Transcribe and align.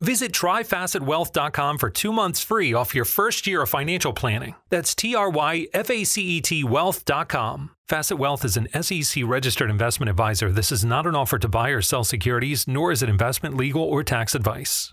Visit 0.00 0.32
tryfacetwealth.com 0.32 1.78
for 1.78 1.90
two 1.90 2.12
months 2.12 2.42
free 2.42 2.74
off 2.74 2.94
your 2.94 3.04
first 3.04 3.46
year 3.46 3.62
of 3.62 3.70
financial 3.70 4.12
planning. 4.12 4.54
That's 4.68 4.94
T 4.94 5.14
R 5.14 5.30
Y 5.30 5.66
F 5.72 5.90
A 5.90 6.04
C 6.04 6.22
E 6.22 6.40
T 6.40 6.64
wealth.com. 6.64 7.70
Facet 7.88 8.18
Wealth 8.18 8.44
is 8.44 8.56
an 8.56 8.68
SEC 8.82 9.22
registered 9.24 9.70
investment 9.70 10.10
advisor. 10.10 10.50
This 10.50 10.72
is 10.72 10.84
not 10.84 11.06
an 11.06 11.14
offer 11.14 11.38
to 11.38 11.48
buy 11.48 11.68
or 11.70 11.80
sell 11.80 12.02
securities, 12.02 12.66
nor 12.66 12.90
is 12.90 13.00
it 13.00 13.08
investment, 13.08 13.56
legal, 13.56 13.82
or 13.82 14.02
tax 14.02 14.34
advice. 14.34 14.92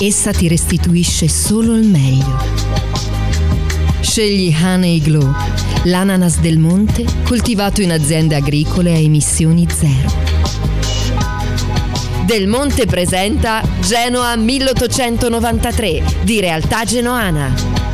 essa 0.00 0.30
ti 0.30 0.46
restituisce 0.46 1.28
solo 1.28 1.74
il 1.74 1.84
meglio. 1.84 2.38
Scegli 4.00 4.54
Honey 4.54 5.00
Glow, 5.00 5.34
l'ananas 5.84 6.38
del 6.38 6.58
monte 6.58 7.04
coltivato 7.24 7.80
in 7.80 7.90
aziende 7.90 8.36
agricole 8.36 8.92
a 8.92 8.98
emissioni 8.98 9.66
zero. 9.68 10.26
Del 12.24 12.46
Monte 12.46 12.84
presenta 12.84 13.62
Genoa 13.80 14.36
1893 14.36 16.02
di 16.22 16.40
Realtà 16.40 16.84
Genoana. 16.84 17.87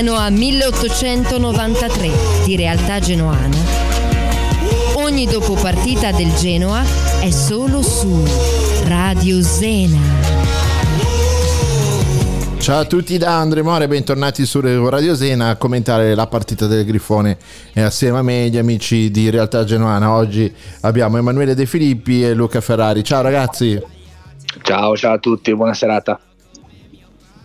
Genoa 0.00 0.30
1893 0.30 2.10
di 2.46 2.56
Realtà 2.56 3.00
Genoana. 3.00 3.54
Ogni 4.94 5.26
dopopartita 5.26 6.10
del 6.10 6.32
Genoa 6.36 6.82
è 7.20 7.28
solo 7.28 7.82
su 7.82 8.24
Radio 8.86 9.42
Zena. 9.42 9.98
Ciao 12.60 12.80
a 12.80 12.86
tutti 12.86 13.18
da 13.18 13.40
Andre 13.40 13.60
More, 13.60 13.88
bentornati 13.88 14.46
su 14.46 14.62
Radio 14.62 15.14
Sena 15.14 15.50
a 15.50 15.56
commentare 15.56 16.14
la 16.14 16.26
partita 16.26 16.66
del 16.66 16.86
Grifone 16.86 17.36
e 17.74 17.82
assieme 17.82 18.20
a 18.20 18.22
me 18.22 18.48
gli 18.48 18.56
amici 18.56 19.10
di 19.10 19.28
Realtà 19.28 19.64
Genoana. 19.64 20.14
Oggi 20.14 20.50
abbiamo 20.80 21.18
Emanuele 21.18 21.54
De 21.54 21.66
Filippi 21.66 22.24
e 22.24 22.32
Luca 22.32 22.62
Ferrari. 22.62 23.04
Ciao 23.04 23.20
ragazzi. 23.20 23.78
Ciao, 24.62 24.96
ciao 24.96 25.12
a 25.12 25.18
tutti, 25.18 25.54
buona 25.54 25.74
serata. 25.74 26.18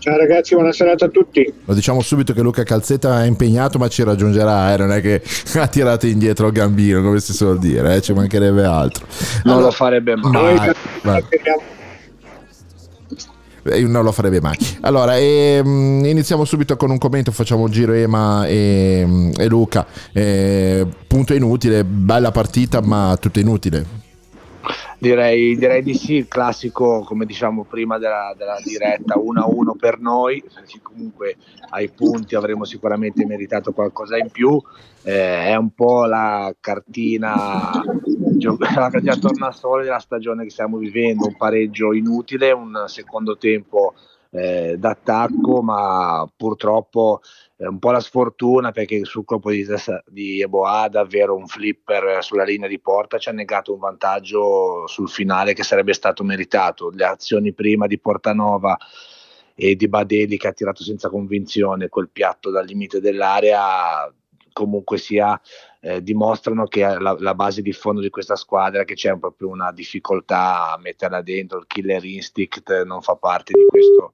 Ciao 0.05 0.17
ragazzi, 0.17 0.53
buona 0.53 0.71
serata 0.71 1.05
a 1.05 1.07
tutti. 1.07 1.51
Lo 1.66 1.73
diciamo 1.73 1.99
subito 2.01 2.31
che 2.31 2.41
Luca 2.41 2.61
Calzetta 2.61 3.23
è 3.23 3.25
impegnato 3.25 3.79
ma 3.79 3.88
ci 3.88 4.03
raggiungerà, 4.03 4.71
eh? 4.71 4.77
non 4.77 4.91
è 4.91 5.01
che 5.01 5.23
ha 5.57 5.66
tirato 5.66 6.05
indietro 6.05 6.45
il 6.45 6.53
gambino 6.53 7.01
come 7.01 7.19
si 7.19 7.33
suol 7.33 7.57
dire, 7.57 7.95
eh? 7.95 8.01
ci 8.01 8.13
mancherebbe 8.13 8.63
altro. 8.66 9.07
Non 9.45 9.63
lo 9.63 9.71
farebbe 9.71 10.16
mai. 10.16 10.73
Vai. 11.01 11.23
Eh, 13.63 13.81
non 13.81 14.03
lo 14.03 14.11
farebbe 14.11 14.39
mai. 14.41 14.55
Allora, 14.81 15.17
ehm, 15.17 16.05
iniziamo 16.05 16.45
subito 16.45 16.77
con 16.77 16.91
un 16.91 16.99
commento, 16.99 17.31
facciamo 17.31 17.63
un 17.63 17.72
giro 17.72 17.93
Ema 17.93 18.45
e, 18.45 19.31
e 19.35 19.47
Luca. 19.47 19.87
Eh, 20.13 20.85
punto 21.07 21.33
inutile, 21.33 21.83
bella 21.83 22.29
partita 22.29 22.79
ma 22.79 23.17
tutto 23.19 23.39
inutile. 23.39 24.04
Direi, 25.05 25.55
direi 25.55 25.83
di 25.83 25.93
sì, 25.93 26.16
il 26.16 26.27
classico, 26.27 27.02
come 27.02 27.28
diciamo 27.28 27.63
prima 27.63 27.99
della, 27.99 28.34
della 28.35 28.57
diretta, 28.63 29.13
1-1 29.13 29.78
per 29.78 29.99
noi, 29.99 30.43
perché 30.52 30.79
comunque 30.81 31.35
ai 31.69 31.91
punti 31.91 32.34
avremmo 32.34 32.66
sicuramente 32.66 33.23
meritato 33.23 33.72
qualcosa 33.72 34.17
in 34.17 34.31
più. 34.31 34.59
Eh, 35.03 35.46
è 35.46 35.55
un 35.55 35.69
po' 35.75 36.05
la 36.05 36.52
cartina, 36.59 37.84
la 38.41 38.90
cartina 38.90 39.16
tornasole 39.17 39.84
della 39.84 39.99
stagione 39.99 40.43
che 40.43 40.49
stiamo 40.49 40.78
vivendo, 40.78 41.28
un 41.28 41.37
pareggio 41.37 41.93
inutile, 41.93 42.51
un 42.51 42.85
secondo 42.87 43.37
tempo 43.37 43.93
eh, 44.31 44.75
d'attacco, 44.79 45.61
ma 45.61 46.28
purtroppo 46.35 47.22
è 47.57 47.66
un 47.66 47.79
po' 47.79 47.91
la 47.91 48.02
sfortuna 48.02 48.72
perché 48.72 49.05
sul 49.05 49.23
colpo 49.23 49.49
di 49.49 49.66
testa 49.66 50.03
di 50.07 50.41
Eboa 50.41 50.90
davvero 50.90 51.35
un 51.35 51.47
flipper 51.47 52.22
sulla 52.22 52.43
linea 52.43 52.67
di 52.67 52.79
porta 52.79 53.17
ci 53.17 53.29
ha 53.29 53.31
negato 53.31 53.72
un 53.73 53.79
vantaggio 53.79 54.85
sul 54.87 55.07
finale 55.07 55.53
che 55.53 55.63
sarebbe 55.63 55.93
stato 55.93 56.23
meritato. 56.25 56.90
Le 56.90 57.05
azioni 57.05 57.53
prima 57.53 57.87
di 57.87 57.97
Portanova 57.97 58.78
e 59.55 59.75
di 59.78 59.87
Badeli 59.87 60.37
che 60.37 60.49
ha 60.49 60.52
tirato 60.52 60.84
senza 60.84 61.09
convinzione 61.09 61.87
quel 61.87 62.09
piatto 62.09 62.49
dal 62.49 62.66
limite 62.66 62.99
dell'area 62.99 64.13
comunque 64.51 64.97
sia 64.97 65.40
eh, 65.81 66.01
dimostrano 66.01 66.66
che 66.66 66.81
la, 66.81 67.16
la, 67.19 67.35
base 67.35 67.61
di 67.61 67.73
fondo 67.73 67.99
di 67.99 68.09
questa 68.09 68.35
squadra 68.35 68.85
che 68.85 68.96
c'è 68.96 69.17
proprio 69.17 69.49
una 69.49 69.72
difficoltà 69.72 70.72
a 70.72 70.78
metterla 70.78 71.22
dentro, 71.22 71.59
il 71.59 71.67
killer 71.67 72.03
instinct 72.03 72.84
non 72.84 73.01
fa 73.01 73.16
parte 73.16 73.51
di 73.53 73.66
questo, 73.66 74.13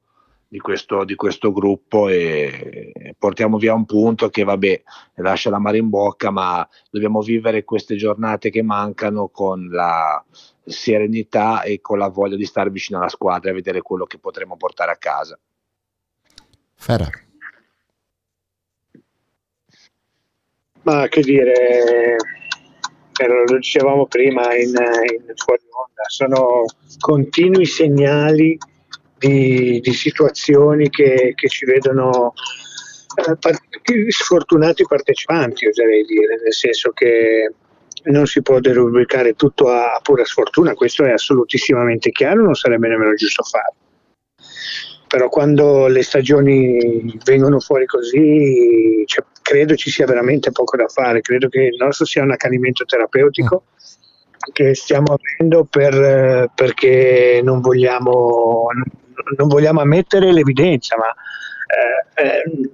di 0.51 0.59
questo, 0.59 1.05
di 1.05 1.15
questo 1.15 1.53
gruppo 1.53 2.09
e 2.09 3.15
portiamo 3.17 3.57
via 3.57 3.73
un 3.73 3.85
punto 3.85 4.29
che 4.29 4.43
vabbè 4.43 4.83
lascia 5.15 5.49
la 5.49 5.59
mare 5.59 5.77
in 5.77 5.87
bocca 5.87 6.29
ma 6.29 6.67
dobbiamo 6.89 7.21
vivere 7.21 7.63
queste 7.63 7.95
giornate 7.95 8.49
che 8.49 8.61
mancano 8.61 9.29
con 9.29 9.69
la 9.69 10.21
serenità 10.65 11.61
e 11.61 11.79
con 11.79 11.97
la 11.97 12.09
voglia 12.09 12.35
di 12.35 12.43
stare 12.43 12.69
vicino 12.69 12.99
alla 12.99 13.07
squadra 13.07 13.49
e 13.49 13.53
vedere 13.53 13.81
quello 13.81 14.03
che 14.03 14.17
potremo 14.17 14.57
portare 14.57 14.91
a 14.91 14.97
casa. 14.97 15.39
Ferra. 16.75 17.09
Ma 20.81 21.07
che 21.07 21.21
dire, 21.21 22.17
lo 23.25 23.55
dicevamo 23.55 24.05
prima 24.05 24.53
in, 24.53 24.67
in 24.67 25.33
fuori 25.35 25.63
onda, 25.69 26.03
sono 26.09 26.65
continui 26.99 27.65
segnali 27.65 28.57
di, 29.21 29.79
di 29.81 29.93
situazioni 29.93 30.89
che, 30.89 31.33
che, 31.35 31.47
ci 31.47 31.65
vedono 31.65 32.33
eh, 33.15 34.09
sfortunati 34.09 34.83
partecipanti, 34.87 35.67
oserei 35.67 36.03
dire, 36.05 36.41
nel 36.41 36.53
senso 36.53 36.89
che 36.91 37.53
non 38.05 38.25
si 38.25 38.41
può 38.41 38.59
derubricare 38.59 39.33
tutto 39.35 39.69
a, 39.69 39.93
a 39.93 39.99
pura 40.01 40.25
sfortuna, 40.25 40.73
questo 40.73 41.03
è 41.03 41.11
assolutissimamente 41.11 42.09
chiaro, 42.09 42.41
non 42.41 42.55
sarebbe 42.55 42.87
nemmeno 42.87 43.13
giusto 43.13 43.43
farlo. 43.43 43.75
Però 45.07 45.29
quando 45.29 45.87
le 45.87 46.01
stagioni 46.03 47.19
vengono 47.23 47.59
fuori 47.59 47.85
così 47.85 49.03
cioè, 49.05 49.25
credo 49.41 49.75
ci 49.75 49.91
sia 49.91 50.05
veramente 50.05 50.51
poco 50.51 50.77
da 50.77 50.87
fare, 50.87 51.21
credo 51.21 51.47
che 51.49 51.63
il 51.63 51.75
nostro 51.77 52.05
sia 52.05 52.23
un 52.23 52.31
accanimento 52.31 52.85
terapeutico 52.85 53.65
che 54.53 54.73
stiamo 54.73 55.13
avendo 55.13 55.65
per, 55.65 56.49
perché 56.55 57.41
non 57.43 57.59
vogliamo, 57.59 58.67
vogliamo 59.37 59.81
ammettere 59.81 60.31
l'evidenza, 60.31 60.95
ma 60.97 61.13
eh, 61.71 62.27
eh, 62.27 62.69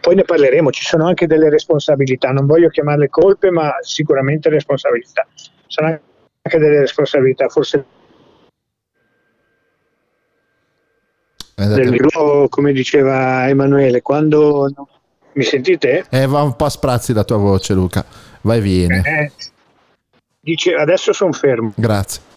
poi 0.00 0.14
ne 0.14 0.24
parleremo, 0.24 0.70
ci 0.70 0.84
sono 0.84 1.06
anche 1.06 1.26
delle 1.26 1.48
responsabilità, 1.48 2.30
non 2.30 2.46
voglio 2.46 2.68
chiamarle 2.68 3.08
colpe, 3.08 3.50
ma 3.50 3.74
sicuramente 3.80 4.48
responsabilità. 4.48 5.26
Sono 5.66 5.88
anche 5.88 6.58
delle 6.58 6.80
responsabilità, 6.80 7.48
forse 7.48 7.84
del 11.54 11.90
gruppo, 11.90 12.48
come 12.48 12.72
diceva 12.72 13.48
Emanuele, 13.48 14.02
quando 14.02 14.70
mi 15.32 15.44
sentite? 15.44 16.04
Eh, 16.10 16.26
va 16.26 16.42
un 16.42 16.56
po' 16.56 16.64
a 16.64 16.70
sprazzi 16.70 17.12
la 17.12 17.24
tua 17.24 17.36
voce, 17.36 17.74
Luca. 17.74 18.04
Vai, 18.42 18.60
vieni. 18.60 18.98
Eh, 18.98 19.32
dice, 20.40 20.74
adesso 20.74 21.12
sono 21.12 21.32
fermo. 21.32 21.72
Grazie. 21.76 22.33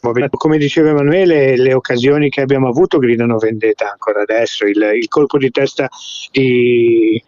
Come 0.00 0.58
diceva 0.58 0.90
Emanuele, 0.90 1.56
le 1.56 1.74
occasioni 1.74 2.30
che 2.30 2.40
abbiamo 2.40 2.68
avuto 2.68 2.98
gridano 2.98 3.36
vendetta 3.36 3.90
ancora 3.90 4.22
adesso. 4.22 4.64
Il, 4.64 4.82
il 4.94 5.08
colpo 5.08 5.36
di 5.38 5.50
testa 5.50 5.88
di, 6.30 7.22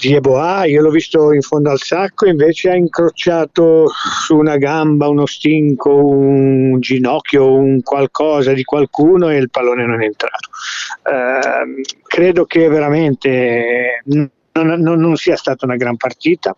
di 0.00 0.14
Eboa, 0.14 0.64
io 0.64 0.82
l'ho 0.82 0.90
visto 0.90 1.32
in 1.32 1.40
fondo 1.40 1.70
al 1.70 1.78
sacco, 1.78 2.26
invece 2.26 2.70
ha 2.70 2.74
incrociato 2.74 3.88
su 3.88 4.36
una 4.36 4.56
gamba 4.56 5.08
uno 5.08 5.26
stinco, 5.26 5.94
un 5.94 6.80
ginocchio, 6.80 7.52
un 7.52 7.82
qualcosa 7.82 8.52
di 8.52 8.64
qualcuno 8.64 9.30
e 9.30 9.36
il 9.36 9.50
pallone 9.50 9.86
non 9.86 10.02
è 10.02 10.06
entrato. 10.06 10.50
Eh, 11.04 11.82
credo 12.02 12.44
che 12.44 12.68
veramente 12.68 14.02
non, 14.04 14.30
non, 14.52 14.80
non, 14.80 15.16
sia 15.16 15.36
stata 15.36 15.64
una 15.64 15.76
gran 15.76 15.96
partita. 15.96 16.56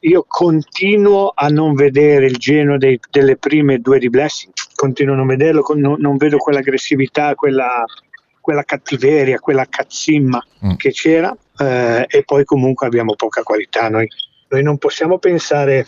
Io 0.00 0.24
continuo 0.26 1.32
a 1.34 1.48
non 1.48 1.74
vedere 1.74 2.26
il 2.26 2.36
geno 2.36 2.78
dei, 2.78 3.00
delle 3.10 3.36
prime 3.36 3.80
due 3.80 3.98
di 3.98 4.08
Blessing, 4.08 4.52
continuo 4.74 5.14
a 5.14 5.16
non 5.16 5.26
vederlo, 5.26 5.64
non, 5.74 5.96
non 5.98 6.16
vedo 6.16 6.36
quell'aggressività, 6.38 7.34
quella, 7.34 7.84
quella 8.40 8.62
cattiveria, 8.62 9.40
quella 9.40 9.66
cazzimma 9.68 10.44
mm. 10.66 10.74
che 10.76 10.90
c'era 10.92 11.36
eh, 11.58 12.06
e 12.08 12.22
poi 12.24 12.44
comunque 12.44 12.86
abbiamo 12.86 13.14
poca 13.14 13.42
qualità. 13.42 13.88
Noi, 13.88 14.08
noi 14.48 14.62
non 14.62 14.78
possiamo 14.78 15.18
pensare 15.18 15.84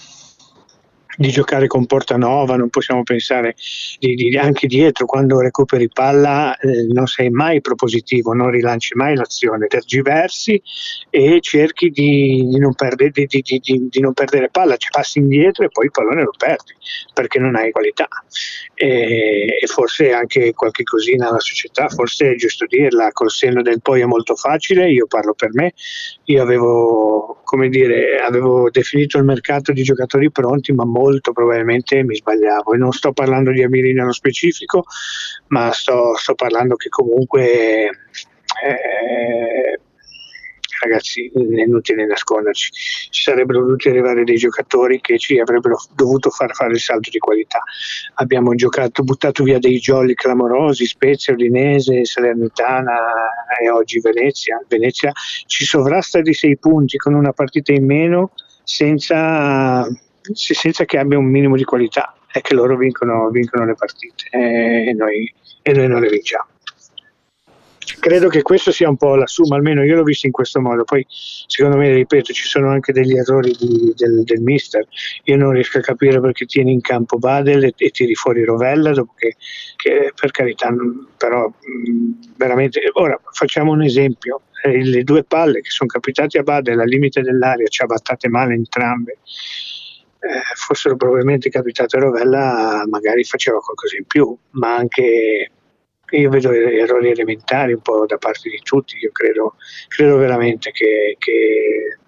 di 1.21 1.29
giocare 1.29 1.67
con 1.67 1.85
Portanova, 1.85 2.57
non 2.57 2.71
possiamo 2.71 3.03
pensare 3.03 3.55
di, 3.99 4.15
di, 4.15 4.39
anche 4.39 4.67
dietro 4.67 5.05
quando 5.05 5.39
recuperi 5.39 5.87
palla 5.87 6.57
eh, 6.57 6.87
non 6.91 7.07
sei 7.07 7.29
mai 7.29 7.61
propositivo, 7.61 8.33
non 8.33 8.49
rilanci 8.49 8.95
mai 8.95 9.15
l'azione, 9.15 9.67
tergiversi 9.67 10.63
e 11.11 11.41
cerchi 11.43 11.91
di, 11.91 12.47
di, 12.49 12.59
non, 12.59 12.75
perdere, 12.75 13.11
di 13.13 14.01
non, 14.01 14.15
perdere, 14.15 14.49
palla, 14.49 14.79
ci 14.79 14.89
passi 14.91 15.19
indietro 15.19 15.67
e 15.67 15.69
poi 15.69 15.85
il 15.85 15.91
pallone 15.91 16.23
lo 16.23 16.33
perdi 16.39 16.73
perché 17.13 17.39
non 17.39 17.55
hai 17.55 17.71
qualità. 17.71 18.09
E, 18.73 19.59
e 19.61 19.67
forse 19.67 20.13
anche 20.13 20.55
qualche 20.55 20.85
cosina 20.85 21.29
alla 21.29 21.39
società, 21.39 21.91
forse 21.91 22.31
è 22.31 22.35
giusto 22.35 22.65
dirla, 22.65 23.13
col 23.13 23.31
senno 23.31 23.61
del 23.61 23.83
poi 23.83 24.01
è 24.01 24.07
molto 24.07 24.37
facile, 24.37 24.91
io 24.91 25.07
parlo 25.07 25.35
per 25.35 25.51
me, 25.53 25.75
io 26.25 26.43
avevo, 26.43 27.40
come 27.51 27.69
dire, 27.69 28.21
avevo 28.21 28.71
definito 28.71 29.19
il 29.19 29.25
mercato 29.25 29.73
di 29.73 29.83
giocatori 29.83 30.31
pronti 30.31 30.71
ma 30.71 30.85
molto 30.85 31.33
probabilmente 31.33 32.05
mi 32.05 32.15
sbagliavo. 32.15 32.75
E 32.75 32.77
non 32.77 32.93
sto 32.93 33.13
parlando 33.13 33.51
di 33.51 33.65
Amiri 33.65 33.93
nello 33.93 34.13
specifico, 34.13 34.85
ma 35.49 35.73
sto, 35.73 36.15
sto 36.15 36.37
parlando 36.37 36.77
che 36.77 36.89
comunque 36.91 37.91
eh, 38.63 39.81
ragazzi, 40.81 41.31
è 41.33 41.63
inutile 41.63 42.07
nasconderci, 42.07 42.71
ci 43.11 43.23
sarebbero 43.23 43.61
dovuti 43.61 43.89
arrivare 43.89 44.25
dei 44.25 44.37
giocatori 44.37 45.01
che 45.01 45.19
ci 45.19 45.39
avrebbero 45.39 45.77
dovuto 45.95 46.31
far 46.31 46.55
fare 46.55 46.73
il 46.73 46.81
salto 46.81 47.11
di 47.11 47.19
qualità. 47.19 47.61
Abbiamo 48.15 48.55
giocato, 48.55 49.03
buttato 49.03 49.45
via 49.45 49.59
dei 49.59 49.79
jolly 49.79 50.15
clamorosi, 50.15 50.87
Spezia, 50.87 51.33
Udinese, 51.33 52.05
Salernitana 52.05 52.97
e 53.61 53.71
oggi 53.71 54.01
Venezia. 54.01 54.63
Venezia 54.69 55.13
ci 55.47 55.65
sovrasta 55.65 56.21
di 56.21 56.33
sei 56.33 56.57
punti 56.59 56.97
con 56.97 57.15
una 57.15 57.33
partita 57.33 57.73
in 57.73 57.85
meno 57.85 58.33
senza 58.65 59.87
senza 60.33 60.85
che 60.85 60.99
abbia 60.99 61.19
un 61.19 61.25
minimo 61.25 61.57
di 61.57 61.65
qualità, 61.65 62.15
è 62.31 62.41
che 62.41 62.55
loro 62.55 62.77
vincono, 62.77 63.29
vincono 63.31 63.65
le 63.65 63.75
partite 63.75 64.29
e 64.31 64.93
noi, 64.93 65.33
e 65.63 65.73
noi 65.73 65.89
non 65.89 66.01
le 66.01 66.09
vinciamo. 66.09 66.47
Credo 67.99 68.29
che 68.29 68.43
questo 68.43 68.71
sia 68.71 68.89
un 68.89 68.97
po' 68.97 69.17
la 69.17 69.27
summa, 69.27 69.57
almeno 69.57 69.83
io 69.83 69.97
l'ho 69.97 70.03
visto 70.03 70.27
in 70.27 70.33
questo 70.33 70.61
modo. 70.61 70.85
Poi, 70.85 71.05
secondo 71.09 71.77
me, 71.77 71.93
ripeto, 71.93 72.33
ci 72.33 72.47
sono 72.47 72.71
anche 72.71 72.93
degli 72.93 73.17
errori 73.17 73.55
di, 73.59 73.93
del, 73.97 74.23
del, 74.25 74.41
mister. 74.41 74.87
Io 75.25 75.37
non 75.37 75.53
riesco 75.53 75.79
a 75.79 75.83
capire 75.83 76.21
perché 76.21 76.47
tieni 76.47 76.73
in 76.73 76.81
campo 76.81 77.19
Badel 77.19 77.65
e, 77.65 77.73
e 77.77 77.91
tiri 77.91 78.15
fuori 78.15 78.45
Rovella, 78.45 78.93
dopo 78.93 79.15
che, 79.17 79.37
che 79.77 80.13
per 80.15 80.31
carità, 80.31 80.73
però 81.17 81.47
mh, 81.47 82.35
veramente. 82.37 82.81
Ora 82.95 83.19
facciamo 83.33 83.73
un 83.73 83.83
esempio: 83.83 84.43
eh, 84.63 84.85
le 84.85 85.03
due 85.03 85.25
palle 85.25 85.61
che 85.61 85.71
sono 85.71 85.89
capitate 85.89 86.39
a 86.39 86.43
Badel 86.43 86.81
al 86.81 86.89
limite 86.89 87.23
dell'aria, 87.23 87.67
ci 87.69 87.83
ha 87.83 87.87
battate 87.87 88.29
male 88.29 88.55
entrambe 88.55 89.19
eh, 90.21 90.55
fossero 90.55 90.97
probabilmente 90.97 91.49
capitate 91.49 91.97
a 91.97 92.01
Rovella 92.01 92.85
magari 92.89 93.25
faceva 93.25 93.59
qualcosa 93.59 93.97
in 93.97 94.05
più, 94.05 94.37
ma 94.51 94.77
anche 94.77 95.51
io 96.11 96.31
vedo 96.31 96.51
errori 96.53 97.11
elementari 97.11 97.73
un 97.73 97.81
po' 97.81 98.07
da 98.07 98.17
parte 98.19 98.49
di 98.49 98.61
tutti, 98.63 98.97
io 98.99 99.11
credo, 99.13 99.57
credo 99.89 100.17
veramente 100.17 100.71
che, 100.73 101.17
che 101.19 101.99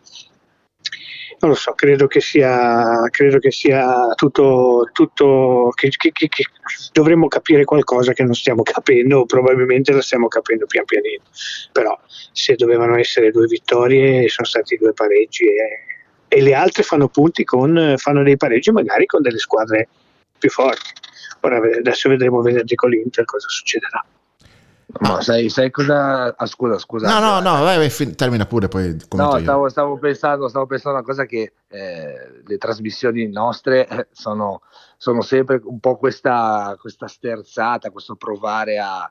non 1.40 1.50
lo 1.50 1.56
so, 1.56 1.72
credo 1.72 2.06
che 2.06 2.20
sia, 2.20 3.08
credo 3.10 3.38
che 3.38 3.50
sia 3.50 4.08
tutto, 4.14 4.88
tutto 4.92 5.72
che, 5.74 5.88
che, 5.88 6.12
che, 6.12 6.28
che, 6.28 6.44
dovremmo 6.92 7.28
capire 7.28 7.64
qualcosa 7.64 8.12
che 8.12 8.22
non 8.22 8.34
stiamo 8.34 8.62
capendo, 8.62 9.24
probabilmente 9.26 9.92
lo 9.92 10.00
stiamo 10.00 10.28
capendo 10.28 10.66
pian 10.66 10.84
pianino, 10.84 11.22
però 11.72 11.98
se 12.32 12.54
dovevano 12.54 12.96
essere 12.96 13.30
due 13.30 13.46
vittorie 13.46 14.28
sono 14.28 14.46
stati 14.46 14.76
due 14.76 14.92
pareggi 14.92 15.44
e 15.44 15.90
e 16.32 16.40
le 16.40 16.54
altre 16.54 16.82
fanno 16.82 17.08
punti 17.08 17.44
con, 17.44 17.94
fanno 17.98 18.22
dei 18.22 18.38
pareggi 18.38 18.70
magari 18.70 19.04
con 19.04 19.20
delle 19.20 19.36
squadre 19.36 19.88
più 20.38 20.48
forti. 20.48 20.90
Ora 21.40 21.56
adesso 21.56 22.08
vedremo 22.08 22.40
venerdì 22.40 22.74
con 22.74 22.90
l'Inter 22.90 23.24
cosa 23.24 23.48
succederà. 23.48 24.04
Ma 25.00 25.22
sai, 25.22 25.48
sai 25.48 25.70
cosa? 25.70 26.36
Ah, 26.36 26.46
scusa, 26.46 26.78
scusa. 26.78 27.08
No, 27.08 27.18
no, 27.18 27.40
no, 27.40 27.62
vai, 27.62 27.78
vai, 27.78 28.14
termina 28.14 28.44
pure 28.44 28.68
poi. 28.68 28.94
No, 29.12 29.38
stavo, 29.38 29.68
stavo, 29.68 29.98
pensando, 29.98 30.48
stavo 30.48 30.66
pensando 30.66 30.98
a 30.98 31.00
una 31.00 31.08
cosa 31.08 31.24
che 31.24 31.54
eh, 31.68 32.42
le 32.44 32.58
trasmissioni 32.58 33.26
nostre 33.28 33.88
eh, 33.88 34.08
sono, 34.12 34.60
sono, 34.98 35.22
sempre 35.22 35.60
un 35.64 35.80
po' 35.80 35.96
questa, 35.96 36.76
questa 36.78 37.08
sterzata, 37.08 37.90
questo 37.90 38.16
provare 38.16 38.78
a, 38.78 39.10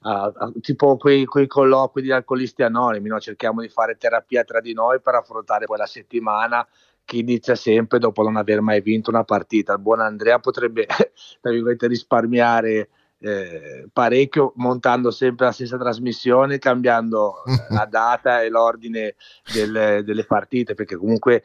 Uh, 0.00 0.52
tipo 0.60 0.96
quei, 0.96 1.24
quei, 1.24 1.48
colloqui 1.48 2.00
di 2.00 2.12
alcolisti 2.12 2.62
anonimi, 2.62 3.08
no? 3.08 3.18
cerchiamo 3.18 3.60
di 3.62 3.68
fare 3.68 3.96
terapia 3.96 4.44
tra 4.44 4.60
di 4.60 4.72
noi 4.72 5.00
per 5.00 5.16
affrontare 5.16 5.66
quella 5.66 5.86
settimana 5.86 6.64
che 7.08 7.16
inizia 7.16 7.54
sempre 7.54 7.98
dopo 7.98 8.22
non 8.22 8.36
aver 8.36 8.60
mai 8.60 8.82
vinto 8.82 9.08
una 9.08 9.24
partita. 9.24 9.72
Il 9.72 9.78
buon 9.78 10.00
Andrea 10.00 10.38
potrebbe 10.40 10.86
risparmiare 11.40 12.90
eh, 13.20 13.88
parecchio 13.90 14.52
montando 14.56 15.10
sempre 15.10 15.46
la 15.46 15.52
stessa 15.52 15.78
trasmissione, 15.78 16.58
cambiando 16.58 17.42
la 17.70 17.86
data 17.90 18.42
e 18.42 18.50
l'ordine 18.50 19.14
delle, 19.50 20.02
delle 20.04 20.24
partite, 20.24 20.74
perché 20.74 20.96
comunque 20.96 21.44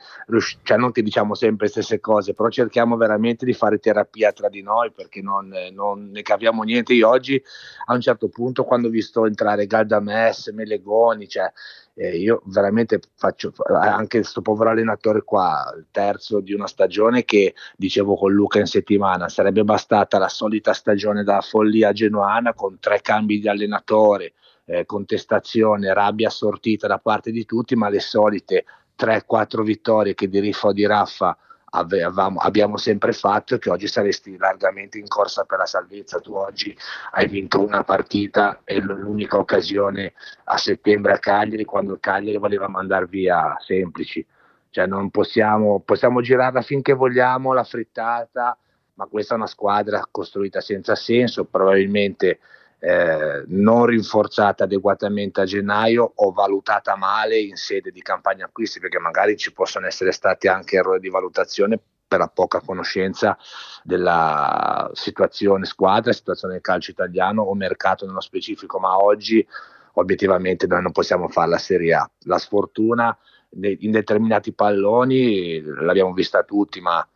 cioè 0.64 0.76
non 0.76 0.92
che 0.92 1.02
diciamo 1.02 1.34
sempre 1.34 1.68
le 1.68 1.72
stesse 1.72 2.02
cose, 2.02 2.34
però 2.34 2.50
cerchiamo 2.50 2.98
veramente 2.98 3.46
di 3.46 3.54
fare 3.54 3.80
terapia 3.80 4.34
tra 4.34 4.50
di 4.50 4.62
noi 4.62 4.92
perché 4.92 5.22
non, 5.22 5.50
non 5.72 6.10
ne 6.12 6.22
capiamo 6.24 6.64
niente. 6.64 6.92
Io 6.92 7.08
oggi 7.08 7.42
a 7.86 7.94
un 7.94 8.02
certo 8.02 8.28
punto 8.28 8.66
quando 8.66 8.90
ho 8.90 8.92
visto 8.92 9.26
entrare 9.26 9.66
Galdames, 9.66 10.48
Melegoni, 10.50 11.30
cioè 11.30 11.50
eh, 11.96 12.18
io 12.18 12.42
veramente 12.46 13.00
faccio 13.16 13.54
anche 13.68 14.20
questo 14.20 14.42
povero 14.42 14.72
allenatore 14.72 15.24
qua, 15.24 15.72
il 15.78 15.88
terzo 15.92 16.40
di 16.40 16.54
una 16.54 16.68
stagione 16.68 17.24
che 17.24 17.54
dicevo 17.78 18.16
con 18.16 18.32
Luca 18.32 18.60
in 18.60 18.66
settimana, 18.66 19.30
sarebbe 19.30 19.64
bastata 19.64 20.18
la 20.18 20.30
solita 20.30 20.74
stagione 20.74 21.24
da 21.24 21.42
follia 21.42 21.92
genuana 21.92 22.54
con 22.54 22.80
tre 22.80 23.02
cambi 23.02 23.40
di 23.40 23.48
allenatore, 23.48 24.34
eh, 24.66 24.86
contestazione, 24.86 25.94
rabbia 25.94 26.30
sortita 26.30 26.88
da 26.88 26.98
parte 26.98 27.32
di 27.32 27.46
tutti, 27.46 27.76
ma 27.76 27.90
le 27.90 28.00
solite 28.00 28.66
3-4 28.98 29.62
vittorie 29.62 30.14
che 30.14 30.28
di 30.28 30.40
Riffa 30.40 30.68
o 30.68 30.74
di 30.74 30.86
Raffa 30.86 31.38
avevamo, 31.76 32.40
abbiamo 32.40 32.78
sempre 32.78 33.14
fatto 33.14 33.56
e 33.56 33.60
che 33.60 33.70
oggi 33.70 33.88
saresti 33.88 34.38
largamente 34.38 34.98
in 34.98 35.08
corsa 35.08 35.44
per 35.44 35.60
la 35.60 35.66
salvezza. 35.66 36.20
Tu 36.20 36.34
oggi 36.34 36.76
hai 37.12 37.28
vinto 37.28 37.64
una 37.64 37.84
partita 37.84 38.62
e 38.64 38.80
l'unica 38.80 39.38
occasione 39.38 40.14
a 40.46 40.58
settembre 40.58 41.14
a 41.14 41.20
Cagliari 41.20 41.66
quando 41.66 41.94
il 41.94 42.00
Cagliari 42.00 42.38
voleva 42.38 42.68
mandare 42.68 43.06
via 43.08 43.56
semplici. 43.60 44.26
Cioè 44.70 44.86
non 44.88 45.10
possiamo, 45.10 45.82
possiamo 45.82 46.22
girarla 46.22 46.62
finché 46.62 46.94
vogliamo 46.94 47.54
la 47.54 47.64
frittata, 47.64 48.58
ma 48.96 49.06
questa 49.06 49.34
è 49.34 49.38
una 49.38 49.48
squadra 49.48 50.08
costruita 50.10 50.62
senza 50.62 50.96
senso, 50.96 51.46
probabilmente 51.46 52.40
eh, 52.86 53.46
non 53.48 53.86
rinforzata 53.86 54.66
adeguatamente 54.66 55.40
a 55.40 55.46
gennaio 55.46 56.12
o 56.16 56.32
valutata 56.34 56.98
male 56.98 57.40
in 57.40 57.56
sede 57.56 57.92
di 57.92 58.02
campagna 58.02 58.44
acquisti 58.44 58.82
perché 58.82 59.00
magari 59.00 59.38
ci 59.38 59.54
possono 59.54 59.86
essere 59.86 60.12
stati 60.12 60.50
anche 60.50 60.76
errori 60.76 61.00
di 61.00 61.08
valutazione 61.08 61.80
per 62.06 62.20
la 62.20 62.28
poca 62.28 62.60
conoscenza 62.60 63.38
della 63.84 64.92
situazione 64.92 65.64
squadra, 65.64 66.12
situazione 66.12 66.56
del 66.56 66.62
calcio 66.62 66.92
italiano 66.92 67.42
o 67.44 67.56
mercato 67.56 68.06
nello 68.06 68.20
specifico, 68.20 68.80
ma 68.80 69.02
oggi 69.02 69.48
obiettivamente 69.94 70.68
noi 70.68 70.82
non 70.82 70.92
possiamo 70.92 71.30
fare 71.30 71.52
la 71.52 71.58
Serie 71.60 71.94
A. 71.94 72.12
La 72.24 72.38
sfortuna 72.38 73.18
in 73.62 73.92
determinati 73.92 74.52
palloni 74.52 75.62
l'abbiamo 75.62 76.12
vista 76.12 76.44
tutti, 76.44 76.82
ma 76.82 77.08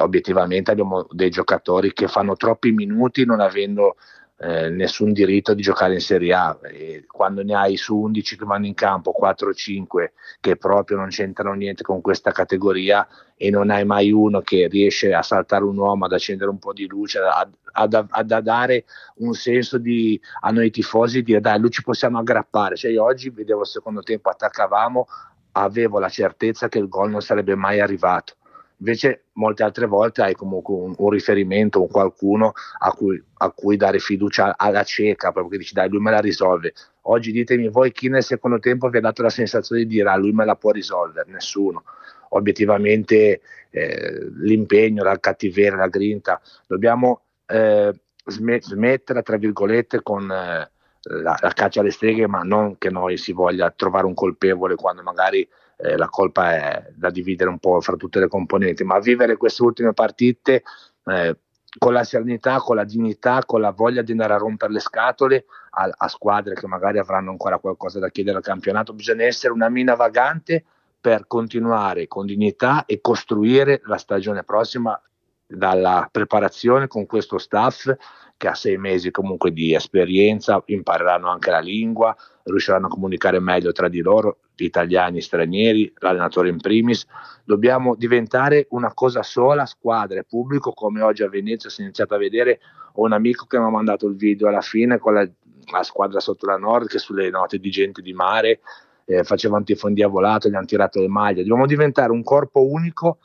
obiettivamente 0.00 0.70
abbiamo 0.70 1.06
dei 1.10 1.30
giocatori 1.30 1.94
che 1.94 2.08
fanno 2.08 2.36
troppi 2.36 2.72
minuti 2.72 3.24
non 3.24 3.40
avendo 3.40 3.96
eh, 4.40 4.68
nessun 4.70 5.12
diritto 5.12 5.52
di 5.52 5.62
giocare 5.62 5.94
in 5.94 6.00
Serie 6.00 6.32
A. 6.32 6.58
E 6.62 7.04
quando 7.06 7.42
ne 7.42 7.54
hai 7.54 7.76
su 7.76 7.96
11 7.96 8.36
che 8.36 8.44
vanno 8.44 8.66
in 8.66 8.74
campo 8.74 9.12
4 9.12 9.48
o 9.48 9.52
5 9.52 10.12
che 10.40 10.56
proprio 10.56 10.96
non 10.96 11.08
c'entrano 11.08 11.54
niente 11.54 11.82
con 11.82 12.00
questa 12.00 12.30
categoria 12.30 13.06
e 13.36 13.50
non 13.50 13.70
hai 13.70 13.84
mai 13.84 14.12
uno 14.12 14.40
che 14.40 14.68
riesce 14.68 15.12
a 15.12 15.22
saltare 15.22 15.64
un 15.64 15.76
uomo 15.76 16.04
ad 16.04 16.12
accendere 16.12 16.50
un 16.50 16.58
po' 16.58 16.72
di 16.72 16.86
luce 16.86 17.18
ad, 17.18 17.52
ad, 17.72 18.06
ad, 18.08 18.38
dare 18.40 18.84
un 19.16 19.32
senso 19.34 19.78
di, 19.78 20.20
a 20.40 20.50
noi 20.50 20.70
tifosi 20.70 21.22
di 21.22 21.38
dai 21.40 21.58
lui 21.58 21.70
ci 21.70 21.82
possiamo 21.82 22.18
aggrappare. 22.18 22.76
Cioè 22.76 22.90
io 22.92 23.02
oggi 23.02 23.30
vedevo 23.30 23.60
il 23.60 23.66
secondo 23.66 24.02
tempo 24.02 24.30
attaccavamo 24.30 25.06
avevo 25.52 25.98
la 25.98 26.08
certezza 26.08 26.68
che 26.68 26.78
il 26.78 26.88
gol 26.88 27.10
non 27.10 27.22
sarebbe 27.22 27.54
mai 27.56 27.80
arrivato 27.80 28.36
Invece 28.78 29.24
molte 29.32 29.64
altre 29.64 29.86
volte 29.86 30.22
hai 30.22 30.34
comunque 30.34 30.74
un, 30.74 30.94
un 30.96 31.10
riferimento, 31.10 31.80
un 31.80 31.88
qualcuno 31.88 32.52
a 32.78 32.92
cui, 32.92 33.20
a 33.38 33.50
cui, 33.50 33.76
dare 33.76 33.98
fiducia 33.98 34.56
alla 34.56 34.84
cieca, 34.84 35.32
proprio 35.32 35.52
che 35.52 35.58
dici 35.58 35.74
dai 35.74 35.88
lui 35.88 36.00
me 36.00 36.12
la 36.12 36.20
risolve. 36.20 36.74
Oggi 37.02 37.32
ditemi 37.32 37.68
voi 37.68 37.90
chi 37.90 38.08
nel 38.08 38.22
secondo 38.22 38.58
tempo 38.58 38.88
vi 38.88 38.98
ha 38.98 39.00
dato 39.00 39.22
la 39.22 39.30
sensazione 39.30 39.82
di 39.82 39.88
dire 39.88 40.08
ah 40.08 40.16
lui 40.16 40.32
me 40.32 40.44
la 40.44 40.54
può 40.54 40.70
risolvere, 40.70 41.30
nessuno. 41.30 41.82
Obiettivamente 42.30 43.40
eh, 43.70 44.30
l'impegno, 44.36 45.02
la 45.02 45.18
cattiveria, 45.18 45.76
la 45.76 45.88
grinta, 45.88 46.40
dobbiamo 46.66 47.22
eh, 47.46 47.92
smettere 48.24 49.22
tra 49.22 49.36
virgolette 49.36 50.02
con... 50.02 50.30
Eh, 50.30 50.70
la, 51.10 51.38
la, 51.40 51.52
caccia 51.52 51.80
alle 51.80 51.90
streghe, 51.90 52.26
ma 52.26 52.42
non 52.42 52.76
che 52.76 52.90
noi 52.90 53.16
si 53.16 53.32
voglia 53.32 53.70
trovare 53.70 54.04
un 54.04 54.14
colpevole 54.14 54.74
quando 54.74 55.02
magari 55.02 55.48
eh, 55.80 55.96
la 55.96 56.08
colpa 56.08 56.54
è 56.54 56.92
da 56.94 57.10
dividere 57.10 57.48
un 57.48 57.58
po' 57.58 57.80
fra 57.80 57.96
tutte 57.96 58.18
le 58.18 58.28
componenti, 58.28 58.82
ma 58.84 58.98
vivere 58.98 59.36
queste 59.36 59.62
ultime 59.62 59.92
partite 59.92 60.64
eh, 61.04 61.38
con 61.78 61.92
la 61.92 62.02
serenità, 62.02 62.58
con 62.58 62.76
la 62.76 62.84
dignità, 62.84 63.44
con 63.44 63.60
la 63.60 63.70
voglia 63.70 64.02
di 64.02 64.12
andare 64.12 64.32
a 64.32 64.38
rompere 64.38 64.72
le 64.72 64.80
scatole 64.80 65.44
a, 65.70 65.88
a, 65.96 66.08
squadre 66.08 66.54
che 66.54 66.66
magari 66.66 66.98
avranno 66.98 67.30
ancora 67.30 67.58
qualcosa 67.58 67.98
da 68.00 68.08
chiedere 68.08 68.38
al 68.38 68.42
campionato, 68.42 68.92
bisogna 68.92 69.24
essere 69.24 69.52
una 69.52 69.68
mina 69.68 69.94
vagante 69.94 70.64
per 71.00 71.26
continuare 71.28 72.08
con 72.08 72.26
dignità 72.26 72.84
e 72.84 73.00
costruire 73.00 73.80
la 73.84 73.98
stagione 73.98 74.42
prossima 74.42 75.00
dalla 75.46 76.08
preparazione 76.10 76.88
con 76.88 77.06
questo 77.06 77.38
staff 77.38 77.94
che 78.38 78.48
ha 78.48 78.54
sei 78.54 78.78
mesi 78.78 79.10
comunque 79.10 79.52
di 79.52 79.74
esperienza, 79.74 80.62
impareranno 80.66 81.28
anche 81.28 81.50
la 81.50 81.58
lingua, 81.58 82.16
riusciranno 82.44 82.86
a 82.86 82.88
comunicare 82.88 83.40
meglio 83.40 83.72
tra 83.72 83.88
di 83.88 84.00
loro, 84.00 84.38
italiani, 84.54 85.20
stranieri, 85.20 85.92
l'allenatore 85.98 86.48
in 86.48 86.58
primis. 86.58 87.04
Dobbiamo 87.44 87.96
diventare 87.96 88.68
una 88.70 88.94
cosa 88.94 89.24
sola, 89.24 89.66
squadra 89.66 90.20
e 90.20 90.24
pubblico, 90.24 90.72
come 90.72 91.02
oggi 91.02 91.24
a 91.24 91.28
Venezia 91.28 91.68
si 91.68 91.80
è 91.80 91.84
iniziato 91.84 92.14
a 92.14 92.18
vedere. 92.18 92.60
Ho 92.94 93.04
un 93.04 93.12
amico 93.12 93.44
che 93.46 93.58
mi 93.58 93.64
ha 93.64 93.70
mandato 93.70 94.06
il 94.06 94.14
video 94.14 94.46
alla 94.46 94.60
fine 94.60 94.98
con 94.98 95.14
la, 95.14 95.28
la 95.72 95.82
squadra 95.82 96.20
sotto 96.20 96.46
la 96.46 96.56
Nord 96.56 96.86
che 96.86 96.98
sulle 96.98 97.30
note 97.30 97.58
di 97.58 97.70
gente 97.70 98.00
di 98.02 98.12
mare 98.12 98.60
eh, 99.04 99.24
facevano 99.24 99.64
tifondi 99.64 100.02
a 100.02 100.08
volato, 100.08 100.48
gli 100.48 100.54
hanno 100.54 100.64
tirato 100.64 101.00
le 101.00 101.08
maglie. 101.08 101.42
Dobbiamo 101.42 101.66
diventare 101.66 102.12
un 102.12 102.22
corpo 102.22 102.64
unico 102.64 103.18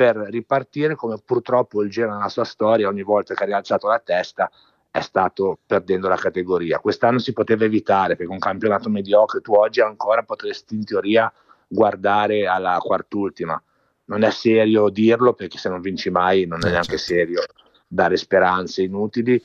per 0.00 0.16
ripartire 0.16 0.94
come 0.94 1.20
purtroppo 1.22 1.82
il 1.82 1.90
Genoa 1.90 2.16
nella 2.16 2.30
sua 2.30 2.44
storia 2.44 2.88
ogni 2.88 3.02
volta 3.02 3.34
che 3.34 3.42
ha 3.42 3.46
rialzato 3.46 3.86
la 3.86 3.98
testa 3.98 4.50
è 4.90 5.00
stato 5.02 5.58
perdendo 5.66 6.08
la 6.08 6.16
categoria. 6.16 6.78
Quest'anno 6.78 7.18
si 7.18 7.34
poteva 7.34 7.66
evitare 7.66 8.16
perché 8.16 8.32
un 8.32 8.38
campionato 8.38 8.88
mediocre 8.88 9.42
tu 9.42 9.52
oggi 9.52 9.82
ancora 9.82 10.22
potresti 10.22 10.74
in 10.74 10.86
teoria 10.86 11.30
guardare 11.68 12.46
alla 12.46 12.78
quartultima. 12.78 13.62
Non 14.06 14.22
è 14.22 14.30
serio 14.30 14.88
dirlo 14.88 15.34
perché 15.34 15.58
se 15.58 15.68
non 15.68 15.82
vinci 15.82 16.08
mai 16.08 16.46
non 16.46 16.60
è 16.62 16.68
eh, 16.68 16.70
neanche 16.70 16.96
certo. 16.96 17.04
serio 17.04 17.42
dare 17.86 18.16
speranze 18.16 18.80
inutili, 18.80 19.38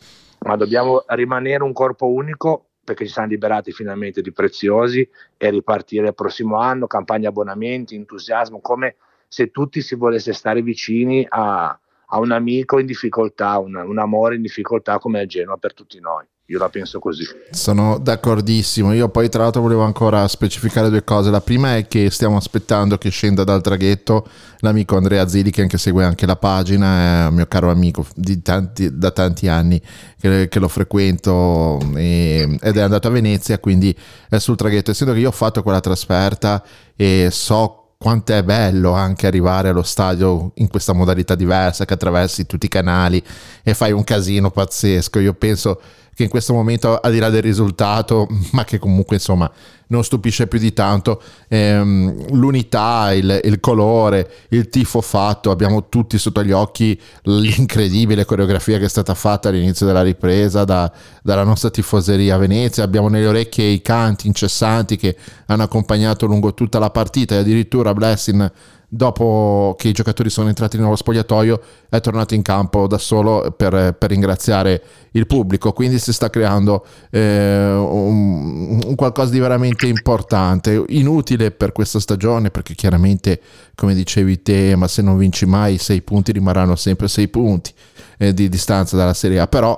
ma 0.46 0.56
dobbiamo 0.56 1.04
rimanere 1.08 1.64
un 1.64 1.74
corpo 1.74 2.08
unico 2.08 2.68
perché 2.82 3.06
ci 3.06 3.12
siamo 3.12 3.28
liberati 3.28 3.74
finalmente 3.74 4.22
di 4.22 4.32
preziosi 4.32 5.06
e 5.36 5.50
ripartire 5.50 6.08
il 6.08 6.16
prossimo 6.16 6.60
anno, 6.60 6.88
campagna 6.88 7.28
abbonamenti, 7.28 7.96
entusiasmo, 7.96 8.62
come 8.62 8.96
se 9.28 9.52
tutti 9.52 9.82
si 9.82 9.96
volesse 9.96 10.34
stare 10.34 10.62
vicini 10.62 11.26
a, 11.28 11.78
a 12.08 12.20
un 12.20 12.32
amico 12.32 12.80
in 12.80 12.86
difficoltà, 12.86 13.58
un, 13.60 13.76
un 13.76 13.98
amore 13.98 14.36
in 14.36 14.42
difficoltà 14.42 15.00
come 15.00 15.22
è 15.22 15.26
Genoa 15.26 15.58
per 15.58 15.74
tutti 15.74 16.00
noi. 16.00 16.26
Io 16.50 16.60
la 16.60 16.70
penso 16.70 17.00
così. 17.00 17.24
Sono 17.50 17.98
d'accordissimo. 17.98 18.94
Io 18.94 19.10
poi 19.10 19.30
tra 19.30 19.42
l'altro 19.42 19.62
volevo 19.62 19.82
ancora 19.82 20.28
specificare 20.28 20.90
due 20.90 21.04
cose. 21.04 21.32
La 21.32 21.42
prima 21.42 21.76
è 21.76 21.88
che 21.88 22.12
stiamo 22.12 22.38
aspettando 22.38 23.00
che 23.00 23.10
scenda 23.10 23.44
dal 23.44 23.62
traghetto 23.62 24.28
l'amico 24.60 24.96
Andrea 24.96 25.28
Zili 25.28 25.50
che 25.50 25.64
anche 25.64 25.80
segue 25.80 26.04
anche 26.04 26.28
la 26.28 26.36
pagina, 26.36 27.24
è 27.24 27.28
un 27.30 27.34
mio 27.34 27.48
caro 27.48 27.72
amico 27.72 28.06
tanti, 28.44 28.96
da 28.96 29.10
tanti 29.10 29.48
anni 29.48 29.82
che, 30.20 30.48
che 30.48 30.60
lo 30.60 30.68
frequento 30.68 31.80
e, 31.96 32.60
ed 32.62 32.78
è 32.78 32.82
andato 32.82 33.08
a 33.08 33.12
Venezia, 33.12 33.58
quindi 33.58 33.96
è 34.30 34.38
sul 34.38 34.56
traghetto. 34.56 34.92
Essendo 34.92 35.14
che 35.16 35.22
io 35.22 35.30
ho 35.30 35.32
fatto 35.32 35.64
quella 35.64 35.80
trasferta 35.80 36.64
e 36.96 37.30
so 37.32 37.85
quanto 37.98 38.34
è 38.34 38.44
bello 38.44 38.92
anche 38.92 39.28
arrivare 39.28 39.70
allo 39.70 39.84
stadio 39.84 40.52
in 40.56 40.68
questa 40.68 40.94
modalità 40.94 41.36
diversa 41.36 41.86
che 41.86 41.94
attraversi 41.94 42.46
tutti 42.46 42.66
i 42.66 42.70
canali 42.70 43.24
e 43.64 43.74
fai 43.74 43.92
un 43.92 44.04
casino 44.04 44.52
pazzesco. 44.52 45.20
Io 45.20 45.34
penso 45.34 45.82
che 46.16 46.24
in 46.24 46.30
questo 46.30 46.54
momento, 46.54 46.98
al 46.98 47.12
di 47.12 47.20
là 47.20 47.30
del 47.30 47.42
risultato, 47.42 48.28
ma 48.54 48.64
che 48.64 48.80
comunque 48.80 49.18
insomma 49.18 49.52
non 49.88 50.04
stupisce 50.04 50.48
più 50.48 50.58
di 50.58 50.74
tanto, 50.74 51.22
ehm, 51.50 52.32
l'unità, 52.32 53.14
il, 53.14 53.42
il, 53.44 53.60
colore, 53.60 54.32
il 54.50 54.70
tifo 54.70 55.02
fatto, 55.02 55.52
abbiamo 55.52 55.90
tutti 55.90 56.18
sotto 56.18 56.44
gli 56.44 56.54
occhi 56.54 57.00
l'incredibile 57.24 58.26
coreografia 58.26 58.80
che 58.80 58.86
è 58.86 58.90
stata 58.90 59.14
fatta 59.14 59.50
all'inizio 59.50 59.86
della 59.86 60.02
ripresa 60.02 60.64
da, 60.64 60.92
dalla 61.22 61.44
nostra 61.44 61.70
tifoseria 61.70 62.36
a 62.36 62.40
Venezia, 62.40 62.84
abbiamo 62.84 63.10
nelle 63.10 63.28
orecchie 63.28 63.66
i 63.66 63.82
canti 63.82 64.28
incessanti 64.28 64.96
che 64.96 65.16
hanno 65.48 65.64
accompagnato 65.64 66.26
lungo 66.26 66.54
tutta 66.54 66.80
la 66.80 66.90
partita 66.90 67.36
e 67.36 67.40
addirittura 67.40 67.94
Blessing 67.94 68.52
dopo 68.96 69.76
che 69.78 69.90
i 69.90 69.92
giocatori 69.92 70.30
sono 70.30 70.48
entrati 70.48 70.78
nello 70.78 70.96
spogliatoio, 70.96 71.62
è 71.90 72.00
tornato 72.00 72.34
in 72.34 72.42
campo 72.42 72.88
da 72.88 72.98
solo 72.98 73.54
per, 73.56 73.96
per 73.98 74.10
ringraziare 74.10 74.82
il 75.12 75.28
pubblico. 75.28 75.74
Quindi 75.74 76.00
si 76.00 76.14
sta 76.14 76.30
creando 76.30 76.86
eh, 77.10 77.74
un, 77.74 78.82
un, 78.86 78.96
qualcosa 78.96 79.32
di 79.32 79.40
veramente 79.40 79.88
importante, 79.88 80.84
inutile 80.88 81.52
per 81.52 81.72
questa 81.72 82.00
stagione, 82.00 82.52
perché 82.52 82.74
chiaramente, 82.74 83.42
come 83.76 83.94
dicevi 83.94 84.42
te, 84.42 84.76
ma 84.76 84.88
se 84.88 85.02
non 85.02 85.18
vinci 85.18 85.46
mai, 85.46 85.78
sei 85.78 86.02
punti 86.02 86.32
rimarranno 86.32 86.76
sempre 86.76 87.08
sei 87.08 87.28
punti 87.28 87.74
eh, 88.18 88.34
di 88.34 88.48
distanza 88.50 88.96
dalla 88.96 89.14
Serie 89.14 89.40
A. 89.40 89.48
Però 89.48 89.78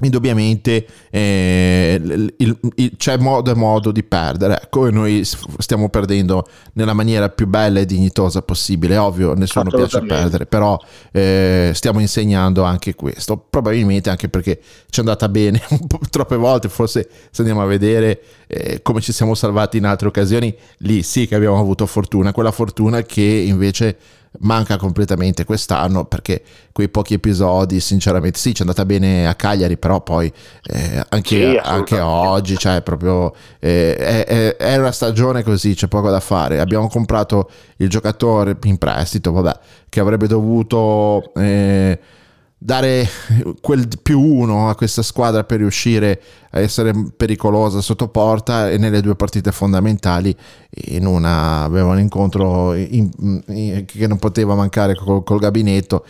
indubbiamente 0.00 0.84
eh, 1.08 2.00
il, 2.02 2.34
il, 2.74 2.92
c'è 2.96 3.16
modo 3.16 3.52
e 3.52 3.54
modo 3.54 3.92
di 3.92 4.02
perdere. 4.02 4.60
Ecco 4.62 4.88
e 4.88 4.90
noi 4.90 5.22
stiamo 5.58 5.88
perdendo 5.88 6.48
nella 6.72 6.94
maniera 6.94 7.28
più 7.28 7.46
bella 7.46 7.78
e 7.78 7.86
dignitosa 7.86 8.42
possibile. 8.42 8.96
Ovvio 8.96 9.34
nessuno 9.34 9.70
piace 9.70 10.00
perdere 10.02 10.46
però 10.46 10.76
eh, 11.12 11.70
stiamo 11.74 12.00
insegnando 12.00 12.64
anche 12.64 12.96
questo. 12.96 13.36
Probabilmente 13.36 14.10
anche 14.10 14.28
perché 14.28 14.60
ci 14.90 14.98
è 14.98 15.02
andata 15.02 15.28
bene 15.28 15.62
un 15.70 15.86
po' 15.86 16.00
troppe 16.10 16.36
volte 16.36 16.68
forse 16.68 17.08
se 17.30 17.42
andiamo 17.42 17.62
a 17.62 17.66
vedere 17.66 18.20
eh, 18.48 18.82
come 18.82 19.00
ci 19.00 19.12
siamo 19.12 19.34
salvati 19.34 19.76
in 19.76 19.84
altre 19.84 20.08
occasioni 20.08 20.54
lì 20.78 21.02
sì 21.04 21.28
che 21.28 21.36
abbiamo 21.36 21.58
avuto 21.58 21.86
fortuna. 21.86 22.32
Quella 22.32 22.50
fortuna 22.50 23.02
che 23.02 23.22
invece 23.22 23.96
manca 24.40 24.76
completamente 24.76 25.44
quest'anno 25.44 26.04
perché 26.06 26.42
quei 26.72 26.88
pochi 26.88 27.14
episodi 27.14 27.78
sinceramente 27.78 28.38
sì 28.38 28.50
ci 28.54 28.62
è 28.62 28.66
andata 28.66 28.84
bene 28.84 29.28
a 29.28 29.34
Cagliari 29.34 29.76
però 29.76 30.00
poi 30.02 30.32
eh, 30.64 31.04
anche, 31.08 31.50
sì, 31.52 31.60
anche, 31.62 32.00
oggi 32.00 32.56
cioè 32.56 32.82
proprio 32.82 33.32
eh, 33.60 33.94
è, 33.96 34.56
è, 34.56 34.76
una 34.76 34.92
stagione 34.92 35.42
così 35.42 35.74
c'è 35.74 35.86
poco 35.86 36.10
da 36.10 36.20
fare. 36.20 36.60
Abbiamo 36.60 36.88
comprato 36.88 37.48
il 37.76 37.88
giocatore 37.88 38.56
in 38.64 38.78
prestito 38.78 39.32
vabbè 39.32 39.58
che 39.88 40.00
avrebbe 40.00 40.26
dovuto 40.26 41.32
eh, 41.36 41.98
dare 42.64 43.06
quel 43.60 43.88
più 44.02 44.18
uno 44.18 44.70
a 44.70 44.74
questa 44.74 45.02
squadra 45.02 45.44
per 45.44 45.58
riuscire 45.58 46.18
a 46.52 46.60
essere 46.60 46.94
pericolosa 47.14 47.82
sotto 47.82 48.08
porta 48.08 48.70
e 48.70 48.78
nelle 48.78 49.02
due 49.02 49.16
partite 49.16 49.52
fondamentali 49.52 50.34
in 50.86 51.04
una 51.04 51.64
aveva 51.64 51.88
un 51.88 51.98
incontro 51.98 52.72
in, 52.72 53.10
in, 53.48 53.84
che 53.84 54.06
non 54.06 54.18
poteva 54.18 54.54
mancare 54.54 54.94
col, 54.94 55.22
col, 55.24 55.40
gabinetto 55.40 56.06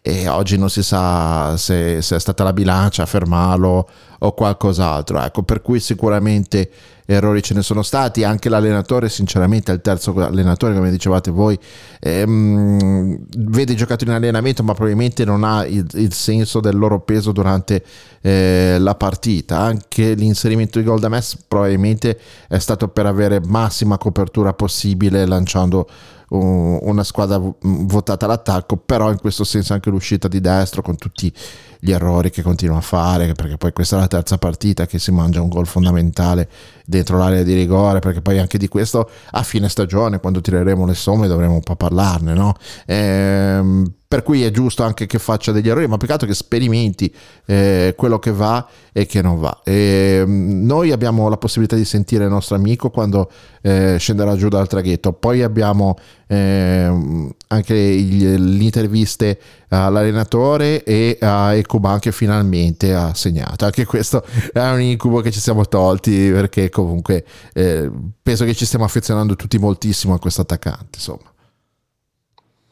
e 0.00 0.28
oggi 0.28 0.56
non 0.56 0.70
si 0.70 0.84
sa 0.84 1.56
se, 1.56 2.00
se 2.00 2.14
è 2.14 2.20
stata 2.20 2.44
la 2.44 2.52
bilancia 2.52 3.02
a 3.02 3.06
fermarlo 3.06 3.88
o 4.20 4.32
qualcos'altro. 4.32 5.20
Ecco 5.20 5.42
per 5.42 5.60
cui 5.60 5.80
sicuramente 5.80 6.70
errori 7.06 7.42
ce 7.42 7.54
ne 7.54 7.62
sono 7.62 7.82
stati, 7.82 8.24
anche 8.24 8.48
l'allenatore 8.48 9.08
sinceramente, 9.08 9.72
il 9.72 9.80
terzo 9.80 10.12
allenatore 10.16 10.74
come 10.74 10.90
dicevate 10.90 11.30
voi, 11.30 11.58
ehm, 12.00 13.18
vede 13.38 13.72
i 13.72 13.76
giocatori 13.76 14.10
in 14.10 14.16
allenamento 14.16 14.62
ma 14.62 14.74
probabilmente 14.74 15.24
non 15.24 15.44
ha 15.44 15.64
il, 15.64 15.86
il 15.94 16.12
senso 16.12 16.60
del 16.60 16.76
loro 16.76 17.00
peso 17.00 17.32
durante 17.32 17.82
eh, 18.20 18.76
la 18.78 18.94
partita, 18.96 19.58
anche 19.58 20.14
l'inserimento 20.14 20.78
di 20.78 20.84
gol 20.84 20.98
da 20.98 21.08
Mess 21.08 21.36
probabilmente 21.46 22.18
è 22.48 22.58
stato 22.58 22.88
per 22.88 23.06
avere 23.06 23.40
massima 23.40 23.96
copertura 23.98 24.52
possibile 24.52 25.24
lanciando 25.26 25.88
una 26.28 27.04
squadra 27.04 27.40
votata 27.60 28.24
all'attacco, 28.24 28.76
però 28.76 29.10
in 29.10 29.18
questo 29.18 29.44
senso 29.44 29.74
anche 29.74 29.90
l'uscita 29.90 30.26
di 30.26 30.40
destro 30.40 30.82
con 30.82 30.96
tutti 30.96 31.32
gli 31.78 31.92
errori 31.92 32.30
che 32.30 32.42
continua 32.42 32.78
a 32.78 32.82
fare, 32.82 33.32
perché 33.32 33.56
poi 33.56 33.72
questa 33.72 33.96
è 33.96 34.00
la 34.00 34.08
terza 34.08 34.38
partita 34.38 34.86
che 34.86 34.98
si 34.98 35.10
mangia 35.10 35.40
un 35.40 35.48
gol 35.48 35.66
fondamentale 35.66 36.48
dentro 36.84 37.18
l'area 37.18 37.42
di 37.42 37.54
rigore, 37.54 37.98
perché 37.98 38.20
poi 38.20 38.38
anche 38.38 38.58
di 38.58 38.68
questo 38.68 39.10
a 39.30 39.42
fine 39.42 39.68
stagione, 39.68 40.20
quando 40.20 40.40
tireremo 40.40 40.86
le 40.86 40.94
somme, 40.94 41.28
dovremo 41.28 41.54
un 41.54 41.62
po' 41.62 41.76
parlarne, 41.76 42.34
no? 42.34 42.54
Ehm, 42.86 43.92
per 44.16 44.24
cui 44.24 44.44
è 44.44 44.50
giusto 44.50 44.82
anche 44.82 45.04
che 45.04 45.18
faccia 45.18 45.52
degli 45.52 45.68
errori, 45.68 45.86
ma 45.86 45.98
peccato 45.98 46.24
che 46.24 46.32
sperimenti 46.32 47.14
eh, 47.44 47.92
quello 47.94 48.18
che 48.18 48.32
va 48.32 48.66
e 48.90 49.04
che 49.04 49.20
non 49.20 49.38
va. 49.38 49.60
E, 49.62 50.22
mm, 50.24 50.64
noi 50.64 50.90
abbiamo 50.90 51.28
la 51.28 51.36
possibilità 51.36 51.76
di 51.76 51.84
sentire 51.84 52.24
il 52.24 52.30
nostro 52.30 52.56
amico 52.56 52.88
quando 52.88 53.30
eh, 53.60 53.96
scenderà 53.98 54.34
giù 54.34 54.48
dal 54.48 54.68
traghetto, 54.68 55.12
poi 55.12 55.42
abbiamo 55.42 55.98
eh, 56.28 57.30
anche 57.48 57.74
gli, 57.74 58.24
le 58.24 58.64
interviste 58.64 59.38
all'allenatore 59.68 60.82
e 60.82 61.18
a 61.20 61.52
Ecuban 61.52 61.98
che 61.98 62.10
finalmente 62.10 62.94
ha 62.94 63.12
segnato. 63.12 63.66
Anche 63.66 63.84
questo 63.84 64.24
è 64.50 64.60
un 64.60 64.80
incubo 64.80 65.20
che 65.20 65.30
ci 65.30 65.40
siamo 65.40 65.66
tolti 65.66 66.30
perché 66.30 66.70
comunque 66.70 67.22
eh, 67.52 67.90
penso 68.22 68.46
che 68.46 68.54
ci 68.54 68.64
stiamo 68.64 68.86
affezionando 68.86 69.36
tutti 69.36 69.58
moltissimo 69.58 70.14
a 70.14 70.18
questo 70.18 70.40
attaccante, 70.40 70.92
insomma. 70.94 71.34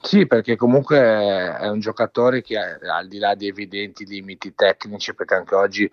Sì, 0.05 0.27
perché 0.27 0.55
comunque 0.55 0.99
è 0.99 1.67
un 1.71 1.81
giocatore 1.81 2.43
che 2.43 2.59
al 2.59 3.09
di 3.09 3.17
là 3.17 3.35
di 3.35 3.49
evidenti 3.49 4.05
limiti 4.05 4.55
tecnici, 4.55 5.15
perché 5.15 5.35
anche 5.35 5.55
oggi 5.55 5.91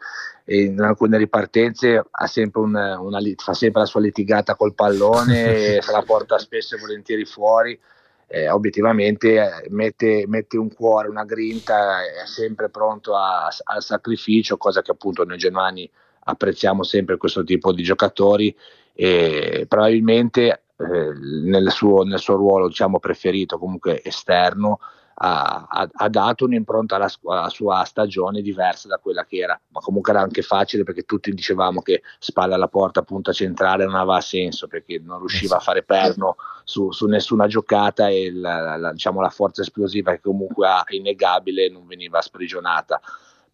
in 0.48 0.82
alcune 0.82 1.18
ripartenze 1.18 2.04
sempre 2.26 2.60
una, 2.60 3.00
una, 3.00 3.20
fa 3.38 3.54
sempre 3.54 3.80
la 3.80 3.88
sua 3.88 4.02
litigata 4.02 4.56
col 4.56 4.76
pallone, 4.76 5.80
se 5.82 5.92
la 5.94 6.04
porta 6.06 6.38
spesso 6.40 6.76
e 6.76 6.80
volentieri 6.80 7.24
fuori, 7.24 7.80
eh, 8.28 8.50
obiettivamente 8.50 9.64
mette, 9.70 10.26
mette, 10.28 10.58
un 10.58 10.74
cuore, 10.74 11.08
una 11.08 11.24
grinta, 11.24 12.02
è 12.04 12.26
sempre 12.26 12.68
pronto 12.68 13.16
a, 13.16 13.48
al 13.64 13.82
sacrificio, 13.82 14.58
cosa 14.58 14.82
che 14.82 14.92
appunto 14.92 15.24
noi 15.24 15.38
germani 15.38 15.90
apprezziamo 16.26 16.84
sempre 16.84 17.16
questo 17.16 17.46
tipo 17.46 17.72
di 17.72 17.82
giocatori 17.82 18.54
e 18.94 19.66
probabilmente 19.70 20.64
eh, 20.82 21.14
nel, 21.44 21.72
suo, 21.72 22.04
nel, 22.04 22.20
suo, 22.20 22.36
ruolo 22.36 22.68
diciamo, 22.68 23.00
preferito, 23.00 23.58
comunque 23.58 24.02
esterno, 24.04 24.80
ha, 25.24 25.88
ha, 25.92 26.10
dato 26.10 26.46
un'impronta 26.46 26.96
alla, 26.96 27.12
alla, 27.26 27.50
sua 27.50 27.84
stagione 27.84 28.42
diversa 28.42 28.88
da 28.88 28.98
quella 28.98 29.24
che 29.24 29.38
era, 29.38 29.60
ma 29.68 29.80
comunque 29.80 30.12
era 30.12 30.22
anche 30.22 30.42
facile 30.42 30.84
perché 30.84 31.04
tutti 31.04 31.32
dicevamo 31.32 31.82
che 31.82 32.02
spalla 32.18 32.56
alla 32.56 32.68
porta, 32.68 33.04
punta 33.04 33.32
centrale 33.32 33.86
non 33.86 33.96
aveva 33.96 34.20
senso 34.20 34.68
perché 34.68 35.00
non 35.04 35.20
riusciva 35.20 35.58
a 35.58 35.60
fare 35.60 35.84
perno 35.84 36.38
su, 36.64 36.92
su 36.92 37.06
nessuna 37.06 37.46
giocata 37.46 38.08
e 38.10 38.32
la, 38.34 38.78
la, 38.78 38.92
diciamo, 38.94 39.22
la 39.22 39.30
forza 39.30 39.62
esplosiva 39.62 40.12
che 40.12 40.22
comunque 40.22 40.68
ha 40.68 40.84
innegabile 40.88 41.70
non 41.70 41.86
veniva 41.86 42.20
sprigionata. 42.22 43.00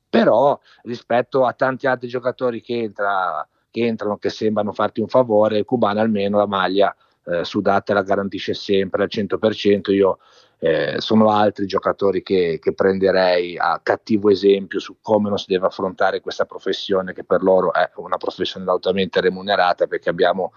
Però 0.10 0.58
rispetto 0.84 1.46
a 1.46 1.52
tanti 1.52 1.86
altri 1.86 2.08
giocatori 2.08 2.62
che, 2.62 2.78
entra, 2.78 3.46
che 3.70 3.86
entrano, 3.86 4.18
che 4.18 4.30
sembrano 4.30 4.72
farti 4.72 5.02
un 5.02 5.10
favore, 5.10 5.58
il 5.58 5.66
cubano 5.66 6.00
almeno 6.00 6.38
la 6.38 6.48
maglia 6.48 6.96
eh, 7.28 7.44
Sudate 7.44 7.94
la 7.94 8.04
garantisce 8.04 8.54
sempre 8.54 9.04
al 9.04 9.10
100%, 9.12 9.92
io 9.92 10.20
eh, 10.60 10.96
sono 11.00 11.30
altri 11.30 11.68
giocatori 11.68 12.24
che, 12.24 12.58
che, 12.60 12.74
prenderei 12.74 13.58
a 13.58 13.80
cattivo 13.84 14.30
esempio 14.30 14.80
su 14.80 14.98
come 15.02 15.30
non 15.30 15.38
si 15.38 15.46
deve 15.50 15.68
affrontare 15.68 16.20
questa 16.20 16.46
professione 16.46 17.14
che 17.14 17.24
per 17.24 17.44
loro 17.44 17.74
è 17.74 17.92
una 17.98 18.18
professione 18.18 18.70
altamente 18.70 19.22
remunerata 19.22 19.86
perché 19.86 20.10
abbiamo 20.10 20.54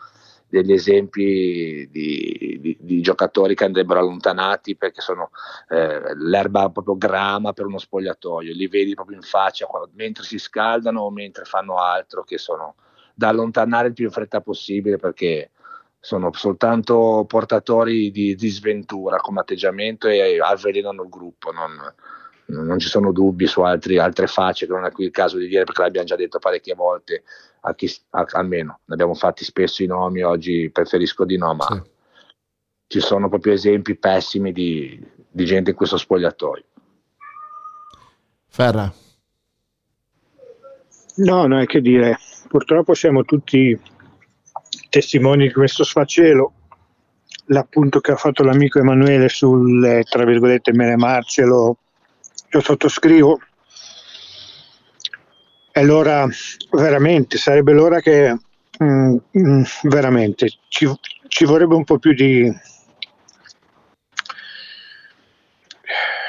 degli 0.49 0.73
esempi 0.73 1.89
di, 1.93 2.59
di, 2.61 2.77
di, 2.81 3.01
giocatori 3.01 3.55
che 3.55 3.65
andrebbero 3.65 4.01
allontanati 4.01 4.75
perché 4.75 5.01
sono 5.01 5.31
eh, 5.69 6.15
l'erba 6.17 6.69
proprio 6.71 6.97
grama 6.97 7.53
per 7.53 7.67
uno 7.67 7.79
spogliatoio, 7.79 8.53
li 8.53 8.67
vedi 8.67 8.95
proprio 8.95 9.17
in 9.17 9.23
faccia 9.23 9.67
quando, 9.67 9.91
mentre 9.95 10.25
si 10.25 10.39
scaldano 10.39 11.03
o 11.03 11.11
mentre 11.11 11.45
fanno 11.45 11.77
altro 11.77 12.25
che 12.25 12.39
sono 12.39 12.75
da 13.15 13.29
allontanare 13.29 13.89
il 13.89 13.95
più 13.95 14.07
in 14.07 14.11
fretta 14.11 14.41
possibile 14.41 14.97
perché 14.97 15.51
sono 16.01 16.33
soltanto 16.33 17.27
portatori 17.29 18.11
di, 18.11 18.35
di 18.35 18.49
sventura 18.49 19.19
come 19.19 19.41
atteggiamento 19.41 20.09
e 20.09 20.41
avvelenano 20.41 21.03
il 21.03 21.11
gruppo. 21.11 21.53
Non, 21.53 21.73
non 22.47 22.79
ci 22.79 22.89
sono 22.89 23.13
dubbi 23.13 23.47
su 23.47 23.61
altri, 23.61 23.99
altre 23.99 24.27
facce 24.27 24.67
che 24.67 24.73
non 24.73 24.87
è 24.87 24.91
qui 24.91 25.05
il 25.05 25.11
caso 25.11 25.37
di 25.37 25.47
dire 25.47 25.65
perché 25.65 25.83
l'abbiamo 25.83 26.07
già 26.07 26.17
detto 26.17 26.39
parecchie 26.39 26.75
volte, 26.75 27.23
a 27.61 27.75
chi, 27.75 27.95
a, 28.11 28.27
almeno 28.33 28.81
ne 28.87 28.95
abbiamo 28.95 29.15
fatti 29.15 29.45
spesso 29.45 29.83
i 29.83 29.87
nomi, 29.87 30.23
oggi 30.23 30.71
preferisco 30.71 31.25
di 31.25 31.37
no, 31.37 31.55
ma 31.55 31.67
sì. 31.67 31.83
ci 32.87 33.01
sono 33.01 33.29
proprio 33.29 33.53
esempi 33.53 33.95
pessimi 33.95 34.53
di, 34.53 34.99
di 35.29 35.45
gente 35.45 35.71
in 35.71 35.77
questo 35.77 35.99
spogliatoio. 35.99 36.65
Ferra. 38.49 38.93
No, 41.17 41.47
non 41.47 41.61
è 41.61 41.67
che 41.67 41.81
dire, 41.83 42.17
purtroppo 42.49 42.95
siamo 42.95 43.25
tutti 43.25 43.79
testimoni 44.91 45.47
di 45.47 45.53
questo 45.55 45.85
sfacelo, 45.85 46.53
l'appunto 47.47 48.01
che 48.01 48.13
ha 48.13 48.17
fatto 48.17 48.43
l'amico 48.43 48.79
Emanuele 48.79 49.31
sul, 49.31 50.03
tra 50.09 50.25
virgolette, 50.25 50.75
mele 50.75 50.97
marce 50.97 51.45
lo, 51.45 51.79
lo 52.51 52.61
sottoscrivo. 52.61 53.41
E 55.73 55.81
allora 55.81 56.29
veramente 56.73 57.39
sarebbe 57.39 57.73
l'ora 57.73 58.01
che 58.01 58.37
mm, 58.83 59.17
mm, 59.39 59.63
veramente 59.85 60.51
ci, 60.69 60.93
ci 61.29 61.45
vorrebbe 61.45 61.77
un 61.77 61.85
po' 61.85 61.99
più 61.99 62.13
di 62.13 62.53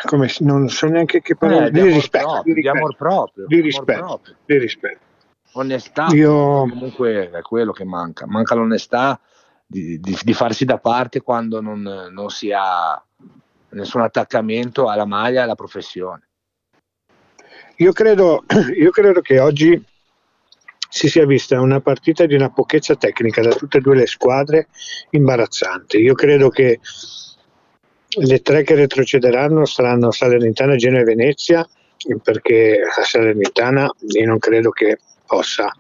come 0.06 0.32
non 0.40 0.68
so 0.68 0.88
neanche 0.88 1.22
che 1.22 1.36
parola 1.36 1.68
eh, 1.68 1.72
di, 1.72 1.82
di, 1.82 1.90
rispetto, 1.90 2.26
proprio, 2.28 2.54
di, 2.54 2.62
rispetto, 2.62 3.46
di 3.48 3.62
rispetto, 3.62 4.22
di 4.46 4.58
rispetto 4.58 5.10
onestà 5.54 6.08
Io... 6.12 6.68
comunque 6.68 7.30
è 7.30 7.42
quello 7.42 7.72
che 7.72 7.86
manca. 7.86 8.26
Manca 8.28 8.56
l'onestà 8.56 9.20
di, 9.66 10.00
di, 10.00 10.18
di 10.22 10.34
farsi 10.34 10.66
da 10.66 10.78
parte 10.78 11.22
quando 11.22 11.62
non, 11.62 11.82
non, 11.82 12.30
si 12.30 12.52
ha 12.52 13.02
nessun 13.70 14.02
attaccamento 14.02 14.90
alla 14.90 15.06
maglia 15.06 15.44
alla 15.44 15.56
professione. 15.56 16.28
Io 17.78 17.92
credo, 17.94 18.44
io 18.78 18.92
credo 18.92 19.22
che 19.22 19.40
oggi 19.40 19.82
si 20.90 21.08
sia 21.08 21.26
vista 21.26 21.60
una 21.62 21.80
partita 21.80 22.26
di 22.26 22.36
una 22.36 22.50
pochezza 22.50 22.96
tecnica 22.96 23.42
da 23.42 23.52
tutte 23.52 23.78
e 23.78 23.82
due 23.82 23.96
le 23.96 24.08
squadre 24.08 24.68
imbarazzante. 25.12 25.98
Io 25.98 26.14
credo 26.14 26.50
che 26.50 26.80
le 28.14 28.42
tre 28.42 28.64
che 28.64 28.76
retrocederanno 28.76 29.64
saranno 29.64 30.12
Salernitana, 30.12 30.76
Genoa 30.76 31.00
e 31.00 31.06
Venezia 31.06 31.66
perché 32.22 32.80
la 32.80 33.04
Salernitana 33.04 33.90
io 34.00 34.26
non 34.26 34.38
credo 34.38 34.72
che 34.72 34.98
possa 35.32 35.72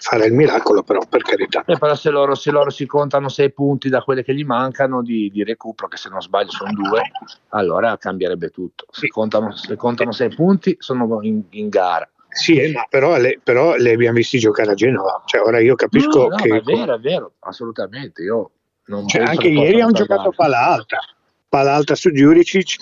fare 0.00 0.26
il 0.26 0.32
miracolo, 0.32 0.84
però 0.84 1.00
per 1.08 1.22
carità. 1.22 1.64
Eh, 1.66 1.76
però 1.76 1.96
se 1.96 2.10
loro, 2.10 2.36
se 2.36 2.52
loro, 2.52 2.70
si 2.70 2.86
contano 2.86 3.28
sei 3.28 3.52
punti 3.52 3.88
da 3.88 4.02
quelle 4.02 4.22
che 4.22 4.34
gli 4.34 4.44
mancano 4.44 5.02
di, 5.02 5.30
di 5.30 5.42
recupero, 5.42 5.88
che 5.88 5.96
se 5.96 6.08
non 6.08 6.22
sbaglio 6.22 6.52
sono 6.52 6.72
due, 6.72 7.02
allora 7.48 7.98
cambierebbe 7.98 8.50
tutto. 8.50 8.86
Se 8.90 9.08
contano, 9.08 9.54
se 9.56 9.74
contano 9.74 10.12
sei 10.12 10.32
punti 10.32 10.76
sono 10.78 11.18
in, 11.22 11.42
in 11.50 11.68
gara. 11.68 12.08
Sì, 12.28 12.56
eh, 12.56 12.70
ma 12.70 12.86
però 12.88 13.16
le, 13.18 13.40
però 13.42 13.74
le, 13.74 13.92
abbiamo 13.92 14.16
visti 14.16 14.38
giocare 14.38 14.70
a 14.70 14.74
Genova. 14.74 15.22
Cioè, 15.26 15.40
ora 15.40 15.58
io 15.58 15.74
capisco 15.74 16.28
no, 16.28 16.28
no, 16.28 16.36
che. 16.36 16.56
è 16.56 16.60
vero, 16.60 16.94
è 16.94 17.00
vero, 17.00 17.32
assolutamente. 17.40 18.22
Io 18.22 18.50
non 18.86 19.08
cioè, 19.08 19.22
anche 19.22 19.48
ieri 19.48 19.80
hanno 19.80 19.90
giocato 19.90 20.30
palla 20.30 20.66
alta 20.66 21.00
palla 21.50 21.74
alta 21.74 21.94
su 21.94 22.10
Giuricic. 22.12 22.76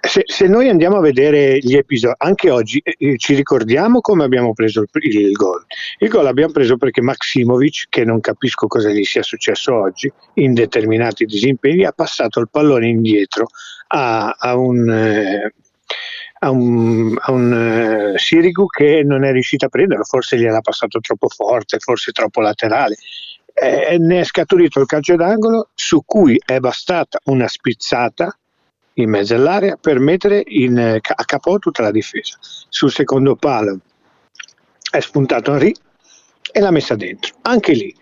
Se, 0.00 0.22
se, 0.24 0.46
noi 0.48 0.68
andiamo 0.68 0.96
a 0.96 1.00
vedere 1.00 1.58
gli 1.58 1.76
episodi, 1.76 2.14
anche 2.18 2.50
oggi 2.50 2.80
eh, 2.82 2.96
eh, 2.98 3.18
ci 3.18 3.34
ricordiamo 3.34 4.00
come 4.00 4.24
abbiamo 4.24 4.52
preso 4.54 4.80
il, 4.80 4.88
il, 5.02 5.32
gol. 5.32 5.64
Il 5.98 6.08
gol 6.08 6.24
l'abbiamo 6.24 6.52
preso 6.52 6.76
perché 6.76 7.02
Maximovic, 7.02 7.86
che 7.90 8.04
non 8.04 8.20
capisco 8.20 8.66
cosa 8.66 8.88
gli 8.88 9.04
sia 9.04 9.22
successo 9.22 9.74
oggi, 9.74 10.10
in 10.34 10.54
determinati 10.54 11.26
disimpegni, 11.26 11.84
ha 11.84 11.92
passato 11.92 12.40
il 12.40 12.48
pallone 12.50 12.88
indietro 12.88 13.46
a, 13.88 14.30
a 14.30 14.56
un... 14.56 14.90
Eh, 14.90 15.54
a 16.44 16.50
un, 16.50 17.16
a 17.18 17.32
un 17.32 18.12
uh, 18.12 18.18
Sirigu 18.18 18.66
che 18.66 19.02
non 19.02 19.24
è 19.24 19.32
riuscito 19.32 19.64
a 19.64 19.70
prenderlo, 19.70 20.04
forse 20.04 20.36
gliel'ha 20.36 20.60
passato 20.60 21.00
troppo 21.00 21.28
forte, 21.28 21.78
forse 21.78 22.12
troppo 22.12 22.42
laterale 22.42 22.96
eh, 23.54 23.96
ne 23.98 24.20
è 24.20 24.24
scaturito 24.24 24.80
il 24.80 24.86
calcio 24.86 25.14
d'angolo 25.14 25.70
su 25.74 26.02
cui 26.04 26.40
è 26.44 26.58
bastata 26.58 27.20
una 27.24 27.46
spizzata 27.46 28.36
in 28.94 29.10
mezzo 29.10 29.34
all'area 29.34 29.76
per 29.76 29.98
mettere 29.98 30.42
in, 30.44 30.78
a 30.78 31.24
capo 31.24 31.58
tutta 31.58 31.82
la 31.82 31.90
difesa. 31.90 32.36
Sul 32.40 32.90
secondo 32.90 33.36
palo 33.36 33.78
è 34.90 35.00
spuntato 35.00 35.52
Henry 35.52 35.72
e 36.52 36.60
l'ha 36.60 36.70
messa 36.70 36.94
dentro. 36.94 37.36
Anche 37.42 37.72
lì, 37.72 37.94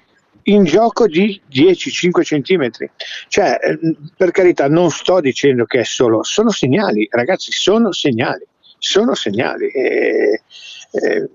in 0.44 0.64
gioco 0.64 1.06
di 1.06 1.40
10-5 1.50 2.22
centimetri. 2.22 2.90
Cioè, 3.28 3.58
eh, 3.62 3.96
per 4.16 4.30
carità, 4.30 4.68
non 4.68 4.90
sto 4.90 5.20
dicendo 5.20 5.64
che 5.64 5.80
è 5.80 5.84
solo, 5.84 6.22
sono 6.22 6.50
segnali, 6.50 7.06
ragazzi, 7.10 7.52
sono 7.52 7.92
segnali, 7.92 8.44
sono 8.78 9.14
segnali. 9.14 9.68
E, 9.68 10.42
eh, 10.94 11.26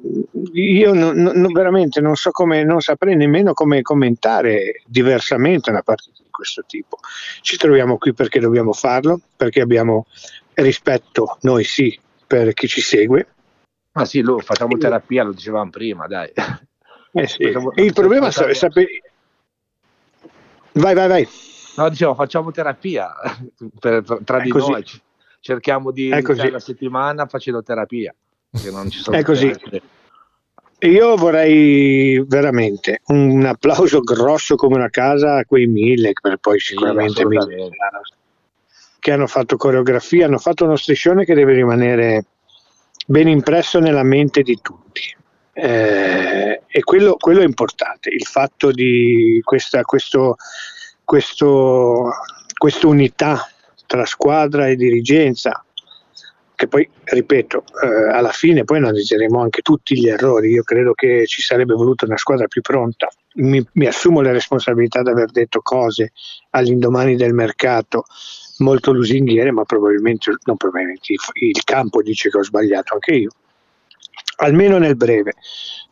io 0.54 0.94
non, 0.94 1.18
non, 1.18 1.52
veramente 1.52 2.00
non 2.00 2.16
so 2.16 2.30
come, 2.30 2.64
non 2.64 2.80
saprei 2.80 3.16
nemmeno 3.16 3.54
come 3.54 3.82
commentare 3.82 4.84
diversamente 4.86 5.72
una 5.72 5.82
partita 5.82 6.22
di 6.24 6.30
questo 6.30 6.64
tipo. 6.68 7.00
Ci 7.42 7.58
troviamo 7.58 7.98
qui 7.98 8.14
perché 8.14 8.40
dobbiamo 8.40 8.72
farlo, 8.72 9.20
perché 9.36 9.62
abbiamo 9.62 10.06
rispetto, 10.54 11.38
noi 11.42 11.64
sì, 11.64 12.00
per 12.28 12.54
chi 12.54 12.68
ci 12.68 12.82
segue. 12.82 13.28
Ma 13.94 14.06
sì, 14.06 14.22
lo, 14.22 14.38
facciamo 14.40 14.78
terapia, 14.78 15.24
lo 15.24 15.34
dicevamo 15.34 15.72
prima, 15.72 16.06
dai. 16.06 16.32
Eh 17.14 17.26
sì. 17.26 17.46
facciamo, 17.46 17.72
il 17.76 17.94
problema 17.94 18.28
è 18.28 18.54
sapere... 18.54 19.02
Vai, 20.74 20.94
vai, 20.94 21.08
vai. 21.08 21.28
No, 21.78 21.90
dicevo, 21.90 22.14
facciamo 22.14 22.52
terapia 22.52 23.12
per, 23.80 24.04
per, 24.04 24.20
tra 24.24 24.38
è 24.38 24.44
di 24.44 24.50
così. 24.50 24.72
noi. 24.72 24.86
Cerchiamo 25.40 25.92
di 25.92 26.10
iniziare 26.10 26.52
la 26.52 26.60
settimana 26.60 27.26
facendo 27.26 27.64
terapia 27.64 28.14
che 28.52 28.72
non 28.72 28.90
ci 28.90 29.00
sono. 29.04 29.18
È 29.18 29.24
così. 29.24 29.54
Io 30.82 31.16
vorrei 31.16 32.24
veramente 32.28 33.02
un 33.08 33.44
applauso 33.46 34.02
grosso 34.02 34.56
come 34.56 34.76
una 34.76 34.90
casa 34.90 35.38
a 35.38 35.46
quei 35.46 35.66
mille, 35.66 36.14
per 36.14 36.38
poi 36.38 36.60
sicuramente 36.60 37.22
sì, 37.22 37.26
mille, 37.26 37.70
che 39.00 39.12
hanno 39.12 39.26
fatto 39.26 39.58
coreografia, 39.58 40.28
hanno 40.28 40.38
fatto 40.38 40.66
uno 40.66 40.76
striscione 40.76 41.26
che 41.26 41.34
deve 41.34 41.54
rimanere 41.54 42.26
ben 43.08 43.28
impresso 43.28 43.80
nella 43.80 44.04
mente 44.04 44.44
di 44.44 44.60
tutti. 44.62 45.16
Eh, 45.54 46.62
e 46.68 46.84
quello, 46.84 47.16
quello, 47.16 47.42
è 47.42 47.46
importante, 47.46 48.10
il 48.10 48.26
fatto 48.28 48.72
di 48.72 49.42
questa 49.44 49.82
questo, 49.82 50.36
questo, 51.04 52.12
questa 52.56 52.86
unità 52.86 53.50
tra 53.88 54.06
squadra 54.06 54.68
e 54.68 54.76
dirigenza 54.76 55.66
che 56.58 56.68
poi, 56.68 56.90
ripeto, 57.04 57.64
eh, 57.84 58.10
alla 58.12 58.32
fine 58.32 58.64
poi 58.64 58.78
analizzeremo 58.78 59.40
anche 59.40 59.62
tutti 59.62 59.96
gli 59.96 60.08
errori. 60.08 60.50
Io 60.50 60.64
credo 60.64 60.94
che 60.94 61.28
ci 61.28 61.44
sarebbe 61.44 61.76
voluto 61.76 62.06
una 62.06 62.18
squadra 62.18 62.48
più 62.48 62.62
pronta. 62.62 63.08
Mi, 63.36 63.64
mi 63.74 63.86
assumo 63.86 64.22
la 64.22 64.32
responsabilità 64.32 65.04
di 65.04 65.10
aver 65.10 65.30
detto 65.30 65.62
cose 65.62 66.14
all'indomani 66.50 67.16
del 67.16 67.36
mercato 67.36 68.06
molto 68.58 68.92
lusinghiere, 68.92 69.52
ma 69.52 69.66
probabilmente, 69.66 70.36
non 70.46 70.58
probabilmente 70.58 71.14
il 71.14 71.64
campo 71.64 72.02
dice 72.02 72.32
che 72.32 72.40
ho 72.40 72.44
sbagliato 72.44 72.96
anche 72.96 73.14
io, 73.14 73.30
almeno 74.38 74.80
nel 74.80 74.96
breve. 74.96 75.34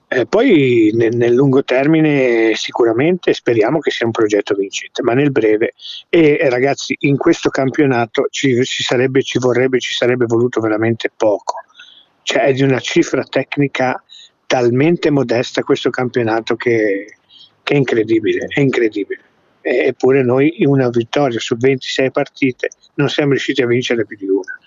Eh, 0.07 0.27
poi 0.27 0.91
nel, 0.93 1.15
nel, 1.15 1.33
lungo 1.33 1.63
termine 1.63 2.53
sicuramente 2.53 3.33
speriamo 3.33 3.79
che 3.79 3.89
sia 3.89 4.05
un 4.05 4.11
progetto 4.11 4.53
vincente, 4.53 5.01
ma 5.01 5.13
nel 5.13 5.31
breve. 5.31 5.73
E 6.09 6.37
eh, 6.39 6.49
ragazzi 6.49 6.95
in 7.01 7.17
questo 7.17 7.49
campionato 7.49 8.27
ci, 8.29 8.63
ci, 8.65 8.83
sarebbe, 8.83 9.23
ci 9.23 9.39
vorrebbe, 9.39 9.79
ci 9.79 9.93
sarebbe 9.93 10.25
voluto 10.25 10.59
veramente 10.59 11.11
poco, 11.15 11.55
cioè 12.21 12.43
è 12.43 12.53
di 12.53 12.61
una 12.61 12.79
cifra 12.79 13.23
tecnica 13.23 14.01
talmente 14.45 15.09
modesta 15.09 15.63
questo 15.63 15.89
campionato 15.89 16.55
che, 16.55 17.15
che 17.63 17.73
è 17.73 17.77
incredibile, 17.77 18.45
è 18.47 18.59
incredibile. 18.59 19.21
eppure 19.61 20.23
noi 20.23 20.61
in 20.61 20.67
una 20.67 20.89
vittoria 20.89 21.39
su 21.39 21.57
26 21.57 22.11
partite 22.11 22.69
non 22.95 23.09
siamo 23.09 23.31
riusciti 23.31 23.63
a 23.63 23.67
vincere 23.67 24.05
più 24.05 24.15
di 24.17 24.27
una 24.27 24.59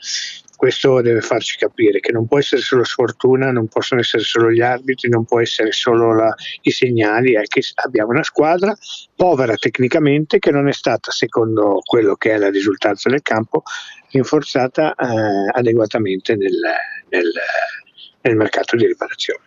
questo 0.58 1.00
deve 1.02 1.20
farci 1.20 1.56
capire 1.56 2.00
che 2.00 2.10
non 2.10 2.26
può 2.26 2.40
essere 2.40 2.60
solo 2.62 2.82
sfortuna, 2.82 3.52
non 3.52 3.68
possono 3.68 4.00
essere 4.00 4.24
solo 4.24 4.50
gli 4.50 4.60
arbitri, 4.60 5.08
non 5.08 5.24
può 5.24 5.40
essere 5.40 5.70
solo 5.70 6.12
la, 6.12 6.34
i 6.62 6.72
segnali, 6.72 7.34
è 7.34 7.42
che 7.44 7.62
abbiamo 7.76 8.10
una 8.10 8.24
squadra 8.24 8.76
povera 9.14 9.54
tecnicamente 9.54 10.40
che 10.40 10.50
non 10.50 10.66
è 10.66 10.72
stata, 10.72 11.12
secondo 11.12 11.78
quello 11.84 12.16
che 12.16 12.32
è 12.32 12.38
la 12.38 12.50
risultanza 12.50 13.08
del 13.08 13.22
campo, 13.22 13.62
rinforzata 14.10 14.96
eh, 14.96 15.50
adeguatamente 15.52 16.34
nel, 16.34 16.58
nel, 17.08 17.32
nel 18.22 18.34
mercato 18.34 18.74
di 18.74 18.84
riparazione. 18.84 19.44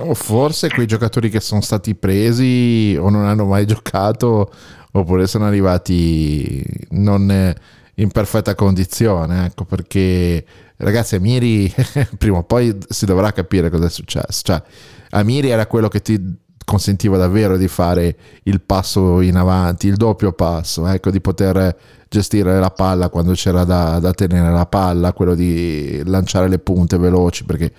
O 0.00 0.14
forse 0.14 0.70
quei 0.70 0.86
giocatori 0.86 1.30
che 1.30 1.38
sono 1.38 1.60
stati 1.60 1.94
presi 1.94 2.96
o 2.98 3.10
non 3.10 3.26
hanno 3.26 3.44
mai 3.44 3.64
giocato 3.64 4.50
oppure 4.90 5.28
sono 5.28 5.46
arrivati 5.46 6.64
non 6.90 7.54
in 7.96 8.10
perfetta 8.10 8.54
condizione, 8.54 9.46
ecco 9.46 9.64
perché 9.64 10.44
ragazzi 10.76 11.16
Amiri 11.16 11.72
prima 12.18 12.38
o 12.38 12.42
poi 12.42 12.76
si 12.88 13.06
dovrà 13.06 13.32
capire 13.32 13.70
cosa 13.70 13.86
è 13.86 13.90
successo, 13.90 14.42
cioè 14.42 14.62
Amiri 15.10 15.48
era 15.48 15.66
quello 15.66 15.88
che 15.88 16.02
ti 16.02 16.44
consentiva 16.64 17.16
davvero 17.16 17.56
di 17.56 17.68
fare 17.68 18.16
il 18.42 18.60
passo 18.60 19.20
in 19.20 19.36
avanti, 19.36 19.86
il 19.86 19.96
doppio 19.96 20.32
passo, 20.32 20.86
ecco 20.86 21.10
di 21.10 21.20
poter 21.20 21.76
gestire 22.08 22.58
la 22.58 22.70
palla 22.70 23.08
quando 23.08 23.32
c'era 23.32 23.64
da, 23.64 23.98
da 23.98 24.12
tenere 24.12 24.50
la 24.50 24.66
palla, 24.66 25.12
quello 25.12 25.34
di 25.34 26.02
lanciare 26.04 26.48
le 26.48 26.58
punte 26.58 26.98
veloci 26.98 27.44
perché 27.44 27.72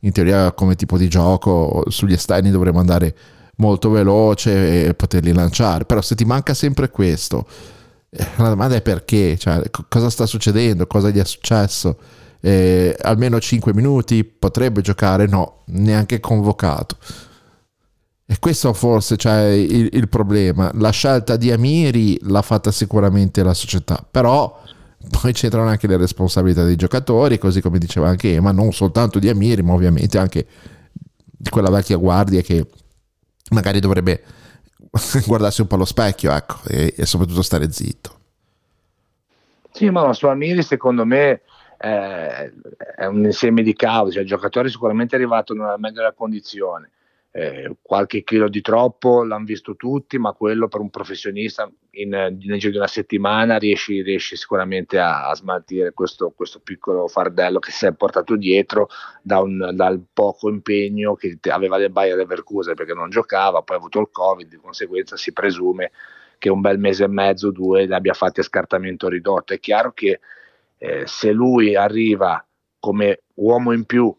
in 0.00 0.12
teoria 0.12 0.52
come 0.52 0.74
tipo 0.74 0.98
di 0.98 1.08
gioco 1.08 1.84
sugli 1.88 2.12
esterni 2.12 2.50
dovremmo 2.50 2.80
andare 2.80 3.14
molto 3.56 3.88
veloce 3.90 4.88
e 4.88 4.94
poterli 4.94 5.32
lanciare, 5.32 5.84
però 5.84 6.02
se 6.02 6.14
ti 6.14 6.24
manca 6.24 6.54
sempre 6.54 6.90
questo 6.90 7.46
la 8.36 8.48
domanda 8.48 8.76
è 8.76 8.82
perché, 8.82 9.36
cioè, 9.36 9.62
cosa 9.88 10.10
sta 10.10 10.26
succedendo, 10.26 10.86
cosa 10.86 11.10
gli 11.10 11.18
è 11.18 11.24
successo. 11.24 11.98
Eh, 12.40 12.94
almeno 13.00 13.40
5 13.40 13.72
minuti 13.72 14.22
potrebbe 14.22 14.82
giocare, 14.82 15.26
no, 15.26 15.62
neanche 15.66 16.20
convocato. 16.20 16.96
E 18.26 18.38
questo 18.38 18.72
forse 18.72 19.16
cioè, 19.16 19.48
il, 19.48 19.88
il, 19.92 20.08
problema. 20.08 20.70
La 20.74 20.90
scelta 20.90 21.36
di 21.36 21.50
Amiri 21.50 22.18
l'ha 22.22 22.42
fatta 22.42 22.70
sicuramente 22.70 23.42
la 23.42 23.54
società, 23.54 24.06
però 24.08 24.62
poi 25.20 25.32
c'entrano 25.32 25.68
anche 25.68 25.86
le 25.86 25.96
responsabilità 25.96 26.64
dei 26.64 26.76
giocatori, 26.76 27.38
così 27.38 27.60
come 27.60 27.78
diceva 27.78 28.08
anche 28.08 28.34
Ema, 28.34 28.52
non 28.52 28.72
soltanto 28.72 29.18
di 29.18 29.28
Amiri, 29.28 29.62
ma 29.62 29.72
ovviamente 29.72 30.18
anche 30.18 30.46
di 31.26 31.50
quella 31.50 31.70
vecchia 31.70 31.96
guardia 31.96 32.40
che 32.40 32.66
magari 33.50 33.80
dovrebbe 33.80 34.22
guardarsi 35.26 35.60
un 35.60 35.66
po' 35.66 35.74
allo 35.76 35.84
specchio, 35.84 36.32
ecco, 36.32 36.56
e, 36.68 36.94
e 36.96 37.06
soprattutto 37.06 37.42
stare 37.42 37.70
zitto. 37.70 38.18
Sì, 39.70 39.90
ma 39.90 40.06
la 40.06 40.12
sua 40.12 40.34
Miri 40.34 40.62
secondo 40.62 41.04
me 41.04 41.40
eh, 41.78 42.52
è 42.96 43.06
un 43.06 43.24
insieme 43.24 43.62
di 43.62 43.74
cause, 43.74 44.20
il 44.20 44.26
giocatore 44.26 44.68
è 44.68 44.70
sicuramente 44.70 45.16
arrivato 45.16 45.52
nella 45.52 45.76
meglio 45.76 45.96
della 45.96 46.12
condizione, 46.12 46.90
eh, 47.36 47.78
qualche 47.82 48.22
chilo 48.22 48.48
di 48.48 48.60
troppo 48.60 49.24
l'hanno 49.24 49.44
visto 49.44 49.74
tutti, 49.74 50.18
ma 50.18 50.34
quello 50.34 50.68
per 50.68 50.78
un 50.78 50.88
professionista 50.88 51.68
in, 51.90 52.10
nel 52.10 52.58
giro 52.60 52.70
di 52.70 52.76
una 52.76 52.86
settimana 52.86 53.56
riesci, 53.56 54.02
riesci 54.02 54.36
sicuramente 54.36 55.00
a, 55.00 55.28
a 55.28 55.34
smaltire 55.34 55.92
questo, 55.92 56.30
questo, 56.30 56.60
piccolo 56.60 57.08
fardello 57.08 57.58
che 57.58 57.72
si 57.72 57.86
è 57.86 57.92
portato 57.92 58.36
dietro 58.36 58.88
da 59.20 59.40
un, 59.40 59.72
dal 59.72 60.00
poco 60.12 60.48
impegno 60.48 61.16
che 61.16 61.36
aveva 61.50 61.76
del 61.76 61.90
Bayer 61.90 62.16
Leverkusen 62.16 62.76
perché 62.76 62.94
non 62.94 63.10
giocava, 63.10 63.62
poi 63.62 63.74
ha 63.74 63.80
avuto 63.80 63.98
il 63.98 64.10
Covid, 64.12 64.48
di 64.48 64.56
conseguenza 64.56 65.16
si 65.16 65.32
presume 65.32 65.90
che 66.38 66.48
un 66.48 66.60
bel 66.60 66.78
mese 66.78 67.02
e 67.02 67.08
mezzo, 67.08 67.50
due, 67.50 67.84
li 67.84 67.94
abbia 67.94 68.14
fatti 68.14 68.38
a 68.38 68.44
scartamento 68.44 69.08
ridotto. 69.08 69.54
È 69.54 69.58
chiaro 69.58 69.92
che 69.92 70.20
eh, 70.78 71.02
se 71.04 71.32
lui 71.32 71.74
arriva 71.74 72.46
come 72.78 73.22
uomo 73.34 73.72
in 73.72 73.86
più 73.86 74.14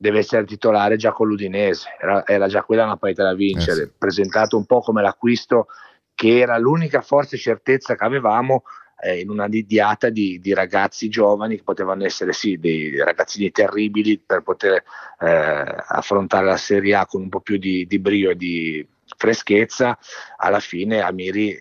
deve 0.00 0.20
essere 0.20 0.46
titolare 0.46 0.96
già 0.96 1.12
con 1.12 1.28
l'Udinese, 1.28 1.94
era, 2.00 2.26
era 2.26 2.48
già 2.48 2.62
quella 2.62 2.84
una 2.84 2.96
partita 2.96 3.22
da 3.22 3.34
vincere, 3.34 3.82
eh 3.82 3.84
sì. 3.84 3.92
presentato 3.98 4.56
un 4.56 4.64
po' 4.64 4.80
come 4.80 5.02
l'acquisto 5.02 5.66
che 6.14 6.38
era 6.38 6.56
l'unica 6.56 7.02
forza 7.02 7.36
e 7.36 7.38
certezza 7.38 7.96
che 7.96 8.04
avevamo 8.04 8.62
eh, 9.02 9.20
in 9.20 9.28
una 9.28 9.46
didiata 9.46 10.08
di, 10.08 10.40
di, 10.40 10.54
ragazzi 10.54 11.10
giovani 11.10 11.56
che 11.56 11.62
potevano 11.62 12.02
essere 12.06 12.32
sì 12.32 12.56
dei 12.56 12.96
ragazzini 12.96 13.50
terribili 13.50 14.18
per 14.18 14.40
poter 14.40 14.82
eh, 15.18 15.74
affrontare 15.88 16.46
la 16.46 16.56
Serie 16.56 16.94
A 16.94 17.04
con 17.04 17.20
un 17.20 17.28
po' 17.28 17.40
più 17.40 17.58
di, 17.58 17.86
di 17.86 17.98
brio 17.98 18.30
e 18.30 18.36
di 18.36 18.86
freschezza, 19.18 19.98
alla 20.38 20.60
fine 20.60 21.02
Amiri 21.02 21.58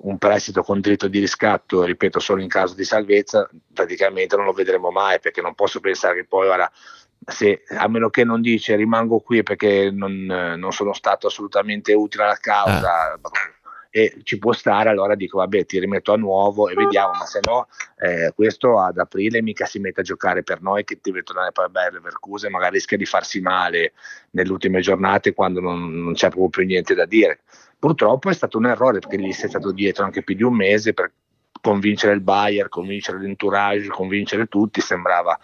un 0.00 0.18
prestito 0.18 0.62
con 0.62 0.80
diritto 0.80 1.06
di 1.06 1.18
riscatto, 1.18 1.84
ripeto, 1.84 2.18
solo 2.18 2.40
in 2.40 2.48
caso 2.48 2.74
di 2.74 2.84
salvezza, 2.84 3.48
praticamente 3.72 4.36
non 4.36 4.44
lo 4.44 4.52
vedremo 4.52 4.90
mai 4.90 5.20
perché 5.20 5.40
non 5.40 5.54
posso 5.54 5.80
pensare 5.80 6.14
che 6.14 6.24
poi 6.24 6.48
ora, 6.48 6.70
se, 7.24 7.62
a 7.68 7.88
meno 7.88 8.08
che 8.10 8.24
non 8.24 8.40
dice 8.40 8.76
rimango 8.76 9.20
qui 9.20 9.42
perché 9.42 9.90
non, 9.90 10.24
non 10.24 10.72
sono 10.72 10.92
stato 10.92 11.26
assolutamente 11.26 11.92
utile 11.92 12.24
alla 12.24 12.38
causa, 12.40 13.12
ah 13.12 13.20
e 13.96 14.20
ci 14.24 14.38
può 14.38 14.52
stare, 14.52 14.90
allora 14.90 15.14
dico 15.14 15.38
vabbè 15.38 15.64
ti 15.64 15.80
rimetto 15.80 16.12
a 16.12 16.16
nuovo 16.16 16.68
e 16.68 16.74
vediamo, 16.74 17.12
ma 17.12 17.24
se 17.24 17.40
no 17.42 17.66
eh, 17.98 18.30
questo 18.34 18.78
ad 18.78 18.98
aprile 18.98 19.40
mica 19.40 19.64
si 19.64 19.78
mette 19.78 20.02
a 20.02 20.04
giocare 20.04 20.42
per 20.42 20.60
noi 20.60 20.84
che 20.84 20.98
deve 21.00 21.22
tornare 21.22 21.50
per 21.50 21.70
Bayer 21.70 21.94
Leverkusen, 21.94 22.50
magari 22.50 22.74
rischia 22.74 22.98
di 22.98 23.06
farsi 23.06 23.40
male 23.40 23.94
nelle 24.32 24.50
ultime 24.50 24.82
giornate 24.82 25.32
quando 25.32 25.60
non, 25.60 26.02
non 26.02 26.12
c'è 26.12 26.28
proprio 26.28 26.50
più 26.50 26.66
niente 26.66 26.94
da 26.94 27.06
dire. 27.06 27.40
Purtroppo 27.78 28.28
è 28.28 28.34
stato 28.34 28.58
un 28.58 28.66
errore 28.66 28.98
perché 28.98 29.18
gli 29.18 29.32
sei 29.32 29.48
stato 29.48 29.72
dietro 29.72 30.04
anche 30.04 30.22
più 30.22 30.34
di 30.34 30.42
un 30.42 30.54
mese 30.54 30.92
per 30.92 31.10
convincere 31.62 32.12
il 32.12 32.20
Bayer, 32.20 32.68
convincere 32.68 33.18
l'entourage, 33.18 33.88
convincere 33.88 34.44
tutti, 34.44 34.82
sembrava 34.82 35.38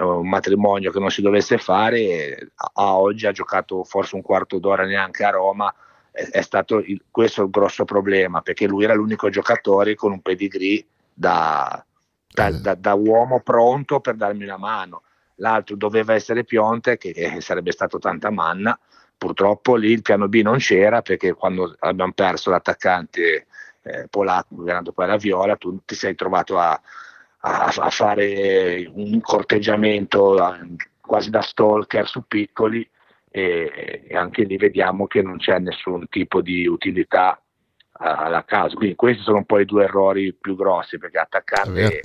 un 0.00 0.28
matrimonio 0.28 0.90
che 0.90 0.98
non 0.98 1.10
si 1.10 1.22
dovesse 1.22 1.58
fare 1.58 2.50
a, 2.54 2.96
oggi 2.96 3.26
ha 3.26 3.32
giocato 3.32 3.84
forse 3.84 4.14
un 4.14 4.22
quarto 4.22 4.58
d'ora 4.58 4.84
neanche 4.84 5.24
a 5.24 5.30
Roma 5.30 5.74
è, 6.10 6.40
stato 6.40 6.78
il, 6.78 7.02
questo 7.10 7.44
il 7.44 7.50
grosso 7.50 7.84
problema, 7.84 8.40
perché 8.40 8.66
lui 8.66 8.84
era 8.84 8.94
l'unico 8.94 9.28
giocatore 9.28 9.94
con 9.94 10.12
un 10.12 10.20
pedigree 10.20 10.84
da, 11.14 11.84
da, 12.26 12.50
da, 12.50 12.74
da 12.74 12.94
uomo 12.94 13.40
pronto 13.40 14.00
per 14.00 14.16
darmi 14.16 14.44
una 14.44 14.56
mano. 14.56 15.02
L'altro 15.36 15.76
doveva 15.76 16.14
essere 16.14 16.44
Pionte, 16.44 16.96
che, 16.96 17.12
che 17.12 17.40
sarebbe 17.40 17.70
stato 17.70 17.98
tanta 17.98 18.30
manna. 18.30 18.78
Purtroppo 19.16 19.76
lì 19.76 19.92
il 19.92 20.02
piano 20.02 20.28
B 20.28 20.40
non 20.42 20.58
c'era 20.58 21.02
perché 21.02 21.32
quando 21.34 21.76
abbiamo 21.80 22.12
perso 22.12 22.50
l'attaccante 22.50 23.46
eh, 23.82 24.06
polacco, 24.08 24.56
governando 24.56 24.92
poi 24.92 25.06
la 25.06 25.16
Viola, 25.16 25.56
tu 25.56 25.80
ti 25.84 25.94
sei 25.94 26.14
trovato 26.14 26.58
a, 26.58 26.80
a, 27.48 27.72
a 27.74 27.90
fare 27.90 28.90
un 28.92 29.20
corteggiamento 29.20 30.36
quasi 31.00 31.30
da 31.30 31.40
stalker 31.40 32.06
su 32.06 32.26
piccoli 32.26 32.88
e, 33.30 34.06
e, 34.08 34.16
anche 34.16 34.44
lì 34.44 34.56
vediamo 34.56 35.06
che 35.06 35.22
non 35.22 35.38
c'è 35.38 35.58
nessun 35.58 36.08
tipo 36.08 36.40
di 36.42 36.66
utilità 36.66 37.40
alla 37.92 38.44
casa. 38.44 38.76
Quindi 38.76 38.94
questi 38.94 39.22
sono 39.22 39.38
un 39.38 39.44
po' 39.44 39.58
i 39.58 39.64
due 39.64 39.84
errori 39.84 40.34
più 40.34 40.54
grossi 40.54 40.98
perché 40.98 41.18
attaccante 41.18 42.00
e 42.00 42.02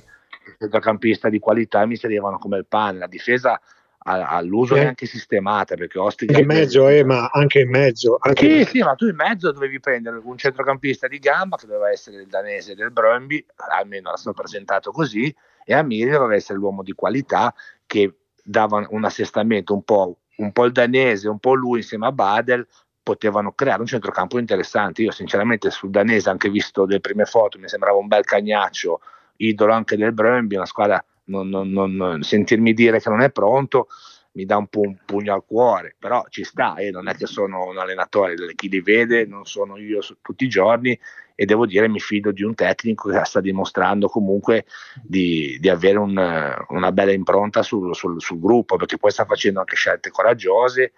centrocampista 0.57 1.29
di 1.29 1.39
qualità 1.39 1.85
mi 1.85 1.95
servivano 1.95 2.37
come 2.37 2.57
il 2.57 2.65
pane, 2.65 2.99
la 2.99 3.07
difesa 3.07 3.59
all'uso 4.03 4.75
eh. 4.75 4.81
neanche 4.81 5.05
sistemata 5.05 5.75
perché 5.75 5.97
Ostica 5.97 6.37
in 6.37 6.45
mezzo 6.45 6.87
eh, 6.87 7.03
ma 7.03 7.29
anche 7.31 7.61
in 7.61 7.69
mezzo 7.69 8.17
anche 8.19 8.65
sì, 8.65 8.69
sì 8.69 8.79
ma 8.79 8.95
tu 8.95 9.07
in 9.07 9.15
mezzo 9.15 9.51
dovevi 9.51 9.79
prendere 9.79 10.19
un 10.21 10.37
centrocampista 10.37 11.07
di 11.07 11.19
gamba 11.19 11.55
che 11.55 11.67
doveva 11.67 11.89
essere 11.89 12.17
il 12.17 12.27
danese 12.27 12.75
del 12.75 12.91
Brøndby 12.91 13.45
almeno 13.69 14.09
era 14.09 14.17
stato 14.17 14.35
presentato 14.35 14.91
così 14.91 15.33
e 15.65 15.73
Amiri 15.73 16.09
doveva 16.09 16.35
essere 16.35 16.59
l'uomo 16.59 16.83
di 16.83 16.91
qualità 16.91 17.53
che 17.85 18.13
dava 18.43 18.85
un 18.89 19.05
assestamento 19.05 19.73
un 19.73 19.83
po' 19.83 20.17
un 20.37 20.51
po' 20.51 20.65
il 20.65 20.71
danese, 20.71 21.29
un 21.29 21.39
po' 21.39 21.53
lui 21.53 21.79
insieme 21.79 22.07
a 22.07 22.11
Badel 22.11 22.67
potevano 23.01 23.51
creare 23.51 23.81
un 23.81 23.87
centrocampo 23.87 24.39
interessante. 24.39 25.01
Io 25.01 25.11
sinceramente 25.11 25.69
sul 25.69 25.89
danese, 25.89 26.29
anche 26.29 26.49
visto 26.49 26.85
le 26.85 26.99
prime 26.99 27.25
foto, 27.25 27.59
mi 27.59 27.67
sembrava 27.67 27.97
un 27.97 28.07
bel 28.07 28.23
cagnaccio, 28.23 29.01
idolo 29.37 29.73
anche 29.73 29.97
del 29.97 30.13
Brøndby, 30.13 30.55
una 30.55 30.65
squadra, 30.65 31.03
non, 31.25 31.49
non, 31.49 31.71
non, 31.71 32.21
sentirmi 32.21 32.73
dire 32.73 32.99
che 32.99 33.09
non 33.09 33.21
è 33.21 33.31
pronto 33.31 33.87
mi 34.33 34.45
dà 34.45 34.57
un 34.57 34.67
po' 34.67 34.81
un 34.81 34.97
pugno 35.05 35.33
al 35.33 35.45
cuore, 35.45 35.95
però 35.97 36.25
ci 36.29 36.43
sta, 36.43 36.75
eh, 36.77 36.89
non 36.89 37.07
è 37.07 37.13
che 37.13 37.27
sono 37.27 37.67
un 37.67 37.77
allenatore, 37.77 38.35
chi 38.55 38.67
li 38.67 38.81
vede 38.81 39.25
non 39.25 39.45
sono 39.45 39.77
io 39.77 39.99
tutti 40.21 40.45
i 40.45 40.49
giorni 40.49 40.99
e 41.35 41.45
devo 41.45 41.65
dire 41.65 41.87
mi 41.87 41.99
fido 41.99 42.31
di 42.31 42.43
un 42.43 42.55
tecnico 42.55 43.09
che 43.09 43.23
sta 43.25 43.41
dimostrando 43.41 44.07
comunque 44.07 44.65
di, 45.01 45.57
di 45.59 45.69
avere 45.69 45.97
un, 45.97 46.55
una 46.69 46.91
bella 46.91 47.11
impronta 47.11 47.63
sul, 47.63 47.95
sul, 47.95 48.21
sul, 48.21 48.39
gruppo 48.39 48.75
perché 48.75 48.97
poi 48.97 49.11
sta 49.11 49.25
facendo 49.25 49.59
anche 49.59 49.75
scelte 49.75 50.09
coraggiose 50.09 50.93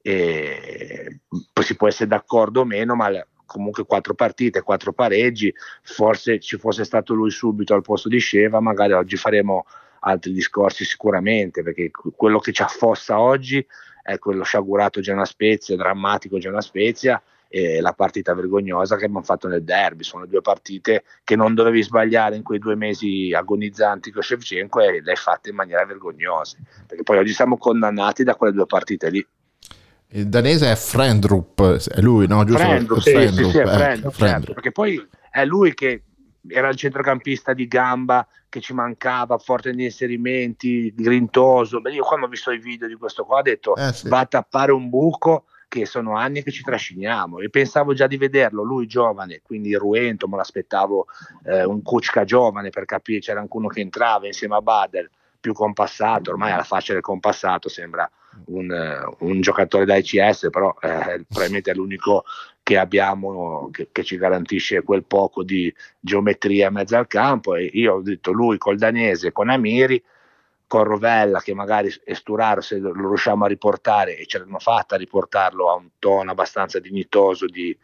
e 0.00 1.20
si 1.62 1.76
può 1.76 1.88
essere 1.88 2.08
d'accordo 2.08 2.60
o 2.60 2.64
meno 2.64 2.94
ma 2.94 3.08
comunque 3.48 3.86
quattro 3.86 4.14
partite, 4.14 4.62
quattro 4.62 4.92
pareggi 4.92 5.52
forse 5.82 6.38
ci 6.38 6.58
fosse 6.58 6.84
stato 6.84 7.14
lui 7.14 7.30
subito 7.30 7.74
al 7.74 7.82
posto 7.82 8.08
di 8.08 8.18
Sceva 8.18 8.60
magari 8.60 8.92
oggi 8.92 9.16
faremo 9.16 9.64
altri 10.00 10.32
discorsi 10.32 10.84
sicuramente 10.84 11.62
perché 11.62 11.90
quello 11.90 12.38
che 12.38 12.52
ci 12.52 12.62
affossa 12.62 13.18
oggi 13.18 13.66
è 14.02 14.18
quello 14.18 14.42
sciagurato 14.42 15.00
Genoa 15.00 15.24
Spezia, 15.24 15.76
drammatico 15.76 16.38
Genoa 16.38 16.60
Spezia 16.60 17.20
e 17.48 17.80
la 17.80 17.92
partita 17.92 18.34
vergognosa 18.34 18.96
che 18.96 19.04
abbiamo 19.04 19.24
fatto 19.24 19.48
nel 19.48 19.64
derby. 19.64 20.04
Sono 20.04 20.26
due 20.26 20.42
partite 20.42 21.04
che 21.24 21.34
non 21.36 21.54
dovevi 21.54 21.82
sbagliare 21.82 22.36
in 22.36 22.42
quei 22.42 22.58
due 22.58 22.74
mesi 22.74 23.32
agonizzanti 23.34 24.10
con 24.10 24.22
Shevchenko 24.22 24.80
e 24.80 25.00
le 25.00 25.10
hai 25.10 25.16
fatte 25.16 25.50
in 25.50 25.56
maniera 25.56 25.84
vergognosa. 25.84 26.58
Perché 26.86 27.02
poi 27.02 27.18
oggi 27.18 27.32
siamo 27.32 27.56
condannati 27.56 28.22
da 28.22 28.34
quelle 28.34 28.52
due 28.52 28.66
partite 28.66 29.10
lì. 29.10 29.26
Il 30.10 30.28
danese 30.28 30.72
è 30.72 30.74
Frendrup, 30.74 31.76
è 31.76 32.00
lui, 32.00 32.26
no? 32.26 32.42
Giusto? 32.44 32.62
Frendrup, 32.62 33.00
sì, 33.00 33.10
Frendrup, 33.10 33.44
sì, 33.44 33.50
sì, 33.50 33.58
è 33.58 33.62
eh, 33.62 33.66
Frendrup, 33.66 34.14
certo, 34.14 34.52
perché 34.54 34.72
poi 34.72 35.08
è 35.30 35.44
lui 35.44 35.74
che 35.74 36.04
era 36.48 36.68
il 36.68 36.76
centrocampista 36.76 37.52
di 37.52 37.68
gamba 37.68 38.26
che 38.48 38.60
ci 38.60 38.72
mancava, 38.72 39.36
forte 39.36 39.70
negli 39.70 39.82
inserimenti, 39.82 40.94
grintoso. 40.94 41.82
Beh, 41.82 41.92
io 41.92 42.04
quando 42.04 42.24
ho 42.24 42.28
visto 42.28 42.50
i 42.50 42.58
video 42.58 42.88
di 42.88 42.94
questo 42.94 43.24
qua 43.24 43.38
ho 43.38 43.42
detto 43.42 43.76
eh, 43.76 43.92
sì. 43.92 44.08
va 44.08 44.20
a 44.20 44.26
tappare 44.26 44.72
un 44.72 44.88
buco 44.88 45.44
che 45.68 45.84
sono 45.84 46.16
anni 46.16 46.42
che 46.42 46.50
ci 46.50 46.62
trasciniamo 46.62 47.40
e 47.40 47.50
pensavo 47.50 47.92
già 47.92 48.06
di 48.06 48.16
vederlo, 48.16 48.62
lui 48.62 48.86
giovane, 48.86 49.42
quindi 49.42 49.74
ruento, 49.74 50.26
me 50.26 50.36
l'aspettavo 50.36 51.06
eh, 51.44 51.64
un 51.64 51.82
Kuczka 51.82 52.24
giovane 52.24 52.70
per 52.70 52.86
capire, 52.86 53.20
c'era 53.20 53.40
anche 53.40 53.56
uno 53.58 53.68
che 53.68 53.80
entrava 53.80 54.26
insieme 54.26 54.56
a 54.56 54.62
Bader, 54.62 55.10
più 55.38 55.52
compassato, 55.52 56.30
ormai 56.30 56.52
alla 56.52 56.64
faccia 56.64 56.94
del 56.94 57.02
compassato 57.02 57.68
sembra 57.68 58.10
un, 58.46 59.14
un 59.18 59.40
giocatore 59.40 59.84
da 59.84 59.96
ICS, 59.96 60.48
però 60.50 60.74
eh, 60.80 61.24
probabilmente 61.28 61.70
è 61.70 61.74
l'unico 61.74 62.24
che 62.62 62.76
abbiamo 62.76 63.70
che, 63.72 63.88
che, 63.90 64.04
ci 64.04 64.16
garantisce 64.16 64.82
quel 64.82 65.04
poco 65.04 65.42
di 65.42 65.72
geometria 65.98 66.68
in 66.68 66.74
mezzo 66.74 66.96
al 66.96 67.06
campo 67.06 67.54
e 67.54 67.64
io 67.72 67.94
ho 67.94 68.02
detto 68.02 68.30
lui 68.30 68.58
col 68.58 68.76
danese, 68.76 69.32
con 69.32 69.48
Amiri, 69.48 70.02
con 70.66 70.84
Rovella 70.84 71.40
che 71.40 71.54
magari 71.54 71.90
Esturaro 72.04 72.60
se 72.60 72.78
lo 72.78 72.92
riusciamo 72.92 73.46
a 73.46 73.48
riportare 73.48 74.18
e 74.18 74.26
ce 74.26 74.38
l'hanno 74.38 74.58
fatta 74.58 74.96
a 74.96 74.98
riportarlo 74.98 75.70
a 75.70 75.76
un 75.76 75.88
tono 75.98 76.30
abbastanza 76.30 76.78
dignitoso 76.78 77.46
di, 77.46 77.76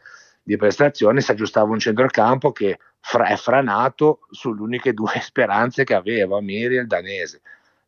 di 0.43 0.57
prestazione, 0.57 1.23
si 1.23 1.31
aggiustava 1.31 1.73
un 1.73 1.79
centrocampo 1.79 2.53
che 2.53 2.79
fra, 3.01 3.27
è 3.27 3.37
franato 3.37 4.21
sulle 4.31 4.61
uniche 4.61 4.93
due 4.93 5.19
speranze 5.25 5.85
che 5.85 5.95
aveva, 5.95 6.41
Miri 6.41 6.77
e 6.77 6.81
il 6.81 6.87
danese. 6.87 7.41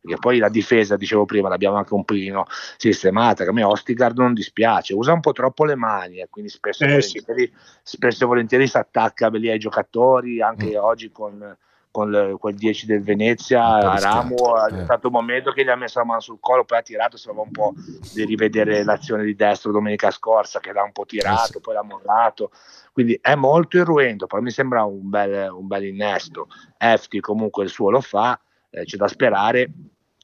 Perché 0.07 0.21
poi 0.21 0.37
la 0.37 0.49
difesa, 0.49 0.95
dicevo 0.95 1.25
prima, 1.25 1.49
l'abbiamo 1.49 1.75
anche 1.77 1.93
un 1.93 2.05
pochino 2.05 2.45
sistemata, 2.77 3.43
che 3.43 3.49
a 3.49 3.53
me 3.53 3.63
Ostigard 3.63 4.17
non 4.17 4.33
dispiace, 4.33 4.93
usa 4.93 5.11
un 5.11 5.19
po' 5.19 5.33
troppo 5.33 5.65
le 5.65 5.75
mani, 5.75 6.19
e 6.19 6.27
quindi 6.29 6.49
spesso, 6.49 6.85
eh, 6.85 6.87
volentieri, 6.87 7.45
sì. 7.45 7.53
spesso 7.83 8.23
e 8.23 8.27
volentieri 8.27 8.67
si 8.67 8.77
attacca 8.77 9.27
lì 9.29 9.49
ai 9.49 9.59
giocatori, 9.59 10.41
anche 10.41 10.71
mm. 10.71 10.81
oggi 10.81 11.11
con 11.11 11.57
con 11.97 12.11
le, 12.11 12.35
quel 12.37 12.53
10 12.53 12.85
del 12.85 13.01
Venezia 13.01 13.63
a 13.63 13.97
Ramo 13.97 14.63
è 14.67 14.83
stato 14.83 15.07
un 15.07 15.13
momento 15.13 15.51
che 15.51 15.63
gli 15.63 15.69
ha 15.69 15.75
messo 15.75 15.97
la 15.97 16.05
mano 16.05 16.19
sul 16.19 16.37
collo 16.39 16.63
poi 16.63 16.77
ha 16.77 16.81
tirato 16.83 17.17
sembrava 17.17 17.47
un 17.47 17.51
po' 17.51 17.73
di 18.13 18.23
rivedere 18.23 18.83
l'azione 18.83 19.23
di 19.23 19.33
destro 19.33 19.71
domenica 19.71 20.11
scorsa 20.11 20.59
che 20.59 20.71
l'ha 20.73 20.83
un 20.83 20.91
po' 20.91 21.05
tirato 21.05 21.59
poi 21.59 21.73
l'ha 21.73 21.81
mollato 21.81 22.51
quindi 22.93 23.17
è 23.19 23.33
molto 23.33 23.77
irruento 23.77 24.27
poi 24.27 24.43
mi 24.43 24.51
sembra 24.51 24.83
un 24.83 25.09
bel, 25.09 25.49
un 25.51 25.65
bel 25.65 25.85
innesto 25.85 26.49
Efti 26.77 27.19
comunque 27.19 27.63
il 27.63 27.69
suo 27.71 27.89
lo 27.89 28.01
fa 28.01 28.39
eh, 28.69 28.83
c'è 28.83 28.97
da 28.97 29.07
sperare 29.07 29.71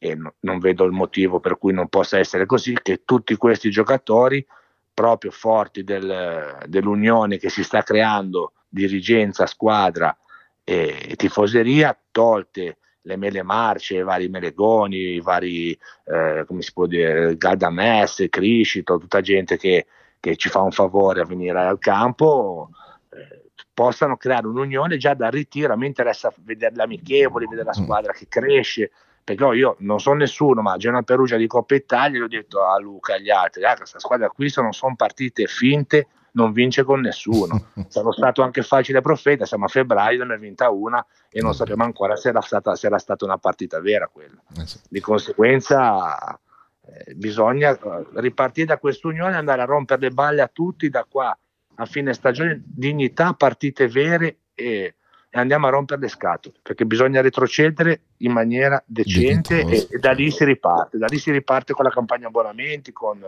e 0.04 0.16
no, 0.16 0.34
non 0.42 0.60
vedo 0.60 0.84
il 0.84 0.92
motivo 0.92 1.40
per 1.40 1.58
cui 1.58 1.72
non 1.72 1.88
possa 1.88 2.20
essere 2.20 2.46
così 2.46 2.78
che 2.82 3.04
tutti 3.06 3.38
questi 3.38 3.70
giocatori 3.70 4.46
proprio 4.94 5.32
forti 5.32 5.86
del, 5.86 6.58
dell'unione 6.68 7.38
che 7.38 7.48
si 7.48 7.64
sta 7.64 7.82
creando 7.84 8.52
dirigenza, 8.68 9.46
squadra 9.46 10.16
e 10.62 11.14
tifoseria, 11.16 11.98
tolte 12.12 12.80
le 13.04 13.16
mele 13.16 13.44
marce, 13.44 13.96
i 13.96 14.04
vari 14.04 14.28
melegoni, 14.28 14.98
i 14.98 15.22
vari, 15.22 15.72
eh, 15.72 16.44
come 16.46 16.62
si 16.62 16.74
può 16.74 16.86
dire, 16.86 17.38
Gadames, 17.38 18.26
Criscito, 18.30 18.98
tutta 18.98 19.22
gente 19.22 19.58
che, 19.58 19.88
che, 20.20 20.36
ci 20.36 20.50
fa 20.50 20.62
un 20.62 20.72
favore 20.72 21.22
a 21.22 21.26
venire 21.26 21.60
al 21.60 21.80
campo, 21.80 22.70
eh, 23.10 23.52
possano 23.74 24.18
creare 24.18 24.48
un'unione 24.48 24.98
già 24.98 25.14
dal 25.14 25.32
ritiro. 25.32 25.74
A 25.74 25.78
me 25.78 25.88
interessa 25.88 26.34
vedere 26.44 26.76
l'amichevole, 26.76 27.48
vedere 27.48 27.68
la 27.68 27.74
squadra 27.74 28.14
che 28.14 28.28
cresce, 28.28 28.92
perché 29.24 29.44
io 29.56 29.76
non 29.80 30.00
so 30.00 30.14
nessuno, 30.14 30.62
ma 30.62 30.78
Genoa 30.78 31.02
Perugia 31.02 31.38
di 31.38 31.48
Coppa 31.48 31.76
Italia, 31.76 32.20
gli 32.20 32.24
ho 32.24 32.28
detto 32.28 32.66
a 32.66 32.78
Luca 32.80 33.14
e 33.14 33.18
agli 33.18 33.30
altri, 33.30 33.64
ah, 33.64 33.76
questa 33.76 34.00
squadra 34.00 34.28
qui 34.30 34.50
sono, 34.50 34.72
sono 34.72 34.96
partite 34.96 35.48
finte, 35.48 36.08
non 36.34 36.52
vince 36.52 36.84
con 36.84 37.00
nessuno. 37.00 37.68
Sono 37.90 38.12
stato 38.12 38.42
anche 38.42 38.64
facile 38.64 39.02
profeta, 39.02 39.46
siamo 39.46 39.66
a 39.66 39.68
febbraio, 39.68 40.26
ne 40.26 40.34
ha 40.34 40.38
vinta 40.38 40.72
una 40.72 41.06
e 41.30 41.42
non 41.42 41.54
sappiamo 41.54 41.84
ancora 41.84 42.16
se 42.16 42.30
era 42.30 42.42
stata, 42.42 42.76
se 42.76 42.88
era 42.88 42.98
stata 42.98 43.24
una 43.24 43.38
partita 43.38 43.80
vera 43.80 44.08
quella. 44.08 44.42
Di 44.90 45.00
conseguenza 45.00 46.40
eh, 46.86 47.14
bisogna 47.14 47.70
eh, 47.70 48.06
ripartire 48.16 48.66
da 48.66 48.80
quest'unione 48.80 49.34
e 49.34 49.38
andare 49.38 49.62
a 49.62 49.66
rompere 49.66 50.02
le 50.02 50.10
balle 50.10 50.42
a 50.42 50.50
tutti 50.52 50.90
da 50.90 51.06
qua 51.08 51.38
a 51.76 51.86
fine 51.86 52.14
stagione, 52.14 52.62
dignità, 52.66 53.34
partite 53.34 53.88
vere 53.88 54.38
e 54.54 54.96
andiamo 55.34 55.68
a 55.68 55.70
rompere 55.70 56.02
le 56.02 56.08
scatole 56.08 56.56
perché 56.62 56.86
bisogna 56.86 57.22
retrocedere 57.22 58.02
in 58.18 58.32
maniera 58.32 58.82
decente 58.86 59.62
e, 59.62 59.88
e, 59.90 60.00
da 60.00 60.12
lì 60.12 60.32
si 60.32 60.44
riparte, 60.46 60.98
da 60.98 61.08
lì 61.08 61.18
si 61.18 61.32
riparte 61.32 61.74
con 61.74 61.86
la 61.86 61.92
campagna 61.92 62.28
abbonamenti, 62.28 62.92
con, 62.92 63.20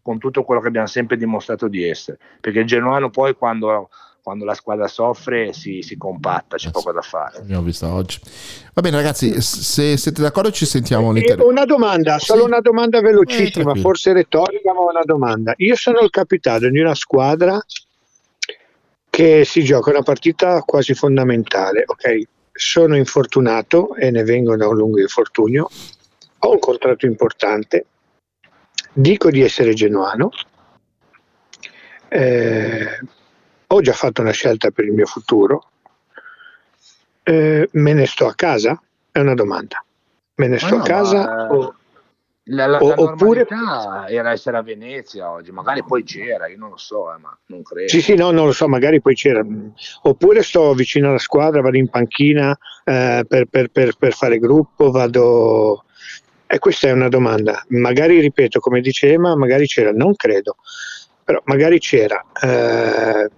con 0.00 0.18
tutto 0.18 0.44
quello 0.44 0.60
che 0.60 0.68
abbiamo 0.68 0.86
sempre 0.86 1.16
dimostrato 1.16 1.68
di 1.68 1.88
essere, 1.88 2.18
perché 2.40 2.60
il 2.60 2.66
genuano 2.66 3.10
poi 3.10 3.34
quando 3.34 3.88
quando 4.22 4.44
la 4.44 4.54
squadra 4.54 4.86
soffre 4.86 5.52
si, 5.52 5.82
si 5.82 5.96
compatta, 5.96 6.56
c'è 6.56 6.68
eh 6.68 6.70
poco 6.70 6.92
da 6.92 7.00
fare. 7.02 7.38
Abbiamo 7.38 7.62
visto 7.62 7.88
oggi. 7.88 8.20
Va 8.72 8.80
bene 8.80 8.96
ragazzi, 8.96 9.40
se 9.40 9.96
siete 9.96 10.22
d'accordo 10.22 10.52
ci 10.52 10.64
sentiamo 10.64 11.08
un'inter- 11.08 11.40
Una 11.40 11.64
domanda, 11.64 12.18
solo 12.20 12.42
sì. 12.42 12.46
una 12.46 12.60
domanda 12.60 13.00
velocissima, 13.00 13.72
eh, 13.72 13.80
forse 13.80 14.12
retorica, 14.12 14.72
ma 14.72 14.80
una 14.80 15.02
domanda. 15.04 15.54
Io 15.56 15.74
sono 15.74 16.00
il 16.00 16.10
capitano 16.10 16.68
di 16.68 16.78
una 16.78 16.94
squadra 16.94 17.60
che 19.12 19.44
si 19.44 19.62
gioca 19.62 19.90
una 19.90 20.00
partita 20.00 20.62
quasi 20.62 20.94
fondamentale, 20.94 21.84
ok? 21.84 22.22
Sono 22.50 22.96
infortunato 22.96 23.94
e 23.94 24.10
ne 24.10 24.24
vengo 24.24 24.56
da 24.56 24.66
un 24.66 24.76
lungo 24.76 25.00
infortunio, 25.00 25.68
ho 26.38 26.50
un 26.50 26.58
contratto 26.58 27.04
importante, 27.04 27.84
dico 28.90 29.30
di 29.30 29.42
essere 29.42 29.74
genuano, 29.74 30.30
eh, 32.08 33.00
ho 33.66 33.80
già 33.82 33.92
fatto 33.92 34.22
una 34.22 34.30
scelta 34.30 34.70
per 34.70 34.86
il 34.86 34.92
mio 34.92 35.04
futuro, 35.04 35.66
eh, 37.22 37.68
me 37.70 37.92
ne 37.92 38.06
sto 38.06 38.26
a 38.26 38.34
casa? 38.34 38.82
È 39.10 39.18
una 39.18 39.34
domanda. 39.34 39.84
Me 40.36 40.48
ne 40.48 40.58
sto 40.58 40.76
no, 40.76 40.82
a 40.82 40.86
casa 40.86 41.24
ma, 41.24 41.52
o 41.52 41.74
la, 42.46 42.66
la, 42.66 42.78
o, 42.78 43.10
oppure 43.10 43.46
era 44.08 44.32
essere 44.32 44.56
a 44.56 44.62
Venezia 44.62 45.30
oggi, 45.30 45.52
magari 45.52 45.84
poi 45.84 46.02
c'era, 46.02 46.48
io 46.48 46.58
non 46.58 46.70
lo 46.70 46.76
so, 46.76 47.14
eh, 47.14 47.18
ma 47.18 47.36
non 47.46 47.62
credo. 47.62 47.88
Sì, 47.88 48.00
sì, 48.00 48.14
no, 48.14 48.32
non 48.32 48.46
lo 48.46 48.52
so, 48.52 48.66
magari 48.66 49.00
poi 49.00 49.14
c'era. 49.14 49.44
Oppure 50.02 50.42
sto 50.42 50.74
vicino 50.74 51.10
alla 51.10 51.18
squadra, 51.18 51.60
vado 51.60 51.76
in 51.76 51.88
panchina 51.88 52.56
eh, 52.84 53.24
per, 53.28 53.46
per, 53.46 53.68
per, 53.68 53.96
per, 53.96 54.12
fare 54.12 54.38
gruppo, 54.38 54.90
vado... 54.90 55.84
E 56.46 56.58
questa 56.58 56.88
è 56.88 56.92
una 56.92 57.08
domanda. 57.08 57.64
Magari, 57.68 58.20
ripeto, 58.20 58.60
come 58.60 58.80
dice 58.80 59.12
Emma, 59.12 59.34
magari 59.36 59.66
c'era, 59.66 59.90
non 59.92 60.14
credo, 60.14 60.56
però 61.24 61.40
magari 61.44 61.78
c'era. 61.78 62.22
Eh, 62.42 63.30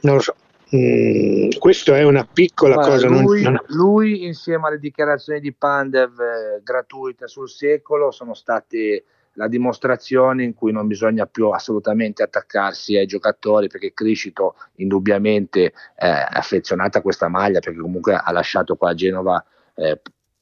non 0.00 0.14
lo 0.16 0.20
so. 0.20 0.34
Mm, 0.74 1.48
questo 1.58 1.94
è 1.94 2.04
una 2.04 2.24
piccola 2.24 2.74
Guarda, 2.74 2.92
cosa. 2.92 3.08
Lui, 3.08 3.42
non... 3.42 3.60
lui, 3.68 4.24
insieme 4.24 4.68
alle 4.68 4.78
dichiarazioni 4.78 5.40
di 5.40 5.52
Pandev 5.52 6.20
eh, 6.20 6.60
gratuite 6.62 7.26
sul 7.26 7.48
secolo 7.48 8.12
sono 8.12 8.34
state 8.34 9.04
la 9.34 9.48
dimostrazione 9.48 10.44
in 10.44 10.54
cui 10.54 10.72
non 10.72 10.86
bisogna 10.86 11.26
più 11.26 11.48
assolutamente 11.48 12.22
attaccarsi 12.22 12.96
ai 12.96 13.06
giocatori 13.06 13.68
perché 13.68 13.92
Criscito 13.92 14.56
indubbiamente 14.76 15.72
è 15.94 16.26
affezionato 16.28 16.98
a 16.98 17.00
questa 17.00 17.28
maglia 17.28 17.60
perché 17.60 17.78
comunque 17.78 18.14
ha 18.14 18.32
lasciato 18.32 18.76
qua 18.76 18.90
a 18.90 18.94
Genova 18.94 19.44
eh, 19.74 20.00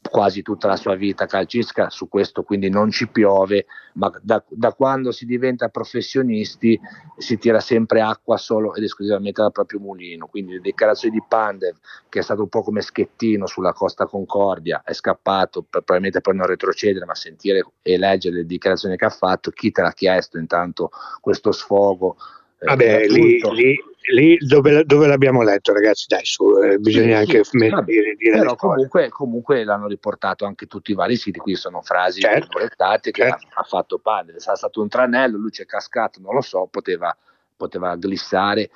quasi 0.08 0.42
tutta 0.42 0.68
la 0.68 0.76
sua 0.76 0.94
vita 0.94 1.26
calcistica, 1.26 1.90
su 1.90 2.08
questo 2.08 2.42
quindi 2.42 2.68
non 2.68 2.90
ci 2.90 3.08
piove, 3.08 3.66
ma 3.94 4.12
da, 4.22 4.42
da, 4.48 4.72
quando 4.72 5.12
si 5.12 5.24
diventa 5.26 5.68
professionisti 5.68 6.78
si 7.16 7.38
tira 7.38 7.60
sempre 7.60 8.00
acqua 8.00 8.36
solo 8.36 8.74
ed 8.74 8.84
esclusivamente 8.84 9.42
dal 9.42 9.52
proprio 9.52 9.80
mulino, 9.80 10.26
quindi 10.26 10.52
le 10.52 10.60
dichiarazioni 10.60 11.14
di 11.14 11.24
Pandev 11.26 11.76
che 12.08 12.20
è 12.20 12.22
stato 12.22 12.42
un 12.42 12.48
po' 12.48 12.62
come 12.62 12.80
Schettino 12.80 13.46
sulla 13.46 13.72
Costa 13.72 14.06
Concordia, 14.06 14.82
è 14.84 14.92
scappato 14.92 15.62
per, 15.62 15.82
probabilmente 15.82 16.20
per 16.20 16.34
non 16.34 16.46
retrocedere, 16.46 17.04
ma 17.04 17.14
sentire 17.14 17.64
e 17.82 17.98
leggere 17.98 18.36
le 18.36 18.46
dichiarazioni 18.46 18.96
che 18.96 19.04
ha 19.04 19.10
fatto, 19.10 19.50
chi 19.50 19.70
te 19.70 19.82
l'ha 19.82 19.92
chiesto 19.92 20.38
intanto 20.38 20.90
questo 21.20 21.52
sfogo? 21.52 22.16
Eh, 22.60 22.66
Vabbè, 22.66 23.06
lì, 23.06 23.40
lì, 23.52 23.76
lì 24.12 24.36
dove, 24.38 24.84
dove, 24.84 25.06
l'abbiamo 25.06 25.42
letto, 25.42 25.72
ragazzi? 25.72 26.06
Dai, 26.08 26.24
su, 26.24 26.58
eh, 26.58 26.78
bisogna 26.78 27.22
sì, 27.22 27.36
anche 27.36 27.44
sì, 27.44 27.58
dire, 27.58 28.14
dire 28.16 28.38
Però 28.38 28.54
comunque, 28.56 29.08
comunque, 29.08 29.64
l'hanno 29.64 29.86
riportato 29.86 30.44
anche 30.44 30.66
tutti 30.66 30.92
i 30.92 30.94
vari 30.94 31.16
siti, 31.16 31.38
qui 31.38 31.54
sono 31.54 31.82
frasi 31.82 32.20
certo, 32.20 32.58
che 32.58 33.12
certo. 33.12 33.46
ha, 33.54 33.60
ha, 33.60 33.62
fatto 33.62 33.98
padre. 33.98 34.40
Sarà 34.40 34.56
stato 34.56 34.80
un 34.80 34.88
tranello, 34.88 35.38
lui 35.38 35.50
ci 35.50 35.62
è 35.62 35.66
cascato, 35.66 36.20
non 36.20 36.34
lo 36.34 36.40
so, 36.40 36.68
poteva, 36.70 37.14
poteva 37.56 37.96
glissare. 37.96 38.70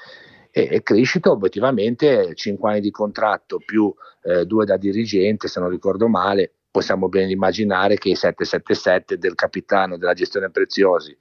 E, 0.51 0.68
e 0.71 0.83
Crescito 0.83 1.33
obiettivamente 1.33 2.35
5 2.35 2.71
anni 2.71 2.81
di 2.81 2.90
contratto 2.90 3.59
più 3.64 3.92
eh, 4.23 4.45
due 4.45 4.64
da 4.64 4.77
dirigente, 4.77 5.49
se 5.49 5.61
non 5.61 5.71
ricordo 5.71 6.09
male, 6.09 6.53
possiamo 6.71 7.09
ben 7.09 7.31
immaginare 7.31 7.97
che 7.97 8.11
i 8.11 8.16
777 8.16 9.18
del 9.18 9.35
capitano 9.35 9.97
della 9.97 10.14
gestione 10.14 10.51
preziosi 10.51 11.16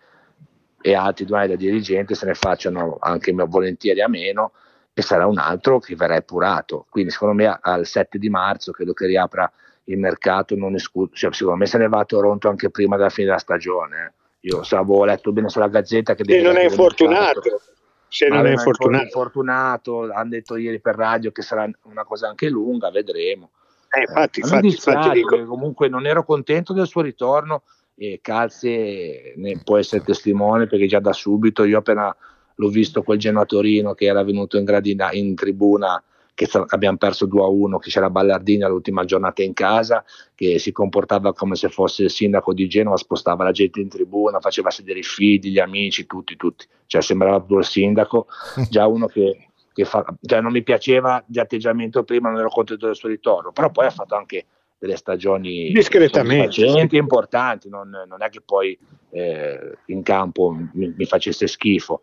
e 0.81 0.95
altri 0.95 1.25
due 1.25 1.37
anni 1.37 1.47
da 1.49 1.55
dirigente 1.55 2.15
se 2.15 2.25
ne 2.25 2.33
facciano 2.33 2.97
anche 2.99 3.31
volentieri 3.31 4.01
a 4.01 4.07
meno 4.07 4.51
e 4.93 5.01
sarà 5.01 5.25
un 5.25 5.37
altro 5.37 5.79
che 5.79 5.95
verrà 5.95 6.15
epurato. 6.15 6.85
Quindi 6.89 7.11
secondo 7.11 7.35
me 7.35 7.59
al 7.61 7.85
7 7.85 8.17
di 8.17 8.29
marzo 8.29 8.71
credo 8.71 8.93
che 8.93 9.05
riapra 9.05 9.51
il 9.85 9.97
mercato, 9.97 10.55
non 10.55 10.75
escludo, 10.75 11.11
cioè, 11.13 11.33
secondo 11.33 11.59
me 11.59 11.65
se 11.65 11.77
ne 11.77 11.87
va 11.87 11.99
a 11.99 12.05
Toronto 12.05 12.49
anche 12.49 12.69
prima 12.69 12.97
della 12.97 13.09
fine 13.09 13.27
della 13.27 13.39
stagione. 13.39 14.05
Eh. 14.05 14.19
Io 14.49 14.63
so, 14.63 14.77
avevo 14.77 15.05
letto 15.05 15.31
bene 15.31 15.49
sulla 15.49 15.67
Gazzetta 15.67 16.15
che... 16.15 16.23
Se 16.25 16.41
non 16.41 16.57
è 16.57 16.63
infortunato. 16.63 17.61
Se 18.07 18.27
non 18.27 18.45
è 18.45 18.51
infortunato. 18.51 19.03
infortunato, 19.03 20.11
hanno 20.11 20.29
detto 20.29 20.57
ieri 20.57 20.81
per 20.81 20.95
radio 20.95 21.31
che 21.31 21.41
sarà 21.41 21.69
una 21.83 22.03
cosa 22.03 22.27
anche 22.27 22.49
lunga, 22.49 22.89
vedremo. 22.91 23.51
Eh, 23.89 24.01
infatti, 24.01 24.39
eh, 24.39 24.43
infatti, 24.43 24.67
infatti 24.67 25.09
dico... 25.11 25.45
comunque 25.45 25.87
non 25.87 26.05
ero 26.05 26.23
contento 26.23 26.73
del 26.73 26.87
suo 26.87 27.01
ritorno 27.01 27.63
e 28.03 28.17
Calze 28.19 29.33
ne 29.35 29.61
può 29.63 29.77
essere 29.77 30.03
testimone 30.03 30.65
perché 30.65 30.87
già 30.87 30.99
da 30.99 31.13
subito 31.13 31.63
io 31.65 31.77
appena 31.77 32.15
l'ho 32.55 32.67
visto 32.67 33.03
quel 33.03 33.19
Genoa 33.19 33.45
Torino 33.45 33.93
che 33.93 34.05
era 34.05 34.23
venuto 34.23 34.57
in, 34.57 34.63
gradina, 34.63 35.11
in 35.11 35.35
tribuna 35.35 36.03
che 36.33 36.49
abbiamo 36.69 36.97
perso 36.97 37.27
2 37.27 37.43
a 37.43 37.47
1 37.47 37.77
che 37.77 37.91
c'era 37.91 38.09
Ballardini 38.09 38.63
all'ultima 38.63 39.05
giornata 39.05 39.43
in 39.43 39.53
casa 39.53 40.03
che 40.33 40.57
si 40.57 40.71
comportava 40.71 41.31
come 41.33 41.53
se 41.53 41.69
fosse 41.69 42.05
il 42.05 42.09
sindaco 42.09 42.55
di 42.55 42.67
Genova 42.67 42.97
spostava 42.97 43.43
la 43.43 43.51
gente 43.51 43.79
in 43.79 43.87
tribuna 43.87 44.39
faceva 44.39 44.71
sedere 44.71 44.97
i 44.97 45.03
figli, 45.03 45.51
gli 45.51 45.59
amici, 45.59 46.07
tutti, 46.07 46.35
tutti. 46.35 46.65
Cioè 46.87 47.03
sembrava 47.03 47.37
proprio 47.37 47.59
il 47.59 47.65
sindaco 47.65 48.25
già 48.67 48.87
uno 48.87 49.05
che, 49.05 49.49
che 49.71 49.85
fa, 49.85 50.03
cioè 50.19 50.41
non 50.41 50.53
mi 50.53 50.63
piaceva 50.63 51.23
di 51.27 51.39
atteggiamento 51.39 52.03
prima 52.03 52.31
non 52.31 52.39
ero 52.39 52.49
contento 52.49 52.87
del 52.87 52.95
suo 52.95 53.09
ritorno 53.09 53.51
però 53.51 53.69
poi 53.69 53.85
ha 53.85 53.91
fatto 53.91 54.15
anche 54.15 54.45
delle 54.81 54.95
stagioni 54.95 55.71
discretamente 55.71 56.97
importanti, 56.97 57.69
non, 57.69 57.89
non, 58.07 58.23
è 58.23 58.29
che 58.29 58.41
poi 58.41 58.75
eh, 59.11 59.77
in 59.85 60.01
campo 60.01 60.49
mi, 60.73 60.91
mi 60.97 61.05
facesse 61.05 61.45
schifo. 61.45 62.01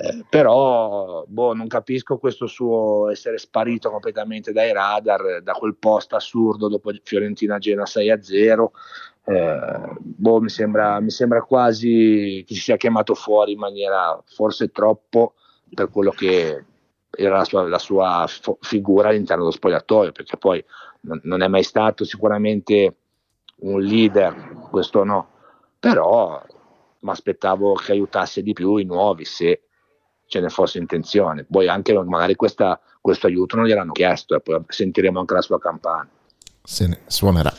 Eh, 0.00 0.24
però 0.30 1.24
boh, 1.26 1.54
non 1.54 1.66
capisco 1.66 2.18
questo 2.18 2.46
suo 2.46 3.10
essere 3.10 3.36
sparito 3.36 3.90
completamente 3.90 4.52
dai 4.52 4.72
radar, 4.72 5.42
da 5.42 5.54
quel 5.54 5.74
post 5.74 6.12
assurdo 6.12 6.68
dopo 6.68 6.92
Fiorentina 7.02 7.58
Gena 7.58 7.84
6 7.84 8.10
a 8.10 8.22
0. 8.22 8.72
Eh, 9.24 9.90
boh, 9.98 10.40
mi, 10.40 10.50
sembra, 10.50 11.00
mi 11.00 11.10
sembra 11.10 11.42
quasi 11.42 12.44
che 12.46 12.54
si 12.54 12.60
sia 12.60 12.76
chiamato 12.76 13.16
fuori 13.16 13.52
in 13.52 13.58
maniera 13.58 14.22
forse 14.24 14.70
troppo 14.70 15.34
per 15.74 15.90
quello 15.90 16.12
che 16.12 16.64
era 17.10 17.38
la 17.38 17.44
sua, 17.44 17.66
la 17.66 17.78
sua 17.78 18.24
fo- 18.28 18.58
figura 18.60 19.08
all'interno 19.08 19.42
dello 19.42 19.54
spogliatoio, 19.54 20.12
perché 20.12 20.36
poi 20.36 20.64
non, 21.00 21.42
è 21.42 21.48
mai 21.48 21.62
stato 21.62 22.04
sicuramente 22.04 22.96
un 23.60 23.80
leader, 23.80 24.68
questo 24.70 25.04
no, 25.04 25.28
però 25.78 26.42
mi 27.00 27.10
aspettavo 27.10 27.74
che 27.74 27.92
aiutasse 27.92 28.42
di 28.42 28.52
più 28.52 28.76
i 28.76 28.84
nuovi 28.84 29.24
se 29.24 29.62
ce 30.26 30.40
ne 30.40 30.48
fosse 30.48 30.78
intenzione. 30.78 31.44
Poi 31.44 31.68
anche 31.68 31.92
magari 31.94 32.34
questa, 32.34 32.80
questo 33.00 33.26
aiuto 33.26 33.56
non 33.56 33.66
gliel'hanno 33.66 33.92
chiesto 33.92 34.34
e 34.34 34.40
poi 34.40 34.62
sentiremo 34.66 35.18
anche 35.18 35.34
la 35.34 35.42
sua 35.42 35.58
campagna. 35.58 36.10
Se 36.62 36.86
ne 36.86 37.00
suonerà. 37.06 37.52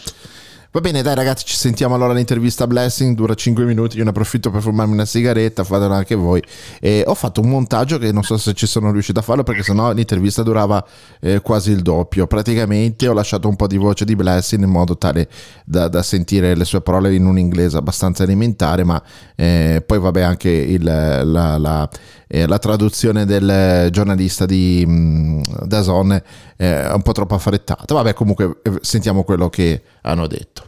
Va 0.72 0.82
bene, 0.82 1.02
dai 1.02 1.16
ragazzi, 1.16 1.46
ci 1.46 1.56
sentiamo 1.56 1.96
allora 1.96 2.14
l'intervista 2.14 2.68
Blessing, 2.68 3.16
dura 3.16 3.34
5 3.34 3.66
minuti, 3.66 3.98
io 3.98 4.04
ne 4.04 4.12
approfitto 4.12 4.52
per 4.52 4.62
fumarmi 4.62 4.94
una 4.94 5.06
sigaretta, 5.06 5.64
fatelo 5.64 5.96
anche 5.96 6.14
voi. 6.14 6.44
E 6.80 7.04
ho 7.08 7.16
fatto 7.16 7.42
un 7.42 7.50
montaggio 7.50 7.98
che 7.98 8.12
non 8.12 8.22
so 8.22 8.38
se 8.38 8.54
ci 8.54 8.68
sono 8.68 8.92
riuscito 8.92 9.18
a 9.18 9.24
farlo 9.24 9.42
perché 9.42 9.64
sennò 9.64 9.92
l'intervista 9.94 10.44
durava 10.44 10.86
eh, 11.22 11.42
quasi 11.42 11.72
il 11.72 11.82
doppio. 11.82 12.28
Praticamente 12.28 13.08
ho 13.08 13.14
lasciato 13.14 13.48
un 13.48 13.56
po' 13.56 13.66
di 13.66 13.78
voce 13.78 14.06
di 14.06 14.16
Blessing 14.16 14.64
in 14.64 14.70
modo 14.70 14.96
tale 14.96 15.28
da, 15.66 15.88
da 15.88 16.04
sentire 16.04 16.54
le 16.56 16.66
sue 16.66 16.82
parole 16.82 17.16
in 17.16 17.26
un 17.26 17.40
inglese 17.40 17.76
abbastanza 17.76 18.22
elementare, 18.22 18.84
ma 18.84 19.02
eh, 19.36 19.84
poi 19.84 19.98
vabbè 19.98 20.22
anche 20.22 20.52
il, 20.52 20.84
la, 20.84 21.58
la 21.58 21.90
eh, 22.32 22.46
la 22.46 22.60
traduzione 22.60 23.26
del 23.26 23.90
giornalista 23.90 24.46
di 24.46 24.86
mh, 24.86 25.66
Dazon 25.66 26.22
è 26.56 26.92
un 26.94 27.02
po' 27.02 27.12
troppo 27.12 27.34
affrettata. 27.34 27.94
Vabbè, 27.94 28.14
comunque 28.14 28.60
eh, 28.62 28.74
sentiamo 28.82 29.24
quello 29.24 29.50
che 29.50 29.82
hanno 30.02 30.28
detto. 30.28 30.68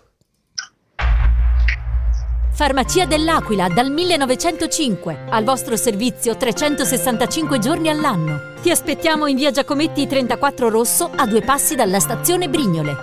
Farmacia 2.53 3.05
dell'Aquila 3.05 3.70
dal 3.70 3.91
1905, 3.91 5.26
al 5.30 5.43
vostro 5.43 5.76
servizio 5.76 6.36
365 6.36 7.59
giorni 7.59 7.89
all'anno. 7.89 8.53
Ti 8.62 8.70
aspettiamo 8.70 9.28
in 9.28 9.36
via 9.36 9.51
Giacometti 9.51 10.05
34 10.05 10.70
Rosso 10.70 11.09
a 11.16 11.26
due 11.26 11.41
passi 11.41 11.76
dalla 11.76 11.99
stazione 11.99 12.49
Brignole. 12.49 12.95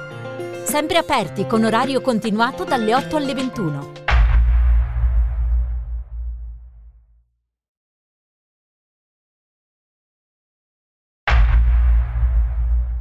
Sempre 0.65 0.99
aperti 0.99 1.47
con 1.47 1.65
orario 1.65 2.01
continuato 2.01 2.65
dalle 2.65 2.95
8 2.95 3.17
alle 3.17 3.35
21. 3.35 4.08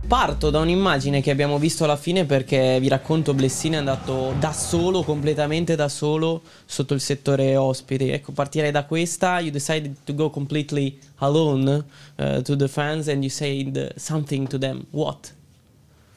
Parto 0.08 0.50
da 0.50 0.60
un'immagine 0.60 1.20
che 1.20 1.32
abbiamo 1.32 1.60
visto 1.60 1.84
alla 1.84 1.98
fine 1.98 2.24
perché 2.24 2.80
vi 2.80 2.88
racconto 2.88 3.34
Blessini 3.34 3.76
è 3.76 3.80
andato 3.80 4.34
da 4.40 4.54
solo, 4.54 5.04
completamente 5.04 5.76
da 5.76 5.90
solo 5.90 6.44
sotto 6.66 6.94
il 6.94 7.02
settore 7.02 7.58
ospiti. 7.58 8.08
Ecco, 8.12 8.32
partirei 8.32 8.72
da 8.72 8.86
questa. 8.86 9.42
You 9.42 9.52
decided 9.52 9.98
to 10.06 10.16
go 10.16 10.30
completely 10.30 10.98
alone 11.18 11.84
uh, 12.16 12.42
to 12.42 12.56
the 12.56 12.70
fans 12.70 13.10
and 13.10 13.22
you 13.22 13.30
said 13.30 13.96
something 13.98 14.48
to 14.48 14.58
them. 14.58 14.86
What? 14.92 15.34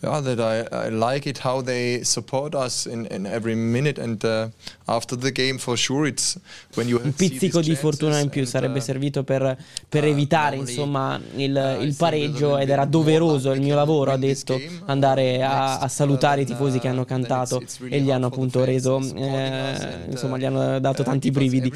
Yeah, 0.02 0.20
that 0.22 0.40
I, 0.40 0.86
I 0.86 0.88
like 0.88 1.28
it 1.28 1.40
how 1.44 1.60
they 1.60 2.02
support 2.04 2.54
us 2.54 2.86
in, 2.86 3.04
in 3.10 3.26
every 3.26 3.54
minute 3.54 3.98
and 3.98 4.24
uh, 4.24 4.48
after 4.88 5.14
the 5.14 5.30
game 5.30 5.58
for 5.58 5.76
sure 5.76 6.06
it's 6.06 6.38
when 6.74 6.88
you 6.88 6.98
un 7.04 7.12
pizzico 7.12 7.60
di 7.60 7.76
fortuna 7.76 8.18
in 8.18 8.30
più 8.30 8.46
sarebbe 8.46 8.78
uh, 8.78 8.82
servito 8.82 9.24
per, 9.24 9.58
per 9.86 10.04
evitare 10.04 10.56
insomma 10.56 11.20
il, 11.36 11.78
il 11.82 11.94
pareggio 11.96 12.56
ed 12.56 12.70
era 12.70 12.86
doveroso 12.86 13.52
il 13.52 13.60
mio 13.60 13.74
lavoro 13.74 14.12
ha 14.12 14.16
detto 14.16 14.58
andare 14.86 15.42
a, 15.42 15.80
a 15.80 15.88
salutare 15.88 16.42
i 16.42 16.46
tifosi 16.46 16.78
che 16.78 16.88
hanno 16.88 17.04
cantato 17.04 17.62
e 17.90 18.00
gli 18.00 18.10
hanno 18.10 18.28
appunto 18.28 18.64
reso 18.64 19.00
eh, 19.00 20.06
insomma 20.08 20.38
gli 20.38 20.46
hanno 20.46 20.80
dato 20.80 21.02
tanti 21.02 21.30
brividi 21.30 21.70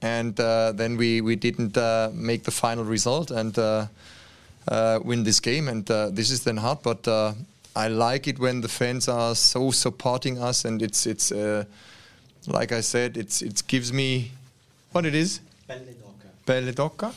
and 0.00 0.40
uh, 0.40 0.72
then 0.72 0.96
we, 0.96 1.20
we 1.20 1.36
didn't 1.36 1.76
uh, 1.76 2.10
make 2.12 2.44
the 2.44 2.50
final 2.50 2.84
result 2.84 3.30
and 3.30 3.56
uh, 3.58 3.62
uh, 3.62 3.86
win 5.04 5.24
this 5.24 5.40
game, 5.40 5.68
and 5.68 5.90
uh, 5.90 6.10
this 6.10 6.30
is 6.30 6.44
then 6.44 6.56
hard. 6.58 6.82
But 6.82 7.06
uh, 7.08 7.34
I 7.74 7.88
like 7.88 8.28
it 8.28 8.38
when 8.38 8.60
the 8.60 8.68
fans 8.68 9.08
are 9.08 9.34
so 9.34 9.70
supporting 9.70 10.38
us, 10.38 10.64
and 10.64 10.82
it's 10.82 11.06
it's 11.06 11.32
uh, 11.32 11.64
like 12.46 12.72
I 12.72 12.80
said, 12.80 13.16
it's 13.16 13.42
it 13.42 13.62
gives 13.66 13.92
me 13.92 14.32
what 14.92 15.06
it 15.06 15.14
is. 15.14 15.40
Pelle 15.66 15.78
d'oca. 15.78 16.28
Pelle 16.46 16.72
d'oca. 16.72 17.14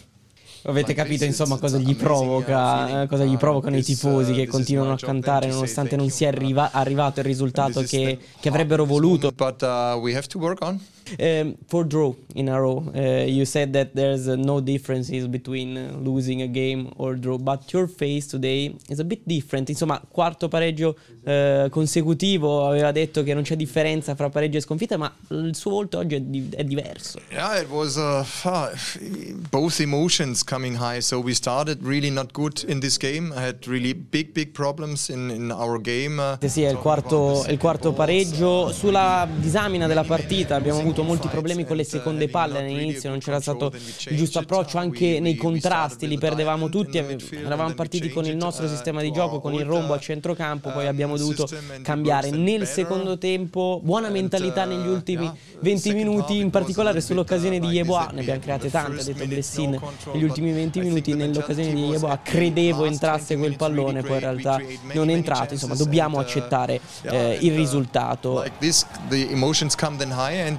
Avete 0.68 0.94
capito 0.94 1.26
insomma 1.26 1.58
cosa 1.58 1.78
gli 1.78 1.96
provoca, 1.96 3.04
eh, 3.04 3.08
cosa 3.08 3.24
gli 3.24 3.38
provocano 3.38 3.78
i 3.78 3.84
tifosi 3.84 4.34
che 4.34 4.48
continuano 4.48 4.94
a 4.94 4.98
cantare 4.98 5.48
nonostante 5.48 5.96
non 5.96 6.10
sia 6.10 6.30
arriva- 6.30 6.72
arrivato 6.72 7.20
il 7.20 7.26
risultato 7.26 7.82
che, 7.82 8.18
che 8.40 8.50
avrebbero 8.50 8.84
voluto. 8.86 9.32
But 9.32 9.62
uh, 9.62 10.00
we 10.00 10.16
have 10.16 10.28
to 10.28 10.40
work 10.40 10.62
on. 10.62 10.80
Um, 11.20 11.56
for 11.68 11.86
draw 11.86 12.16
in 12.34 12.50
a 12.50 12.58
row, 12.58 12.84
uh, 12.96 13.28
you 13.28 13.46
said 13.46 13.72
that 13.74 13.94
there's 13.94 14.26
uh, 14.26 14.36
no 14.36 14.60
differences 14.60 15.28
between 15.28 15.78
uh, 15.78 15.96
losing 16.00 16.42
a 16.42 16.48
game 16.48 16.90
or 16.96 17.16
draw, 17.16 17.38
but 17.38 17.72
your 17.72 17.88
face 17.88 18.26
today 18.26 18.76
is 18.90 18.98
a 18.98 19.04
bit 19.04 19.22
different. 19.24 19.70
Insomma, 19.70 20.02
quarto 20.10 20.48
pareggio 20.48 20.98
uh, 21.26 21.70
consecutivo, 21.70 22.66
aveva 22.66 22.92
detto 22.92 23.22
che 23.22 23.36
non 23.36 23.44
c'è 23.44 23.56
differenza 23.56 24.16
fra 24.16 24.30
pareggio 24.30 24.58
e 24.58 24.62
sconfitta, 24.62 24.98
ma 24.98 25.14
il 25.30 25.56
suo 25.56 25.70
volto 25.70 26.00
oggi 26.00 26.16
è, 26.16 26.22
di- 26.22 26.50
è 26.50 26.64
diverso. 26.64 27.20
Yeah, 27.30 27.62
it 27.62 27.70
was 27.70 27.98
uh, 27.98 28.26
both 29.52 29.80
emotions 29.80 30.44
coming 30.56 30.78
high. 30.78 31.02
So 31.02 31.20
we 31.20 31.34
started 31.34 31.84
really 31.84 32.10
not 32.10 32.32
good 32.32 32.64
in 32.68 32.80
this 32.80 32.98
game. 32.98 33.34
I 33.36 33.42
had 33.42 33.68
really 33.68 33.94
big, 33.94 34.32
big 34.32 34.54
problems 34.54 35.10
in, 35.10 35.30
in 35.30 35.52
our 35.52 35.82
game. 35.82 36.38
Sì, 36.40 36.50
sì, 36.50 36.64
è 36.64 36.70
il 36.70 36.78
quarto, 36.78 37.46
il 37.50 37.58
quarto 37.58 37.92
pareggio. 37.92 38.72
Sulla 38.72 39.28
disamina 39.36 39.86
della 39.86 40.06
partita 40.06 40.56
abbiamo 40.56 40.80
avuto 40.80 41.04
molti 41.04 41.28
problemi 41.28 41.66
con 41.66 41.76
le 41.76 41.84
seconde 41.84 42.30
palle 42.30 42.60
all'inizio, 42.60 43.10
non 43.10 43.20
c'era 43.20 43.42
stato 43.42 43.74
il 44.08 44.16
giusto 44.16 44.40
approccio, 44.40 44.78
anche 44.78 45.20
nei 45.20 45.36
contrasti 45.36 46.08
li 46.08 46.18
perdevamo 46.18 46.70
tutti, 46.70 46.98
eravamo 46.98 47.74
partiti 47.74 48.10
con 48.10 48.26
il 48.26 48.38
nostro 48.38 48.70
sistema 48.70 49.02
di 49.02 49.12
gioco, 49.12 49.42
con 49.42 49.54
il 49.54 49.66
rombo 49.66 49.94
a 49.94 50.00
centrocampo, 50.00 50.72
poi 50.72 50.88
abbiamo 50.88 51.18
dovuto 51.18 51.50
cambiare 51.82 52.30
nel 52.30 52.66
secondo 52.66 53.18
tempo, 53.18 53.82
buona 53.84 54.10
mentalità 54.10 54.64
negli 54.64 54.88
ultimi 54.88 55.30
20 55.60 55.94
minuti, 55.94 56.38
in 56.38 56.50
particolare 56.50 57.02
sull'occasione 57.02 57.60
di 57.60 57.68
Yeboah, 57.68 58.12
ne 58.14 58.22
abbiamo 58.22 58.40
create 58.40 58.70
tante, 58.70 59.02
ha 59.02 59.04
detto 59.04 59.26
Blessin, 59.26 59.80
negli 60.14 60.24
ultimi 60.24 60.45
20 60.52 60.80
minuti 60.80 61.14
nell'occasione 61.14 61.74
di 61.74 61.86
Yeboah 61.86 62.20
credevo 62.22 62.86
entrasse 62.86 63.38
quel 63.38 63.56
pallone, 63.56 64.02
poi 64.02 64.14
in 64.16 64.20
realtà 64.20 64.62
non 64.94 65.10
è 65.10 65.14
entrato, 65.14 65.54
insomma 65.54 65.76
dobbiamo 65.76 66.20
accettare 66.20 66.80
eh, 67.04 67.38
il 67.42 67.56
risultato. 67.56 68.44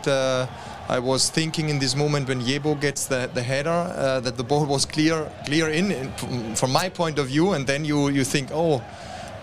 uh, 0.07 0.47
I 0.89 0.99
was 0.99 1.31
thinking 1.31 1.69
in 1.69 1.79
this 1.79 1.95
moment 1.95 2.29
when 2.29 2.41
Yebo 2.41 2.79
gets 2.79 3.07
the, 3.07 3.29
the 3.33 3.43
header 3.43 3.71
uh, 3.71 4.21
that 4.21 4.37
the 4.37 4.45
ball 4.45 4.65
was 4.67 4.87
clear 4.87 5.29
clear 5.45 5.69
in, 5.69 5.91
in, 5.91 6.55
from 6.55 6.71
my 6.71 6.89
point 6.89 7.19
of 7.19 7.27
view, 7.27 7.55
and 7.55 7.67
then 7.67 7.85
you 7.85 8.09
you 8.09 8.25
think, 8.25 8.51
oh, 8.53 8.81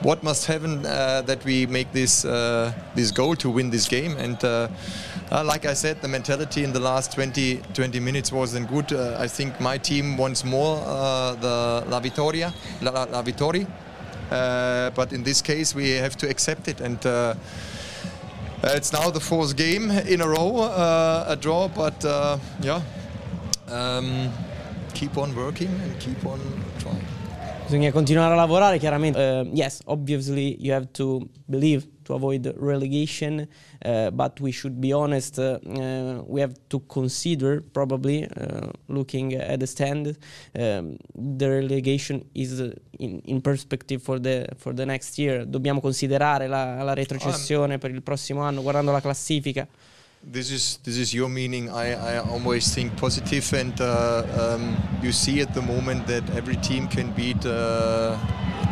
what 0.04 0.22
must 0.22 0.45
happen 0.45 0.86
uh, 0.86 1.22
that 1.22 1.43
we 1.45 1.66
make 1.66 1.91
this 1.93 2.26
uh, 2.26 2.74
this 2.95 3.12
goal 3.12 3.36
to 3.38 3.49
win 3.49 3.70
this 3.70 3.88
game? 3.88 4.16
And 4.18 4.43
uh, 4.43 4.68
like 5.32 5.66
I 5.66 5.74
said, 5.74 6.01
the 6.01 6.08
mentality 6.08 6.64
in 6.64 6.74
the 6.74 6.80
last 6.80 7.14
20 7.14 7.62
20 7.74 7.99
minutes 7.99 8.32
wasn't 8.32 8.70
good. 8.70 8.93
I 8.93 9.28
think 9.28 9.60
my 9.60 9.78
team 9.78 10.18
wants 10.18 10.43
more 10.43 10.78
the 11.41 11.84
La 11.88 11.99
Vittoria, 11.99 12.54
La, 12.82 12.91
La, 12.91 13.04
La 13.04 13.24
Vittori, 13.24 13.66
but 14.95 15.14
in 15.14 15.24
this 15.24 15.41
case 15.41 15.74
we 15.74 15.91
have 15.91 16.16
to 16.18 16.30
accept 16.30 16.68
it 16.68 16.82
and. 16.82 17.06
Uh, 17.06 17.34
it's 18.66 18.93
now 18.93 19.10
the 19.10 19.20
fourth 19.20 19.58
game 19.58 19.91
in 19.91 20.22
a 20.22 20.28
row, 20.28 20.62
uh, 20.62 21.26
a 21.28 21.36
draw, 21.36 21.68
but 21.68 22.06
uh, 22.06 22.38
yeah, 22.62 22.82
um, 23.68 24.32
keep 24.93 25.18
on 25.18 25.36
working 25.36 25.68
and 25.68 25.99
keep 25.99 26.26
on. 26.26 26.39
Bisogna 27.74 27.91
continuare 27.91 28.34
a 28.34 28.36
lavorare, 28.36 28.78
chiaramente. 28.78 29.17
Uh, 29.17 29.49
yes, 29.51 29.82
obviously 29.86 30.57
you 30.59 30.71
have 30.71 30.89
to 30.91 31.28
believe 31.47 31.88
to 32.03 32.13
avoid 32.13 32.53
relegation, 32.59 33.47
uh, 33.84 34.11
but 34.11 34.39
we 34.41 34.51
should 34.51 34.80
be 34.80 34.91
honest. 34.91 35.39
Uh, 35.39 35.57
we 36.28 36.39
have 36.39 36.53
to 36.67 36.84
consider, 36.86 37.63
probably, 37.71 38.30
looking 38.89 39.34
at 39.34 39.57
the 39.57 39.65
stand, 39.65 40.15
um, 40.53 40.97
the 41.15 41.49
relegation 41.49 42.24
is 42.36 42.59
in, 42.99 43.19
in, 43.26 43.41
perspective 43.41 44.03
for 44.03 44.19
the, 44.19 44.45
for 44.55 44.71
the 44.76 44.86
next 44.86 45.17
year. 45.17 45.43
Dobbiamo 45.43 45.82
considerare 45.82 46.45
la, 46.45 46.84
la 46.84 46.93
retrocessione 46.93 47.80
per 47.80 47.89
il 47.89 48.03
prossimo 48.03 48.41
anno, 48.41 48.61
guardando 48.61 48.91
la 48.91 49.01
classifica. 49.01 49.67
This 50.26 50.51
is 50.51 50.80
this 50.84 50.97
is 50.97 51.13
your 51.13 51.28
meaning. 51.28 51.69
I, 51.69 52.15
I 52.15 52.17
always 52.19 52.74
think 52.74 52.95
positive, 52.95 53.51
and 53.53 53.80
uh, 53.82 54.24
um, 54.55 54.76
you 55.01 55.11
see 55.11 55.41
at 55.41 55.53
the 55.53 55.61
moment 55.61 56.07
that 56.07 56.24
every 56.30 56.55
team 56.55 56.88
can 56.88 57.11
beat 57.11 57.45
uh, 57.45 58.15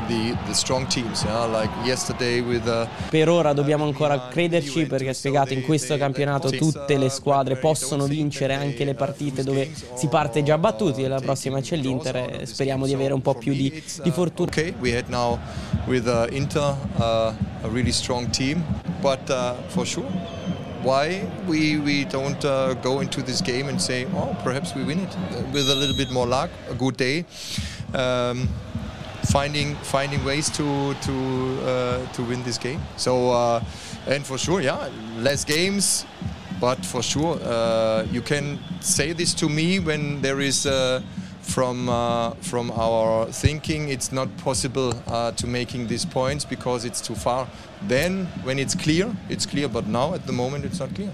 the, 0.07 0.37
the 0.47 0.53
strong 0.53 0.87
teams. 0.87 1.23
Yeah? 1.25 1.45
Like 1.45 1.69
yesterday 1.83 2.39
with. 2.39 2.65
Uh, 2.65 2.87
per 3.09 3.27
ora 3.27 3.51
dobbiamo 3.51 3.83
ancora 3.83 4.29
crederci 4.29 4.85
perché 4.85 5.09
ha 5.09 5.13
spiegato 5.13 5.51
in 5.51 5.63
questo 5.63 5.97
campionato 5.97 6.49
tutte 6.51 6.97
le 6.97 7.09
squadre 7.09 7.57
possono 7.57 8.05
vincere 8.05 8.53
anche 8.53 8.85
le 8.85 8.93
partite 8.93 9.43
dove 9.43 9.69
si 9.93 10.07
parte 10.07 10.43
già 10.43 10.57
battuti. 10.57 11.05
La 11.05 11.19
prossima 11.19 11.59
c'è 11.59 11.75
l'Inter 11.75 12.15
e 12.15 12.45
speriamo 12.45 12.85
di 12.85 12.93
avere 12.93 13.13
un 13.13 13.21
po' 13.21 13.35
più 13.35 13.53
di, 13.53 13.83
di 14.01 14.11
fortuna. 14.11 14.49
Okay, 14.49 14.73
we 14.79 14.95
had 14.95 15.09
now 15.09 15.37
with 15.85 16.07
uh, 16.07 16.27
Inter 16.31 16.77
uh, 16.95 17.33
a 17.61 17.67
really 17.67 17.91
strong 17.91 18.29
team, 18.29 18.63
but 19.01 19.29
uh, 19.29 19.53
for 19.67 19.85
sure. 19.85 20.30
Why 20.83 21.29
we, 21.47 21.77
we 21.77 22.05
don't 22.05 22.43
uh, 22.43 22.73
go 22.75 22.99
into 22.99 23.21
this 23.21 23.41
game 23.41 23.69
and 23.69 23.81
say, 23.81 24.05
oh, 24.13 24.35
perhaps 24.43 24.75
we 24.75 24.83
win 24.83 24.99
it 24.99 25.15
with 25.53 25.69
a 25.69 25.75
little 25.75 25.95
bit 25.95 26.11
more 26.11 26.27
luck, 26.27 26.49
a 26.69 26.75
good 26.75 26.97
day. 26.97 27.25
Um, 27.93 28.49
finding 29.25 29.75
finding 29.75 30.23
ways 30.25 30.49
to 30.49 30.93
to 30.95 31.13
uh, 31.65 32.13
to 32.13 32.23
win 32.23 32.43
this 32.43 32.57
game. 32.57 32.81
So 32.97 33.31
uh, 33.31 33.63
and 34.07 34.25
for 34.25 34.37
sure, 34.37 34.61
yeah, 34.61 34.89
less 35.17 35.45
games, 35.45 36.05
but 36.59 36.85
for 36.85 37.03
sure 37.03 37.39
uh, 37.43 38.05
you 38.11 38.21
can 38.21 38.59
say 38.79 39.13
this 39.13 39.33
to 39.35 39.49
me 39.49 39.79
when 39.79 40.21
there 40.21 40.39
is 40.39 40.65
uh, 40.65 41.01
from 41.41 41.89
uh, 41.89 42.31
from 42.41 42.71
our 42.71 43.27
thinking 43.31 43.89
it's 43.89 44.11
not 44.11 44.29
possible 44.43 44.93
uh, 45.07 45.31
to 45.31 45.47
making 45.47 45.87
these 45.87 46.05
points 46.05 46.45
because 46.45 46.85
it's 46.85 47.01
too 47.01 47.15
far. 47.15 47.47
Then 47.87 48.27
when 48.43 48.59
it's 48.59 48.75
clear 48.75 49.11
it's 49.29 49.45
clear 49.45 49.67
but 49.67 49.87
now 49.87 50.13
at 50.13 50.25
the 50.25 50.33
moment 50.33 50.65
it's 50.65 50.79
not 50.79 50.93
clear. 50.93 51.11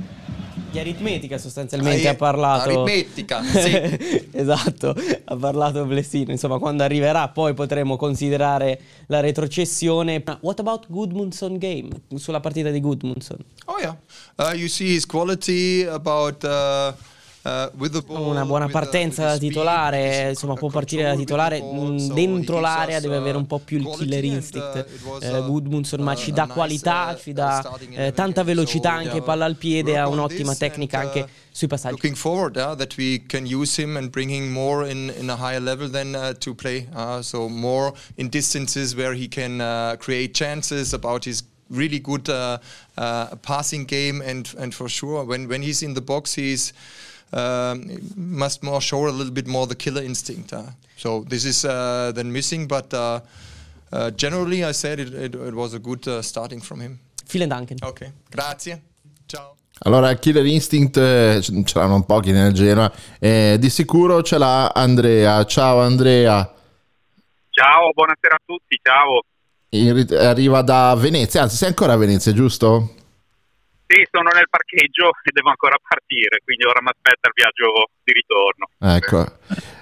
Di 0.69 0.79
aritmetica 0.79 1.37
sostanzialmente 1.37 2.07
ah, 2.07 2.11
ha 2.11 2.15
parlato. 2.15 2.69
aritmetica 2.69 3.41
sì. 3.41 4.27
esatto 4.33 4.93
ha 5.25 5.35
parlato 5.35 5.85
Blessino. 5.85 6.31
Insomma 6.31 6.59
quando 6.59 6.83
arriverà 6.83 7.29
poi 7.29 7.53
potremo 7.53 7.95
considerare 7.95 8.79
la 9.07 9.21
retrocessione. 9.21 10.23
What 10.41 10.59
about 10.59 10.87
Goodmundson 10.89 11.57
game? 11.57 11.89
Sulla 12.15 12.41
partita 12.41 12.69
di 12.69 12.81
Goodmundson 12.81 13.37
oh 13.67 13.79
yeah. 13.79 13.95
Uh, 14.35 14.53
you 14.53 14.67
see 14.67 14.93
his 14.93 15.05
quality 15.05 15.85
about 15.85 16.43
uh, 16.43 16.93
uh, 17.71 18.01
ball, 18.05 18.27
una 18.27 18.45
buona 18.45 18.67
partenza 18.67 19.25
da 19.25 19.37
titolare, 19.37 20.29
insomma 20.29 20.53
può 20.55 20.69
partire 20.69 21.03
da 21.03 21.15
titolare 21.15 21.57
he 21.57 22.07
dentro 22.13 22.59
l'area 22.59 22.99
deve 22.99 23.15
avere 23.15 23.37
un 23.37 23.45
po' 23.45 23.59
più 23.59 23.77
il 23.77 23.87
killer 23.97 24.23
uh, 24.23 24.27
instinct. 24.27 24.85
Eh, 25.21 25.37
uh, 25.37 26.01
ma 26.01 26.15
ci 26.15 26.31
uh, 26.31 26.33
dà 26.33 26.47
qualità, 26.47 27.13
uh, 27.15 27.19
ci 27.19 27.33
dà 27.33 27.59
starting 27.59 27.93
eh, 27.93 27.97
11 27.97 28.13
tanta 28.13 28.43
velocità 28.43 28.91
anche 28.91 29.21
palla 29.21 29.45
al 29.45 29.55
piede, 29.55 29.97
ha 29.97 30.07
un'ottima 30.07 30.55
tecnica 30.55 30.99
anche 30.99 31.19
uh, 31.19 31.27
sui 31.51 31.67
passaggi. 31.67 31.93
looking 31.93 32.15
forward 32.15 32.55
yeah, 32.55 32.75
that 32.75 32.95
we 32.97 33.23
can 33.27 33.45
use 33.45 33.81
him 33.81 33.97
and 33.97 34.09
bring 34.09 34.29
him 34.29 34.51
more 34.51 34.89
in, 34.89 35.13
in 35.17 35.29
a 35.29 35.35
higher 35.35 35.61
level 35.61 35.89
than 35.89 36.13
uh, 36.15 36.33
to 36.33 36.53
play. 36.53 36.87
Uh, 36.93 37.21
so 37.21 37.47
more 37.47 37.93
in 38.15 38.29
distances 38.29 38.95
where 38.95 39.13
he 39.13 39.27
can 39.27 39.59
uh, 39.59 39.95
create 39.97 40.33
chances 40.33 40.93
about 40.93 41.25
his 41.25 41.43
really 41.69 41.99
good 41.99 42.29
uh, 42.29 42.57
uh, 42.97 43.35
passing 43.41 43.85
game 43.85 44.21
and 44.21 44.53
and 44.57 44.73
for 44.73 44.87
sure 44.87 45.23
when 45.25 45.47
when 45.47 45.61
he's 45.61 45.81
in 45.81 45.93
the 45.93 46.01
box 46.01 46.35
he's 46.35 46.73
um, 47.33 47.89
must 48.15 48.63
more 48.63 48.81
show 48.81 49.07
a 49.07 49.11
little 49.11 49.31
bit 49.31 49.47
more 49.47 49.67
the 49.67 49.75
killer 49.75 50.03
instinct. 50.03 50.53
Uh. 50.53 50.63
So 50.95 51.23
this 51.27 51.45
is 51.45 51.63
uh, 51.63 52.11
then 52.13 52.31
missing, 52.31 52.67
but 52.67 52.93
uh, 52.93 53.19
uh, 53.91 54.11
generally 54.11 54.63
I 54.63 54.73
said 54.73 54.99
it, 54.99 55.13
it, 55.13 55.35
it 55.35 55.53
was 55.53 55.73
a 55.73 55.79
good 55.79 56.07
uh, 56.07 56.21
starting 56.21 56.61
from 56.61 56.81
him. 56.81 56.99
Vielen 57.27 57.49
Dank. 57.49 57.71
Okay, 57.83 58.11
grazie. 58.29 58.81
Ciao. 59.25 59.55
Allora, 59.79 60.15
Killer 60.15 60.45
Instinct 60.45 60.97
eh, 60.97 61.39
ce 61.41 61.77
l'hanno 61.77 62.03
pochi 62.03 62.31
nel 62.31 62.51
Genoa. 62.51 62.91
Eh, 63.19 63.57
di 63.59 63.69
sicuro 63.69 64.23
ce 64.23 64.37
l'ha 64.37 64.69
Andrea. 64.69 65.45
Ciao 65.45 65.79
Andrea. 65.79 66.51
Ciao, 67.51 67.91
buonasera 67.93 68.35
a 68.35 68.41
tutti, 68.43 68.79
ciao. 68.81 69.21
Rit- 69.69 70.13
arriva 70.13 70.61
da 70.61 70.95
Venezia, 70.97 71.43
anzi 71.43 71.57
sei 71.57 71.67
ancora 71.67 71.93
a 71.93 71.97
Venezia, 71.97 72.33
giusto? 72.33 72.93
Sì, 73.87 74.05
sono 74.11 74.29
nel 74.33 74.49
parcheggio 74.49 75.15
e 75.23 75.31
devo 75.31 75.47
ancora 75.49 75.77
partire, 75.81 76.41
quindi 76.43 76.65
ora 76.65 76.81
mi 76.81 76.91
aspetta 76.91 77.29
il 77.29 77.33
viaggio 77.33 77.89
di 78.03 78.11
ritorno. 78.11 78.67
Ecco. 78.79 79.25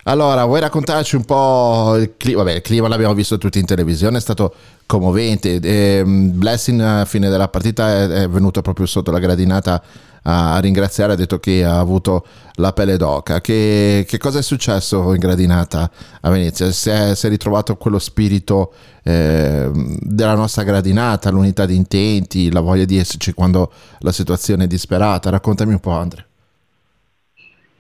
Allora, 0.04 0.46
vuoi 0.46 0.60
raccontarci 0.60 1.16
un 1.16 1.26
po' 1.26 1.96
il 1.98 2.14
clima? 2.16 2.44
Vabbè, 2.44 2.58
il 2.58 2.62
clima 2.62 2.88
l'abbiamo 2.88 3.16
visto 3.16 3.40
tutti 3.40 3.58
in 3.58 3.66
televisione, 3.66 4.18
è 4.18 4.22
stato 4.22 4.54
commovente. 4.86 5.60
Ehm, 5.60 6.38
Blessing 6.38 6.80
a 6.82 7.06
fine 7.06 7.30
della 7.30 7.48
partita 7.48 8.04
è 8.04 8.30
venuto 8.30 8.62
proprio 8.62 8.86
sotto 8.86 9.10
la 9.10 9.18
gradinata 9.18 9.82
a, 10.26 10.60
ringraziare, 10.60 11.14
ha 11.14 11.16
detto 11.16 11.40
che 11.40 11.64
ha 11.64 11.80
avuto 11.80 12.26
la 12.56 12.74
pelle 12.74 12.98
d'oca. 12.98 13.42
Che, 13.42 14.06
che 14.08 14.18
cosa 14.18 14.40
è 14.40 14.42
successo 14.42 15.14
in 15.14 15.20
gradinata 15.20 15.90
a 16.22 16.30
Venezia? 16.30 16.72
Si 16.72 16.90
è, 16.90 17.16
si 17.16 17.28
è 17.28 17.30
ritrovato 17.30 17.76
quello 17.76 18.00
spirito 18.00 18.74
ehm, 19.04 19.98
della 20.02 20.36
nostra 20.36 20.64
gradinata, 20.64 21.32
l'unità 21.32 21.66
di 21.66 21.76
intenti, 21.76 22.52
la 22.52 22.62
voglia 22.62 22.86
di 22.86 22.98
esserci 22.98 23.34
quando 23.34 23.72
la 24.00 24.12
situazione 24.12 24.66
è 24.66 24.68
disperata? 24.68 25.30
Raccontami 25.30 25.74
un 25.74 25.80
po', 25.80 25.92
Andre. 25.92 26.28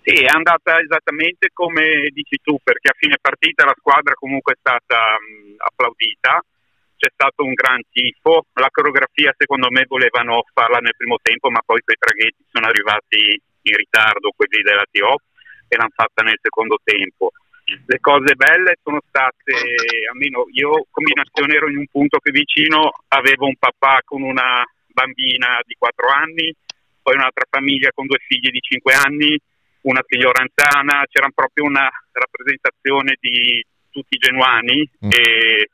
Sì, 0.03 0.13
è 0.13 0.27
andata 0.27 0.79
esattamente 0.79 1.49
come 1.51 2.09
dici 2.13 2.37
tu, 2.43 2.59
perché 2.63 2.89
a 2.89 2.95
fine 2.95 3.17
partita 3.19 3.65
la 3.65 3.73
squadra 3.75 4.13
comunque 4.13 4.53
è 4.53 4.57
stata 4.59 5.17
mh, 5.17 5.55
applaudita, 5.57 6.45
c'è 7.05 7.11
stato 7.13 7.43
un 7.43 7.53
gran 7.53 7.81
tifo, 7.91 8.47
la 8.53 8.69
coreografia 8.71 9.31
secondo 9.37 9.69
me 9.69 9.85
volevano 9.87 10.43
farla 10.51 10.79
nel 10.79 10.97
primo 10.97 11.17
tempo, 11.21 11.51
ma 11.51 11.61
poi 11.63 11.81
quei 11.81 11.97
traghetti 11.99 12.43
sono 12.49 12.65
arrivati 12.65 13.39
in 13.61 13.75
ritardo, 13.77 14.33
quelli 14.35 14.63
della 14.63 14.85
TO, 14.89 15.21
e 15.67 15.77
l'hanno 15.77 15.93
fatta 15.93 16.23
nel 16.23 16.39
secondo 16.41 16.79
tempo. 16.83 17.29
Le 17.65 17.99
cose 17.99 18.33
belle 18.33 18.77
sono 18.81 19.01
state, 19.07 19.53
almeno 20.09 20.45
io 20.51 20.85
combinazione 20.89 21.53
ero 21.53 21.69
in 21.69 21.77
un 21.77 21.87
punto 21.87 22.17
che 22.17 22.31
vicino 22.31 22.91
avevo 23.09 23.45
un 23.45 23.55
papà 23.57 24.01
con 24.03 24.21
una 24.21 24.63
bambina 24.87 25.59
di 25.65 25.75
4 25.77 26.07
anni, 26.09 26.53
poi 27.01 27.15
un'altra 27.15 27.45
famiglia 27.49 27.91
con 27.93 28.07
due 28.07 28.17
figli 28.25 28.49
di 28.49 28.61
5 28.61 28.93
anni, 28.93 29.37
una 29.81 30.03
signora 30.07 30.41
anziana, 30.41 31.05
c'era 31.09 31.29
proprio 31.33 31.65
una 31.65 31.89
rappresentazione 32.11 33.17
di 33.19 33.63
tutti 33.91 34.15
i 34.15 34.19
genuani 34.19 34.89
e 35.09 35.69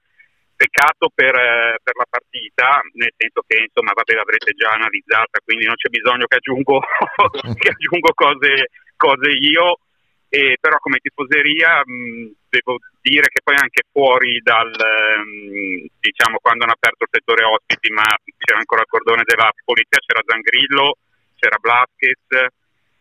peccato 0.61 1.09
per, 1.09 1.33
eh, 1.33 1.81
per 1.81 1.95
la 1.97 2.05
partita, 2.07 2.77
nel 2.93 3.13
senso 3.17 3.41
che 3.47 3.65
insomma 3.65 3.97
vabbè 3.97 4.13
l'avrete 4.13 4.53
già 4.53 4.69
analizzata, 4.77 5.41
quindi 5.43 5.65
non 5.65 5.73
c'è 5.73 5.89
bisogno 5.89 6.29
che 6.29 6.37
aggiungo, 6.37 6.77
che 7.57 7.69
aggiungo 7.73 8.13
cose, 8.13 8.69
cose 8.95 9.29
io, 9.41 9.81
e 10.29 10.57
però 10.61 10.77
come 10.77 11.01
tifoseria 11.01 11.81
mh, 11.81 12.45
devo 12.47 12.77
dire 13.01 13.25
che 13.33 13.41
poi 13.41 13.57
anche 13.57 13.89
fuori 13.91 14.39
dal 14.45 14.69
ehm, 14.69 15.89
diciamo 15.99 16.37
quando 16.37 16.63
hanno 16.63 16.77
aperto 16.77 17.03
il 17.03 17.11
settore 17.11 17.43
ospiti 17.43 17.91
ma 17.91 18.05
c'era 18.37 18.59
ancora 18.59 18.85
il 18.85 18.87
cordone 18.87 19.23
della 19.25 19.49
polizia 19.65 19.99
c'era 19.99 20.21
Zangrillo 20.23 20.95
c'era 21.35 21.57
Blasquez 21.57 22.53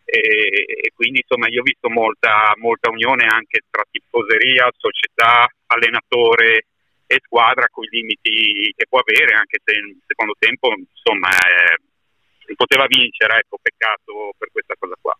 e, 0.03 0.19
e 0.65 0.91
quindi 0.93 1.21
insomma 1.23 1.47
io 1.47 1.61
ho 1.61 1.63
visto 1.63 1.87
molta, 1.87 2.51
molta 2.57 2.89
unione 2.89 3.23
anche 3.23 3.61
tra 3.69 3.85
tifoseria, 3.89 4.67
società, 4.75 5.47
allenatore 5.67 6.65
e 7.11 7.21
squadra 7.25 7.67
con 7.71 7.83
i 7.83 7.89
limiti 7.91 8.73
che 8.75 8.85
può 8.87 8.99
avere 8.99 9.35
anche 9.35 9.59
se 9.63 9.71
nel 9.79 9.97
secondo 10.07 10.35
tempo 10.39 10.71
insomma 10.71 11.29
eh, 11.29 12.55
poteva 12.55 12.85
vincere 12.87 13.39
ecco 13.39 13.59
peccato 13.61 14.33
per 14.37 14.49
questa 14.51 14.75
cosa 14.79 14.95
qua 14.99 15.17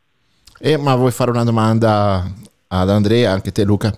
Eh, 0.59 0.77
ma 0.77 0.95
vuoi 0.95 1.11
fare 1.11 1.31
una 1.31 1.43
domanda 1.43 2.23
ad 2.67 2.89
Andrea, 2.89 3.31
anche 3.31 3.51
te 3.51 3.63
Luca? 3.63 3.91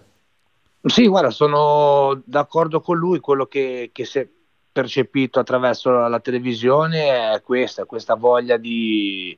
Sì, 0.85 1.07
guarda, 1.07 1.29
sono 1.29 2.21
d'accordo 2.25 2.81
con 2.81 2.97
lui, 2.97 3.19
quello 3.19 3.45
che, 3.45 3.91
che 3.93 4.05
si 4.05 4.19
è 4.19 4.27
percepito 4.71 5.39
attraverso 5.39 5.91
la, 5.91 6.07
la 6.07 6.19
televisione 6.19 7.33
è 7.33 7.41
questa, 7.41 7.85
questa 7.85 8.15
voglia 8.15 8.57
di, 8.57 9.37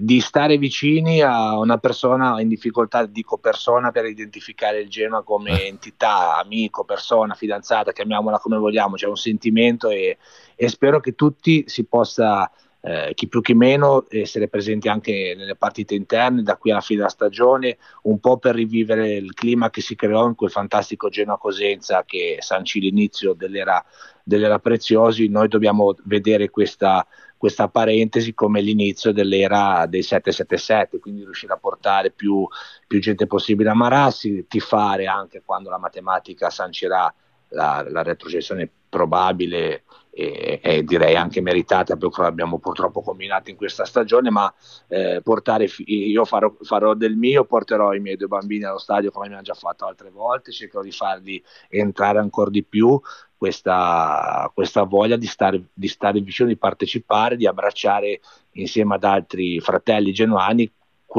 di 0.00 0.20
stare 0.20 0.58
vicini 0.58 1.20
a 1.20 1.58
una 1.58 1.78
persona 1.78 2.40
in 2.40 2.48
difficoltà, 2.48 3.06
dico 3.06 3.38
persona 3.38 3.90
per 3.90 4.04
identificare 4.06 4.80
il 4.80 4.88
Genoa 4.88 5.22
come 5.22 5.66
entità, 5.66 6.38
amico, 6.38 6.84
persona, 6.84 7.34
fidanzata, 7.34 7.92
chiamiamola 7.92 8.38
come 8.38 8.58
vogliamo, 8.58 8.96
c'è 8.96 9.06
un 9.06 9.16
sentimento 9.16 9.90
e, 9.90 10.18
e 10.54 10.68
spero 10.68 11.00
che 11.00 11.14
tutti 11.14 11.64
si 11.66 11.84
possa, 11.84 12.50
eh, 12.80 13.12
chi 13.14 13.28
più 13.28 13.40
chi 13.40 13.54
meno, 13.54 14.06
essere 14.08 14.48
presenti 14.48 14.88
anche 14.88 15.34
nelle 15.36 15.56
partite 15.56 15.94
interne 15.94 16.42
da 16.42 16.56
qui 16.56 16.70
alla 16.70 16.80
fine 16.80 16.98
della 16.98 17.10
stagione, 17.10 17.78
un 18.02 18.20
po' 18.20 18.38
per 18.38 18.54
rivivere 18.54 19.14
il 19.14 19.34
clima 19.34 19.70
che 19.70 19.80
si 19.80 19.94
creò 19.94 20.26
in 20.26 20.34
quel 20.34 20.50
fantastico 20.50 21.08
Genoa 21.08 21.38
Cosenza 21.38 22.04
che 22.04 22.38
sancì 22.40 22.80
l'inizio 22.80 23.34
dell'era, 23.34 23.84
dell'era 24.28 24.58
Preziosi, 24.58 25.28
noi 25.28 25.48
dobbiamo 25.48 25.94
vedere 26.04 26.50
questa 26.50 27.06
questa 27.38 27.68
parentesi 27.68 28.34
come 28.34 28.60
l'inizio 28.60 29.12
dell'era 29.12 29.86
dei 29.86 30.02
777, 30.02 30.98
quindi 30.98 31.22
riuscire 31.22 31.52
a 31.52 31.56
portare 31.56 32.10
più, 32.10 32.46
più 32.84 32.98
gente 32.98 33.28
possibile 33.28 33.70
a 33.70 33.74
Marassi, 33.74 34.46
tifare 34.48 35.06
anche 35.06 35.42
quando 35.44 35.70
la 35.70 35.78
matematica 35.78 36.50
sancirà 36.50 37.14
la, 37.50 37.86
la 37.88 38.02
retrocessione 38.02 38.68
probabile 38.88 39.84
e, 40.18 40.58
e, 40.60 40.82
direi 40.82 41.14
anche 41.14 41.40
meritata 41.40 41.94
perché 41.94 42.22
l'abbiamo 42.22 42.58
purtroppo 42.58 43.02
combinato 43.02 43.50
in 43.50 43.56
questa 43.56 43.84
stagione, 43.84 44.30
ma 44.30 44.52
eh, 44.88 45.20
portare, 45.22 45.68
io 45.84 46.24
farò, 46.24 46.52
farò, 46.62 46.94
del 46.94 47.14
mio, 47.14 47.44
porterò 47.44 47.94
i 47.94 48.00
miei 48.00 48.16
due 48.16 48.26
bambini 48.26 48.64
allo 48.64 48.78
stadio 48.78 49.12
come 49.12 49.26
abbiamo 49.26 49.44
già 49.44 49.54
fatto 49.54 49.86
altre 49.86 50.10
volte, 50.10 50.50
cercherò 50.50 50.82
di 50.82 50.90
farli 50.90 51.40
entrare 51.68 52.18
ancora 52.18 52.50
di 52.50 52.64
più 52.64 53.00
questa, 53.36 54.50
questa 54.52 54.82
voglia 54.82 55.16
di 55.16 55.26
stare, 55.26 55.68
di 55.72 55.86
stare 55.86 56.20
vicino, 56.20 56.48
di 56.48 56.56
partecipare, 56.56 57.36
di 57.36 57.46
abbracciare 57.46 58.20
insieme 58.52 58.96
ad 58.96 59.04
altri 59.04 59.60
fratelli 59.60 60.12
genuani 60.12 60.68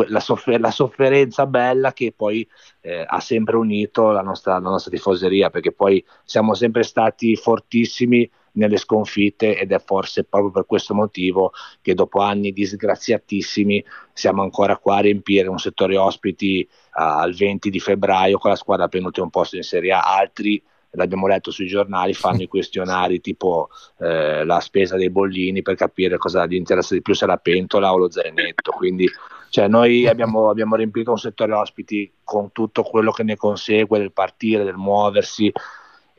la, 0.07 0.19
soffer- 0.19 0.59
la, 0.59 0.71
sofferenza 0.71 1.45
bella 1.45 1.93
che 1.93 2.13
poi 2.15 2.47
eh, 2.81 3.03
ha 3.07 3.19
sempre 3.19 3.55
unito 3.57 4.11
la 4.11 4.21
nostra, 4.21 4.53
la 4.53 4.69
nostra, 4.69 4.91
tifoseria, 4.91 5.49
perché 5.49 5.71
poi 5.71 6.03
siamo 6.23 6.53
sempre 6.53 6.83
stati 6.83 7.35
fortissimi 7.35 8.29
nelle 8.53 8.77
sconfitte 8.77 9.57
ed 9.57 9.71
è 9.71 9.79
forse 9.79 10.23
proprio 10.23 10.51
per 10.51 10.65
questo 10.65 10.93
motivo 10.93 11.51
che 11.81 11.93
dopo 11.93 12.19
anni 12.19 12.51
disgraziatissimi 12.51 13.83
siamo 14.11 14.41
ancora 14.41 14.77
qua 14.77 14.97
a 14.97 15.01
riempire 15.01 15.47
un 15.47 15.59
settore 15.59 15.97
ospiti 15.97 16.67
uh, 16.69 16.77
al 16.93 17.33
20 17.33 17.69
di 17.69 17.79
febbraio 17.79 18.37
con 18.37 18.49
la 18.49 18.55
squadra 18.55 18.87
penultimo 18.87 19.29
posto 19.29 19.55
in 19.55 19.63
Serie 19.63 19.91
A, 19.91 20.01
altri 20.01 20.61
l'abbiamo 20.91 21.27
letto 21.27 21.51
sui 21.51 21.67
giornali, 21.67 22.13
fanno 22.13 22.41
i 22.41 22.47
questionari 22.49 23.21
tipo 23.21 23.69
eh, 23.99 24.43
la 24.43 24.59
spesa 24.59 24.95
dei 24.95 25.09
bollini 25.09 25.61
per 25.61 25.75
capire 25.75 26.17
cosa 26.17 26.45
gli 26.45 26.55
interessa 26.55 26.93
di 26.93 27.01
più 27.01 27.13
se 27.13 27.25
la 27.25 27.37
pentola 27.37 27.93
o 27.93 27.97
lo 27.97 28.11
zainetto. 28.11 28.71
Quindi 28.71 29.09
cioè, 29.49 29.67
noi 29.67 30.07
abbiamo, 30.07 30.49
abbiamo 30.49 30.75
riempito 30.75 31.11
un 31.11 31.17
settore 31.17 31.53
ospiti 31.53 32.11
con 32.23 32.51
tutto 32.51 32.83
quello 32.83 33.11
che 33.11 33.23
ne 33.23 33.35
consegue 33.35 33.97
del 33.97 34.11
partire, 34.11 34.63
del 34.63 34.77
muoversi 34.77 35.51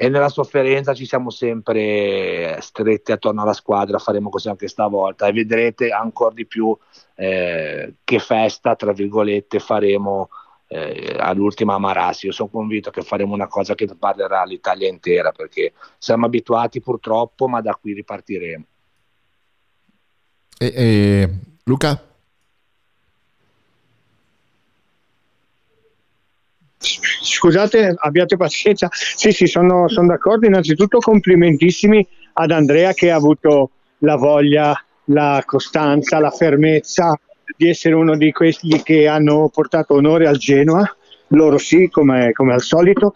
e 0.03 0.09
nella 0.09 0.31
sofferenza 0.31 0.95
ci 0.95 1.05
siamo 1.05 1.29
sempre 1.29 2.57
stretti 2.63 3.13
attorno 3.13 3.43
alla 3.43 3.53
squadra, 3.53 3.99
faremo 3.99 4.31
così 4.31 4.49
anche 4.49 4.67
stavolta 4.67 5.27
e 5.27 5.33
vedrete 5.33 5.91
ancora 5.91 6.33
di 6.33 6.47
più 6.47 6.75
eh, 7.17 7.97
che 8.03 8.19
festa, 8.19 8.75
tra 8.77 8.93
virgolette, 8.93 9.59
faremo 9.59 10.31
eh, 10.73 11.17
all'ultima 11.19 11.79
Marassi. 11.79 12.27
Io 12.27 12.33
sono 12.33 12.49
convinto 12.49 12.91
che 12.91 13.03
faremo 13.03 13.35
una 13.35 13.49
cosa 13.49 13.75
che 13.75 13.89
parlerà 13.99 14.45
l'Italia 14.45 14.89
intera 14.89 15.33
perché 15.33 15.73
siamo 15.99 16.27
abituati 16.27 16.81
purtroppo, 16.81 17.49
ma 17.49 17.61
da 17.61 17.75
qui 17.75 17.93
ripartiremo. 17.95 18.65
E, 20.57 20.73
e, 20.77 21.31
Luca? 21.65 22.05
Scusate, 26.79 27.95
abbiate 27.99 28.37
pazienza. 28.37 28.89
Sì, 28.93 29.33
sì, 29.33 29.47
sono, 29.47 29.89
sono 29.89 30.07
d'accordo. 30.07 30.47
Innanzitutto 30.47 30.99
complimentissimi 30.99 32.07
ad 32.35 32.53
Andrea 32.53 32.93
che 32.93 33.11
ha 33.11 33.17
avuto 33.17 33.71
la 33.99 34.15
voglia, 34.15 34.73
la 35.07 35.43
costanza, 35.45 36.21
la 36.21 36.31
fermezza 36.31 37.19
di 37.57 37.69
essere 37.69 37.95
uno 37.95 38.17
di 38.17 38.33
questi 38.33 38.83
che 38.83 39.07
hanno 39.07 39.49
portato 39.53 39.95
onore 39.95 40.27
al 40.27 40.37
Genoa. 40.37 40.85
Loro 41.29 41.59
sì, 41.59 41.89
come, 41.89 42.33
come 42.33 42.53
al 42.53 42.61
solito. 42.61 43.15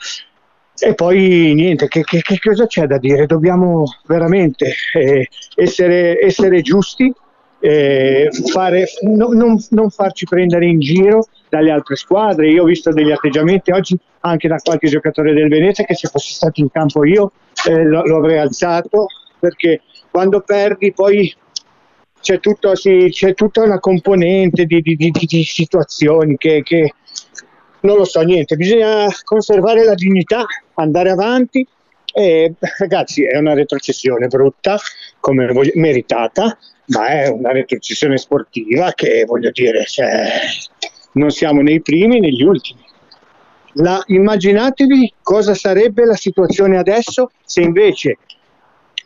E 0.79 0.95
poi 0.95 1.53
niente, 1.55 1.87
che, 1.89 2.03
che, 2.03 2.21
che, 2.21 2.39
cosa 2.41 2.67
c'è 2.67 2.87
da 2.87 2.99
dire? 2.99 3.27
Dobbiamo 3.27 3.85
veramente 4.07 4.75
eh, 4.95 5.29
essere, 5.55 6.19
essere, 6.21 6.63
giusti, 6.63 7.13
eh, 7.61 8.29
fare, 8.53 8.87
no, 9.03 9.29
non, 9.29 9.57
non, 9.71 9.91
farci 9.91 10.27
prendere 10.27 10.67
in 10.67 10.81
giro 10.81 11.27
dalle 11.49 11.71
altre 11.71 11.95
squadre. 11.95 12.51
Io 12.51 12.63
ho 12.63 12.67
visto 12.67 12.91
degli 12.93 13.13
atteggiamenti 13.13 13.71
oggi 13.71 13.97
anche 14.21 14.49
da 14.49 14.57
qualche 14.57 14.89
giocatore 14.89 15.33
del 15.33 15.49
Venezia 15.49 15.85
che 15.85 15.95
se 15.95 16.09
fossi 16.09 16.33
stato 16.33 16.61
in 16.61 16.71
campo 16.71 17.05
io 17.05 17.33
eh, 17.69 17.85
lo, 17.85 18.05
lo, 18.05 18.17
avrei 18.17 18.39
alzato 18.39 19.07
perché 19.39 19.83
quando 20.11 20.41
perdi 20.41 20.93
poi 20.93 21.33
c'è, 22.25 22.41
tutto, 22.41 22.75
sì, 22.75 23.09
c'è 23.11 23.35
tutta 23.35 23.63
una 23.63 23.79
componente 23.79 24.65
di, 24.65 24.81
di, 24.81 24.97
di, 24.97 25.11
di 25.11 25.45
situazioni 25.45 26.39
che, 26.39 26.63
che 26.63 26.95
non 27.81 27.99
lo 27.99 28.05
so 28.07 28.23
niente, 28.23 28.57
bisogna 28.57 29.07
conservare 29.25 29.85
la 29.85 29.93
dignità, 29.93 30.47
andare 30.75 31.11
avanti 31.11 31.67
e 32.15 32.55
ragazzi 32.79 33.25
è 33.25 33.37
una 33.37 33.53
retrocessione 33.53 34.27
brutta 34.29 34.79
come 35.21 35.47
voglio, 35.49 35.73
meritata 35.75 36.57
ma 36.87 37.09
è 37.09 37.29
una 37.29 37.53
retrocessione 37.53 38.17
sportiva 38.17 38.93
che 38.93 39.25
voglio 39.27 39.51
dire 39.51 39.85
cioè, 39.85 40.27
non 41.13 41.29
siamo 41.31 41.61
nei 41.61 41.83
primi 41.83 42.21
né 42.21 42.29
negli 42.29 42.43
ultimi. 42.43 42.81
La, 43.75 44.03
immaginatevi 44.07 45.15
cosa 45.21 45.53
sarebbe 45.53 46.07
la 46.07 46.17
situazione 46.17 46.79
adesso 46.79 47.33
se 47.45 47.61
invece 47.61 48.17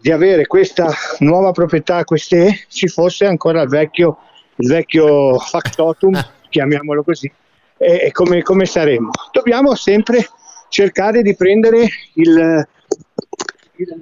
di 0.01 0.11
avere 0.11 0.47
questa 0.47 0.93
nuova 1.21 1.53
proprietà 1.53 2.05
queste 2.05 2.67
ci 2.69 2.89
fosse 2.89 3.27
ancora 3.27 3.63
il 3.63 3.69
vecchio, 3.69 4.19
il 4.57 4.69
vecchio 4.69 5.39
factotum 5.39 6.15
chiamiamolo 6.49 7.03
così 7.03 7.31
e 7.79 8.11
come, 8.13 8.43
come 8.43 8.67
saremo. 8.67 9.11
Dobbiamo 9.33 9.75
sempre 9.75 10.27
cercare 10.69 11.23
di 11.23 11.35
prendere 11.37 11.87
il, 12.15 12.67
il, 13.77 13.99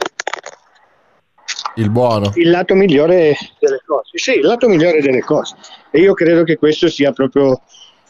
il, 1.74 1.90
buono. 1.90 2.32
Il 2.34 2.50
lato 2.50 2.74
migliore 2.74 3.36
delle 3.58 3.82
cose. 3.86 4.18
Sì, 4.18 4.32
il 4.38 4.46
lato 4.46 4.68
migliore 4.68 5.00
delle 5.00 5.20
cose. 5.20 5.54
E 5.90 6.00
io 6.00 6.14
credo 6.14 6.42
che 6.44 6.56
questo 6.56 6.88
sia 6.88 7.12
proprio 7.12 7.60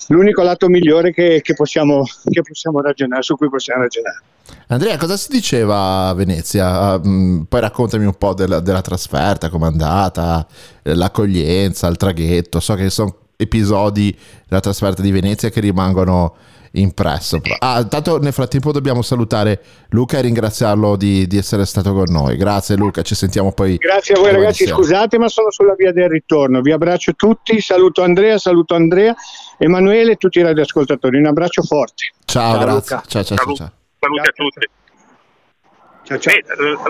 l'unico 0.08 0.42
lato 0.42 0.68
migliore 0.68 1.12
che, 1.12 1.40
che, 1.42 1.54
possiamo, 1.54 2.04
che 2.30 2.42
possiamo 2.42 2.80
ragionare, 2.80 3.22
su 3.22 3.36
cui 3.36 3.48
possiamo 3.48 3.82
ragionare. 3.82 4.20
Andrea, 4.68 4.96
cosa 4.96 5.16
si 5.16 5.28
diceva 5.30 6.08
a 6.08 6.14
Venezia? 6.14 6.94
Uh, 6.94 7.44
poi 7.48 7.60
raccontami 7.60 8.04
un 8.04 8.14
po' 8.16 8.34
della, 8.34 8.60
della 8.60 8.80
trasferta, 8.80 9.48
com'è 9.48 9.66
andata, 9.66 10.46
l'accoglienza, 10.82 11.86
il 11.88 11.96
traghetto. 11.96 12.60
So 12.60 12.74
che 12.74 12.90
sono 12.90 13.16
episodi 13.36 14.16
della 14.48 14.60
trasferta 14.60 15.02
di 15.02 15.10
Venezia 15.10 15.50
che 15.50 15.60
rimangono 15.60 16.34
impresso. 16.80 17.40
Ah, 17.58 17.84
tanto 17.84 18.18
nel 18.18 18.32
frattempo 18.32 18.72
dobbiamo 18.72 19.02
salutare 19.02 19.60
Luca 19.90 20.18
e 20.18 20.22
ringraziarlo 20.22 20.96
di, 20.96 21.26
di, 21.26 21.36
essere 21.36 21.64
stato 21.64 21.92
con 21.92 22.06
noi. 22.08 22.36
Grazie 22.36 22.76
Luca, 22.76 23.02
ci 23.02 23.14
sentiamo 23.14 23.52
poi. 23.52 23.76
Grazie 23.76 24.14
a 24.14 24.18
voi 24.18 24.32
ragazzi, 24.32 24.62
insieme. 24.62 24.72
scusate 24.74 25.18
ma 25.18 25.28
sono 25.28 25.50
sulla 25.50 25.74
via 25.74 25.92
del 25.92 26.08
ritorno. 26.08 26.60
Vi 26.60 26.72
abbraccio 26.72 27.14
tutti, 27.14 27.60
saluto 27.60 28.02
Andrea, 28.02 28.38
saluto 28.38 28.74
Andrea, 28.74 29.14
Emanuele 29.58 30.12
e 30.12 30.16
tutti 30.16 30.38
i 30.38 30.42
radioascoltatori. 30.42 31.18
Un 31.18 31.26
abbraccio 31.26 31.62
forte. 31.62 32.12
Ciao, 32.24 32.54
ciao 32.54 32.64
grazie. 32.64 33.00
Ciao, 33.06 33.22
ciao, 33.24 33.36
ciao, 33.36 33.54
ciao. 33.54 33.72
Saluti 33.98 34.28
a 34.28 34.32
tutti. 34.32 34.68
Ciao, 36.02 36.18
ciao. 36.18 36.34
Eh, 36.34 36.42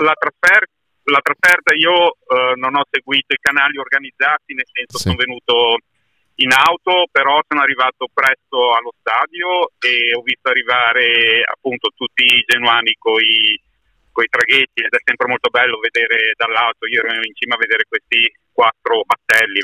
la, 0.03 0.13
trasferta, 0.13 0.71
la, 1.03 1.19
trasferta, 1.23 1.73
io 1.73 2.17
eh, 2.27 2.53
non 2.55 2.75
ho 2.75 2.83
seguito 2.89 3.33
i 3.33 3.39
canali 3.39 3.77
organizzati, 3.77 4.53
nel 4.53 4.67
senso 4.71 4.97
sì. 4.97 5.03
sono 5.03 5.15
venuto 5.15 5.77
in 6.39 6.51
auto, 6.51 7.07
però 7.11 7.41
sono 7.47 7.61
arrivato 7.61 8.07
presto 8.13 8.73
allo 8.73 8.93
stadio 8.99 9.71
e 9.79 10.13
ho 10.13 10.21
visto 10.21 10.49
arrivare 10.49 11.41
appunto 11.43 11.89
tutti 11.95 12.23
i 12.23 12.43
genuani 12.45 12.93
con 12.99 13.17
i 13.21 13.59
traghetti 14.29 14.81
ed 14.81 14.93
è 14.93 15.01
sempre 15.03 15.27
molto 15.27 15.49
bello 15.49 15.79
vedere 15.79 16.33
dall'alto, 16.35 16.85
io 16.87 17.01
ero 17.01 17.21
in 17.23 17.33
cima 17.33 17.55
a 17.55 17.61
vedere 17.61 17.85
questi 17.87 18.31
quattro 18.51 19.03
battelli, 19.05 19.61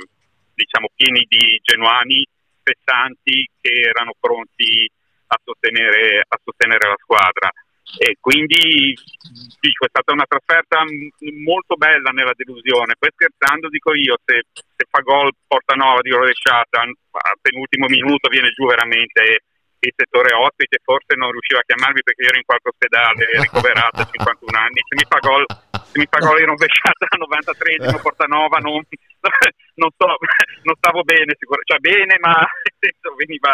diciamo 0.53 0.89
pieni 0.95 1.26
di 1.28 1.59
genuani 1.61 2.26
fessanti 2.61 3.49
che 3.59 3.74
erano 3.89 4.13
pronti 4.19 4.89
a 5.28 5.39
sostenere, 5.43 6.24
a 6.26 6.39
sostenere 6.43 6.88
la 6.88 6.97
squadra 7.01 7.49
e 7.98 8.18
quindi 8.20 8.96
dico, 9.60 9.86
è 9.86 9.90
stata 9.90 10.14
una 10.14 10.26
trasferta 10.28 10.84
molto 11.44 11.76
bella 11.76 12.10
nella 12.10 12.34
delusione. 12.36 12.96
Poi 12.98 13.12
scherzando 13.14 13.70
dico 13.70 13.94
io, 13.94 14.18
se, 14.24 14.48
se 14.54 14.86
fa 14.90 15.00
gol 15.02 15.32
porta 15.46 15.76
nuova 15.76 16.02
di 16.02 16.10
rovesciata, 16.10 16.82
al 16.82 17.40
penultimo 17.42 17.88
minuto 17.88 18.30
viene 18.30 18.50
giù 18.52 18.66
veramente 18.66 19.44
il 19.84 19.94
settore 19.96 20.32
ospite, 20.34 20.80
forse 20.82 21.16
non 21.16 21.32
riusciva 21.32 21.60
a 21.60 21.68
chiamarmi 21.68 22.02
perché 22.02 22.24
io 22.24 22.30
ero 22.30 22.40
in 22.40 22.48
qualche 22.48 22.70
ospedale 22.72 23.24
ricoverato 23.44 24.00
a 24.00 24.10
51 24.10 24.58
anni. 24.58 24.80
Se 24.80 24.96
mi 24.96 25.06
fa 25.08 25.20
gol, 25.20 25.44
se 25.92 25.96
mi 26.00 26.08
fa 26.08 26.20
gol 26.24 26.40
in 26.40 26.48
rovesciata 26.48 27.04
al 27.12 27.20
93esimo 27.20 28.00
Portanova 28.00 28.58
non, 28.64 28.80
non, 29.76 29.90
so, 29.92 30.08
non 30.64 30.76
stavo 30.80 31.04
bene, 31.04 31.36
sicuro, 31.38 31.60
cioè 31.68 31.80
bene, 31.84 32.16
ma 32.20 32.36
veniva 33.20 33.52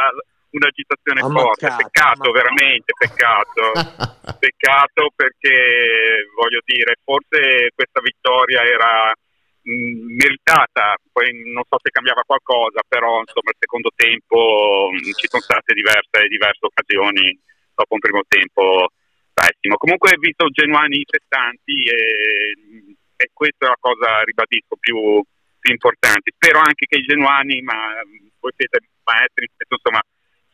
un'agitazione 0.52 1.22
forte. 1.22 1.68
Peccato, 1.68 2.32
veramente, 2.32 2.94
peccato. 2.98 3.72
peccato 4.40 5.12
perché 5.16 6.26
voglio 6.36 6.62
dire, 6.66 6.98
forse 7.04 7.72
questa 7.76 8.02
vittoria 8.02 8.64
era 8.64 9.14
mh, 9.62 10.16
meritata, 10.16 10.96
poi 11.12 11.32
non 11.54 11.64
so 11.68 11.78
se 11.82 11.92
cambiava 11.92 12.24
qualcosa, 12.26 12.82
però 12.88 13.20
insomma 13.20 13.52
il 13.52 13.60
secondo 13.60 13.92
tempo 13.96 14.90
mh, 14.92 15.14
ci 15.18 15.28
sono 15.28 15.42
state 15.44 15.74
diverse, 15.74 16.28
diverse 16.28 16.66
occasioni 16.66 17.38
dopo 17.76 17.94
un 17.94 18.00
primo 18.00 18.24
tempo 18.28 18.90
pessimo. 19.34 19.78
Comunque 19.78 20.14
ho 20.14 20.20
visto 20.20 20.50
genuani 20.50 21.06
fessanti 21.06 21.88
e, 21.88 22.98
e 23.16 23.30
questa 23.32 23.66
è 23.66 23.70
la 23.70 23.80
cosa, 23.80 24.24
ribadisco, 24.24 24.76
più, 24.80 25.22
più 25.60 25.72
importante. 25.72 26.34
Spero 26.36 26.60
anche 26.60 26.86
che 26.86 26.98
i 26.98 27.06
genuani, 27.06 27.62
ma 27.62 27.96
voi 28.40 28.52
siete 28.56 28.80
maestri, 29.04 29.48
insomma, 29.70 30.02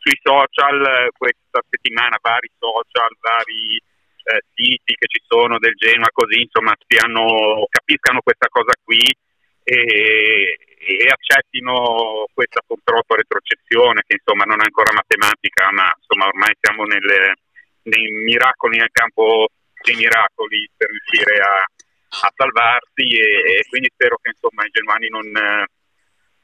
sui 0.06 0.18
social 0.22 0.78
eh, 0.86 1.10
questa 1.10 1.58
settimana, 1.68 2.16
vari 2.22 2.50
social, 2.56 3.10
vari 3.18 3.74
eh, 3.74 4.42
siti 4.54 4.94
che 4.94 5.06
ci 5.10 5.20
sono 5.26 5.58
del 5.58 5.74
Genoa, 5.74 6.10
così 6.12 6.42
insomma 6.42 6.72
stiano, 6.78 7.66
capiscano 7.68 8.22
questa 8.22 8.46
cosa 8.46 8.74
qui 8.84 9.02
e, 9.64 10.58
e 10.78 11.10
accettino 11.10 12.26
questa 12.32 12.62
purtroppo 12.64 13.16
retrocessione 13.16 14.04
che 14.06 14.22
insomma 14.22 14.44
non 14.44 14.62
è 14.62 14.64
ancora 14.64 14.94
matematica, 14.94 15.72
ma 15.72 15.90
insomma 15.98 16.26
ormai 16.30 16.54
siamo 16.60 16.84
nelle, 16.84 17.34
nei 17.90 18.06
miracoli 18.22 18.78
nel 18.78 18.94
campo 18.94 19.48
dei 19.82 19.96
miracoli 19.96 20.70
per 20.76 20.88
riuscire 20.88 21.38
a, 21.42 21.66
a 22.26 22.32
salvarsi 22.34 23.10
e, 23.10 23.58
e, 23.58 23.66
quindi 23.68 23.90
spero 23.92 24.18
che 24.22 24.30
insomma 24.30 24.64
i 24.64 24.70
genuani 24.70 25.08
non, 25.08 25.26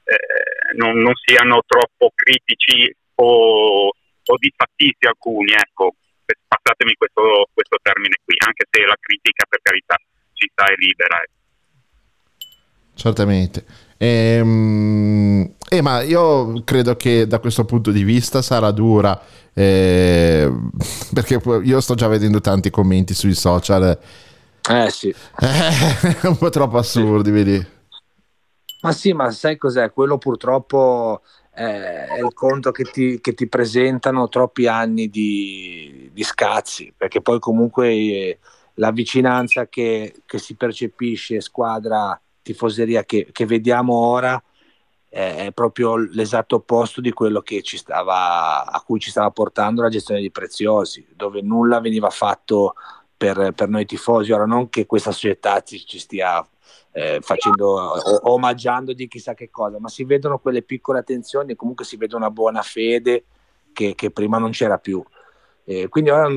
eh, 0.02 0.74
non, 0.74 0.98
non 0.98 1.14
siano 1.14 1.62
troppo 1.64 2.10
critici 2.14 2.90
o, 3.16 3.88
o 3.88 4.36
disfattisti 4.38 5.06
alcuni, 5.06 5.52
ecco, 5.52 5.96
passatemi 6.46 6.94
questo, 6.94 7.48
questo, 7.52 7.78
termine 7.82 8.16
qui, 8.24 8.36
anche 8.44 8.66
se 8.70 8.86
la 8.86 8.96
critica 8.98 9.44
per 9.48 9.60
carità 9.62 9.96
ci 10.32 10.48
sta 10.50 10.64
è 10.64 10.74
libera. 10.76 11.16
Ecco. 11.20 11.40
Certamente. 12.94 13.64
Ehm, 13.96 15.54
eh, 15.68 15.80
ma 15.80 16.02
io 16.02 16.62
credo 16.64 16.96
che 16.96 17.26
da 17.26 17.38
questo 17.38 17.64
punto 17.64 17.90
di 17.90 18.02
vista 18.02 18.42
sarà 18.42 18.70
dura, 18.70 19.20
eh, 19.54 20.50
perché 21.14 21.40
io 21.62 21.80
sto 21.80 21.94
già 21.94 22.08
vedendo 22.08 22.40
tanti 22.40 22.70
commenti 22.70 23.14
sui 23.14 23.34
social. 23.34 23.98
Eh 24.68 24.90
sì. 24.90 25.08
Eh, 25.08 26.16
un 26.28 26.36
po' 26.36 26.50
troppo 26.50 26.78
assurdi, 26.78 27.28
sì. 27.28 27.34
vedi? 27.34 27.66
Ma 28.82 28.92
sì, 28.92 29.12
ma 29.12 29.30
sai 29.30 29.56
cos'è? 29.56 29.92
Quello 29.92 30.18
purtroppo 30.18 31.22
eh, 31.54 32.06
è 32.06 32.18
il 32.18 32.32
conto 32.32 32.70
che 32.70 32.84
ti, 32.84 33.20
che 33.20 33.34
ti, 33.34 33.46
presentano 33.48 34.28
troppi 34.28 34.66
anni 34.66 35.08
di, 35.08 36.10
di 36.12 36.22
scazzi, 36.22 36.92
perché 36.96 37.20
poi 37.20 37.38
comunque 37.38 37.88
eh, 37.88 38.38
la 38.74 38.90
vicinanza 38.90 39.68
che, 39.68 40.22
che, 40.24 40.38
si 40.38 40.54
percepisce 40.54 41.40
squadra 41.40 42.18
tifoseria 42.40 43.04
che, 43.04 43.28
che 43.32 43.46
vediamo 43.46 43.94
ora 43.94 44.42
è 45.14 45.50
proprio 45.52 45.96
l'esatto 45.96 46.56
opposto 46.56 47.02
di 47.02 47.12
quello 47.12 47.42
stava, 47.76 48.64
a 48.64 48.80
cui 48.80 48.98
ci 48.98 49.10
stava 49.10 49.30
portando 49.30 49.82
la 49.82 49.90
gestione 49.90 50.20
dei 50.20 50.30
preziosi, 50.30 51.06
dove 51.14 51.42
nulla 51.42 51.80
veniva 51.80 52.08
fatto 52.08 52.76
per, 53.14 53.52
per 53.54 53.68
noi 53.68 53.84
tifosi. 53.84 54.32
Ora 54.32 54.46
non 54.46 54.70
che 54.70 54.86
questa 54.86 55.12
società 55.12 55.60
ci, 55.60 55.84
ci 55.84 55.98
stia 55.98 56.42
eh, 56.92 57.20
facendo 57.20 57.66
o, 57.66 58.32
omaggiando 58.32 58.92
di 58.92 59.08
chissà 59.08 59.34
che 59.34 59.50
cosa, 59.50 59.78
ma 59.78 59.88
si 59.88 60.04
vedono 60.04 60.38
quelle 60.38 60.62
piccole 60.62 60.98
attenzioni 61.00 61.52
e 61.52 61.56
comunque 61.56 61.84
si 61.84 61.96
vede 61.96 62.16
una 62.16 62.30
buona 62.30 62.62
fede 62.62 63.24
che, 63.72 63.94
che 63.94 64.10
prima 64.10 64.38
non 64.38 64.50
c'era 64.50 64.78
più. 64.78 65.02
Eh, 65.64 65.88
quindi 65.88 66.10
ora 66.10 66.28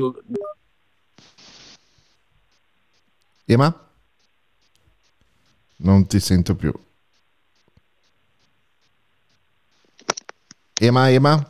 Ema? 3.44 3.88
Non 5.78 6.06
ti 6.06 6.18
sento 6.18 6.56
più. 6.56 6.72
Ema, 10.78 11.10
Ema? 11.10 11.48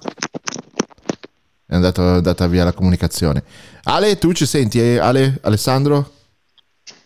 È 1.64 1.74
andata 1.74 2.46
via 2.46 2.64
la 2.64 2.72
comunicazione. 2.72 3.42
Ale, 3.84 4.18
tu 4.18 4.32
ci 4.32 4.46
senti? 4.46 4.78
eh? 4.78 4.98
Ale, 4.98 5.38
Alessandro? 5.42 6.15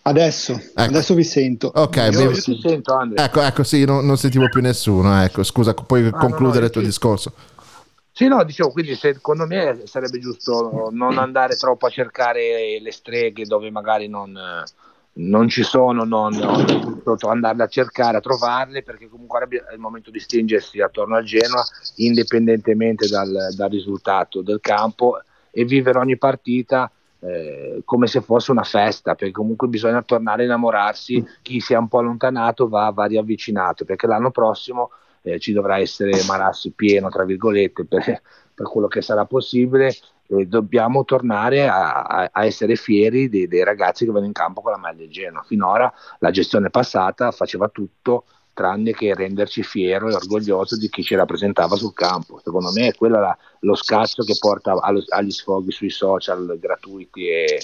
Adesso, 0.02 0.58
adesso 0.74 1.14
vi 1.14 1.24
sento. 1.24 1.70
Ok, 1.74 1.96
io, 2.12 2.20
io 2.20 2.30
ti 2.32 2.58
sento 2.60 2.94
Andre. 2.94 3.22
Ecco, 3.22 3.42
ecco, 3.42 3.62
sì, 3.62 3.84
non, 3.84 4.06
non 4.06 4.16
sentivo 4.16 4.48
più 4.48 4.60
nessuno. 4.62 5.22
Ecco, 5.22 5.42
scusa, 5.42 5.74
puoi 5.74 6.02
no, 6.02 6.10
concludere 6.12 6.60
no, 6.60 6.66
il 6.66 6.70
tuo 6.70 6.80
sì. 6.80 6.86
discorso. 6.86 7.32
Sì, 8.12 8.26
no, 8.26 8.42
dicevo, 8.44 8.70
quindi 8.70 8.94
secondo 8.96 9.46
me 9.46 9.82
sarebbe 9.84 10.18
giusto 10.18 10.88
non 10.90 11.18
andare 11.18 11.56
troppo 11.56 11.86
a 11.86 11.90
cercare 11.90 12.78
le 12.80 12.92
streghe 12.92 13.44
dove 13.44 13.70
magari 13.70 14.08
non, 14.08 14.38
non 15.12 15.48
ci 15.48 15.62
sono, 15.62 16.04
non, 16.04 16.34
non 16.34 17.16
andarle 17.22 17.62
a 17.62 17.68
cercare, 17.68 18.18
a 18.18 18.20
trovarle, 18.20 18.82
perché 18.82 19.08
comunque 19.08 19.46
è 19.48 19.72
il 19.72 19.78
momento 19.78 20.10
di 20.10 20.18
stringersi 20.18 20.80
attorno 20.80 21.16
al 21.16 21.24
Genoa, 21.24 21.64
indipendentemente 21.96 23.08
dal, 23.08 23.54
dal 23.54 23.70
risultato 23.70 24.42
del 24.42 24.60
campo, 24.60 25.22
e 25.50 25.64
vivere 25.64 25.98
ogni 25.98 26.16
partita 26.16 26.90
eh, 27.20 27.82
come 27.84 28.06
se 28.06 28.20
fosse 28.20 28.50
una 28.50 28.62
festa, 28.62 29.14
perché 29.14 29.32
comunque 29.32 29.68
bisogna 29.68 30.02
tornare 30.02 30.42
a 30.42 30.44
innamorarsi, 30.46 31.24
chi 31.42 31.60
si 31.60 31.74
è 31.74 31.76
un 31.76 31.88
po' 31.88 31.98
allontanato 31.98 32.68
va, 32.68 32.90
va 32.90 33.04
riavvicinato, 33.04 33.84
perché 33.84 34.06
l'anno 34.06 34.30
prossimo 34.30 34.90
eh, 35.22 35.38
ci 35.38 35.52
dovrà 35.52 35.78
essere 35.78 36.12
Marassi 36.26 36.72
pieno, 36.72 37.08
tra 37.08 37.24
virgolette, 37.24 37.84
per, 37.84 38.22
per 38.54 38.66
quello 38.66 38.88
che 38.88 39.02
sarà 39.02 39.24
possibile 39.26 39.94
e 40.26 40.46
dobbiamo 40.46 41.04
tornare 41.04 41.68
a, 41.68 42.28
a- 42.32 42.44
essere 42.44 42.76
fieri 42.76 43.28
dei, 43.28 43.48
dei 43.48 43.64
ragazzi 43.64 44.04
che 44.04 44.12
vanno 44.12 44.26
in 44.26 44.32
campo 44.32 44.60
con 44.60 44.70
la 44.70 44.78
maglia 44.78 44.98
del 44.98 45.10
Genoa. 45.10 45.42
Finora 45.42 45.92
la 46.20 46.30
gestione 46.30 46.70
passata 46.70 47.32
faceva 47.32 47.68
tutto 47.68 48.26
tranne 48.52 48.92
che 48.92 49.14
renderci 49.14 49.62
fiero 49.62 50.08
e 50.08 50.14
orgoglioso 50.14 50.76
di 50.76 50.88
chi 50.88 51.02
ci 51.02 51.14
rappresentava 51.14 51.76
sul 51.76 51.92
campo. 51.94 52.40
Secondo 52.42 52.70
me 52.72 52.88
è 52.88 52.94
quello 52.94 53.18
la- 53.20 53.36
lo 53.60 53.74
scazzo 53.74 54.22
che 54.22 54.36
porta 54.38 54.72
allo- 54.80 55.04
agli 55.08 55.30
sfoghi 55.30 55.70
sui 55.70 55.90
social 55.90 56.56
gratuiti 56.58 57.28
e, 57.28 57.60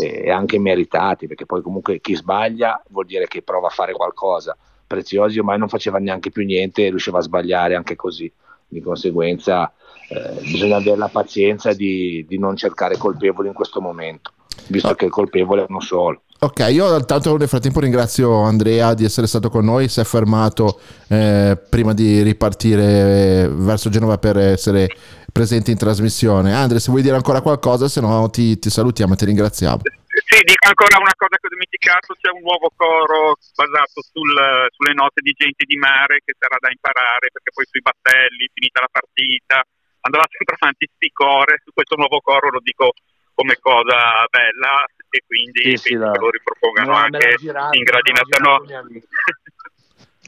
e 0.00 0.30
anche 0.30 0.58
meritati, 0.58 1.26
perché 1.26 1.46
poi 1.46 1.62
comunque 1.62 2.00
chi 2.00 2.14
sbaglia 2.14 2.82
vuol 2.90 3.06
dire 3.06 3.26
che 3.26 3.42
prova 3.42 3.68
a 3.68 3.70
fare 3.70 3.92
qualcosa. 3.92 4.56
Preziosi 4.86 5.38
ormai 5.38 5.58
non 5.58 5.68
faceva 5.68 5.98
neanche 5.98 6.30
più 6.30 6.44
niente 6.44 6.84
e 6.86 6.88
riusciva 6.90 7.18
a 7.18 7.22
sbagliare 7.22 7.74
anche 7.74 7.96
così. 7.96 8.30
Di 8.70 8.80
conseguenza 8.80 9.72
eh, 10.10 10.40
bisogna 10.40 10.76
avere 10.76 10.96
la 10.96 11.08
pazienza 11.08 11.72
di, 11.72 12.24
di 12.28 12.38
non 12.38 12.56
cercare 12.56 12.96
colpevoli 12.96 13.48
in 13.48 13.54
questo 13.54 13.80
momento, 13.80 14.32
visto 14.66 14.94
che 14.94 15.06
il 15.06 15.10
colpevole 15.10 15.62
è 15.62 15.66
uno 15.68 15.80
solo. 15.80 16.22
Ok, 16.40 16.68
io 16.70 17.04
tanto 17.04 17.36
nel 17.36 17.48
frattempo 17.48 17.80
ringrazio 17.80 18.42
Andrea 18.42 18.94
di 18.94 19.02
essere 19.02 19.26
stato 19.26 19.50
con 19.50 19.64
noi, 19.64 19.88
si 19.88 19.98
è 19.98 20.04
fermato 20.04 20.78
eh, 21.08 21.58
prima 21.68 21.92
di 21.94 22.22
ripartire 22.22 23.42
eh, 23.42 23.48
verso 23.50 23.90
Genova 23.90 24.18
per 24.18 24.38
essere 24.38 24.86
presente 25.32 25.72
in 25.72 25.78
trasmissione. 25.78 26.54
Andrea, 26.54 26.78
se 26.78 26.90
vuoi 26.90 27.02
dire 27.02 27.16
ancora 27.16 27.40
qualcosa, 27.42 27.88
se 27.88 28.00
no 28.00 28.30
ti, 28.30 28.56
ti 28.58 28.70
salutiamo 28.70 29.14
e 29.14 29.16
ti 29.16 29.24
ringraziamo. 29.24 29.82
Sì, 29.82 30.38
dico 30.46 30.66
ancora 30.68 30.98
una 30.98 31.14
cosa 31.18 31.34
che 31.38 31.46
ho 31.46 31.54
dimenticato, 31.54 32.14
c'è 32.14 32.30
un 32.30 32.42
nuovo 32.46 32.70
coro 32.74 33.34
basato 33.54 33.98
sul- 34.06 34.70
sulle 34.70 34.94
note 34.94 35.18
di 35.22 35.34
gente 35.34 35.66
di 35.66 35.74
mare 35.74 36.22
che 36.22 36.38
sarà 36.38 36.54
da 36.60 36.70
imparare, 36.70 37.34
perché 37.34 37.50
poi 37.50 37.66
sui 37.66 37.82
battelli, 37.82 38.50
finita 38.54 38.78
la 38.82 38.94
partita, 38.94 39.58
andrà 40.06 40.22
sempre 40.30 40.54
avanti 40.54 40.86
sti 40.86 41.10
core, 41.10 41.62
su 41.66 41.74
questo 41.74 41.98
nuovo 41.98 42.22
coro 42.22 42.50
lo 42.50 42.62
dico 42.62 42.94
come 43.38 43.56
cosa 43.60 44.26
bella 44.30 44.82
e 45.10 45.22
quindi 45.24 45.78
Sì, 45.78 45.88
sì, 45.88 45.94
lo 45.94 46.10
ripropongano 46.28 46.90
me 46.90 46.96
anche 46.98 47.28
l'ha 47.28 47.34
girato, 47.36 47.76
in 47.76 47.84
gradinata 47.84 48.38
no. 48.42 48.64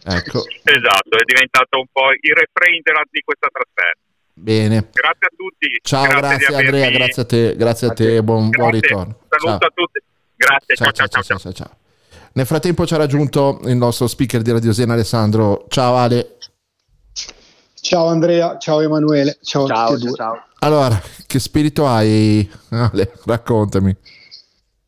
Ecco, 0.03 0.45
Esatto, 0.63 1.19
è 1.19 1.25
diventato 1.25 1.79
un 1.81 1.87
po' 1.91 2.11
il 2.13 2.33
refrain 2.35 2.81
della- 2.83 3.03
di 3.11 3.21
questa 3.23 3.49
trasferta. 3.51 3.99
bene. 4.33 4.89
Grazie 4.93 5.27
a 5.27 5.31
tutti. 5.37 5.67
Ciao, 5.83 6.07
grazie, 6.07 6.47
di 6.47 6.55
Andrea, 6.55 6.87
avermi- 6.87 6.97
grazie 6.99 7.23
a 7.23 7.25
te, 7.27 7.57
grazie 7.57 7.87
a 7.89 7.93
te, 7.93 8.23
buon, 8.23 8.49
buon 8.49 8.71
Grazie. 8.71 8.89
ritorno. 8.89 9.19
Saluto 9.29 9.59
Ciao. 9.59 9.69
a 9.69 9.73
tutti. 9.75 10.01
Grazie, 10.37 10.75
Ciao, 10.77 10.93
ciao, 10.93 11.07
ciao, 11.09 11.23
ciao, 11.23 11.39
ciao, 11.39 11.53
ciao. 11.53 11.77
Nel 12.33 12.47
frattempo 12.47 12.87
ci 12.87 12.95
ha 12.95 12.97
raggiunto 12.97 13.61
il 13.65 13.77
nostro 13.77 14.07
speaker 14.07 14.41
di 14.41 14.53
Radio 14.53 14.73
Sena 14.73 14.95
Alessandro. 14.95 15.67
Ciao 15.69 15.97
Ale. 15.97 16.39
Ciao 17.83 18.07
Andrea, 18.07 18.59
ciao 18.59 18.81
Emanuele, 18.81 19.39
ciao, 19.43 19.65
a 19.65 19.87
tutti 19.89 20.05
e 20.05 20.09
due. 20.09 20.17
Allora, 20.61 21.01
che 21.27 21.39
spirito 21.39 21.87
hai? 21.87 22.49
Ale, 22.69 23.13
raccontami. 23.25 23.97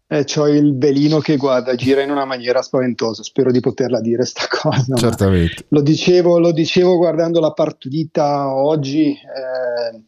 Eh, 0.07 0.24
c'ho 0.24 0.47
il 0.47 0.76
velino 0.76 1.18
che 1.20 1.36
guarda, 1.36 1.74
gira 1.74 2.03
in 2.03 2.11
una 2.11 2.26
maniera 2.26 2.61
spaventosa. 2.61 3.22
Spero 3.22 3.51
di 3.51 3.61
poterla 3.61 4.01
dire 4.01 4.26
sta 4.26 4.47
cosa. 4.47 4.95
Certamente. 4.95 5.64
Lo 5.68 5.80
dicevo, 5.80 6.38
lo 6.38 6.53
dicevo 6.53 6.99
guardando 6.99 7.40
la 7.40 7.53
partita 7.53 8.55
oggi. 8.55 9.12
eh, 9.12 10.01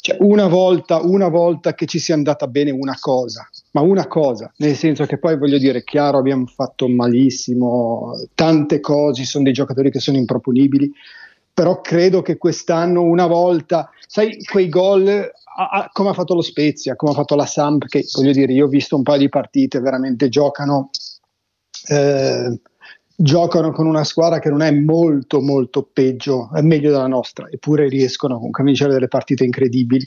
cioè 0.00 0.16
una 0.20 0.46
volta, 0.46 1.00
una 1.02 1.28
volta 1.28 1.74
che 1.74 1.84
ci 1.84 1.98
sia 1.98 2.14
andata 2.14 2.46
bene 2.46 2.70
una 2.70 2.96
cosa, 2.98 3.46
ma 3.72 3.80
una 3.80 4.06
cosa, 4.06 4.50
nel 4.58 4.76
senso 4.76 5.04
che 5.04 5.18
poi 5.18 5.36
voglio 5.36 5.58
dire, 5.58 5.82
chiaro, 5.84 6.18
abbiamo 6.18 6.46
fatto 6.46 6.88
malissimo, 6.88 8.12
tante 8.34 8.80
cose, 8.80 9.24
sono 9.24 9.44
dei 9.44 9.52
giocatori 9.52 9.90
che 9.90 9.98
sono 9.98 10.16
improponibili, 10.16 10.90
però 11.58 11.80
credo 11.80 12.22
che 12.22 12.36
quest'anno 12.36 13.02
una 13.02 13.26
volta, 13.26 13.90
sai, 14.06 14.44
quei 14.44 14.68
gol 14.68 15.08
a- 15.08 15.68
a- 15.68 15.90
come 15.92 16.10
ha 16.10 16.12
fatto 16.12 16.34
lo 16.34 16.40
Spezia, 16.40 16.94
come 16.94 17.10
ha 17.10 17.14
fatto 17.16 17.34
la 17.34 17.46
Samp, 17.46 17.86
che 17.86 18.04
voglio 18.14 18.30
dire, 18.30 18.52
io 18.52 18.66
ho 18.66 18.68
visto 18.68 18.94
un 18.94 19.02
paio 19.02 19.18
di 19.18 19.28
partite, 19.28 19.80
veramente 19.80 20.28
giocano, 20.28 20.90
eh, 21.88 22.60
giocano 23.16 23.72
con 23.72 23.86
una 23.86 24.04
squadra 24.04 24.38
che 24.38 24.50
non 24.50 24.62
è 24.62 24.70
molto 24.70 25.40
molto 25.40 25.82
peggio, 25.92 26.48
è 26.54 26.60
meglio 26.60 26.92
della 26.92 27.08
nostra, 27.08 27.48
eppure 27.50 27.88
riescono 27.88 28.36
comunque 28.36 28.62
a 28.62 28.66
vincere 28.66 28.92
delle 28.92 29.08
partite 29.08 29.42
incredibili. 29.42 30.06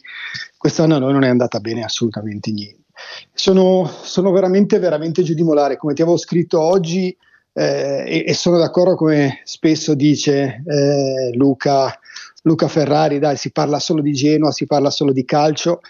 Quest'anno 0.57 0.95
a 0.95 0.99
noi 0.99 1.11
non 1.11 1.25
è 1.25 1.27
andata 1.27 1.59
bene 1.59 1.83
assolutamente 1.83 2.49
niente. 2.53 2.85
Sono, 3.33 3.91
sono 4.03 4.31
veramente 4.31 4.79
veramente 4.79 5.21
giù 5.21 5.33
di 5.33 5.43
molare, 5.43 5.75
come 5.75 5.93
ti 5.95 6.01
avevo 6.01 6.15
scritto 6.15 6.61
oggi, 6.61 7.13
eh, 7.53 8.03
e, 8.07 8.23
e 8.27 8.33
sono 8.33 8.57
d'accordo 8.57 8.95
come 8.95 9.41
spesso 9.43 9.93
dice 9.93 10.63
eh, 10.65 11.35
Luca, 11.35 11.97
Luca 12.43 12.67
Ferrari, 12.67 13.19
dai, 13.19 13.37
si 13.37 13.51
parla 13.51 13.79
solo 13.79 14.01
di 14.01 14.13
Genoa, 14.13 14.51
si 14.51 14.65
parla 14.65 14.89
solo 14.89 15.11
di 15.11 15.25
calcio 15.25 15.81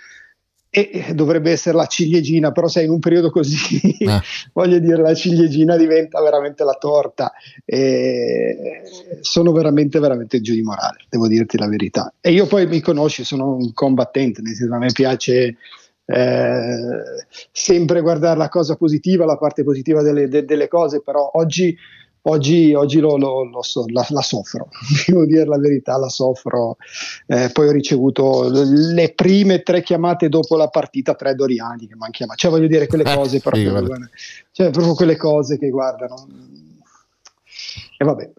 e 0.74 0.90
eh, 0.94 1.14
dovrebbe 1.14 1.52
essere 1.52 1.76
la 1.76 1.86
ciliegina, 1.86 2.54
però 2.54 2.70
sai 2.70 2.86
in 2.86 2.92
un 2.92 3.00
periodo 3.00 3.30
così, 3.30 3.58
voglio 4.54 4.80
dire, 4.80 5.02
la 5.02 5.14
ciliegina 5.14 5.76
diventa 5.76 6.22
veramente 6.22 6.64
la 6.64 6.78
torta 6.80 7.34
e 7.66 8.82
sono 9.20 9.52
veramente 9.52 10.00
veramente 10.00 10.40
giù 10.40 10.54
di 10.54 10.62
morale, 10.62 11.06
devo 11.10 11.28
dirti 11.28 11.58
la 11.58 11.68
verità. 11.68 12.14
E 12.22 12.32
io 12.32 12.48
poi 12.48 12.68
mi 12.68 12.80
conosci, 12.80 13.26
sono 13.26 13.54
un 13.54 13.74
combattente, 13.74 14.42
nel 14.42 14.56
senso 14.56 14.74
a 14.74 14.78
me 14.78 14.92
piace 14.94 15.58
eh, 16.12 17.26
sempre 17.52 18.02
guardare 18.02 18.38
la 18.38 18.50
cosa 18.50 18.76
positiva, 18.76 19.26
la 19.26 19.38
parte 19.38 19.64
positiva 19.64 20.02
delle, 20.02 20.28
de- 20.28 20.46
delle 20.46 20.68
cose, 20.68 21.02
però 21.02 21.32
oggi, 21.36 21.76
oggi, 22.24 22.74
oggi 22.74 23.00
lo, 23.00 23.18
lo- 23.18 23.44
lo 23.46 23.62
so- 23.62 23.86
la, 23.88 24.06
la 24.10 24.22
soffro, 24.22 24.68
devo 25.08 25.26
dire 25.26 25.46
la 25.46 25.58
verità, 25.58 25.98
la 25.98 26.10
soffro. 26.10 26.78
Eh, 27.28 27.50
poi 27.52 27.68
ho 27.68 27.72
ricevuto 27.72 28.50
le 28.52 29.14
prime 29.14 29.62
tre 29.64 29.82
chiamate 29.82 30.28
dopo 30.30 30.56
la 30.58 30.68
partita, 30.68 31.16
tre 31.16 31.34
Doriani 31.36 31.88
che 31.88 31.96
mi 31.96 32.02
hanno 32.04 32.12
chiamato, 32.12 32.38
cioè 32.40 32.52
voglio 32.52 32.68
dire 32.68 32.88
quelle 32.88 33.04
Eh, 33.04 33.16
cose 33.16 33.38
sì, 33.38 33.42
proprio, 33.42 33.72
guarda. 33.72 34.10
cioè, 34.52 34.70
proprio 34.70 34.94
quelle 34.96 35.16
cose 35.16 35.58
che 35.58 35.70
guardano. 35.70 36.28
E 37.98 38.04
vabbè, 38.04 38.32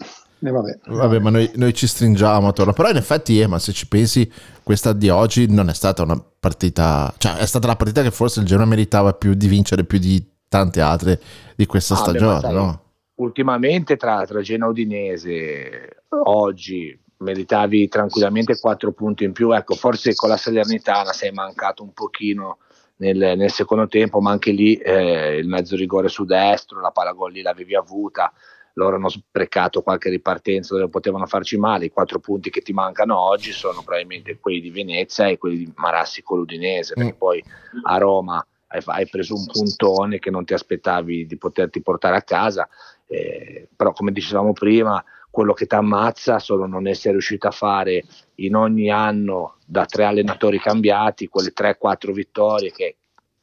e 0.43 0.51
vabbè. 0.51 0.78
Vabbè, 0.86 1.18
ma 1.20 1.30
noi, 1.30 1.51
noi 1.55 1.72
ci 1.72 1.86
stringiamo 1.86 2.49
attorno. 2.49 2.72
Però 2.72 2.90
in 2.90 2.97
effetti, 2.97 3.40
eh, 3.40 3.47
ma 3.47 3.59
se 3.59 3.72
ci 3.72 3.86
pensi, 3.86 4.30
questa 4.62 4.93
di 4.93 5.09
oggi 5.09 5.47
non 5.49 5.68
è 5.68 5.74
stata 5.74 6.03
una 6.03 6.22
partita... 6.40 7.12
Cioè, 7.16 7.36
è 7.36 7.47
stata 7.47 7.66
la 7.66 7.76
partita 7.76 8.03
che 8.03 8.11
forse 8.11 8.40
il 8.40 8.47
Genoa 8.47 8.66
meritava 8.66 9.12
più 9.12 9.34
di 9.34 9.47
vincere 9.47 9.84
più 9.84 9.99
di 9.99 10.24
tante 10.49 10.80
altre 10.80 11.20
di 11.57 11.66
questa 11.66 11.95
Ah, 11.95 11.97
beh, 11.99 12.03
stagione, 12.03 12.32
ma 12.32 12.40
sai, 12.40 12.55
no? 12.55 12.82
Ultimamente 13.14 13.97
tra, 13.97 14.24
tra 14.26 14.40
Genoa 14.40 14.68
e 14.68 14.70
Udinese, 14.70 16.05
oggi 16.24 16.99
meritavi 17.18 17.88
tranquillamente 17.88 18.59
4 18.59 18.93
punti 18.93 19.24
in 19.24 19.32
più. 19.32 19.55
Ecco, 19.55 19.74
forse 19.74 20.14
con 20.14 20.28
la 20.28 20.36
Salernitana 20.36 21.12
sei 21.12 21.30
mancato 21.30 21.82
un 21.82 21.93
pochino 21.93 22.59
nel, 22.97 23.36
nel 23.36 23.51
secondo 23.51 23.86
tempo, 23.86 24.20
ma 24.20 24.30
anche 24.30 24.51
lì 24.51 24.74
eh, 24.74 25.36
il 25.36 25.47
mezzo 25.47 25.76
rigore 25.76 26.09
su 26.09 26.24
destro, 26.24 26.80
la 26.80 26.90
palla 26.90 27.12
gol 27.12 27.32
lì 27.32 27.43
l'avevi 27.43 27.74
avuta. 27.74 28.32
Loro 28.74 28.96
hanno 28.96 29.08
sprecato 29.08 29.82
qualche 29.82 30.08
ripartenza 30.08 30.74
dove 30.74 30.88
potevano 30.88 31.26
farci 31.26 31.56
male. 31.58 31.86
I 31.86 31.90
quattro 31.90 32.18
punti 32.18 32.50
che 32.50 32.62
ti 32.62 32.72
mancano 32.72 33.18
oggi 33.18 33.52
sono 33.52 33.82
probabilmente 33.82 34.38
quelli 34.38 34.60
di 34.60 34.70
Venezia 34.70 35.26
e 35.28 35.38
quelli 35.38 35.58
di 35.58 35.72
Marassi 35.76 36.22
con 36.22 36.38
l'Udinese, 36.38 36.94
perché 36.94 37.14
poi 37.14 37.42
a 37.84 37.98
Roma 37.98 38.44
hai, 38.68 38.82
hai 38.86 39.08
preso 39.08 39.34
un 39.34 39.46
puntone 39.46 40.18
che 40.18 40.30
non 40.30 40.44
ti 40.44 40.54
aspettavi 40.54 41.26
di 41.26 41.36
poterti 41.36 41.82
portare 41.82 42.16
a 42.16 42.22
casa. 42.22 42.68
Eh, 43.06 43.68
però 43.76 43.92
come 43.92 44.10
dicevamo 44.10 44.52
prima 44.52 45.04
quello 45.32 45.54
che 45.54 45.66
ti 45.66 45.74
ammazza 45.74 46.38
sono 46.38 46.66
non 46.66 46.86
essere 46.86 47.12
riuscito 47.12 47.48
a 47.48 47.52
fare 47.52 48.04
in 48.36 48.54
ogni 48.54 48.90
anno 48.90 49.56
da 49.64 49.86
tre 49.86 50.04
allenatori 50.04 50.58
cambiati 50.58 51.28
quelle 51.28 51.52
3-4 51.56 52.12
vittorie 52.12 52.70
che 52.70 52.96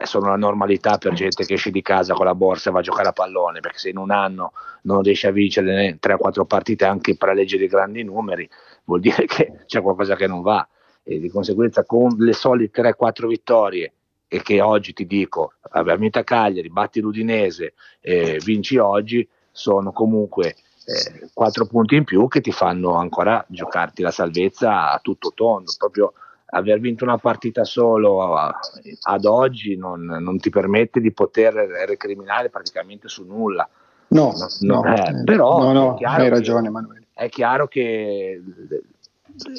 sono 0.06 0.28
la 0.28 0.38
normalità 0.38 0.98
per 0.98 1.14
gente 1.14 1.46
che 1.46 1.56
esce 1.56 1.72
di 1.72 1.82
casa 1.82 2.14
con 2.14 2.26
la 2.26 2.36
borsa 2.36 2.70
e 2.70 2.74
va 2.74 2.80
a 2.80 2.84
giocare 2.84 3.10
a 3.10 3.14
pallone, 3.14 3.60
perché 3.60 3.80
se 3.80 3.90
in 3.90 3.98
un 3.98 4.12
anno 4.12 4.54
non 4.84 5.02
riesci 5.02 5.28
a 5.28 5.32
vincere 5.32 6.00
3-4 6.02 6.46
partite 6.46 6.86
anche 6.86 7.18
per 7.18 7.30
la 7.30 7.34
legge 7.34 7.58
dei 7.58 7.68
grandi 7.68 8.04
numeri, 8.04 8.50
vuol 8.86 9.02
dire 9.02 9.26
che 9.26 9.64
c'è 9.66 9.82
qualcosa 9.82 10.16
che 10.16 10.28
non 10.28 10.42
va. 10.42 10.68
E 11.04 11.20
di 11.20 11.30
conseguenza 11.30 11.84
con 11.86 12.16
le 12.18 12.34
solite 12.34 12.82
3-4 12.82 13.28
vittorie 13.28 13.94
e 14.28 14.42
che 14.42 14.62
oggi 14.62 14.94
ti 14.94 15.06
dico, 15.06 15.54
abbiamo 15.72 16.00
vinto 16.00 16.20
a 16.20 16.24
Cagliari, 16.24 16.70
batti 16.70 17.02
l'Udinese, 17.02 17.74
eh, 18.00 18.40
vinci 18.44 18.78
oggi, 18.78 19.28
sono 19.52 19.92
comunque 19.92 20.56
eh, 20.86 21.30
4 21.34 21.66
punti 21.66 21.96
in 21.96 22.04
più 22.04 22.28
che 22.28 22.40
ti 22.40 22.52
fanno 22.52 22.96
ancora 22.96 23.44
giocarti 23.50 24.02
la 24.02 24.12
salvezza 24.12 24.92
a 24.92 25.00
tutto 25.00 25.32
tondo, 25.34 25.74
proprio 25.78 26.14
aver 26.52 26.80
vinto 26.80 27.04
una 27.04 27.18
partita 27.18 27.64
solo 27.64 28.36
ad 28.36 29.26
oggi 29.26 29.76
non, 29.76 30.04
non, 30.04 30.40
ti 30.40 30.50
permette 30.50 31.00
di 31.00 31.12
poter 31.12 31.54
recriminare 31.54 32.50
praticamente 32.50 33.08
su 33.08 33.26
nulla. 33.26 33.68
No, 34.10 34.34
no, 34.62 34.82
no 34.82 34.96
eh, 34.96 35.24
però 35.24 35.72
no, 35.72 35.98
hai 36.02 36.30
ragione, 36.30 36.64
che, 36.64 36.68
Emanuele. 36.68 37.08
È 37.14 37.30
chiaro 37.30 37.68
che 37.68 38.42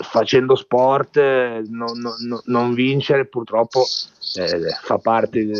facendo 0.02 0.56
sport 0.56 1.16
non, 1.16 1.98
non, 2.00 2.40
non 2.44 2.74
vincere 2.74 3.26
purtroppo 3.26 3.84
eh, 4.36 4.68
fa 4.82 4.98
parte 4.98 5.44
di, 5.44 5.52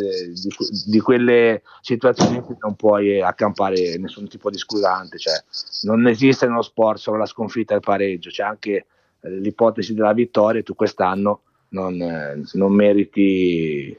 di, 0.87 1.01
quelle 1.01 1.63
situazioni 1.81 2.37
in 2.37 2.43
cui 2.43 2.57
non 2.59 2.75
puoi 2.75 3.23
accampare 3.23 3.97
nessun 3.99 4.29
tipo 4.29 4.51
di 4.51 4.59
scusante. 4.59 5.19
Cioè, 5.19 5.43
non 5.83 6.07
esiste 6.09 6.47
nello 6.47 6.63
sport 6.63 6.99
solo 6.99 7.19
la 7.19 7.27
sconfitta 7.27 7.75
e 7.75 7.77
il 7.77 7.83
pareggio, 7.83 8.31
c'è 8.31 8.43
anche 8.43 8.87
l'ipotesi 9.23 9.95
della 9.95 10.13
vittoria, 10.13 10.63
tu 10.63 10.75
quest'anno 10.75 11.43
non, 11.71 12.01
eh, 12.01 12.43
non 12.55 12.73
meriti, 12.73 13.91
eh, 13.91 13.99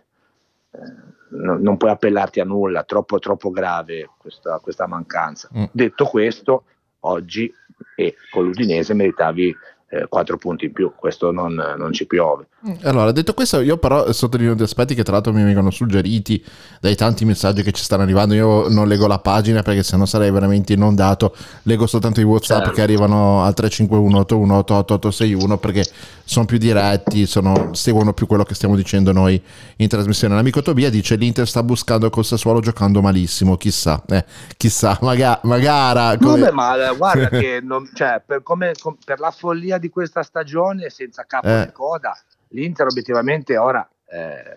non, 1.29 1.61
non, 1.61 1.77
puoi 1.77 1.91
appellarti 1.91 2.39
a 2.39 2.45
nulla, 2.45 2.83
troppo, 2.83 3.19
troppo 3.19 3.51
grave 3.51 4.09
questa, 4.17 4.59
questa 4.59 4.87
mancanza. 4.87 5.49
Mm. 5.55 5.65
Detto 5.71 6.05
questo, 6.05 6.63
oggi 7.01 7.51
e 7.95 8.15
con 8.29 8.45
l'Udinese 8.45 8.93
meritavi 8.93 9.55
eh, 9.91 10.07
4 10.07 10.37
punti 10.37 10.65
in 10.65 10.71
più, 10.71 10.93
questo 10.95 11.31
non, 11.31 11.53
non, 11.77 11.91
ci 11.91 12.07
piove. 12.07 12.47
Mm. 12.65 12.73
Allora, 12.83 13.11
detto 13.11 13.33
questo, 13.33 13.59
io 13.59 13.77
però 13.77 14.09
sottolineo 14.13 14.55
due 14.55 14.63
aspetti 14.63 14.95
che 14.95 15.03
tra 15.03 15.13
l'altro 15.13 15.33
mi 15.33 15.43
vengono 15.43 15.69
suggeriti 15.69 16.41
dai 16.79 16.95
tanti 16.95 17.25
messaggi 17.25 17.61
che 17.61 17.73
ci 17.73 17.83
stanno 17.83 18.03
arrivando. 18.03 18.33
Io 18.33 18.69
non 18.69 18.87
leggo 18.87 19.05
la 19.05 19.19
pagina 19.19 19.61
perché 19.61 19.83
sennò 19.83 20.05
sarei 20.05 20.31
veramente 20.31 20.71
inondato, 20.71 21.35
leggo 21.63 21.87
soltanto 21.87 22.21
i 22.21 22.23
WhatsApp 22.23 22.59
certo. 22.59 22.73
che 22.73 22.81
arrivano 22.81 23.43
al 23.43 23.53
351 23.53 24.55
81 24.55 25.57
perché 25.57 25.83
sono 26.23 26.45
più 26.45 26.57
diretti, 26.57 27.25
sono, 27.25 27.73
seguono 27.73 28.13
più 28.13 28.27
quello 28.27 28.43
che 28.43 28.55
stiamo 28.55 28.77
dicendo 28.77 29.11
noi 29.11 29.41
in 29.77 29.87
trasmissione. 29.89 30.35
L'amico 30.35 30.61
Tobia 30.61 30.89
dice 30.89 31.15
l'Inter 31.15 31.45
sta 31.45 31.63
buscando 31.63 32.09
col 32.09 32.23
Sassuolo 32.23 32.61
giocando 32.61 33.01
malissimo, 33.01 33.57
chissà, 33.57 34.01
eh, 34.07 34.23
chissà, 34.55 34.97
maga- 35.01 35.41
magara. 35.43 36.17
Come... 36.17 36.37
No, 36.37 36.45
beh, 36.45 36.51
ma 36.51 36.93
guarda 36.93 37.27
che 37.27 37.59
non, 37.61 37.89
cioè, 37.93 38.21
per, 38.25 38.41
come, 38.43 38.71
com, 38.79 38.95
per 39.03 39.19
la 39.19 39.31
follia 39.31 39.79
di 39.81 39.89
questa 39.89 40.23
stagione 40.23 40.89
senza 40.89 41.25
capo 41.25 41.47
eh. 41.47 41.63
e 41.63 41.71
coda. 41.73 42.17
L'Inter 42.49 42.87
obiettivamente 42.87 43.57
ora, 43.57 43.87
eh, 44.07 44.55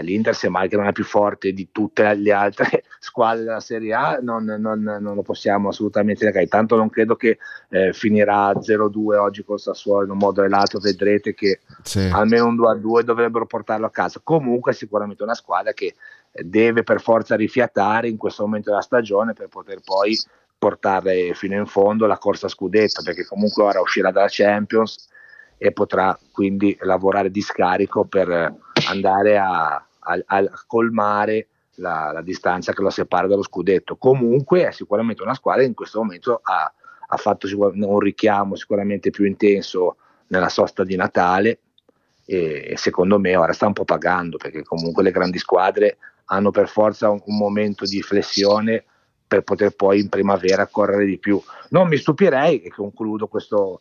l'Inter 0.00 0.34
semmai 0.34 0.68
che 0.68 0.76
non 0.76 0.86
è 0.86 0.92
più 0.92 1.04
forte 1.04 1.52
di 1.52 1.68
tutte 1.70 2.14
le 2.14 2.32
altre 2.32 2.84
squadre 2.98 3.44
della 3.44 3.60
Serie 3.60 3.92
A, 3.92 4.18
non, 4.22 4.44
non, 4.44 4.82
non 4.82 5.14
lo 5.14 5.22
possiamo 5.22 5.68
assolutamente 5.68 6.24
negare. 6.24 6.46
Tanto 6.46 6.76
non 6.76 6.88
credo 6.88 7.16
che 7.16 7.38
eh, 7.68 7.92
finirà 7.92 8.52
0-2 8.52 9.16
oggi 9.16 9.44
col 9.44 9.60
Sassuolo 9.60 10.04
in 10.04 10.10
un 10.10 10.18
modo 10.18 10.40
o 10.40 10.44
nell'altro, 10.44 10.78
vedrete 10.78 11.34
che 11.34 11.60
sì. 11.82 12.08
almeno 12.10 12.46
un 12.46 12.56
2-2 12.56 13.00
dovrebbero 13.00 13.44
portarlo 13.44 13.86
a 13.86 13.90
casa. 13.90 14.20
Comunque 14.22 14.72
è 14.72 14.74
sicuramente 14.74 15.22
una 15.22 15.34
squadra 15.34 15.72
che 15.72 15.94
deve 16.32 16.82
per 16.82 17.00
forza 17.00 17.36
rifiatare 17.36 18.08
in 18.08 18.16
questo 18.16 18.44
momento 18.44 18.70
della 18.70 18.80
stagione 18.80 19.34
per 19.34 19.48
poter 19.48 19.80
poi 19.84 20.16
portare 20.62 21.34
fino 21.34 21.56
in 21.56 21.66
fondo 21.66 22.06
la 22.06 22.18
corsa 22.18 22.46
scudetto, 22.46 23.02
perché 23.02 23.26
comunque 23.26 23.64
ora 23.64 23.80
uscirà 23.80 24.12
dalla 24.12 24.28
Champions 24.30 25.08
e 25.58 25.72
potrà 25.72 26.16
quindi 26.30 26.76
lavorare 26.82 27.32
di 27.32 27.40
scarico 27.40 28.04
per 28.04 28.28
andare 28.86 29.38
a, 29.38 29.74
a, 29.74 30.22
a 30.24 30.50
colmare 30.64 31.48
la, 31.76 32.12
la, 32.12 32.22
distanza 32.22 32.72
che 32.72 32.80
lo 32.80 32.90
separa 32.90 33.26
dallo 33.26 33.42
scudetto. 33.42 33.96
Comunque 33.96 34.68
è 34.68 34.70
sicuramente 34.70 35.24
una 35.24 35.34
squadra 35.34 35.62
che 35.62 35.68
in 35.68 35.74
questo 35.74 35.98
momento 35.98 36.38
ha, 36.40 36.72
ha 37.08 37.16
fatto 37.16 37.48
un 37.58 37.98
richiamo 37.98 38.54
sicuramente 38.54 39.10
più 39.10 39.24
intenso 39.24 39.96
nella 40.28 40.48
sosta 40.48 40.84
di 40.84 40.94
Natale 40.94 41.58
e 42.24 42.74
secondo 42.76 43.18
me 43.18 43.34
ora 43.34 43.52
sta 43.52 43.66
un 43.66 43.72
po' 43.72 43.84
pagando 43.84 44.36
perché 44.36 44.62
comunque 44.62 45.02
le 45.02 45.10
grandi 45.10 45.38
squadre 45.38 45.98
hanno 46.26 46.52
per 46.52 46.68
forza 46.68 47.10
un, 47.10 47.20
un 47.24 47.36
momento 47.36 47.84
di 47.84 48.00
flessione 48.00 48.84
per 49.32 49.40
poter 49.44 49.70
poi 49.70 49.98
in 50.00 50.10
primavera 50.10 50.66
correre 50.66 51.06
di 51.06 51.16
più. 51.16 51.42
Non 51.70 51.88
mi 51.88 51.96
stupirei, 51.96 52.60
e 52.60 52.68
concludo 52.68 53.28
questo 53.28 53.80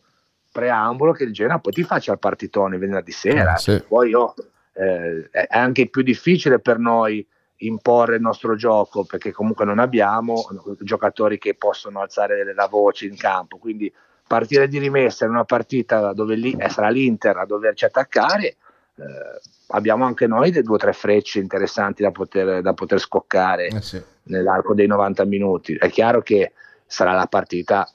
preambolo, 0.49 1.11
che 1.11 1.25
il 1.25 1.33
Genoa 1.33 1.59
poi 1.59 1.73
ti 1.73 1.83
faccia 1.83 2.13
il 2.13 2.19
partitone 2.19 2.77
venerdì 2.77 3.11
sera. 3.11 3.55
Eh, 3.55 3.59
sì. 3.59 3.83
Poi 3.85 4.13
oh, 4.13 4.33
eh, 4.71 5.27
è 5.29 5.47
anche 5.49 5.89
più 5.89 6.03
difficile 6.03 6.59
per 6.59 6.79
noi 6.79 7.27
imporre 7.57 8.15
il 8.15 8.21
nostro 8.21 8.55
gioco 8.55 9.03
perché 9.03 9.33
comunque 9.33 9.65
non 9.65 9.77
abbiamo 9.77 10.47
giocatori 10.79 11.37
che 11.37 11.53
possono 11.55 11.99
alzare 11.99 12.53
la 12.53 12.67
voce 12.67 13.07
in 13.07 13.17
campo. 13.17 13.57
Quindi 13.57 13.93
partire 14.25 14.69
di 14.69 14.79
rimessa 14.79 15.25
in 15.25 15.31
una 15.31 15.43
partita 15.43 16.13
dove 16.13 16.35
lì, 16.35 16.55
eh, 16.57 16.69
sarà 16.69 16.87
l'Inter 16.87 17.35
a 17.35 17.45
doverci 17.45 17.83
attaccare. 17.83 18.55
Eh, 18.95 19.03
abbiamo 19.67 20.05
anche 20.05 20.27
noi 20.27 20.51
due 20.51 20.75
o 20.75 20.77
tre 20.77 20.93
frecce 20.93 21.39
interessanti 21.39 22.03
da 22.03 22.11
poter, 22.11 22.61
da 22.61 22.73
poter 22.73 22.99
scoccare 22.99 23.67
eh 23.67 23.81
sì. 23.81 24.01
Nell'arco 24.23 24.73
dei 24.73 24.87
90 24.87 25.25
minuti. 25.25 25.75
È 25.75 25.89
chiaro 25.89 26.21
che 26.21 26.53
sarà 26.85 27.13
la 27.13 27.27
partita 27.27 27.87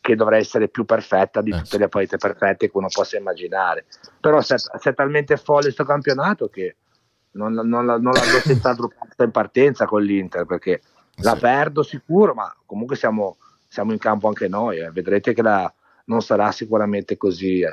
che 0.00 0.16
dovrà 0.16 0.36
essere 0.36 0.68
più 0.68 0.84
perfetta 0.84 1.42
di 1.42 1.50
eh 1.50 1.56
tutte 1.58 1.78
le 1.78 1.88
partite 1.88 2.16
perfette 2.16 2.70
che 2.70 2.76
uno 2.76 2.88
possa 2.88 3.18
immaginare. 3.18 3.84
Però 4.20 4.40
se 4.40 4.56
è 4.82 4.94
talmente 4.94 5.36
folle 5.36 5.64
questo 5.64 5.84
campionato 5.84 6.48
che 6.48 6.76
non, 7.32 7.52
non, 7.52 7.84
non, 7.84 8.00
do 8.00 8.40
senz'altro 8.42 8.90
in 9.18 9.30
partenza 9.30 9.84
con 9.84 10.02
l'Inter 10.02 10.46
perché 10.46 10.80
sì. 11.14 11.22
la 11.22 11.36
perdo 11.36 11.82
sicuro, 11.82 12.34
ma 12.34 12.54
comunque 12.64 12.96
siamo, 12.96 13.36
siamo 13.68 13.92
in 13.92 13.98
campo 13.98 14.28
anche 14.28 14.48
noi. 14.48 14.78
Eh. 14.78 14.90
Vedrete 14.90 15.34
che 15.34 15.42
la, 15.42 15.72
non 16.06 16.22
sarà 16.22 16.50
sicuramente 16.52 17.16
così. 17.16 17.60
Eh 17.60 17.72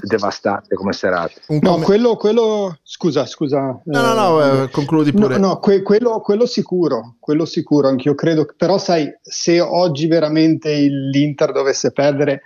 devastante 0.00 0.74
come 0.74 0.92
serata. 0.92 1.32
No, 1.48 1.78
quello, 1.78 2.16
quello, 2.16 2.78
scusa, 2.82 3.26
scusa. 3.26 3.80
No, 3.84 4.00
no, 4.00 4.14
no, 4.14 4.42
eh, 4.42 4.62
eh 4.62 4.70
concludi 4.70 5.12
pure. 5.12 5.38
No, 5.38 5.48
no 5.48 5.58
que, 5.58 5.82
quello, 5.82 6.20
quello, 6.20 6.46
sicuro, 6.46 7.16
quello 7.18 7.44
sicuro, 7.44 7.88
anch'io 7.88 8.14
credo. 8.14 8.46
Però 8.56 8.78
sai, 8.78 9.12
se 9.20 9.60
oggi 9.60 10.06
veramente 10.06 10.72
l'Inter 10.72 11.52
dovesse 11.52 11.90
perdere 11.92 12.42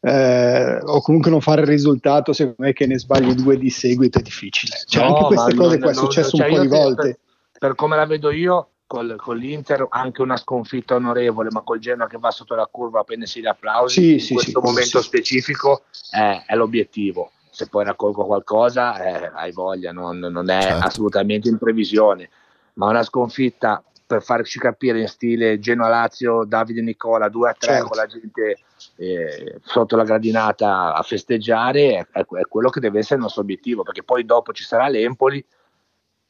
eh, 0.00 0.78
o 0.82 1.00
comunque 1.00 1.30
non 1.30 1.40
fare 1.40 1.62
il 1.62 1.68
risultato, 1.68 2.32
secondo 2.32 2.62
me 2.64 2.72
che 2.72 2.86
ne 2.86 2.98
sbagli 2.98 3.34
due 3.34 3.56
di 3.56 3.70
seguito 3.70 4.18
è 4.18 4.22
difficile. 4.22 4.76
Cioè, 4.84 5.04
no, 5.04 5.16
anche 5.16 5.34
queste 5.34 5.54
cose 5.54 5.78
qua 5.78 5.90
è 5.90 5.94
successo 5.94 6.36
cioè 6.36 6.48
un 6.48 6.54
po' 6.54 6.60
di 6.60 6.68
volte. 6.68 7.02
Per, 7.02 7.18
per 7.58 7.74
come 7.76 7.96
la 7.96 8.04
vedo 8.04 8.30
io, 8.30 8.71
col, 8.92 9.16
con 9.16 9.38
l'Inter 9.38 9.86
anche 9.88 10.20
una 10.20 10.36
sconfitta 10.36 10.94
onorevole, 10.96 11.48
ma 11.50 11.62
col 11.62 11.78
Genoa 11.78 12.06
che 12.06 12.18
va 12.18 12.30
sotto 12.30 12.54
la 12.54 12.68
curva 12.70 13.00
appena 13.00 13.24
si 13.24 13.40
applausi, 13.40 14.00
sì, 14.02 14.12
in 14.12 14.20
sì, 14.20 14.34
questo 14.34 14.60
sì, 14.60 14.66
momento 14.66 15.00
specifico 15.00 15.84
è, 16.10 16.44
è, 16.46 16.54
l'obiettivo. 16.54 17.30
Se 17.50 17.68
poi 17.68 17.84
raccolgo 17.84 18.26
qualcosa, 18.26 19.02
eh, 19.02 19.30
hai 19.34 19.52
voglia, 19.52 19.92
non, 19.92 20.18
non 20.18 20.50
è 20.50 20.60
certo. 20.60 20.86
assolutamente 20.86 21.48
in 21.48 21.56
previsione, 21.56 22.28
ma 22.74 22.88
una 22.88 23.02
sconfitta 23.02 23.82
per 24.06 24.22
farci 24.22 24.58
capire 24.58 25.00
in 25.00 25.08
stile 25.08 25.58
Genoa-Lazio, 25.58 26.44
Davide 26.44 26.82
Nicola 26.82 27.30
2 27.30 27.48
a 27.48 27.54
3 27.58 27.72
certo. 27.72 27.88
con 27.88 27.96
la 27.96 28.06
gente 28.06 28.58
eh, 28.96 29.58
sotto 29.64 29.96
la 29.96 30.04
gradinata 30.04 30.92
a 30.92 31.02
festeggiare 31.02 32.06
è, 32.12 32.18
è, 32.18 32.46
quello 32.46 32.68
che 32.68 32.80
deve 32.80 32.98
essere 32.98 33.14
il 33.14 33.22
nostro 33.22 33.40
obiettivo 33.40 33.84
perché 33.84 34.02
poi 34.02 34.26
dopo 34.26 34.52
ci 34.52 34.64
sarà 34.64 34.88
l'Empoli 34.88 35.42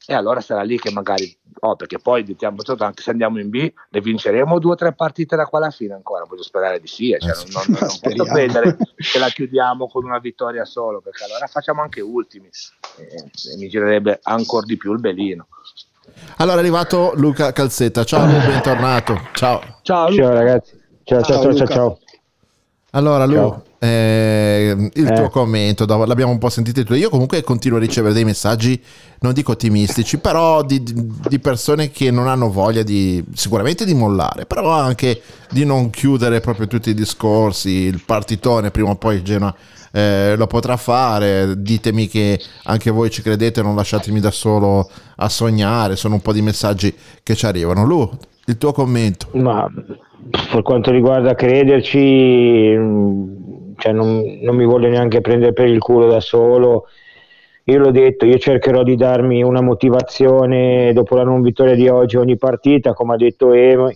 e 0.05 0.13
allora 0.13 0.41
sarà 0.41 0.63
lì 0.63 0.77
che 0.77 0.91
magari, 0.91 1.35
oh, 1.61 1.75
perché 1.75 1.97
poi 1.97 2.23
diciamo, 2.23 2.57
anche 2.79 3.01
se 3.01 3.11
andiamo 3.11 3.39
in 3.39 3.49
B, 3.49 3.71
ne 3.89 4.01
vinceremo 4.01 4.59
due 4.59 4.73
o 4.73 4.75
tre 4.75 4.93
partite 4.93 5.35
da 5.35 5.45
qua 5.45 5.59
alla 5.59 5.71
fine 5.71 5.93
ancora, 5.93 6.25
voglio 6.25 6.43
sperare 6.43 6.79
di 6.79 6.87
sì, 6.87 7.11
eh, 7.11 7.19
cioè, 7.19 7.33
non, 7.35 7.63
non, 7.67 7.77
non 7.79 7.99
posso 7.99 8.23
credere 8.25 8.77
che 8.95 9.19
la 9.19 9.29
chiudiamo 9.29 9.87
con 9.87 10.03
una 10.03 10.19
vittoria 10.19 10.65
solo, 10.65 10.99
perché 10.99 11.23
allora 11.23 11.47
facciamo 11.47 11.81
anche 11.81 12.01
ultimi 12.01 12.49
e, 12.97 13.03
e 13.03 13.57
mi 13.57 13.69
girerebbe 13.69 14.19
ancora 14.23 14.65
di 14.65 14.75
più 14.75 14.91
il 14.91 14.99
belino. 14.99 15.47
Allora 16.37 16.57
è 16.57 16.59
arrivato 16.59 17.13
Luca 17.15 17.53
Calzetta, 17.53 18.03
ciao 18.03 18.25
Lu, 18.25 18.45
bentornato, 18.45 19.29
ciao. 19.33 19.79
Ciao, 19.83 20.11
ciao 20.11 20.33
ragazzi, 20.33 20.77
ciao 21.03 21.21
ciao 21.21 21.41
ciao 21.41 21.53
ciao. 21.53 21.67
ciao. 21.67 21.99
Allora 22.91 23.25
Lu, 23.25 23.63
eh, 23.83 24.89
il 24.93 25.07
Eh. 25.07 25.13
tuo 25.13 25.29
commento, 25.29 25.85
l'abbiamo 26.05 26.31
un 26.31 26.37
po' 26.37 26.47
sentito 26.49 26.83
tu. 26.85 26.93
Io 26.93 27.09
comunque 27.09 27.41
continuo 27.43 27.77
a 27.77 27.81
ricevere 27.81 28.13
dei 28.13 28.23
messaggi, 28.23 28.81
non 29.19 29.33
dico 29.33 29.51
ottimistici, 29.51 30.19
però 30.19 30.63
di, 30.63 30.81
di- 30.81 31.39
persone 31.39 31.91
che 31.91 32.09
non 32.09 32.27
hanno 32.27 32.49
voglia 32.49 32.81
di 32.81 33.21
sicuramente 33.33 33.83
di 33.83 33.93
mollare, 33.93 34.45
però 34.45 34.69
anche 34.69 35.21
di 35.49 35.65
non 35.65 35.89
chiudere 35.89 36.39
proprio 36.39 36.67
tutti 36.67 36.91
i 36.91 36.93
discorsi, 36.93 37.69
il 37.69 38.01
partitone 38.05 38.71
prima 38.71 38.91
o 38.91 38.95
poi 38.95 39.21
Genoa 39.21 39.53
eh, 39.91 40.35
lo 40.37 40.47
potrà 40.47 40.77
fare, 40.77 41.61
ditemi 41.61 42.07
che 42.07 42.39
anche 42.63 42.89
voi 42.89 43.09
ci 43.09 43.21
credete, 43.21 43.61
non 43.61 43.75
lasciatemi 43.75 44.21
da 44.21 44.31
solo 44.31 44.89
a 45.17 45.27
sognare, 45.27 45.97
sono 45.97 46.15
un 46.15 46.21
po' 46.21 46.31
di 46.31 46.41
messaggi 46.41 46.93
che 47.21 47.35
ci 47.35 47.45
arrivano. 47.45 47.83
Lu, 47.85 48.09
il 48.45 48.57
tuo 48.57 48.71
commento. 48.71 49.27
Ma 49.33 49.69
per 50.51 50.61
quanto 50.61 50.89
riguarda 50.89 51.35
crederci, 51.35 52.75
cioè 53.83 53.91
non, 53.91 54.39
non 54.39 54.55
mi 54.55 54.63
voglio 54.63 54.87
neanche 54.87 55.19
prendere 55.19 55.51
per 55.51 55.67
il 55.67 55.79
culo 55.79 56.07
da 56.07 56.21
solo. 56.21 56.85
Io 57.65 57.79
l'ho 57.79 57.91
detto, 57.91 58.25
io 58.25 58.37
cercherò 58.37 58.81
di 58.81 58.95
darmi 58.95 59.43
una 59.43 59.61
motivazione 59.61 60.93
dopo 60.93 61.17
la 61.17 61.25
non 61.25 61.41
vittoria 61.41 61.75
di 61.75 61.89
oggi 61.89 62.15
ogni 62.15 62.37
partita, 62.37 62.93
come 62.93 63.15
ha 63.15 63.17
detto 63.17 63.51
Ema, 63.51 63.91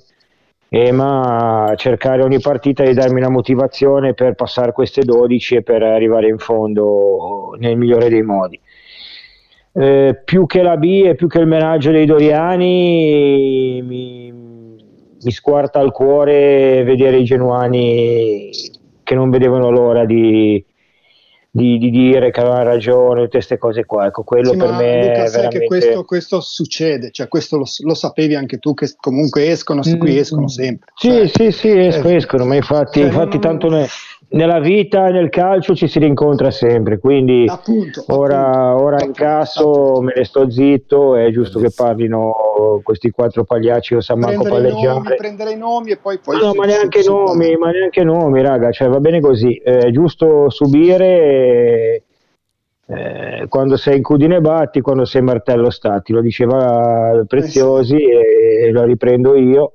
Ema 0.67 1.71
cercare 1.77 2.21
ogni 2.21 2.41
partita 2.41 2.83
di 2.83 2.93
darmi 2.93 3.19
una 3.19 3.29
motivazione 3.29 4.13
per 4.13 4.35
passare 4.35 4.73
queste 4.73 5.03
12 5.03 5.55
e 5.55 5.63
per 5.63 5.81
arrivare 5.83 6.27
in 6.27 6.37
fondo 6.37 7.55
nel 7.57 7.77
migliore 7.77 8.09
dei 8.09 8.23
modi. 8.23 8.59
Eh, 9.71 10.21
più 10.25 10.45
che 10.47 10.61
la 10.63 10.75
B 10.75 11.03
e 11.05 11.15
più 11.15 11.27
che 11.27 11.39
il 11.39 11.47
menaggio 11.47 11.91
dei 11.91 12.05
Doriani 12.05 13.81
mi, 13.85 14.33
mi 14.33 15.31
squarta 15.31 15.79
al 15.79 15.93
cuore 15.93 16.83
vedere 16.83 17.19
i 17.19 17.23
genuani 17.23 18.49
che 19.07 19.15
non 19.15 19.29
vedevano 19.29 19.69
l'ora 19.69 20.03
di, 20.03 20.61
di- 21.49 21.77
di 21.77 21.89
dire 21.89 22.29
che 22.29 22.41
avevano 22.41 22.63
ragione, 22.65 23.21
tutte 23.21 23.37
queste 23.37 23.57
cose 23.57 23.85
qua. 23.85 24.07
Ecco, 24.07 24.23
quello 24.23 24.49
Sì, 24.51 24.57
per 24.57 24.71
me 24.73 24.99
Luca, 25.07 25.23
è 25.23 25.29
veramente... 25.29 25.59
che 25.59 25.65
questo, 25.65 26.03
questo 26.03 26.41
succede, 26.41 27.09
cioè 27.11 27.29
questo 27.29 27.55
lo, 27.55 27.63
lo 27.83 27.93
sapevi 27.93 28.35
anche 28.35 28.57
tu 28.57 28.73
che 28.73 28.93
comunque 28.99 29.47
escono, 29.49 29.81
qui 29.97 30.15
Mm. 30.15 30.17
escono 30.17 30.47
sempre. 30.49 30.91
Sì, 30.95 31.31
sì, 31.33 31.51
sì, 31.53 31.69
esco- 31.69 32.09
eh, 32.09 32.15
escono, 32.15 32.43
ma 32.45 32.55
infatti, 32.55 32.99
cioè, 32.99 33.07
infatti 33.07 33.37
non- 33.37 33.39
tanto 33.39 33.69
ne- 33.69 33.87
nella 34.29 34.59
vita 34.59 35.07
e 35.07 35.11
nel 35.11 35.29
calcio 35.29 35.73
ci 35.73 35.87
si 35.87 35.99
rincontra 35.99 36.51
sempre, 36.51 36.99
quindi 36.99 37.45
Appunto, 37.47 38.03
ora, 38.07 38.75
ora 38.75 39.01
in 39.03 39.13
caso 39.13 40.01
me 40.01 40.13
ne 40.15 40.25
sto 40.25 40.49
zitto, 40.49 41.15
è 41.15 41.31
giusto 41.31 41.59
che 41.59 41.71
parlino 41.73 42.81
questi 42.83 43.09
quattro 43.09 43.45
pagliacci, 43.45 43.93
non 43.93 44.01
sa 44.01 44.15
manco 44.15 44.31
i, 44.31 44.35
nomi, 44.35 44.49
palleggiare. 44.49 45.15
prendere 45.15 45.51
i 45.51 45.57
nomi 45.57 45.91
e 45.91 45.97
poi... 45.97 46.19
poi 46.19 46.37
No, 46.39 46.51
si- 46.51 46.57
ma 46.57 46.63
si- 46.63 46.69
neanche 46.69 47.01
si- 47.03 47.09
nomi, 47.09 47.55
ma 47.55 47.71
neanche 47.71 48.03
nomi, 48.03 48.41
raga, 48.41 48.71
cioè 48.71 48.89
va 48.89 48.99
bene 48.99 49.21
così, 49.21 49.55
è 49.63 49.89
giusto 49.91 50.49
subire 50.49 52.03
eh, 52.89 53.45
quando 53.47 53.77
sei 53.77 53.97
in 53.97 54.03
cudine 54.03 54.41
batti, 54.41 54.81
quando 54.81 55.05
sei 55.05 55.21
martello 55.21 55.69
stati, 55.69 56.11
lo 56.11 56.21
diceva 56.21 57.23
Preziosi 57.27 57.95
e, 57.97 58.71
lo 58.71 58.83
riprendo 58.83 59.35
io. 59.35 59.71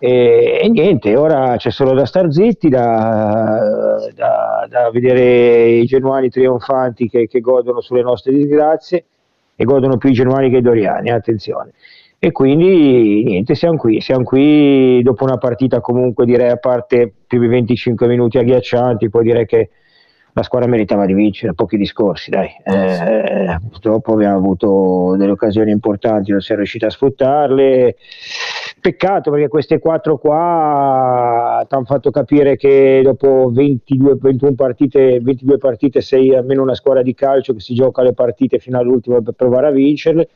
E, 0.00 0.60
e 0.62 0.68
niente, 0.68 1.16
ora 1.16 1.56
c'è 1.56 1.70
solo 1.70 1.92
da 1.92 2.06
star 2.06 2.32
zitti, 2.32 2.68
da, 2.68 3.98
da- 4.14 4.66
da 4.68 4.90
vedere 4.90 5.70
i 5.70 5.84
genuani 5.86 6.28
trionfanti 6.30 7.08
che, 7.08 7.26
che 7.26 7.40
godono 7.40 7.80
sulle 7.80 8.02
nostre 8.02 8.32
disgrazie 8.32 9.04
e 9.56 9.64
godono 9.64 9.96
più 9.96 10.10
i 10.10 10.12
genuani 10.12 10.50
che 10.50 10.58
i 10.58 10.62
doriani, 10.62 11.10
attenzione. 11.10 11.72
E 12.20 12.32
quindi 12.32 13.24
niente, 13.24 13.54
siamo 13.54 13.76
qui, 13.76 14.00
siamo 14.00 14.24
qui 14.24 15.02
dopo 15.02 15.24
una 15.24 15.38
partita 15.38 15.80
comunque 15.80 16.24
direi 16.26 16.50
a 16.50 16.56
parte 16.56 17.12
più 17.26 17.40
di 17.40 17.46
25 17.46 18.06
minuti 18.06 18.38
agghiaccianti, 18.38 19.08
poi 19.08 19.24
direi 19.24 19.46
che 19.46 19.70
la 20.32 20.42
squadra 20.44 20.68
meritava 20.68 21.06
di 21.06 21.14
vincere, 21.14 21.54
pochi 21.54 21.76
discorsi, 21.76 22.30
dai. 22.30 22.48
Eh, 22.62 23.58
purtroppo 23.68 24.12
abbiamo 24.12 24.36
avuto 24.36 25.16
delle 25.16 25.32
occasioni 25.32 25.72
importanti, 25.72 26.30
non 26.30 26.40
si 26.40 26.52
è 26.52 26.56
riusciti 26.56 26.84
a 26.84 26.90
sfruttarle. 26.90 27.96
Peccato 28.80 29.30
perché 29.30 29.48
queste 29.48 29.78
quattro 29.80 30.18
qua 30.18 31.64
ti 31.68 31.74
hanno 31.74 31.84
fatto 31.84 32.10
capire 32.10 32.56
che 32.56 33.00
dopo 33.02 33.50
22, 33.52 34.16
21 34.20 34.54
partite, 34.54 35.18
22 35.20 35.58
partite 35.58 36.00
sei 36.00 36.34
almeno 36.34 36.62
una 36.62 36.74
squadra 36.74 37.02
di 37.02 37.12
calcio 37.12 37.54
che 37.54 37.60
si 37.60 37.74
gioca 37.74 38.02
le 38.02 38.12
partite 38.12 38.58
fino 38.58 38.78
all'ultimo 38.78 39.20
per 39.20 39.34
provare 39.34 39.66
a 39.66 39.70
vincerle. 39.70 40.28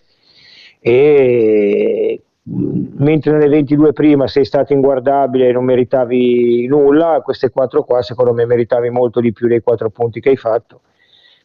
E 0.81 2.21
mh, 2.43 2.87
mentre 2.97 3.33
nelle 3.33 3.49
22 3.49 3.93
prima 3.93 4.27
sei 4.27 4.45
stato 4.45 4.73
inguardabile 4.73 5.49
e 5.49 5.53
non 5.53 5.65
meritavi 5.65 6.67
nulla, 6.67 7.21
queste 7.23 7.51
quattro 7.51 7.85
qua 7.85 8.03
secondo 8.03 8.33
me 8.33 8.45
meritavi 8.45 8.91
molto 8.91 9.21
di 9.21 9.33
più 9.33 9.47
dei 9.47 9.61
quattro 9.61 9.91
punti 9.91 10.21
che 10.21 10.31
hai 10.31 10.37
fatto, 10.37 10.81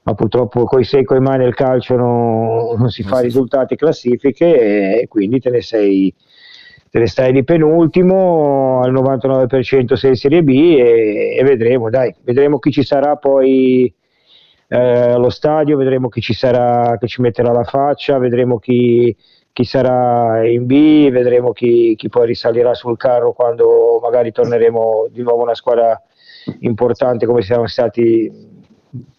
ma 0.03 0.15
purtroppo 0.15 0.63
coi 0.63 0.83
sei 0.83 1.03
coi 1.03 1.19
mai 1.19 1.37
nel 1.37 1.53
calcio 1.53 1.95
no- 1.95 2.73
non 2.75 2.89
si 2.89 3.03
fa. 3.03 3.19
risultati 3.19 3.75
classifiche 3.75 4.99
e 5.01 5.07
quindi 5.07 5.39
te 5.39 5.51
ne 5.51 5.61
sei 5.61 6.11
te 6.89 6.99
ne 6.99 7.07
stai 7.07 7.31
di 7.31 7.43
penultimo 7.43 8.81
al 8.81 8.93
99% 8.93 9.93
sei 9.93 10.11
in 10.11 10.15
Serie 10.15 10.43
B 10.43 10.49
e, 10.49 11.35
e 11.37 11.43
vedremo, 11.43 11.89
dai, 11.89 12.13
vedremo 12.23 12.59
chi 12.59 12.71
ci 12.71 12.83
sarà 12.83 13.15
poi 13.15 13.93
eh, 14.69 14.77
allo 14.77 15.29
stadio, 15.29 15.77
vedremo 15.77 16.09
chi 16.09 16.21
ci 16.21 16.33
sarà, 16.33 16.97
che 16.99 17.07
ci 17.07 17.21
metterà 17.21 17.51
la 17.51 17.63
faccia, 17.63 18.17
vedremo 18.17 18.59
chi, 18.59 19.15
chi 19.51 19.63
sarà 19.63 20.45
in 20.47 20.65
B, 20.65 21.09
vedremo 21.09 21.51
chi, 21.51 21.95
chi 21.95 22.09
poi 22.09 22.27
risalirà 22.27 22.73
sul 22.73 22.97
carro 22.97 23.33
quando 23.33 23.99
magari 24.01 24.31
torneremo 24.31 25.07
di 25.11 25.23
nuovo 25.23 25.43
una 25.43 25.55
squadra 25.55 26.01
importante 26.59 27.25
come 27.25 27.41
siamo 27.41 27.67
stati 27.67 28.55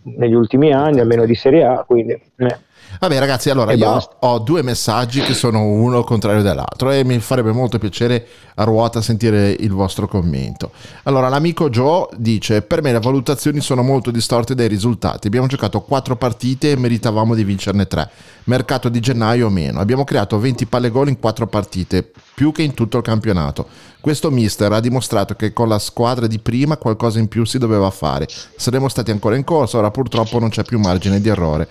negli 0.03 0.35
ultimi 0.35 0.73
anni, 0.73 1.01
almeno 1.01 1.25
di 1.25 1.35
Serie 1.35 1.65
A, 1.65 1.85
quindi 1.87 2.13
eh. 2.13 2.67
Vabbè 3.01 3.19
ragazzi, 3.19 3.51
allora 3.51 3.73
E 3.73 3.77
io 3.77 3.91
basta. 3.91 4.17
ho 4.21 4.39
due 4.39 4.63
messaggi 4.63 5.21
che 5.21 5.35
sono 5.35 5.63
uno 5.63 6.03
contrario 6.05 6.43
dell'altro 6.43 6.91
e 6.91 7.05
mi 7.05 7.19
farebbe 7.21 7.53
molto 7.53 7.79
piacere 7.79 8.27
a 8.57 8.65
ruota 8.65 9.01
sentire 9.01 9.51
il 9.51 9.71
vostro 9.73 10.09
commento. 10.09 10.73
Allora, 11.05 11.29
l'amico 11.29 11.71
Joe 11.71 12.09
dice: 12.17 12.63
Per 12.63 12.83
me 12.83 12.93
le 12.93 12.99
valutazioni 13.01 13.61
sono 13.61 13.83
molto 13.83 14.11
distorte 14.11 14.55
dai 14.55 14.69
risultati. 14.69 15.27
Abbiamo 15.29 15.47
giocato 15.47 15.81
quattro 15.83 16.17
partite 16.17 16.73
e 16.73 16.77
meritavamo 16.77 17.35
di 17.35 17.45
vincerne 17.45 17.87
tre. 17.87 18.11
Mercato 18.45 18.89
di 18.89 18.99
gennaio 19.01 19.47
o 19.47 19.51
meno. 19.51 19.79
Abbiamo 19.81 20.05
creato 20.05 20.39
20 20.39 20.67
palle 20.67 20.91
gol 20.91 21.09
in 21.09 21.19
quattro 21.21 21.47
partite, 21.47 22.11
più 22.39 22.53
che 22.53 22.63
in 22.63 22.73
tutto 22.73 22.99
il 22.99 23.03
campionato. 23.03 23.67
Questo 23.99 24.31
mister 24.31 24.71
ha 24.71 24.79
dimostrato 24.79 25.35
che 25.35 25.53
con 25.53 25.67
la 25.67 25.81
squadra 25.81 26.29
di 26.29 26.39
prima 26.39 26.77
qualcosa 26.77 27.19
in 27.19 27.27
più 27.27 27.45
si 27.45 27.59
doveva 27.59 27.91
fare. 27.91 28.29
Saremmo 28.29 28.89
stati 28.89 29.11
ancora 29.11 29.35
in 29.35 29.43
corsa, 29.43 29.79
ora 29.79 29.91
purtroppo 29.91 30.39
non 30.39 30.49
c'è 30.49 30.63
più 30.63 30.79
margine 30.79 31.21
di 31.21 31.29
errore. 31.29 31.67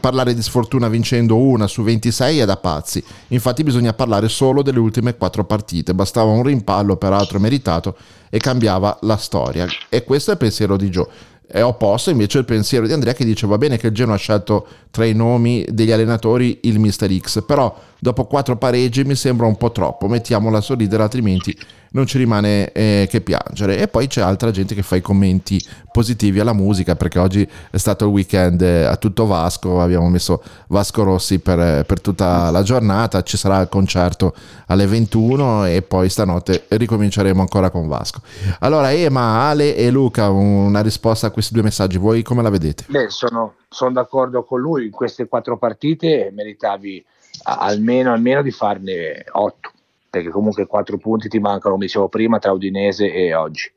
Parlare 0.00 0.32
di 0.32 0.40
sfortuna 0.40 0.88
vincendo 0.88 1.36
una 1.36 1.66
su 1.66 1.82
26 1.82 2.38
è 2.38 2.46
da 2.46 2.56
pazzi. 2.56 3.04
Infatti 3.28 3.62
bisogna 3.62 3.92
parlare 3.92 4.30
solo 4.30 4.62
delle 4.62 4.78
ultime 4.78 5.18
quattro 5.18 5.44
partite. 5.44 5.92
Bastava 5.92 6.30
un 6.30 6.42
rimpallo, 6.42 6.96
peraltro 6.96 7.38
meritato, 7.38 7.94
e 8.30 8.38
cambiava 8.38 8.96
la 9.02 9.18
storia. 9.18 9.66
E 9.90 10.02
questo 10.02 10.30
è 10.30 10.32
il 10.32 10.38
pensiero 10.38 10.78
di 10.78 10.88
Joe. 10.88 11.08
È 11.48 11.62
opposto 11.62 12.10
invece 12.10 12.38
il 12.38 12.44
pensiero 12.44 12.86
di 12.86 12.92
Andrea 12.92 13.12
che 13.12 13.24
dice 13.24 13.46
va 13.46 13.56
bene 13.56 13.76
che 13.76 13.86
il 13.86 13.92
Genoa 13.92 14.16
ha 14.16 14.18
scelto 14.18 14.66
tra 14.90 15.04
i 15.04 15.14
nomi 15.14 15.64
degli 15.70 15.92
allenatori 15.92 16.58
il 16.62 16.80
Mister 16.80 17.08
X, 17.16 17.44
però 17.44 17.72
dopo 18.00 18.24
quattro 18.24 18.56
pareggi 18.56 19.04
mi 19.04 19.14
sembra 19.14 19.46
un 19.46 19.56
po' 19.56 19.70
troppo, 19.70 20.08
mettiamola 20.08 20.58
a 20.58 20.60
sorridere 20.60 21.04
altrimenti 21.04 21.56
non 21.90 22.06
ci 22.06 22.18
rimane 22.18 22.72
eh, 22.72 23.06
che 23.10 23.20
piangere. 23.20 23.78
E 23.78 23.88
poi 23.88 24.06
c'è 24.06 24.20
altra 24.20 24.50
gente 24.50 24.74
che 24.74 24.82
fa 24.82 24.96
i 24.96 25.00
commenti 25.00 25.60
positivi 25.92 26.40
alla 26.40 26.52
musica 26.52 26.94
perché 26.94 27.18
oggi 27.18 27.48
è 27.70 27.76
stato 27.78 28.04
il 28.04 28.10
weekend 28.10 28.60
eh, 28.60 28.84
a 28.84 28.96
tutto 28.96 29.26
Vasco, 29.26 29.80
abbiamo 29.80 30.08
messo 30.08 30.42
Vasco 30.68 31.02
Rossi 31.04 31.38
per, 31.38 31.84
per 31.86 32.00
tutta 32.00 32.50
la 32.50 32.62
giornata, 32.62 33.22
ci 33.22 33.36
sarà 33.36 33.60
il 33.60 33.68
concerto 33.68 34.34
alle 34.66 34.86
21 34.86 35.66
e 35.66 35.82
poi 35.82 36.08
stanotte 36.08 36.64
ricominceremo 36.68 37.40
ancora 37.40 37.70
con 37.70 37.88
Vasco. 37.88 38.20
Allora 38.60 38.92
Ema, 38.92 39.48
Ale 39.48 39.74
e 39.74 39.90
Luca, 39.90 40.28
una 40.28 40.82
risposta 40.82 41.28
a 41.28 41.30
questi 41.30 41.54
due 41.54 41.62
messaggi, 41.62 41.96
voi 41.96 42.22
come 42.22 42.42
la 42.42 42.50
vedete? 42.50 42.84
Beh, 42.88 43.08
sono, 43.08 43.54
sono 43.68 43.92
d'accordo 43.92 44.44
con 44.44 44.60
lui, 44.60 44.84
in 44.86 44.90
queste 44.90 45.26
quattro 45.26 45.56
partite 45.56 46.30
meritavi 46.34 47.04
almeno, 47.44 48.12
almeno 48.12 48.42
di 48.42 48.50
farne 48.50 49.24
otto, 49.32 49.70
perché 50.16 50.30
comunque 50.30 50.66
quattro 50.66 50.96
punti 50.98 51.28
ti 51.28 51.38
mancano, 51.38 51.74
come 51.74 51.86
dicevo 51.86 52.08
prima, 52.08 52.38
tra 52.38 52.52
Udinese 52.52 53.12
e 53.12 53.34
oggi. 53.34 53.72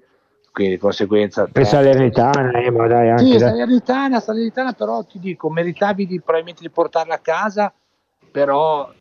Quindi 0.51 0.75
di 0.75 0.79
conseguenza... 0.79 1.47
per 1.47 1.65
Salernitana, 1.65 2.51
eh, 2.51 2.71
ma 2.71 2.87
dai, 2.87 3.09
anche 3.09 3.23
Sì, 3.23 3.29
dai. 3.31 3.49
Salernitana, 3.49 4.19
Salernitana, 4.19 4.73
però 4.73 5.03
ti 5.03 5.19
dico, 5.19 5.49
meritavi 5.49 6.05
di, 6.05 6.19
probabilmente 6.19 6.61
di 6.61 6.69
portarla 6.69 7.15
a 7.15 7.19
casa, 7.19 7.73
però 8.31 8.91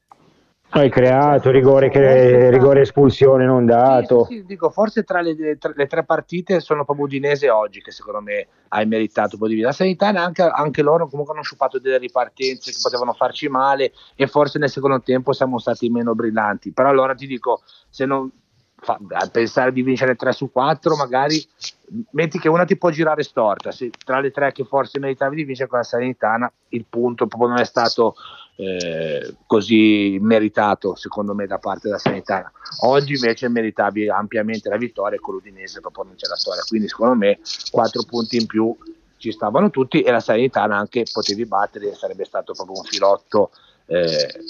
Hai 0.71 0.91
creato 0.91 1.51
rigore, 1.51 1.89
che, 1.89 2.51
rigore 2.51 2.83
espulsione 2.83 3.47
non 3.47 3.65
dato. 3.65 4.27
Sì, 4.27 4.45
dico, 4.45 4.69
forse 4.69 5.03
tra 5.03 5.23
le, 5.23 5.57
tra 5.59 5.73
le 5.75 5.87
tre 5.87 6.05
partite 6.05 6.61
sono 6.61 6.85
proprio 6.85 7.07
Udinese 7.07 7.49
oggi 7.49 7.81
che 7.81 7.91
secondo 7.91 8.21
me 8.21 8.47
hai 8.69 8.85
meritato 8.87 9.37
un 9.37 9.41
po' 9.41 9.49
di 9.49 9.55
vita. 9.55 9.69
La 9.69 9.73
Sanitana 9.73 10.23
anche, 10.23 10.43
anche 10.43 10.83
loro 10.83 11.09
comunque 11.09 11.33
hanno 11.33 11.43
sciupato 11.43 11.79
delle 11.79 11.97
ripartenze 11.97 12.71
che 12.71 12.79
potevano 12.83 13.15
farci 13.15 13.49
male 13.49 13.93
e 14.15 14.27
forse 14.27 14.59
nel 14.59 14.69
secondo 14.69 15.01
tempo 15.01 15.33
siamo 15.33 15.59
stati 15.59 15.89
meno 15.89 16.15
brillanti. 16.15 16.71
Però 16.73 16.91
allora 16.91 17.15
ti 17.15 17.27
dico, 17.27 17.63
se 17.89 18.05
non 18.05 18.31
fa- 18.77 19.01
a 19.09 19.29
pensare 19.29 19.73
di 19.73 19.81
vincere 19.81 20.17
3 20.17 20.33
su 20.33 20.53
4, 20.53 20.97
magari 20.97 21.43
metti 22.11 22.39
che 22.39 22.49
una 22.51 22.67
ti 22.67 22.77
può 22.77 22.91
girare 22.91 23.23
storta, 23.23 23.71
se 23.73 23.91
tra 24.05 24.21
le 24.21 24.31
tre 24.31 24.53
che 24.53 24.65
forse 24.65 24.99
meritavi 24.99 25.37
di 25.37 25.45
vincere 25.45 25.69
con 25.69 25.79
la 25.79 25.85
Salernitana, 25.85 26.53
il 26.69 26.85
punto 26.89 27.27
proprio 27.27 27.49
non 27.49 27.59
è 27.59 27.65
stato 27.65 28.15
eh, 28.61 29.37
così 29.47 30.19
meritato 30.21 30.97
secondo 30.97 31.33
me 31.33 31.47
da 31.47 31.59
parte 31.59 31.83
della 31.85 31.99
Sanitana. 31.99 32.51
Oggi 32.81 33.15
invece 33.15 33.49
meritavi 33.49 34.09
ampiamente 34.09 34.69
la 34.69 34.77
vittoria 34.77 35.21
con 35.21 35.35
l'Udinese 35.35 35.81
proprio 35.81 36.05
non 36.05 36.17
c'è 36.17 36.27
la 36.27 36.35
storia, 36.35 36.63
quindi 36.67 36.89
secondo 36.89 37.15
me 37.15 37.39
4 37.71 38.03
punti 38.03 38.37
in 38.37 38.47
più 38.47 38.77
ci 39.17 39.31
stavano 39.31 39.71
tutti 39.71 40.03
e 40.03 40.11
la 40.11 40.19
Sanitana 40.19 40.77
anche 40.77 41.05
potevi 41.13 41.47
battere, 41.47 41.95
sarebbe 41.95 42.25
stato 42.25 42.53
proprio 42.53 42.79
un 42.79 42.85
filotto 42.85 43.53
eh, 43.87 44.43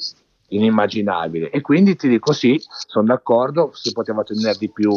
inimmaginabile. 0.49 1.51
E 1.51 1.61
quindi 1.61 1.95
ti 1.95 2.09
dico 2.09 2.33
sì, 2.33 2.59
sono 2.67 3.09
d'accordo, 3.09 3.73
si 3.75 3.93
poteva 3.93 4.21
ottenere 4.21 4.57
di 4.59 4.71
più 4.71 4.91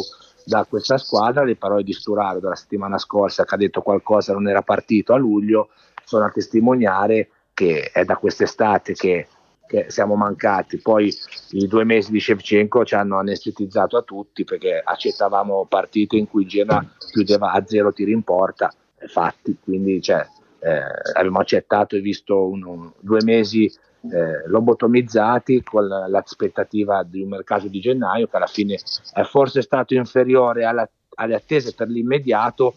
da 0.45 0.63
questa 0.63 0.97
squadra, 0.97 1.43
le 1.43 1.57
parole 1.57 1.83
di 1.83 1.91
Sturaro 1.91 2.39
della 2.39 2.55
settimana 2.55 2.97
scorsa 2.97 3.43
che 3.43 3.55
ha 3.55 3.57
detto 3.57 3.81
qualcosa 3.81 4.31
non 4.31 4.47
era 4.47 4.61
partito 4.61 5.11
a 5.11 5.17
luglio, 5.17 5.69
sono 6.05 6.23
a 6.23 6.31
testimoniare 6.31 7.29
che 7.61 7.91
è 7.91 8.03
da 8.05 8.15
quest'estate 8.15 8.93
che, 8.93 9.27
che 9.67 9.85
siamo 9.89 10.15
mancati. 10.15 10.79
Poi 10.79 11.15
i 11.51 11.67
due 11.67 11.83
mesi 11.83 12.09
di 12.09 12.19
Shevchenko 12.19 12.83
ci 12.83 12.95
hanno 12.95 13.19
anestetizzato 13.19 13.97
a 13.97 14.01
tutti 14.01 14.43
perché 14.43 14.81
accettavamo 14.83 15.67
partite 15.69 16.15
in 16.17 16.27
cui 16.27 16.47
Genoa 16.47 16.83
chiudeva 17.11 17.51
a 17.51 17.63
zero 17.63 17.93
tiri 17.93 18.13
in 18.13 18.23
porta, 18.23 18.73
fatti, 19.05 19.55
quindi 19.63 20.01
cioè, 20.01 20.25
eh, 20.59 20.81
abbiamo 21.13 21.37
accettato 21.37 21.95
e 21.95 21.99
visto 21.99 22.47
un, 22.47 22.63
un, 22.63 22.91
due 22.99 23.19
mesi 23.23 23.65
eh, 23.65 24.47
lobotomizzati 24.47 25.61
con 25.61 25.87
l'aspettativa 25.87 27.03
di 27.03 27.21
un 27.21 27.29
mercato 27.29 27.67
di 27.67 27.79
gennaio 27.79 28.25
che 28.25 28.37
alla 28.37 28.47
fine 28.47 28.79
è 29.13 29.21
forse 29.21 29.61
stato 29.61 29.93
inferiore 29.93 30.65
alla, 30.65 30.89
alle 31.15 31.35
attese 31.35 31.75
per 31.75 31.89
l'immediato, 31.89 32.73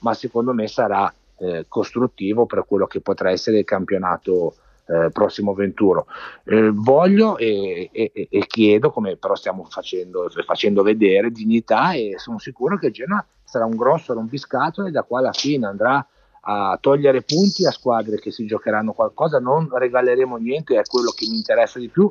ma 0.00 0.14
secondo 0.14 0.52
me 0.52 0.68
sarà 0.68 1.12
eh, 1.38 1.66
costruttivo 1.68 2.46
per 2.46 2.64
quello 2.66 2.86
che 2.86 3.00
potrà 3.00 3.30
essere 3.30 3.58
il 3.58 3.64
campionato 3.64 4.54
eh, 4.86 5.10
prossimo 5.12 5.52
21. 5.52 6.06
Eh, 6.44 6.70
voglio 6.72 7.36
e, 7.36 7.90
e, 7.92 8.28
e, 8.30 8.46
chiedo, 8.46 8.90
come 8.90 9.16
però 9.16 9.34
stiamo 9.34 9.64
facendo, 9.64 10.28
facendo, 10.44 10.82
vedere, 10.82 11.30
dignità 11.30 11.92
e 11.92 12.14
sono 12.16 12.38
sicuro 12.38 12.78
che 12.78 12.90
Genoa 12.90 13.24
sarà 13.44 13.64
un 13.64 13.76
grosso 13.76 14.14
rompiscatole 14.14 14.90
da 14.90 15.02
qua 15.02 15.18
alla 15.18 15.32
fine 15.32 15.66
andrà 15.66 16.06
a 16.40 16.78
togliere 16.80 17.22
punti 17.22 17.66
a 17.66 17.70
squadre 17.70 18.18
che 18.18 18.30
si 18.30 18.46
giocheranno 18.46 18.92
qualcosa, 18.92 19.38
non 19.38 19.68
regaleremo 19.70 20.36
niente, 20.36 20.78
è 20.78 20.82
quello 20.82 21.10
che 21.10 21.26
mi 21.28 21.36
interessa 21.36 21.78
di 21.78 21.88
più 21.88 22.10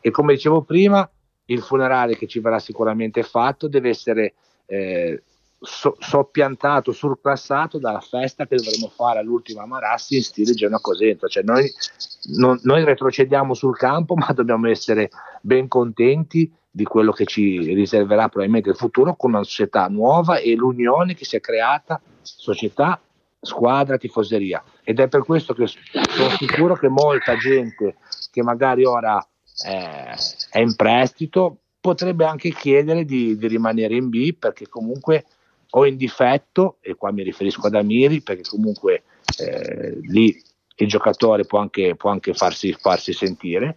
e 0.00 0.10
come 0.10 0.34
dicevo 0.34 0.62
prima, 0.62 1.08
il 1.46 1.60
funerale 1.60 2.16
che 2.16 2.26
ci 2.26 2.40
verrà 2.40 2.58
sicuramente 2.58 3.22
fatto 3.22 3.68
deve 3.68 3.90
essere 3.90 4.34
eh, 4.66 5.22
so, 5.64 5.96
soppiantato, 5.98 6.92
surclassato 6.92 7.78
dalla 7.78 8.00
festa 8.00 8.46
che 8.46 8.56
dovremo 8.56 8.88
fare 8.88 9.18
all'ultima 9.18 9.66
Marassi 9.66 10.16
in 10.16 10.22
stile 10.22 10.54
Genoa 10.54 10.80
Cosenza, 10.80 11.26
cioè 11.26 11.42
noi, 11.42 11.70
non, 12.36 12.58
noi 12.62 12.84
retrocediamo 12.84 13.54
sul 13.54 13.76
campo 13.76 14.14
ma 14.16 14.32
dobbiamo 14.32 14.68
essere 14.68 15.10
ben 15.40 15.68
contenti 15.68 16.52
di 16.70 16.84
quello 16.84 17.12
che 17.12 17.24
ci 17.24 17.72
riserverà 17.74 18.28
probabilmente 18.28 18.70
il 18.70 18.76
futuro 18.76 19.14
con 19.14 19.32
una 19.32 19.44
società 19.44 19.86
nuova 19.86 20.38
e 20.38 20.54
l'unione 20.54 21.14
che 21.14 21.24
si 21.24 21.36
è 21.36 21.40
creata, 21.40 22.00
società 22.20 23.00
squadra, 23.40 23.96
tifoseria. 23.96 24.62
Ed 24.82 24.98
è 24.98 25.06
per 25.06 25.24
questo 25.24 25.54
che 25.54 25.66
sono 25.66 26.30
sicuro 26.30 26.74
che 26.74 26.88
molta 26.88 27.36
gente 27.36 27.96
che 28.32 28.42
magari 28.42 28.84
ora 28.84 29.24
eh, 29.66 30.16
è 30.50 30.58
in 30.58 30.74
prestito 30.74 31.58
potrebbe 31.80 32.24
anche 32.24 32.50
chiedere 32.50 33.04
di, 33.04 33.36
di, 33.36 33.46
rimanere 33.46 33.94
in 33.94 34.08
B 34.08 34.34
perché 34.34 34.68
comunque 34.68 35.26
o 35.76 35.86
in 35.86 35.96
difetto, 35.96 36.76
e 36.80 36.94
qua 36.94 37.10
mi 37.10 37.22
riferisco 37.22 37.66
ad 37.66 37.74
Amiri, 37.74 38.22
perché 38.22 38.42
comunque 38.48 39.02
eh, 39.38 39.98
lì 40.02 40.40
il 40.76 40.88
giocatore 40.88 41.44
può 41.44 41.58
anche, 41.58 41.96
può 41.96 42.10
anche 42.10 42.32
farsi, 42.34 42.72
farsi, 42.72 43.12
sentire, 43.12 43.76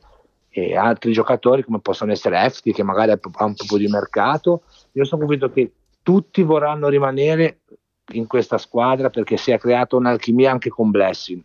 e 0.49 0.75
altri 0.75 1.11
giocatori 1.11 1.63
come 1.63 1.79
possono 1.79 2.11
essere 2.11 2.43
Efti 2.43 2.71
che 2.71 2.83
magari 2.83 3.11
ha 3.11 3.19
un 3.21 3.53
po' 3.67 3.77
di 3.77 3.87
mercato, 3.87 4.63
io 4.93 5.05
sono 5.05 5.21
convinto 5.21 5.51
che 5.51 5.71
tutti 6.01 6.41
vorranno 6.41 6.87
rimanere 6.87 7.59
in 8.13 8.27
questa 8.27 8.57
squadra 8.57 9.09
perché 9.09 9.37
si 9.37 9.51
è 9.51 9.59
creata 9.59 9.95
un'alchimia 9.95 10.51
anche 10.51 10.69
con 10.69 10.91
Blessing, 10.91 11.43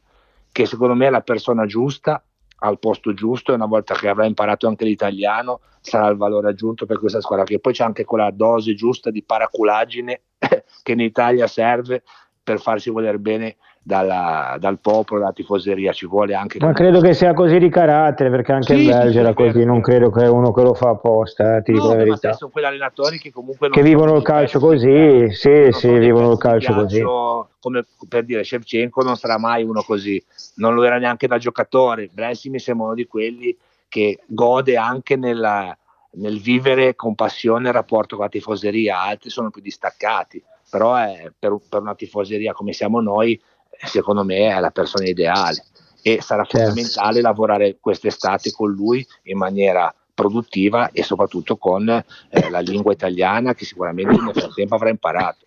che 0.51 0.67
secondo 0.67 0.95
me 0.95 1.07
è 1.07 1.11
la 1.11 1.23
persona 1.23 1.67
giusta 1.67 2.23
al 2.65 2.79
posto 2.79 3.13
giusto 3.15 3.53
e 3.53 3.57
una 3.57 3.67
volta 3.67 3.95
che 3.95 4.09
avrà 4.09 4.25
imparato 4.25 4.67
anche 4.67 4.85
l'italiano 4.85 5.61
sarà 5.81 6.09
il 6.09 6.17
valore 6.17 6.49
aggiunto 6.49 6.87
per 6.87 6.99
questa 6.99 7.21
squadra 7.21 7.45
che 7.45 7.59
poi 7.59 7.73
c'è 7.73 7.85
anche 7.85 8.05
quella 8.05 8.31
dose 8.31 8.75
giusta 8.75 9.11
di 9.11 9.23
paraculaggine 9.23 10.23
che 10.83 10.93
in 10.93 11.01
Italia 11.01 11.47
serve 11.47 12.03
per 12.43 12.61
farsi 12.61 12.91
voler 12.91 13.19
bene 13.19 13.57
dalla, 13.83 14.57
dal 14.61 14.79
popolo, 14.79 15.21
dalla 15.21 15.33
tifoseria, 15.33 15.93
ci 15.93 16.07
vuole 16.07 16.35
anche... 16.35 16.59
Ma 16.61 16.73
credo 16.73 17.01
che 17.01 17.15
sia 17.15 17.35
così 17.35 17.59
di 17.59 17.69
carattere, 17.69 18.31
perché 18.31 18.53
anche 18.53 18.77
sì, 18.77 18.85
in 18.85 18.91
Belgio 18.91 19.19
era 19.19 19.35
così, 19.35 19.53
certo. 19.53 19.67
non 19.67 19.81
credo 19.81 20.11
che 20.11 20.25
uno 20.27 20.53
che 20.53 20.63
lo 20.63 20.75
fa 20.75 20.91
apposta, 20.91 21.57
eh, 21.57 21.63
ti 21.63 21.73
no, 21.73 21.79
dico 21.79 21.89
la 21.89 21.97
verità. 21.97 22.33
sono 22.35 22.51
quegli 22.51 22.65
allenatori 22.65 23.19
che 23.19 23.33
comunque... 23.33 23.71
che 23.71 23.83
vivono 23.83 24.15
il 24.15 24.23
calcio 24.23 24.61
così, 24.61 25.33
sì, 25.33 25.69
sì, 25.73 25.99
vivono 25.99 26.33
il 26.33 26.39
calcio 26.39 26.73
così. 26.75 27.03
Come 27.03 27.85
per 28.09 28.25
dire, 28.25 28.43
Shevchenko 28.43 29.03
non 29.03 29.17
sarà 29.17 29.39
mai 29.39 29.63
uno 29.63 29.83
così, 29.83 30.23
non 30.57 30.75
lo 30.75 30.83
era 30.85 30.99
neanche 30.99 31.27
da 31.27 31.39
giocatore, 31.39 32.09
Bressi 32.13 32.51
mi 32.51 32.59
sembra 32.59 32.87
uno 32.87 32.95
di 32.95 33.07
quelli 33.07 33.57
che 33.89 34.21
gode 34.27 34.77
anche 34.77 35.17
nella, 35.17 35.77
nel 36.13 36.41
vivere 36.41 36.97
con 36.97 37.15
passione 37.15 37.69
il 37.69 37.75
rapporto 37.75 38.17
con 38.17 38.25
la 38.25 38.31
tifoseria, 38.31 39.01
altri 39.01 39.31
sono 39.31 39.51
più 39.51 39.61
distaccati, 39.61 40.43
però 40.71 40.97
è, 40.97 41.31
per, 41.39 41.57
per 41.69 41.81
una 41.81 41.95
tifoseria 41.95 42.53
come 42.53 42.73
siamo 42.73 43.01
noi 43.01 43.41
secondo 43.87 44.25
me 44.25 44.49
è 44.49 44.61
la 44.61 44.71
persona 44.71 45.07
ideale 45.07 45.65
e 46.03 46.21
sarà 46.21 46.45
certo. 46.45 46.67
fondamentale 46.67 47.21
lavorare 47.21 47.79
quest'estate 47.81 48.51
con 48.51 48.71
lui 48.71 49.07
in 49.25 49.39
maniera 49.39 49.95
produttiva 50.15 50.91
e 50.91 51.03
soprattutto 51.03 51.57
con 51.57 51.89
eh, 51.89 52.51
la 52.51 52.61
lingua 52.61 52.93
italiana 52.93 53.55
che 53.55 53.65
sicuramente 53.65 54.21
nel 54.21 54.35
frattempo 54.35 54.75
avrà 54.75 54.91
imparato. 54.91 55.47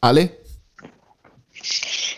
Ale? 0.00 0.42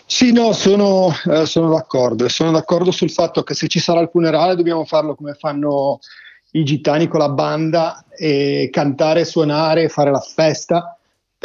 Sì, 0.08 0.32
no, 0.32 0.52
sono, 0.52 1.12
eh, 1.30 1.46
sono, 1.46 1.70
d'accordo. 1.70 2.28
Sono 2.28 2.50
d'accordo 2.50 2.90
sul 2.90 3.10
fatto 3.10 3.42
che 3.42 3.54
se 3.54 3.68
ci 3.68 3.78
sarà 3.78 4.00
il 4.00 4.08
funerale 4.10 4.56
dobbiamo 4.56 4.84
farlo 4.84 5.14
come 5.14 5.34
fanno 5.34 5.98
i 6.52 6.64
gitani 6.64 7.06
con 7.06 7.20
la 7.20 7.28
banda 7.28 8.04
e 8.16 8.70
cantare, 8.72 9.24
suonare, 9.24 9.88
fare 9.88 10.10
la 10.10 10.20
festa 10.20 10.95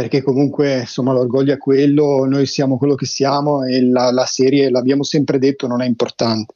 perché 0.02 0.24
comunque 0.24 0.80
insomma 0.80 1.14
l'orgoglio 1.14 1.54
è 1.54 1.60
quello, 1.60 2.26
noi 2.26 2.48
siamo 2.48 2.80
quello 2.80 2.96
che 2.96 3.06
siamo 3.06 3.64
e 3.64 3.84
la, 3.84 4.12
la 4.12 4.26
serie, 4.26 4.72
l'abbiamo 4.72 5.04
sempre 5.04 5.38
detto, 5.38 5.68
non 5.68 5.80
è 5.84 5.86
importante. 5.86 6.56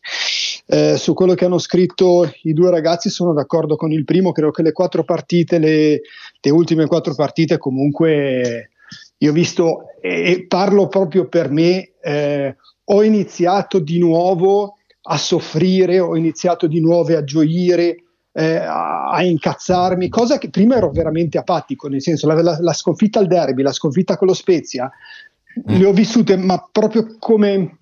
Eh, 0.65 0.97
su 0.97 1.13
quello 1.13 1.35
che 1.35 1.45
hanno 1.45 1.59
scritto 1.59 2.27
i 2.41 2.53
due 2.53 2.71
ragazzi 2.71 3.11
sono 3.11 3.33
d'accordo 3.33 3.75
con 3.75 3.91
il 3.91 4.03
primo, 4.03 4.31
credo 4.31 4.49
che 4.49 4.63
le 4.63 4.71
quattro 4.71 5.03
partite, 5.03 5.59
le, 5.59 6.01
le 6.41 6.49
ultime 6.49 6.87
quattro 6.87 7.13
partite 7.13 7.59
comunque 7.59 8.71
io 9.17 9.29
ho 9.29 9.33
visto 9.33 9.89
e 10.01 10.45
parlo 10.47 10.87
proprio 10.87 11.27
per 11.27 11.51
me, 11.51 11.91
eh, 12.01 12.55
ho 12.83 13.03
iniziato 13.03 13.77
di 13.77 13.99
nuovo 13.99 14.77
a 15.03 15.17
soffrire, 15.17 15.99
ho 15.99 16.15
iniziato 16.15 16.65
di 16.65 16.79
nuovo 16.79 17.15
a 17.15 17.23
gioire, 17.23 18.04
eh, 18.37 18.57
a, 18.57 19.11
a, 19.11 19.23
incazzarmi, 19.23 20.09
cosa 20.09 20.37
che 20.37 20.49
prima 20.49 20.75
ero 20.75 20.91
veramente 20.91 21.37
apatico, 21.37 21.87
nel 21.87 22.01
senso 22.01 22.27
la, 22.27 22.41
la, 22.41 22.57
la 22.59 22.73
sconfitta 22.73 23.19
al 23.19 23.27
derby, 23.27 23.61
la 23.61 23.71
sconfitta 23.71 24.17
con 24.17 24.27
lo 24.27 24.33
Spezia, 24.33 24.91
mm. 25.59 25.77
le 25.77 25.85
ho 25.85 25.93
vissute 25.93 26.35
ma 26.35 26.67
proprio 26.69 27.15
come, 27.17 27.77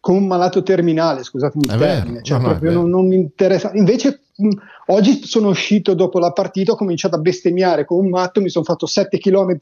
come 0.00 0.18
un 0.18 0.26
malato 0.26 0.62
terminale, 0.62 1.22
scusatemi 1.22 1.64
il 1.64 1.76
termine, 1.76 2.22
cioè, 2.22 2.40
proprio 2.40 2.72
non, 2.72 2.88
non, 2.88 3.06
mi 3.06 3.16
interessa. 3.16 3.70
Invece 3.74 4.20
mh, 4.36 4.50
oggi 4.86 5.24
sono 5.24 5.48
uscito 5.48 5.94
dopo 5.94 6.18
la 6.18 6.32
partita, 6.32 6.72
ho 6.72 6.76
cominciato 6.76 7.16
a 7.16 7.18
bestemmiare 7.18 7.84
come 7.84 8.02
un 8.02 8.08
matto, 8.10 8.40
mi 8.40 8.48
sono 8.48 8.64
fatto 8.64 8.86
7 8.86 9.18
km 9.18 9.56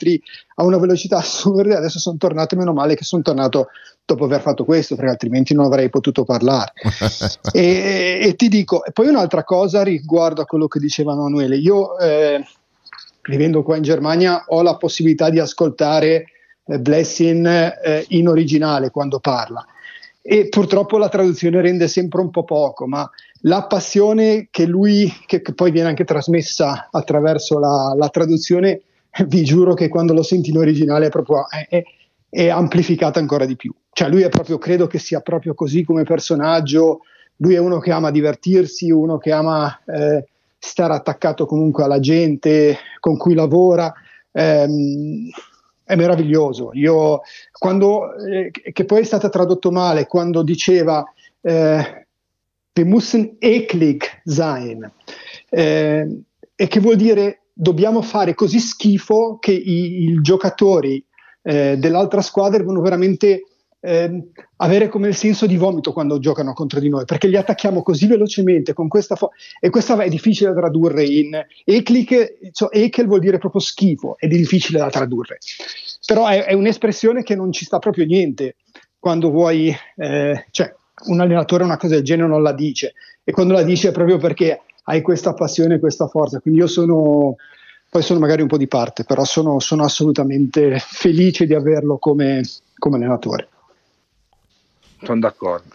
a 0.56 0.64
una 0.64 0.78
velocità 0.78 1.18
assurda, 1.18 1.78
adesso 1.78 1.98
sono 1.98 2.16
tornato, 2.18 2.56
meno 2.56 2.72
male 2.72 2.94
che 2.94 3.04
sono 3.04 3.22
tornato 3.22 3.68
dopo 4.04 4.24
aver 4.24 4.40
fatto 4.40 4.64
questo, 4.64 4.94
perché 4.94 5.10
altrimenti 5.10 5.54
non 5.54 5.66
avrei 5.66 5.90
potuto 5.90 6.24
parlare. 6.24 6.72
e, 7.52 8.20
e, 8.22 8.34
ti 8.36 8.48
dico, 8.48 8.84
e 8.84 8.92
poi 8.92 9.08
un'altra 9.08 9.44
cosa 9.44 9.82
riguardo 9.82 10.42
a 10.42 10.46
quello 10.46 10.68
che 10.68 10.78
diceva 10.78 11.12
Emanuele, 11.12 11.56
io 11.56 11.98
eh, 11.98 12.44
vivendo 13.28 13.62
qua 13.62 13.76
in 13.76 13.82
Germania 13.82 14.44
ho 14.48 14.62
la 14.62 14.76
possibilità 14.76 15.30
di 15.30 15.38
ascoltare 15.38 16.26
eh, 16.66 16.78
Blessing 16.78 17.46
eh, 17.46 18.04
in 18.10 18.28
originale 18.28 18.90
quando 18.90 19.18
parla 19.18 19.64
e 20.28 20.48
purtroppo 20.48 20.98
la 20.98 21.08
traduzione 21.08 21.60
rende 21.60 21.86
sempre 21.86 22.20
un 22.20 22.30
po' 22.30 22.42
poco, 22.42 22.88
ma 22.88 23.08
la 23.42 23.66
passione 23.66 24.48
che 24.50 24.66
lui, 24.66 25.08
che, 25.24 25.40
che 25.40 25.54
poi 25.54 25.70
viene 25.70 25.88
anche 25.88 26.04
trasmessa 26.04 26.88
attraverso 26.90 27.60
la, 27.60 27.94
la, 27.96 28.08
traduzione, 28.08 28.82
vi 29.28 29.44
giuro 29.44 29.74
che 29.74 29.88
quando 29.88 30.12
lo 30.12 30.24
senti 30.24 30.50
in 30.50 30.58
originale 30.58 31.06
è 31.06 31.10
proprio 31.10 31.48
è, 31.48 31.66
è, 31.68 31.82
è 32.28 32.48
amplificata 32.48 33.20
ancora 33.20 33.44
di 33.44 33.54
più. 33.54 33.72
Cioè 33.92 34.08
lui 34.08 34.22
è 34.22 34.28
proprio, 34.28 34.58
credo 34.58 34.88
che 34.88 34.98
sia 34.98 35.20
proprio 35.20 35.54
così 35.54 35.84
come 35.84 36.02
personaggio, 36.02 37.02
lui 37.36 37.54
è 37.54 37.58
uno 37.58 37.78
che 37.78 37.92
ama 37.92 38.10
divertirsi, 38.10 38.90
uno 38.90 39.18
che 39.18 39.30
ama 39.30 39.80
eh, 39.86 40.26
stare 40.58 40.92
attaccato 40.92 41.46
comunque 41.46 41.84
alla 41.84 42.00
gente 42.00 42.78
con 42.98 43.16
cui 43.16 43.34
lavora. 43.34 43.94
Ehm, 44.32 45.30
è 45.86 45.94
meraviglioso. 45.94 46.70
Io, 46.72 47.20
quando, 47.52 48.12
eh, 48.16 48.50
che 48.50 48.84
poi 48.84 49.00
è 49.00 49.04
stata 49.04 49.28
tradotto 49.28 49.70
male, 49.70 50.06
quando 50.06 50.42
diceva 50.42 51.04
eh, 51.40 52.06
wir 52.74 52.86
müssen 52.86 53.36
eklig 53.38 54.02
sein, 54.24 54.90
eh, 55.48 56.22
e 56.56 56.66
che 56.66 56.80
vuol 56.80 56.96
dire 56.96 57.42
dobbiamo 57.52 58.02
fare 58.02 58.34
così 58.34 58.58
schifo 58.58 59.38
che 59.38 59.52
i, 59.52 60.10
i 60.10 60.20
giocatori 60.20 61.02
eh, 61.42 61.76
dell'altra 61.78 62.20
squadra 62.20 62.58
devono 62.58 62.80
veramente 62.80 63.44
eh, 63.86 64.30
avere 64.56 64.88
come 64.88 65.06
il 65.06 65.14
senso 65.14 65.46
di 65.46 65.56
vomito 65.56 65.92
quando 65.92 66.18
giocano 66.18 66.52
contro 66.54 66.80
di 66.80 66.88
noi, 66.88 67.04
perché 67.04 67.28
li 67.28 67.36
attacchiamo 67.36 67.82
così 67.82 68.08
velocemente 68.08 68.72
con 68.72 68.88
questa 68.88 69.14
fo- 69.14 69.30
e 69.60 69.70
questa 69.70 69.96
è 70.02 70.08
difficile 70.08 70.52
da 70.52 70.58
tradurre 70.58 71.04
in 71.04 71.40
Eklik, 71.64 72.50
cioè 72.50 72.76
Ekel 72.76 73.06
vuol 73.06 73.20
dire 73.20 73.38
proprio 73.38 73.60
schifo 73.60 74.16
ed 74.18 74.32
è 74.32 74.36
difficile 74.36 74.80
da 74.80 74.90
tradurre, 74.90 75.38
però 76.04 76.26
è, 76.26 76.46
è 76.46 76.52
un'espressione 76.52 77.22
che 77.22 77.36
non 77.36 77.52
ci 77.52 77.64
sta 77.64 77.78
proprio 77.78 78.06
niente 78.06 78.56
quando 78.98 79.30
vuoi, 79.30 79.72
eh, 79.96 80.46
cioè 80.50 80.74
un 81.04 81.20
allenatore 81.20 81.62
una 81.62 81.76
cosa 81.76 81.94
del 81.94 82.02
genere 82.02 82.26
non 82.26 82.42
la 82.42 82.52
dice 82.52 82.94
e 83.22 83.30
quando 83.30 83.52
la 83.52 83.62
dice 83.62 83.90
è 83.90 83.92
proprio 83.92 84.16
perché 84.16 84.62
hai 84.84 85.00
questa 85.00 85.32
passione, 85.32 85.78
questa 85.78 86.08
forza, 86.08 86.40
quindi 86.40 86.58
io 86.58 86.66
sono 86.66 87.36
poi 87.88 88.02
sono 88.02 88.18
magari 88.18 88.42
un 88.42 88.48
po' 88.48 88.56
di 88.56 88.66
parte, 88.66 89.04
però 89.04 89.24
sono, 89.24 89.60
sono 89.60 89.84
assolutamente 89.84 90.76
felice 90.80 91.46
di 91.46 91.54
averlo 91.54 91.98
come, 91.98 92.42
come 92.76 92.96
allenatore 92.96 93.50
sono 95.06 95.20
d'accordo. 95.20 95.74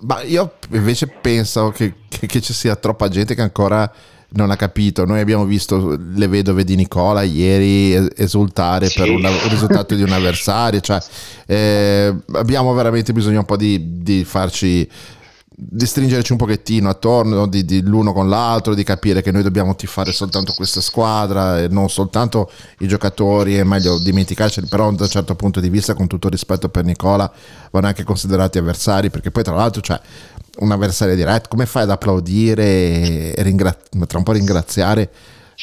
Ma 0.00 0.22
io 0.22 0.54
invece 0.70 1.06
penso 1.06 1.70
che, 1.70 1.94
che, 2.08 2.26
che, 2.26 2.40
ci 2.40 2.52
sia 2.52 2.74
troppa 2.74 3.08
gente 3.08 3.34
che 3.34 3.42
ancora 3.42 3.92
non 4.30 4.50
ha 4.50 4.56
capito. 4.56 5.04
Noi 5.04 5.20
abbiamo 5.20 5.44
visto 5.44 5.96
le 5.96 6.26
vedove 6.26 6.64
di 6.64 6.74
Nicola 6.74 7.22
ieri 7.22 7.92
esultare 8.16 8.88
sì. 8.88 8.98
per 8.98 9.10
un, 9.10 9.24
un, 9.24 9.48
risultato 9.48 9.94
di 9.94 10.02
un 10.02 10.10
avversario. 10.12 10.80
Cioè, 10.80 10.98
eh, 11.46 12.14
abbiamo 12.32 12.74
veramente 12.74 13.12
bisogno 13.12 13.40
un 13.40 13.44
po' 13.44 13.56
di, 13.56 14.02
di 14.02 14.24
farci 14.24 14.88
di 15.58 15.86
stringerci 15.86 16.32
un 16.32 16.38
pochettino 16.38 16.90
attorno 16.90 17.46
di, 17.46 17.64
di, 17.64 17.80
l'uno 17.80 18.12
con 18.12 18.28
l'altro, 18.28 18.74
di 18.74 18.84
capire 18.84 19.22
che 19.22 19.32
noi 19.32 19.42
dobbiamo 19.42 19.74
tifare 19.74 20.12
soltanto 20.12 20.52
questa 20.52 20.82
squadra 20.82 21.60
e 21.60 21.68
non 21.68 21.88
soltanto 21.88 22.50
i 22.80 22.86
giocatori, 22.86 23.56
è 23.56 23.64
meglio 23.64 23.98
dimenticarci, 23.98 24.66
però 24.68 24.92
da 24.92 25.04
un 25.04 25.08
certo 25.10 25.34
punto 25.34 25.58
di 25.58 25.70
vista, 25.70 25.94
con 25.94 26.08
tutto 26.08 26.28
rispetto 26.28 26.68
per 26.68 26.84
Nicola, 26.84 27.32
vanno 27.70 27.86
anche 27.86 28.04
considerati 28.04 28.58
avversari, 28.58 29.08
perché 29.08 29.30
poi 29.30 29.44
tra 29.44 29.54
l'altro 29.54 29.80
c'è 29.80 29.98
un 30.58 30.72
avversario 30.72 31.14
diretto, 31.14 31.48
come 31.48 31.64
fai 31.64 31.84
ad 31.84 31.90
applaudire 31.90 33.34
e 33.34 33.42
ringra- 33.42 33.76
tra 34.06 34.18
un 34.18 34.24
po' 34.24 34.32
ringraziare? 34.32 35.10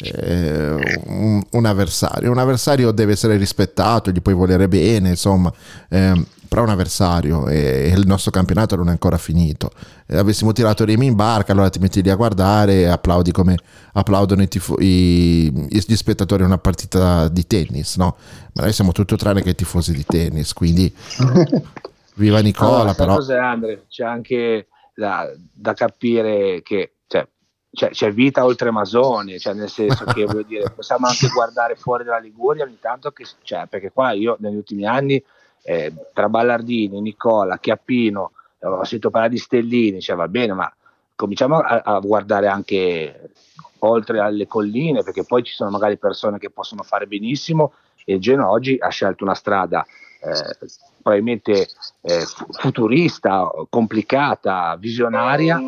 Eh, 0.02 1.02
un, 1.06 1.40
un, 1.52 1.66
avversario 1.68 2.32
un 2.32 2.40
avversario 2.40 2.90
deve 2.90 3.12
essere 3.12 3.38
rispettato 3.38 4.10
gli 4.10 4.24
puoi 4.24 4.34
volere 4.34 4.68
bene 4.68 5.10
insomma 5.10 5.54
eh, 5.88 6.20
però 6.54 6.66
è 6.66 6.68
un 6.68 6.74
avversario 6.74 7.48
e, 7.48 7.88
il 7.88 8.06
nostro 8.06 8.30
campionato 8.30 8.76
non 8.76 8.90
è 8.90 8.92
ancora 8.92 9.18
finito. 9.18 9.72
E 10.06 10.18
avessimo 10.18 10.52
tirato 10.52 10.86
remi 10.86 11.08
in 11.08 11.16
barca, 11.16 11.52
allora 11.52 11.68
ti 11.72 11.80
metti 11.80 12.04
lì 12.04 12.12
a 12.12 12.16
guardare 12.16 12.82
e 12.82 12.86
applaudi 12.86 13.32
come 13.32 13.58
applaudono 13.94 14.44
i 14.44 14.48
tifo- 14.48 14.80
i, 14.80 15.52
gli 15.52 15.96
spettatori 15.96 16.44
a 16.44 16.46
una 16.46 16.60
partita 16.60 17.28
di 17.28 17.48
tennis, 17.48 17.96
no? 17.96 18.18
Ma 18.54 18.62
noi 18.62 18.72
siamo 18.72 18.92
tutto 18.92 19.16
tranne 19.16 19.42
che 19.42 19.56
tifosi 19.56 19.94
di 19.94 20.06
tennis, 20.06 20.54
quindi 20.54 20.94
viva 22.18 22.40
Nicola. 22.40 22.76
Allora, 22.76 22.94
però... 22.94 23.16
Cos'è 23.16 23.38
Andre? 23.40 23.86
C'è 23.90 24.04
anche 24.04 24.68
da, 24.94 25.28
da 25.52 25.74
capire 25.74 26.62
che 26.62 26.98
cioè, 27.08 27.28
c'è, 27.72 27.90
c'è, 27.90 28.14
vita 28.14 28.46
oltre 28.46 28.70
Masoni, 28.70 29.40
cioè 29.40 29.56
nel 29.56 29.70
senso 29.70 30.06
che 30.06 30.26
voglio 30.26 30.44
dire, 30.44 30.70
possiamo 30.70 31.08
anche 31.08 31.30
guardare 31.30 31.76
fuori 31.78 32.04
dalla 32.04 32.20
Liguria 32.20 32.64
ogni 32.64 32.78
tanto, 32.80 33.10
che, 33.10 33.26
cioè, 33.42 33.66
perché 33.68 33.92
qua 33.92 34.12
io 34.12 34.38
negli 34.40 34.56
ultimi 34.56 34.86
anni 34.86 35.24
eh, 35.64 35.94
tra 36.14 36.30
Ballardini, 36.30 37.02
Nicola, 37.02 37.58
Chiappino, 37.58 38.32
eh, 38.60 38.68
ho 38.68 38.84
sentito 38.84 39.10
parlare 39.10 39.34
di 39.34 39.40
Stellini, 39.40 40.02
cioè 40.02 40.16
va 40.16 40.28
bene, 40.28 40.54
ma 40.54 40.72
cominciamo 41.16 41.58
a, 41.60 41.82
a, 41.84 42.00
guardare 42.00 42.48
anche 42.48 43.32
oltre 43.80 44.20
alle 44.20 44.48
colline, 44.48 45.04
perché 45.04 45.24
poi 45.24 45.44
ci 45.44 45.54
sono 45.54 45.70
magari 45.70 45.98
persone 45.98 46.38
che 46.38 46.50
possono 46.50 46.84
fare 46.84 47.08
benissimo 47.08 47.74
e 48.06 48.16
il 48.16 48.20
Genoa 48.20 48.50
oggi 48.50 48.78
ha 48.80 48.90
scelto 48.90 49.24
una 49.24 49.36
strada 49.36 49.86
eh, 50.22 50.68
probabilmente 51.02 51.68
eh, 52.02 52.26
futurista, 52.52 53.50
complicata, 53.70 54.76
visionaria, 54.78 55.62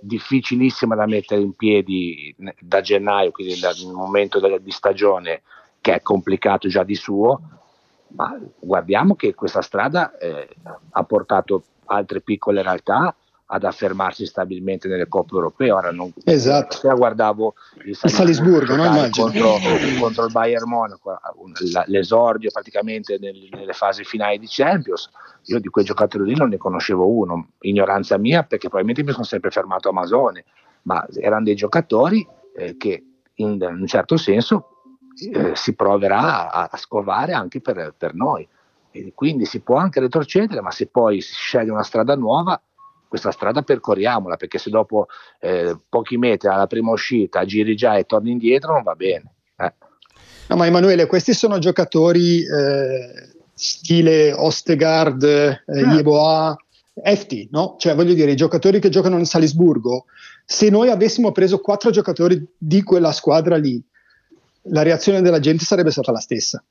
difficilissima 0.00 0.94
da 0.94 1.06
mettere 1.06 1.42
in 1.42 1.54
piedi 1.54 2.34
da 2.58 2.80
gennaio, 2.80 3.30
quindi 3.30 3.58
dal 3.60 3.76
momento 3.92 4.40
di 4.58 4.70
stagione 4.70 5.42
che 5.82 5.94
è 5.94 6.02
complicato 6.02 6.68
già 6.68 6.82
di 6.82 6.94
suo, 6.94 7.40
ma 8.14 8.38
guardiamo 8.58 9.14
che 9.14 9.34
questa 9.34 9.62
strada 9.62 10.16
eh, 10.18 10.48
ha 10.90 11.04
portato 11.04 11.64
altre 11.86 12.20
piccole 12.20 12.62
realtà 12.62 13.14
ad 13.52 13.64
affermarsi 13.64 14.26
stabilmente 14.26 14.88
nelle 14.88 15.08
coppe 15.08 15.34
europee. 15.34 15.70
Ora 15.70 15.90
non 15.90 16.12
esatto. 16.24 16.94
guardavo 16.94 17.54
il 17.84 17.96
Salisburgo, 17.96 18.76
no, 18.76 19.08
contro, 19.10 19.56
contro, 19.98 20.26
il 20.26 20.32
Bayern 20.32 20.68
Monaco, 20.68 21.18
l'esordio 21.86 22.50
praticamente 22.52 23.18
nelle 23.18 23.72
fasi 23.72 24.04
finali 24.04 24.38
di 24.38 24.46
Champions. 24.48 25.10
Io 25.46 25.58
di 25.58 25.68
quei 25.68 25.84
giocatori 25.84 26.24
lì 26.24 26.36
non 26.36 26.50
ne 26.50 26.58
conoscevo 26.58 27.08
uno, 27.08 27.50
ignoranza 27.60 28.18
mia 28.18 28.42
perché 28.42 28.68
probabilmente 28.68 29.02
mi 29.02 29.12
sono 29.12 29.24
sempre 29.24 29.50
fermato 29.50 29.88
a 29.88 29.92
Masone, 29.92 30.44
ma 30.82 31.04
erano 31.14 31.44
dei 31.44 31.56
giocatori 31.56 32.26
eh, 32.56 32.76
che 32.76 33.04
in 33.34 33.58
un 33.60 33.86
certo 33.86 34.16
senso 34.16 34.79
eh, 35.32 35.52
si 35.54 35.74
proverà 35.74 36.50
a, 36.50 36.68
a 36.70 36.76
scovare 36.76 37.32
anche 37.32 37.60
per, 37.60 37.94
per 37.96 38.14
noi. 38.14 38.46
E 38.92 39.12
quindi 39.14 39.44
si 39.44 39.60
può 39.60 39.76
anche 39.76 40.00
retrocedere, 40.00 40.60
ma 40.60 40.70
se 40.70 40.86
poi 40.86 41.20
si 41.20 41.32
sceglie 41.34 41.70
una 41.70 41.82
strada 41.82 42.16
nuova, 42.16 42.60
questa 43.08 43.30
strada 43.30 43.62
percorriamola, 43.62 44.36
perché 44.36 44.58
se 44.58 44.70
dopo 44.70 45.06
eh, 45.40 45.76
pochi 45.88 46.16
metri 46.16 46.48
alla 46.48 46.66
prima 46.66 46.90
uscita 46.90 47.44
giri 47.44 47.74
già 47.74 47.96
e 47.96 48.04
torni 48.04 48.30
indietro 48.30 48.72
non 48.72 48.82
va 48.82 48.94
bene. 48.94 49.34
Eh. 49.56 49.74
No, 50.48 50.56
ma 50.56 50.66
Emanuele, 50.66 51.06
questi 51.06 51.34
sono 51.34 51.58
giocatori 51.58 52.44
eh, 52.44 53.30
stile 53.52 54.32
Ostegard, 54.32 55.22
eh, 55.22 55.60
ah. 55.66 55.94
Yeboah, 55.94 56.56
FT, 57.02 57.48
no? 57.50 57.76
Cioè, 57.78 57.94
voglio 57.94 58.14
dire, 58.14 58.32
i 58.32 58.36
giocatori 58.36 58.78
che 58.78 58.88
giocano 58.88 59.18
in 59.18 59.26
Salisburgo, 59.26 60.06
se 60.44 60.70
noi 60.70 60.90
avessimo 60.90 61.32
preso 61.32 61.60
quattro 61.60 61.90
giocatori 61.90 62.44
di 62.56 62.82
quella 62.82 63.12
squadra 63.12 63.56
lì, 63.56 63.82
la 64.70 64.82
reazione 64.82 65.22
della 65.22 65.38
gente 65.38 65.64
sarebbe 65.64 65.90
stata 65.90 66.12
la 66.12 66.18
stessa. 66.18 66.62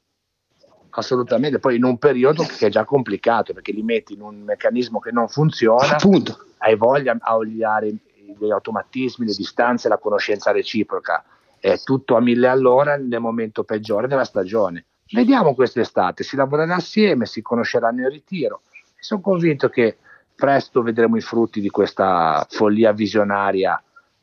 Assolutamente, 0.92 1.60
poi 1.60 1.76
in 1.76 1.84
un 1.84 1.98
periodo 1.98 2.44
che 2.44 2.68
è 2.68 2.70
già 2.70 2.84
complicato 2.84 3.54
perché 3.54 3.72
li 3.72 3.84
metti 3.84 4.14
in 4.14 4.22
un 4.22 4.42
meccanismo 4.42 5.00
che 5.00 5.12
non 5.12 5.28
funziona, 5.28 5.96
Appunto. 5.96 6.46
hai 6.58 6.76
voglia 6.76 7.16
a 7.20 7.36
oliare 7.36 7.90
gli 7.90 8.52
automatismi, 8.52 9.26
le 9.26 9.34
distanze, 9.34 9.88
la 9.88 9.98
conoscenza 9.98 10.52
reciproca, 10.52 11.24
è 11.60 11.78
tutto 11.80 12.16
a 12.16 12.22
mille 12.22 12.48
all'ora 12.48 12.98
nel 12.98 13.20
momento 13.20 13.64
peggiore 13.64 14.08
della 14.08 14.26
stagione. 14.26 14.86
Vediamo 15.12 15.56
quest'estate, 15.56 16.24
si 16.24 16.36
lavorerà 16.36 16.76
assieme, 16.76 17.26
si 17.26 17.42
conosceranno 17.42 18.02
in 18.02 18.10
ritiro 18.10 18.62
sono 19.00 19.22
convinto 19.22 19.70
che 19.70 19.98
presto 20.36 20.82
vedremo 20.82 21.18
i 21.18 21.22
frutti 21.22 21.62
di 21.62 21.70
questa 21.70 22.46
follia 22.50 22.92
visionaria 22.92 23.82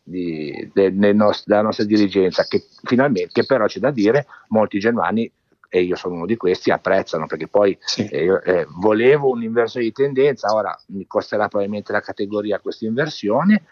di, 0.08 0.70
de, 0.72 0.96
de 0.96 1.12
nost- 1.12 1.46
della 1.46 1.62
nostra 1.62 1.84
dirigenza 1.84 2.44
che 2.44 2.64
finalmente, 2.84 3.32
che 3.32 3.44
però 3.44 3.66
c'è 3.66 3.80
da 3.80 3.90
dire, 3.90 4.26
molti 4.48 4.78
genuani 4.78 5.30
e 5.68 5.82
io 5.82 5.96
sono 5.96 6.14
uno 6.14 6.26
di 6.26 6.36
questi, 6.36 6.70
apprezzano 6.70 7.26
perché 7.26 7.48
poi 7.48 7.76
sì. 7.80 8.06
eh, 8.06 8.40
eh, 8.44 8.66
volevo 8.78 9.30
un'inversione 9.30 9.86
di 9.86 9.92
tendenza, 9.92 10.54
ora 10.54 10.78
mi 10.88 11.06
costerà 11.08 11.48
probabilmente 11.48 11.90
la 11.90 12.00
categoria 12.00 12.60
questa 12.60 12.86
inversione, 12.86 13.64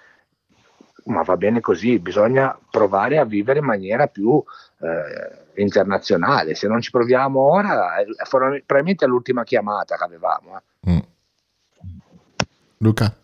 ma 1.04 1.22
va 1.22 1.36
bene 1.36 1.60
così, 1.60 2.00
bisogna 2.00 2.58
provare 2.68 3.18
a 3.18 3.24
vivere 3.24 3.60
in 3.60 3.64
maniera 3.64 4.08
più 4.08 4.42
eh, 4.80 5.62
internazionale, 5.62 6.56
se 6.56 6.66
non 6.66 6.80
ci 6.80 6.90
proviamo 6.90 7.38
ora 7.38 7.96
è, 7.96 8.04
probabilmente 8.26 9.04
è 9.04 9.08
l'ultima 9.08 9.44
chiamata 9.44 9.96
che 9.96 10.04
avevamo. 10.04 10.60
Eh. 10.84 10.90
Mm. 10.90 10.98
Luca? 12.78 13.14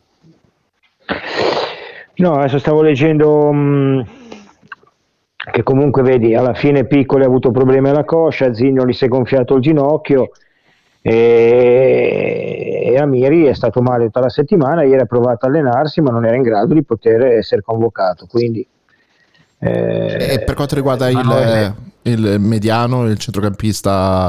No, 2.21 2.35
adesso 2.35 2.59
stavo 2.59 2.83
leggendo 2.83 3.51
mh, 3.51 3.59
mm, 3.59 4.01
che 5.53 5.63
comunque 5.63 6.03
vedi, 6.03 6.35
alla 6.35 6.53
fine 6.53 6.85
Piccoli 6.85 7.25
ha 7.25 7.27
avuto 7.27 7.51
problemi 7.51 7.89
alla 7.89 8.05
coscia, 8.05 8.53
Zigno 8.53 8.85
gli 8.85 8.93
si 8.93 9.07
è 9.07 9.09
gonfiato 9.09 9.55
il 9.55 9.63
ginocchio 9.63 10.31
e, 11.01 12.83
e 12.85 12.99
Amiri 12.99 13.45
è 13.45 13.55
stato 13.55 13.81
male 13.81 14.05
tutta 14.05 14.21
la 14.21 14.29
settimana, 14.29 14.83
ieri 14.83 15.01
ha 15.01 15.07
provato 15.07 15.47
a 15.47 15.49
allenarsi 15.49 16.03
ma 16.03 16.11
non 16.11 16.27
era 16.27 16.37
in 16.37 16.43
grado 16.43 16.75
di 16.75 16.85
poter 16.85 17.23
essere 17.23 17.63
convocato. 17.63 18.27
Quindi, 18.29 18.67
eh, 19.59 20.35
e 20.35 20.43
per 20.45 20.55
quanto 20.55 20.75
riguarda 20.75 21.09
il, 21.09 21.75
il 22.03 22.37
mediano, 22.39 23.07
il 23.07 23.17
centrocampista 23.17 24.29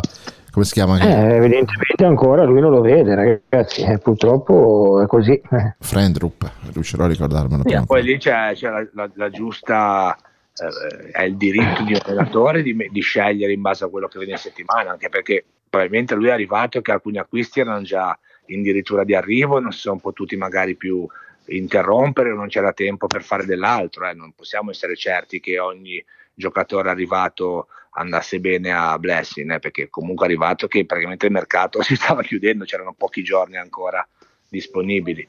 come 0.51 0.65
si 0.65 0.73
chiama? 0.73 0.99
Eh, 0.99 1.35
evidentemente 1.35 2.03
ancora 2.03 2.43
lui 2.43 2.59
non 2.59 2.71
lo 2.71 2.81
vede, 2.81 3.15
ragazzi. 3.15 3.83
Eh, 3.83 3.97
purtroppo 3.97 5.01
è 5.01 5.07
così. 5.07 5.41
Friendrup, 5.79 6.51
riuscirò 6.73 7.05
a 7.05 7.07
ricordarmelo. 7.07 7.63
Sì, 7.65 7.79
poi 7.85 8.03
lì 8.03 8.17
c'è, 8.17 8.51
c'è 8.53 8.69
la, 8.69 8.87
la, 8.93 9.09
la, 9.13 9.29
giusta. 9.29 10.15
Eh, 10.53 11.11
è 11.11 11.23
il 11.23 11.37
diritto 11.37 11.83
di 11.83 11.93
un 11.93 11.99
allenatore 12.03 12.61
di, 12.61 12.75
di, 12.91 13.01
scegliere 13.01 13.53
in 13.53 13.61
base 13.61 13.85
a 13.85 13.87
quello 13.87 14.07
che 14.07 14.17
viene 14.17 14.33
in 14.33 14.39
settimana, 14.39 14.91
anche 14.91 15.09
perché 15.09 15.45
probabilmente 15.69 16.15
lui 16.15 16.27
è 16.27 16.31
arrivato 16.31 16.81
che 16.81 16.91
alcuni 16.91 17.17
acquisti 17.17 17.61
erano 17.61 17.81
già 17.81 18.17
in 18.47 18.61
dirittura 18.61 19.03
di 19.03 19.15
arrivo 19.15 19.59
non 19.59 19.71
si 19.71 19.79
sono 19.79 19.97
potuti 19.97 20.35
magari 20.35 20.75
più 20.75 21.07
interrompere 21.45 22.31
o 22.31 22.35
non 22.35 22.47
c'era 22.47 22.73
tempo 22.73 23.07
per 23.07 23.23
fare 23.23 23.45
dell'altro. 23.45 24.07
Eh. 24.07 24.13
Non 24.13 24.33
possiamo 24.33 24.71
essere 24.71 24.95
certi 24.95 25.39
che 25.39 25.59
ogni 25.59 26.03
giocatore 26.33 26.89
arrivato 26.89 27.67
andasse 27.91 28.39
bene 28.39 28.71
a 28.71 28.97
Blessing, 28.97 29.53
eh, 29.53 29.59
perché 29.59 29.89
comunque 29.89 30.25
è 30.25 30.29
arrivato 30.29 30.67
che 30.67 30.85
praticamente 30.85 31.25
il 31.25 31.31
mercato 31.31 31.81
si 31.83 31.95
stava 31.95 32.21
chiudendo, 32.21 32.65
c'erano 32.65 32.93
pochi 32.93 33.23
giorni 33.23 33.57
ancora 33.57 34.05
disponibili. 34.47 35.27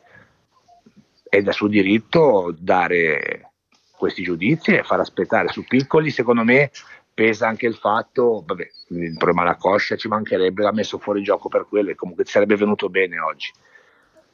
È 1.29 1.51
suo 1.53 1.69
diritto 1.69 2.55
dare 2.59 3.53
questi 3.97 4.23
giudizi 4.23 4.75
e 4.75 4.83
far 4.83 5.01
aspettare. 5.01 5.49
Su 5.49 5.65
piccoli, 5.65 6.11
secondo 6.11 6.45
me, 6.45 6.71
pesa 7.15 7.47
anche 7.47 7.67
il 7.67 7.75
fatto, 7.75 8.43
vabbè, 8.47 8.69
il 8.89 9.17
problema 9.17 9.43
della 9.43 9.57
coscia 9.57 9.97
ci 9.97 10.09
mancherebbe, 10.09 10.63
l'ha 10.63 10.73
messo 10.73 10.99
fuori 10.99 11.23
gioco 11.23 11.49
per 11.49 11.67
quello 11.67 11.91
e 11.91 11.95
comunque 11.95 12.25
sarebbe 12.25 12.57
venuto 12.57 12.89
bene 12.89 13.19
oggi. 13.19 13.51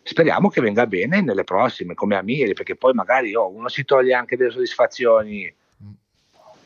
Speriamo 0.02 0.48
che 0.48 0.60
venga 0.60 0.86
bene 0.86 1.20
nelle 1.20 1.44
prossime, 1.44 1.94
come 1.94 2.16
Amiri, 2.16 2.54
perché 2.54 2.76
poi 2.76 2.94
magari 2.94 3.34
oh, 3.34 3.48
uno 3.50 3.68
si 3.68 3.84
toglie 3.84 4.14
anche 4.14 4.36
delle 4.36 4.50
soddisfazioni 4.50 5.54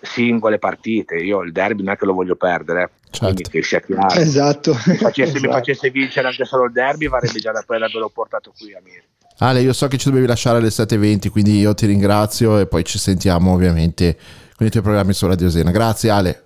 singole 0.03 0.59
partite. 0.59 1.17
Io 1.17 1.41
il 1.43 1.53
derby 1.53 1.83
non 1.83 1.95
è 1.95 1.97
che 1.97 2.05
lo 2.05 2.13
voglio 2.13 2.37
perdere, 2.37 2.91
certo. 3.11 3.49
che 3.49 3.63
sia 3.63 3.81
chiaro. 3.81 4.21
Esatto. 4.21 4.73
Mi 4.87 4.97
facesse, 4.97 5.37
esatto. 5.37 5.47
mi 5.47 5.53
facesse 5.53 5.91
vincere 5.91 6.29
anche 6.29 6.45
solo 6.45 6.65
il 6.65 6.73
derby, 6.73 7.09
varrebbe 7.09 7.39
già 7.39 7.53
da 7.53 7.63
quello 7.65 7.87
l'ho 7.93 8.11
portato 8.11 8.53
qui 8.57 8.75
a 8.75 8.81
Mir. 8.83 9.03
Ale, 9.39 9.61
io 9.61 9.73
so 9.73 9.89
che 9.89 9.97
ci 9.97 10.09
dovevi 10.09 10.27
lasciare 10.27 10.59
alle 10.59 10.69
7.20, 10.69 11.31
quindi 11.31 11.59
io 11.59 11.75
ti 11.75 11.87
ringrazio 11.87 12.59
e 12.59 12.67
poi 12.67 12.85
ci 12.85 12.99
sentiamo 12.99 13.53
ovviamente 13.53 14.17
con 14.57 14.67
i 14.67 14.71
tuoi 14.71 14.83
programmi 14.83 15.13
su 15.13 15.27
Radio 15.27 15.51
Sena. 15.51 15.71
Grazie 15.71 16.11
Ale. 16.11 16.45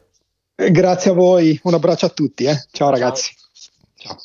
Eh, 0.55 0.71
grazie 0.71 1.11
a 1.11 1.15
voi, 1.15 1.59
un 1.65 1.75
abbraccio 1.75 2.07
a 2.07 2.11
tutti. 2.11 2.45
Eh. 2.45 2.65
Ciao 2.71 2.91
ragazzi. 2.91 3.35
Ciao. 3.97 4.17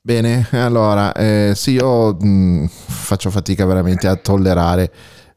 Bene, 0.00 0.48
allora, 0.52 1.12
eh, 1.12 1.52
sì, 1.54 1.72
io 1.72 2.14
mh, 2.14 2.68
faccio 2.68 3.30
fatica 3.30 3.64
veramente 3.64 4.06
a 4.06 4.16
tollerare 4.16 4.92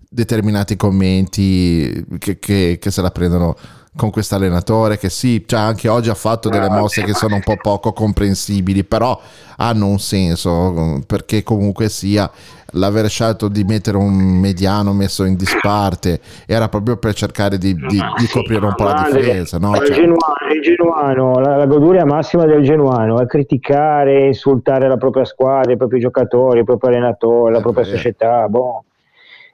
determinati 0.10 0.76
commenti 0.76 2.06
che, 2.20 2.40
che, 2.40 2.78
che 2.80 2.92
se 2.92 3.02
la 3.02 3.12
prendono 3.12 3.56
con 3.96 4.10
questo 4.12 4.36
allenatore 4.36 4.98
che 4.98 5.10
sì, 5.10 5.44
cioè 5.46 5.62
anche 5.62 5.88
oggi 5.88 6.10
ha 6.10 6.16
fatto 6.16 6.50
delle 6.50 6.70
mosse 6.70 7.04
che 7.04 7.14
sono 7.14 7.36
un 7.36 7.42
po' 7.42 7.56
poco 7.62 7.94
comprensibili, 7.94 8.84
però 8.84 9.20
hanno 9.58 9.88
un 9.88 10.00
senso 10.00 11.02
perché 11.08 11.44
comunque 11.44 11.88
sia 11.88 12.30
l'aver 12.72 13.08
scelto 13.08 13.48
di 13.48 13.64
mettere 13.64 13.96
un 13.96 14.14
mediano 14.14 14.92
messo 14.92 15.24
in 15.24 15.36
disparte 15.36 16.20
era 16.46 16.68
proprio 16.68 16.98
per 16.98 17.14
cercare 17.14 17.58
di, 17.58 17.74
di, 17.74 17.88
di 18.18 18.28
coprire 18.30 18.66
un 18.66 18.76
po' 18.76 18.84
la 18.84 19.08
difesa. 19.10 19.58
No? 19.60 19.76
Cioè... 19.76 19.88
Il, 19.88 19.94
genuano, 19.94 20.54
il 20.54 20.62
genuano, 20.62 21.40
la, 21.40 21.56
la 21.56 21.66
goduria 21.66 22.04
massima 22.04 22.46
del 22.46 22.64
genuano 22.64 23.22
è 23.22 23.26
criticare, 23.26 24.26
insultare 24.26 24.90
la 24.90 24.98
propria 24.98 25.24
squadra, 25.24 25.72
i 25.72 25.78
propri 25.78 26.00
giocatori, 26.00 26.60
il 26.60 26.66
proprio 26.66 26.90
allenatore, 26.90 27.54
la 27.54 27.62
propria 27.62 27.86
società. 27.86 28.46
Boh 28.50 28.84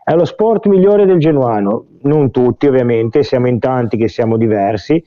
è 0.03 0.13
lo 0.15 0.25
sport 0.25 0.67
migliore 0.67 1.05
del 1.05 1.19
genuano, 1.19 1.85
non 2.03 2.31
tutti 2.31 2.67
ovviamente, 2.67 3.23
siamo 3.23 3.47
in 3.47 3.59
tanti 3.59 3.97
che 3.97 4.07
siamo 4.07 4.37
diversi, 4.37 5.03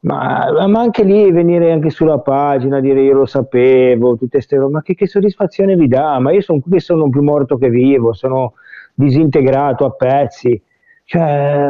ma, 0.00 0.66
ma 0.66 0.80
anche 0.80 1.02
lì 1.02 1.30
venire 1.30 1.72
anche 1.72 1.90
sulla 1.90 2.18
pagina, 2.18 2.80
dire 2.80 3.02
io 3.02 3.14
lo 3.14 3.26
sapevo, 3.26 4.16
tutte 4.16 4.28
queste 4.36 4.56
robe, 4.56 4.72
ma 4.72 4.82
che, 4.82 4.94
che, 4.94 5.06
soddisfazione 5.06 5.76
vi 5.76 5.88
dà? 5.88 6.18
Ma 6.18 6.32
io 6.32 6.40
sono 6.40 6.60
qui, 6.60 6.80
sono 6.80 7.08
più 7.08 7.22
morto 7.22 7.56
che 7.56 7.68
vivo, 7.68 8.12
sono 8.12 8.54
disintegrato 8.94 9.84
a 9.84 9.90
pezzi, 9.90 10.60
cioè 11.04 11.68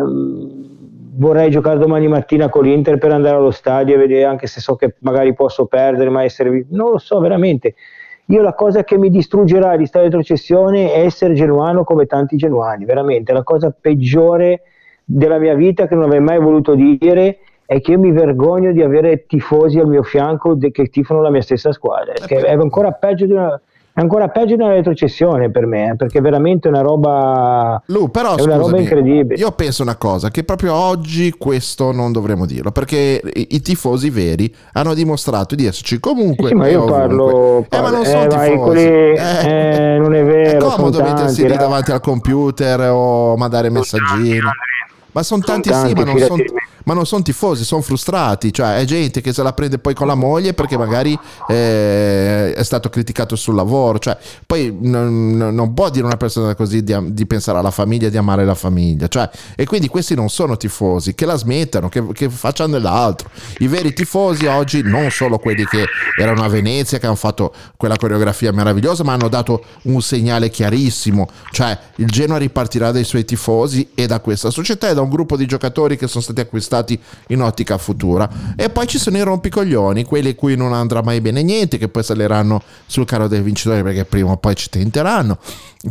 vorrei 1.16 1.50
giocare 1.50 1.78
domani 1.78 2.08
mattina 2.08 2.48
con 2.48 2.64
l'Inter 2.64 2.98
per 2.98 3.12
andare 3.12 3.36
allo 3.36 3.52
stadio 3.52 3.94
e 3.94 3.98
vedere 3.98 4.24
anche 4.24 4.46
se 4.48 4.60
so 4.60 4.74
che 4.74 4.94
magari 5.00 5.32
posso 5.34 5.66
perdere, 5.66 6.10
ma 6.10 6.24
essere... 6.24 6.66
non 6.70 6.90
lo 6.90 6.98
so 6.98 7.20
veramente 7.20 7.74
io 8.26 8.40
la 8.40 8.54
cosa 8.54 8.84
che 8.84 8.96
mi 8.96 9.10
distruggerà 9.10 9.76
di 9.76 9.86
stare 9.86 10.06
retrocessione 10.06 10.92
è 10.92 11.00
essere 11.00 11.34
genuano 11.34 11.84
come 11.84 12.06
tanti 12.06 12.36
genuani, 12.36 12.84
veramente. 12.84 13.32
La 13.32 13.42
cosa 13.42 13.74
peggiore 13.78 14.62
della 15.04 15.38
mia 15.38 15.54
vita 15.54 15.86
che 15.86 15.94
non 15.94 16.04
avrei 16.04 16.20
mai 16.20 16.38
voluto 16.38 16.74
dire 16.74 17.38
è 17.66 17.80
che 17.80 17.92
io 17.92 17.98
mi 17.98 18.12
vergogno 18.12 18.72
di 18.72 18.82
avere 18.82 19.26
tifosi 19.26 19.78
al 19.78 19.88
mio 19.88 20.02
fianco 20.02 20.56
che 20.56 20.86
tifano 20.88 21.20
la 21.20 21.30
mia 21.30 21.42
stessa 21.42 21.72
squadra, 21.72 22.14
che 22.26 22.36
è 22.36 22.52
ancora 22.52 22.92
peggio 22.92 23.26
di 23.26 23.32
una 23.32 23.60
ancora 23.94 24.28
peggio 24.28 24.56
di 24.56 24.62
una 24.62 24.72
retrocessione 24.72 25.50
per 25.50 25.66
me, 25.66 25.90
eh, 25.90 25.96
perché 25.96 26.18
è 26.18 26.20
veramente 26.20 26.68
una 26.68 26.80
roba, 26.80 27.82
Lu, 27.86 28.10
però, 28.10 28.36
è 28.36 28.42
una 28.42 28.54
scusami, 28.54 28.62
roba 28.62 28.78
incredibile. 28.80 29.40
Io 29.40 29.50
penso 29.52 29.82
una 29.82 29.96
cosa, 29.96 30.30
che 30.30 30.44
proprio 30.44 30.74
oggi 30.74 31.32
questo 31.36 31.92
non 31.92 32.12
dovremmo 32.12 32.46
dirlo, 32.46 32.72
perché 32.72 33.20
i, 33.34 33.48
i 33.50 33.60
tifosi 33.60 34.10
veri 34.10 34.52
hanno 34.72 34.94
dimostrato 34.94 35.54
di 35.54 35.66
esserci 35.66 36.00
comunque. 36.00 36.48
Sì, 36.48 36.54
ma 36.54 36.68
io 36.68 36.84
parlo, 36.84 37.66
eh, 37.68 37.80
ma 37.80 37.90
non 37.90 38.04
sono 38.04 38.24
eh, 38.24 38.28
tifosi. 38.28 38.58
Quelli, 38.58 39.16
eh, 39.16 39.96
non 39.98 40.14
è 40.14 40.24
vero. 40.24 40.68
È 40.68 40.74
comodo 40.74 41.02
mettersi 41.02 41.46
lì 41.48 41.56
davanti 41.56 41.92
al 41.92 42.00
computer 42.00 42.90
o 42.90 43.36
mandare 43.36 43.70
messaggini. 43.70 44.38
Ma 45.14 45.22
sono 45.22 45.42
tanti, 45.42 45.70
tanti, 45.70 45.88
sì, 45.88 45.94
ma 45.94 46.04
non 46.04 46.18
sono 46.18 46.42
non 46.92 47.06
sono 47.06 47.22
tifosi, 47.22 47.64
sono 47.64 47.80
frustrati, 47.80 48.52
cioè 48.52 48.78
è 48.78 48.84
gente 48.84 49.20
che 49.20 49.32
se 49.32 49.42
la 49.42 49.52
prende 49.52 49.78
poi 49.78 49.94
con 49.94 50.06
la 50.06 50.14
moglie 50.14 50.52
perché 50.52 50.76
magari 50.76 51.18
eh, 51.48 52.52
è 52.52 52.62
stato 52.62 52.90
criticato 52.90 53.36
sul 53.36 53.54
lavoro, 53.54 53.98
cioè 53.98 54.16
poi 54.46 54.76
non, 54.78 55.36
non 55.36 55.72
può 55.72 55.88
dire 55.88 56.04
una 56.04 56.16
persona 56.16 56.54
così 56.54 56.84
di, 56.84 56.94
di, 57.12 57.26
pensare 57.26 57.58
alla 57.58 57.70
famiglia, 57.70 58.10
di 58.10 58.16
amare 58.18 58.44
la 58.44 58.54
famiglia, 58.54 59.08
cioè, 59.08 59.28
e 59.56 59.64
quindi 59.64 59.88
questi 59.88 60.14
non 60.14 60.28
sono 60.28 60.56
tifosi, 60.56 61.14
che 61.14 61.24
la 61.24 61.36
smettano, 61.36 61.88
che, 61.88 62.04
che 62.12 62.28
facciano 62.28 62.72
dell'altro. 62.72 63.30
I 63.58 63.66
veri 63.66 63.94
tifosi 63.94 64.46
oggi 64.46 64.82
non 64.82 65.10
solo 65.10 65.38
quelli 65.38 65.64
che 65.64 65.86
erano 66.20 66.42
a 66.42 66.48
Venezia, 66.48 66.98
che 66.98 67.06
hanno 67.06 67.14
fatto 67.14 67.54
quella 67.76 67.96
coreografia 67.96 68.52
meravigliosa, 68.52 69.04
ma 69.04 69.14
hanno 69.14 69.28
dato 69.28 69.64
un 69.82 70.02
segnale 70.02 70.50
chiarissimo, 70.50 71.28
cioè 71.50 71.78
il 71.96 72.06
Genoa 72.06 72.36
ripartirà 72.36 72.90
dai 72.90 73.04
suoi 73.04 73.24
tifosi 73.24 73.90
e 73.94 74.06
da 74.06 74.20
questa 74.20 74.50
società 74.50 74.90
e 74.90 74.94
da 74.94 75.00
un 75.04 75.10
gruppo 75.10 75.36
di 75.36 75.46
giocatori 75.46 75.96
che 75.96 76.08
sono 76.08 76.22
stati 76.22 76.40
acquistati 76.40 77.00
in 77.28 77.40
ottica 77.40 77.78
futura. 77.78 78.28
E 78.56 78.70
poi 78.70 78.86
ci 78.86 78.98
sono 78.98 79.16
i 79.16 79.22
rompicoglioni, 79.22 80.04
quelli 80.04 80.34
cui 80.34 80.56
non 80.56 80.72
andrà 80.72 81.02
mai 81.02 81.20
bene 81.20 81.42
niente, 81.42 81.78
che 81.78 81.88
poi 81.88 82.02
saleranno 82.02 82.62
sul 82.86 83.04
carro 83.04 83.28
dei 83.28 83.40
vincitori 83.40 83.82
perché 83.82 84.04
prima 84.04 84.32
o 84.32 84.36
poi 84.36 84.56
ci 84.56 84.68
tenteranno. 84.68 85.38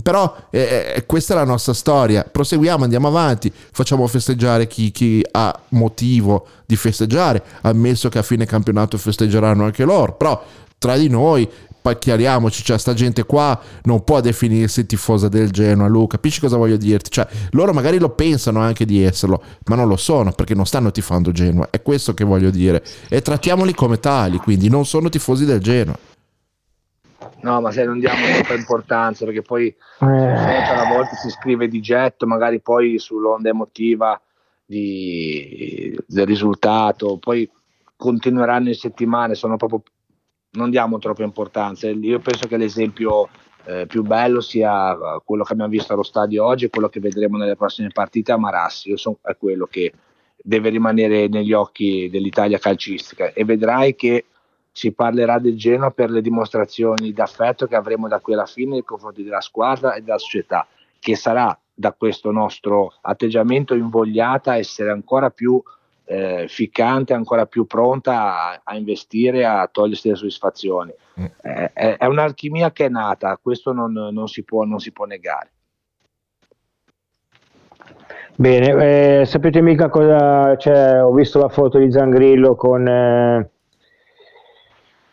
Però 0.01 0.35
eh, 0.49 0.93
eh, 0.95 1.05
questa 1.05 1.33
è 1.33 1.37
la 1.37 1.45
nostra 1.45 1.73
storia. 1.73 2.25
Proseguiamo, 2.29 2.83
andiamo 2.83 3.07
avanti, 3.07 3.51
facciamo 3.53 4.07
festeggiare 4.07 4.67
chi, 4.67 4.91
chi 4.91 5.23
ha 5.31 5.57
motivo 5.69 6.47
di 6.65 6.75
festeggiare, 6.75 7.43
ammesso 7.61 8.09
che 8.09 8.17
a 8.17 8.23
fine 8.23 8.45
campionato 8.45 8.97
festeggeranno 8.97 9.65
anche 9.65 9.83
loro. 9.83 10.13
Però 10.13 10.43
tra 10.79 10.97
di 10.97 11.09
noi 11.09 11.47
chiariamoci, 11.91 12.63
cioè 12.63 12.77
sta 12.77 12.93
gente 12.93 13.25
qua 13.25 13.59
non 13.83 14.03
può 14.03 14.21
definirsi 14.21 14.85
tifosa 14.85 15.27
del 15.27 15.51
Genoa, 15.51 15.87
Luca, 15.87 16.15
capisci 16.15 16.39
cosa 16.39 16.57
voglio 16.57 16.77
dirti? 16.77 17.11
Cioè, 17.11 17.27
loro 17.51 17.73
magari 17.73 17.99
lo 17.99 18.09
pensano 18.09 18.59
anche 18.59 18.85
di 18.85 19.03
esserlo, 19.03 19.43
ma 19.65 19.75
non 19.75 19.87
lo 19.87 19.97
sono 19.97 20.31
perché 20.31 20.55
non 20.55 20.65
stanno 20.65 20.91
tifando 20.91 21.31
Genoa, 21.31 21.67
è 21.69 21.81
questo 21.81 22.13
che 22.13 22.23
voglio 22.23 22.49
dire. 22.49 22.83
E 23.09 23.21
trattiamoli 23.21 23.73
come 23.73 23.99
tali, 23.99 24.37
quindi 24.37 24.69
non 24.69 24.85
sono 24.85 25.09
tifosi 25.09 25.45
del 25.45 25.59
Genoa. 25.59 25.97
No, 27.41 27.59
ma 27.59 27.71
se 27.71 27.83
non 27.83 27.99
diamo 27.99 28.25
troppa 28.35 28.53
importanza, 28.53 29.25
perché 29.25 29.41
poi 29.41 29.67
Eh. 29.99 30.05
a 30.05 30.87
volte 30.87 31.15
si 31.21 31.29
scrive 31.29 31.67
di 31.67 31.81
getto, 31.81 32.25
magari 32.25 32.61
poi 32.61 32.97
sull'onda 32.97 33.49
emotiva 33.49 34.19
di- 34.65 35.97
del 36.07 36.25
risultato, 36.25 37.17
poi 37.17 37.49
continueranno 37.95 38.69
in 38.69 38.75
settimane, 38.75 39.35
sono 39.35 39.57
proprio 39.57 39.83
non 40.53 40.69
diamo 40.69 40.99
troppa 40.99 41.23
importanza. 41.23 41.87
Io 41.89 42.19
penso 42.19 42.47
che 42.47 42.57
l'esempio 42.57 43.29
eh, 43.65 43.85
più 43.87 44.03
bello 44.03 44.41
sia 44.41 44.93
eh, 44.93 45.21
quello 45.23 45.43
che 45.43 45.53
abbiamo 45.53 45.71
visto 45.71 45.93
allo 45.93 46.03
stadio 46.03 46.45
oggi 46.45 46.65
e 46.65 46.69
quello 46.69 46.89
che 46.89 46.99
vedremo 46.99 47.37
nelle 47.37 47.55
prossime 47.55 47.89
partite 47.89 48.31
a 48.31 48.37
Marassi. 48.37 48.89
Io 48.89 48.97
sono 48.97 49.17
è 49.23 49.35
quello 49.37 49.65
che 49.65 49.93
deve 50.35 50.69
rimanere 50.69 51.27
negli 51.27 51.53
occhi 51.53 52.09
dell'Italia 52.09 52.59
calcistica 52.59 53.31
e 53.31 53.45
vedrai 53.45 53.95
che 53.95 54.25
si 54.71 54.91
parlerà 54.91 55.37
del 55.39 55.55
Genoa 55.55 55.91
per 55.91 56.09
le 56.09 56.21
dimostrazioni 56.21 57.13
d'affetto 57.13 57.67
che 57.67 57.75
avremo 57.75 58.07
da 58.07 58.19
qui 58.19 58.33
alla 58.33 58.47
fine 58.47 58.71
nei 58.71 58.83
confronti 58.83 59.23
della 59.23 59.39
squadra 59.39 59.93
e 59.93 60.01
della 60.01 60.17
società, 60.17 60.67
che 60.99 61.15
sarà 61.15 61.57
da 61.73 61.93
questo 61.93 62.31
nostro 62.31 62.93
atteggiamento 63.01 63.75
invogliata 63.75 64.51
a 64.51 64.57
essere 64.57 64.91
ancora 64.91 65.29
più 65.29 65.61
eh, 66.13 66.45
ficcante, 66.47 67.13
ancora 67.13 67.47
più 67.47 67.65
pronta 67.65 68.51
a, 68.51 68.61
a 68.63 68.75
investire, 68.75 69.45
a 69.45 69.67
togliersi 69.71 70.09
le 70.09 70.15
soddisfazioni. 70.15 70.93
Eh, 71.15 71.71
è, 71.73 71.97
è 71.97 72.05
un'alchimia 72.05 72.71
che 72.71 72.85
è 72.85 72.89
nata, 72.89 73.39
questo 73.41 73.73
non, 73.73 73.91
non 73.91 74.27
si, 74.27 74.43
può, 74.43 74.63
non 74.63 74.79
si 74.79 74.91
può 74.91 75.05
negare. 75.05 75.51
Bene, 78.35 79.21
eh, 79.21 79.25
sapete 79.25 79.61
mica 79.61 79.89
cosa 79.89 80.55
c'è? 80.55 81.03
Ho 81.03 81.13
visto 81.13 81.39
la 81.39 81.49
foto 81.49 81.77
di 81.77 81.91
Zangrillo 81.91 82.55
con, 82.55 82.87
eh, 82.87 83.49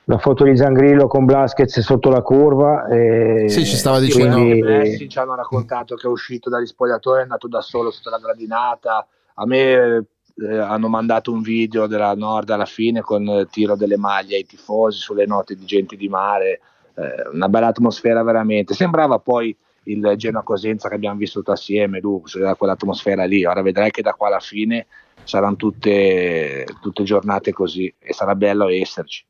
la 0.04 0.18
foto 0.18 0.44
di 0.44 0.56
Zangrillo 0.56 1.06
con 1.06 1.24
Blasquez 1.24 1.80
sotto 1.80 2.10
la 2.10 2.22
curva. 2.22 2.86
E 2.88 3.48
Sì, 3.48 3.64
ci 3.64 3.76
stava 3.76 4.00
dicendo- 4.00 4.36
anche 4.36 4.62
Messi 4.62 5.08
ci 5.08 5.18
hanno 5.18 5.34
raccontato 5.34 5.96
che 5.96 6.06
è 6.06 6.10
uscito 6.10 6.48
dagli 6.50 6.66
spogliatori, 6.66 7.20
è 7.20 7.22
andato 7.22 7.48
da 7.48 7.60
solo 7.60 7.90
sotto 7.90 8.10
la 8.10 8.18
gradinata. 8.18 9.06
A 9.34 9.46
me 9.46 10.04
eh, 10.40 10.58
hanno 10.58 10.88
mandato 10.88 11.32
un 11.32 11.42
video 11.42 11.86
della 11.86 12.14
Nord 12.14 12.50
alla 12.50 12.64
fine 12.64 13.00
con 13.00 13.22
il 13.24 13.48
tiro 13.50 13.76
delle 13.76 13.96
maglie 13.96 14.36
ai 14.36 14.46
tifosi 14.46 14.98
sulle 14.98 15.26
note 15.26 15.54
di 15.54 15.64
gente 15.64 15.96
di 15.96 16.08
mare. 16.08 16.60
Eh, 16.94 17.28
una 17.32 17.48
bella 17.48 17.68
atmosfera 17.68 18.22
veramente. 18.22 18.74
Sembrava 18.74 19.18
poi 19.18 19.56
il 19.84 20.14
Genoa 20.16 20.42
Cosenza 20.42 20.88
che 20.88 20.94
abbiamo 20.94 21.18
vissuto 21.18 21.52
assieme, 21.52 22.00
Lu, 22.00 22.22
da 22.38 22.54
quell'atmosfera 22.54 23.24
lì. 23.24 23.44
Ora 23.44 23.62
vedrai 23.62 23.90
che 23.90 24.02
da 24.02 24.12
qua 24.12 24.28
alla 24.28 24.40
fine 24.40 24.86
saranno 25.24 25.56
tutte, 25.56 26.64
tutte 26.80 27.02
giornate 27.02 27.52
così 27.52 27.92
e 27.98 28.12
sarà 28.12 28.34
bello 28.34 28.68
esserci. 28.68 29.24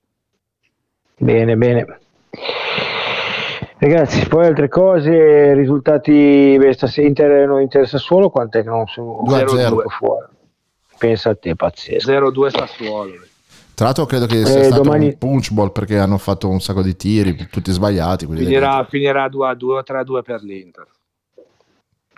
Bene, 1.17 1.57
bene. 1.57 1.99
Ragazzi, 3.79 4.27
poi 4.29 4.47
altre 4.47 4.69
cose, 4.69 5.55
risultati 5.55 6.55
beh, 6.59 6.73
stasera 6.75 7.07
Inter, 7.07 7.49
no, 7.49 7.59
Inter 7.59 7.89
Sassuolo, 7.89 8.29
quant'è 8.29 8.63
che 8.63 8.69
non 8.69 8.87
sono 8.87 9.23
0-2. 9.25 9.89
fuori? 9.89 10.27
Pensa 11.01 11.31
a 11.31 11.35
te, 11.35 11.57
pazzesco. 11.57 12.11
0-2 12.11 12.51
Sassuolo. 12.51 13.13
Tra 13.75 13.87
l'altro 13.87 14.05
credo 14.05 14.27
che 14.27 14.45
sia 14.45 14.61
Eh, 14.61 14.65
stato 14.65 14.83
domani- 14.83 15.07
un 15.07 15.17
punch 15.17 15.53
ball 15.53 15.73
perché 15.73 15.97
hanno 15.97 16.19
fatto 16.19 16.47
un 16.51 16.61
sacco 16.61 16.83
di 16.83 16.95
tiri, 16.95 17.35
tutti 17.51 17.71
sbagliati. 17.73 18.27
Finirà, 18.27 18.85
finirà 18.85 19.27
2-2 19.29 19.79
o 19.79 19.83
3-2 19.83 20.23
per 20.23 20.43
l'Inter. 20.43 20.87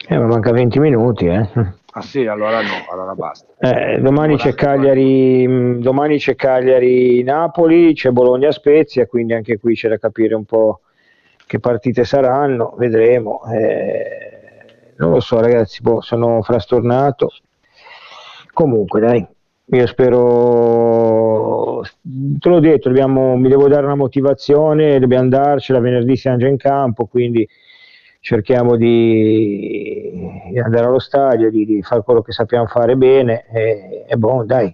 Eh, 0.09 0.18
ma 0.18 0.26
manca 0.26 0.50
20 0.50 0.80
minuti, 0.80 1.26
eh. 1.26 1.48
Ah 1.92 2.00
sì, 2.02 2.26
allora 2.26 2.60
no, 2.62 2.84
allora 2.90 3.14
basta. 3.14 3.46
Eh, 3.60 4.00
domani 4.00 4.36
c'è 4.36 4.54
Cagliari, 4.54 5.46
mh, 5.46 5.80
domani 5.80 6.18
c'è 6.18 6.34
Cagliari 6.34 7.22
Napoli, 7.22 7.94
c'è 7.94 8.10
Bologna 8.10 8.50
Spezia, 8.50 9.06
quindi 9.06 9.34
anche 9.34 9.59
qui 9.60 9.74
c'è 9.76 9.88
da 9.88 9.98
capire 9.98 10.34
un 10.34 10.44
po' 10.44 10.80
che 11.46 11.60
partite 11.60 12.02
saranno, 12.02 12.74
vedremo. 12.76 13.42
Eh, 13.54 14.94
non 14.96 15.10
lo 15.12 15.20
so, 15.20 15.38
ragazzi, 15.38 15.80
boh, 15.82 16.00
sono 16.00 16.42
frastornato. 16.42 17.30
Comunque, 18.52 19.00
dai, 19.00 19.26
io 19.64 19.86
spero, 19.86 21.80
te 22.38 22.48
l'ho 22.48 22.60
detto, 22.60 22.88
dobbiamo- 22.88 23.36
mi 23.36 23.48
devo 23.48 23.68
dare 23.68 23.86
una 23.86 23.94
motivazione, 23.94 24.98
dobbiamo 24.98 25.22
andarcela, 25.22 25.80
venerdì 25.80 26.16
siamo 26.16 26.36
già 26.36 26.48
in 26.48 26.58
campo, 26.58 27.06
quindi 27.06 27.48
cerchiamo 28.20 28.76
di, 28.76 30.10
di 30.50 30.58
andare 30.58 30.86
allo 30.86 30.98
stadio, 30.98 31.50
di, 31.50 31.64
di 31.64 31.82
fare 31.82 32.02
quello 32.02 32.22
che 32.22 32.32
sappiamo 32.32 32.66
fare 32.66 32.94
bene 32.96 33.46
e, 33.52 34.04
e 34.06 34.16
boh, 34.16 34.44
dai, 34.44 34.72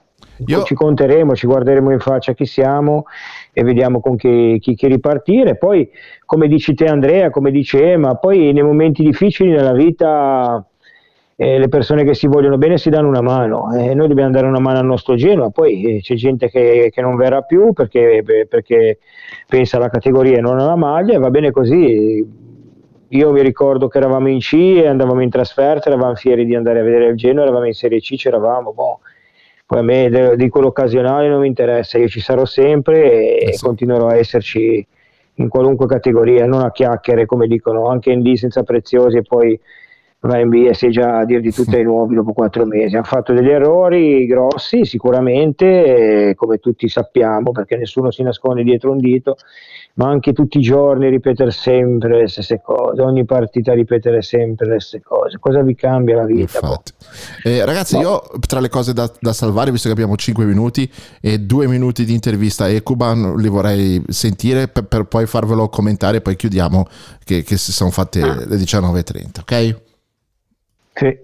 ci 0.64 0.74
conteremo, 0.74 1.34
ci 1.34 1.46
guarderemo 1.46 1.90
in 1.90 1.98
faccia 1.98 2.32
chi 2.32 2.44
siamo 2.46 3.04
e 3.52 3.62
vediamo 3.62 4.00
con 4.00 4.16
chi, 4.16 4.58
chi, 4.60 4.74
chi 4.74 4.86
ripartire. 4.86 5.56
Poi, 5.56 5.88
come 6.24 6.48
dici 6.48 6.74
te 6.74 6.86
Andrea, 6.86 7.30
come 7.30 7.50
dice 7.50 7.92
Emma, 7.92 8.16
poi 8.16 8.52
nei 8.52 8.62
momenti 8.62 9.02
difficili 9.02 9.50
nella 9.50 9.72
vita 9.72 10.64
eh, 11.40 11.56
le 11.56 11.68
persone 11.68 12.02
che 12.02 12.14
si 12.14 12.26
vogliono 12.26 12.58
bene 12.58 12.78
si 12.78 12.90
danno 12.90 13.06
una 13.06 13.20
mano 13.20 13.72
e 13.72 13.94
noi 13.94 14.08
dobbiamo 14.08 14.32
dare 14.32 14.48
una 14.48 14.58
mano 14.58 14.80
al 14.80 14.86
nostro 14.86 15.14
Genoa, 15.14 15.50
poi 15.50 15.98
eh, 15.98 16.00
c'è 16.00 16.16
gente 16.16 16.50
che, 16.50 16.90
che 16.92 17.00
non 17.00 17.14
verrà 17.14 17.42
più 17.42 17.72
perché, 17.72 18.24
perché 18.48 18.98
pensa 19.46 19.76
alla 19.76 19.88
categoria 19.88 20.38
e 20.38 20.40
non 20.40 20.58
alla 20.58 20.74
maglia 20.74 21.14
e 21.14 21.18
va 21.18 21.30
bene 21.30 21.52
così. 21.52 22.26
Io 23.10 23.30
mi 23.30 23.40
ricordo 23.40 23.86
che 23.86 23.98
eravamo 23.98 24.28
in 24.28 24.40
C 24.40 24.54
e 24.54 24.88
andavamo 24.88 25.22
in 25.22 25.30
trasferta, 25.30 25.90
eravamo 25.90 26.16
fieri 26.16 26.44
di 26.44 26.56
andare 26.56 26.80
a 26.80 26.82
vedere 26.82 27.06
il 27.06 27.16
Genoa, 27.16 27.44
eravamo 27.44 27.66
in 27.66 27.72
Serie 27.72 28.00
C, 28.00 28.16
c'eravamo, 28.16 28.72
boh. 28.72 28.98
poi 29.64 29.78
a 29.78 29.82
me 29.82 30.34
di 30.34 30.48
quello 30.48 30.66
occasionale 30.66 31.28
non 31.28 31.42
mi 31.42 31.46
interessa, 31.46 31.98
io 31.98 32.08
ci 32.08 32.18
sarò 32.18 32.44
sempre 32.46 33.38
e 33.38 33.56
continuerò 33.60 34.08
a 34.08 34.16
esserci 34.16 34.84
in 35.34 35.48
qualunque 35.48 35.86
categoria, 35.86 36.46
non 36.46 36.62
a 36.62 36.72
chiacchiere 36.72 37.26
come 37.26 37.46
dicono 37.46 37.86
anche 37.86 38.10
in 38.10 38.22
D 38.22 38.34
senza 38.34 38.64
preziosi 38.64 39.18
e 39.18 39.22
poi 39.22 39.58
B 40.20 40.66
e 40.68 40.74
sei 40.74 40.90
già 40.90 41.18
a 41.18 41.24
dir 41.24 41.40
di 41.40 41.52
tutti 41.52 41.76
ai 41.76 41.84
nuovi 41.84 42.16
dopo 42.16 42.32
quattro 42.32 42.66
mesi. 42.66 42.96
Hanno 42.96 43.04
fatto 43.04 43.32
degli 43.32 43.48
errori 43.48 44.26
grossi 44.26 44.84
sicuramente, 44.84 46.30
eh, 46.30 46.34
come 46.34 46.58
tutti 46.58 46.88
sappiamo, 46.88 47.52
perché 47.52 47.76
nessuno 47.76 48.10
si 48.10 48.24
nasconde 48.24 48.64
dietro 48.64 48.90
un 48.90 48.98
dito, 48.98 49.36
ma 49.94 50.08
anche 50.08 50.32
tutti 50.32 50.58
i 50.58 50.60
giorni 50.60 51.08
ripetere 51.08 51.52
sempre 51.52 52.20
le 52.20 52.28
stesse 52.28 52.60
cose, 52.60 53.00
ogni 53.00 53.24
partita 53.24 53.72
ripetere 53.74 54.20
sempre 54.22 54.66
le 54.66 54.80
stesse 54.80 55.04
cose. 55.04 55.38
Cosa 55.38 55.62
vi 55.62 55.76
cambia 55.76 56.16
la 56.16 56.24
vita? 56.24 56.58
boh? 56.60 56.82
Eh, 57.44 57.64
ragazzi, 57.64 57.96
io 57.96 58.20
tra 58.44 58.58
le 58.58 58.68
cose 58.68 58.92
da, 58.92 59.08
da 59.20 59.32
salvare, 59.32 59.70
visto 59.70 59.86
che 59.86 59.94
abbiamo 59.94 60.16
5 60.16 60.44
minuti 60.44 60.90
e 61.20 61.38
2 61.38 61.68
minuti 61.68 62.04
di 62.04 62.12
intervista 62.12 62.64
a 62.64 62.68
Ecuban, 62.68 63.36
li 63.36 63.48
vorrei 63.48 64.02
sentire 64.08 64.66
per, 64.66 64.86
per 64.86 65.04
poi 65.04 65.26
farvelo 65.26 65.68
commentare, 65.68 66.20
poi 66.20 66.34
chiudiamo 66.34 66.86
che, 67.24 67.44
che 67.44 67.56
si 67.56 67.70
sono 67.70 67.90
fatte 67.90 68.20
le 68.20 68.56
19.30, 68.56 69.40
ok? 69.40 69.86
Sì. 70.98 71.16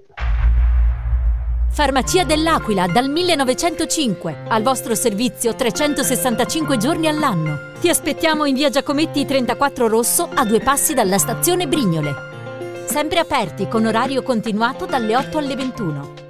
Farmacia 1.70 2.22
dell'Aquila 2.22 2.86
dal 2.86 3.10
1905. 3.10 4.44
Al 4.46 4.62
vostro 4.62 4.94
servizio 4.94 5.56
365 5.56 6.76
giorni 6.76 7.09
all'anno. 7.09 7.72
Ti 7.80 7.88
aspettiamo 7.88 8.44
in 8.44 8.55
via 8.55 8.70
Giacometti 8.70 9.24
34 9.24 9.88
Rosso 9.88 10.28
a 10.32 10.44
due 10.44 10.60
passi 10.60 10.94
dalla 10.94 11.18
stazione 11.18 11.66
Brignole. 11.66 12.14
Sempre 12.86 13.18
aperti 13.18 13.66
con 13.66 13.84
orario 13.84 14.22
continuato 14.22 14.86
dalle 14.86 15.16
8 15.16 15.38
alle 15.38 15.56
21. 15.56 16.22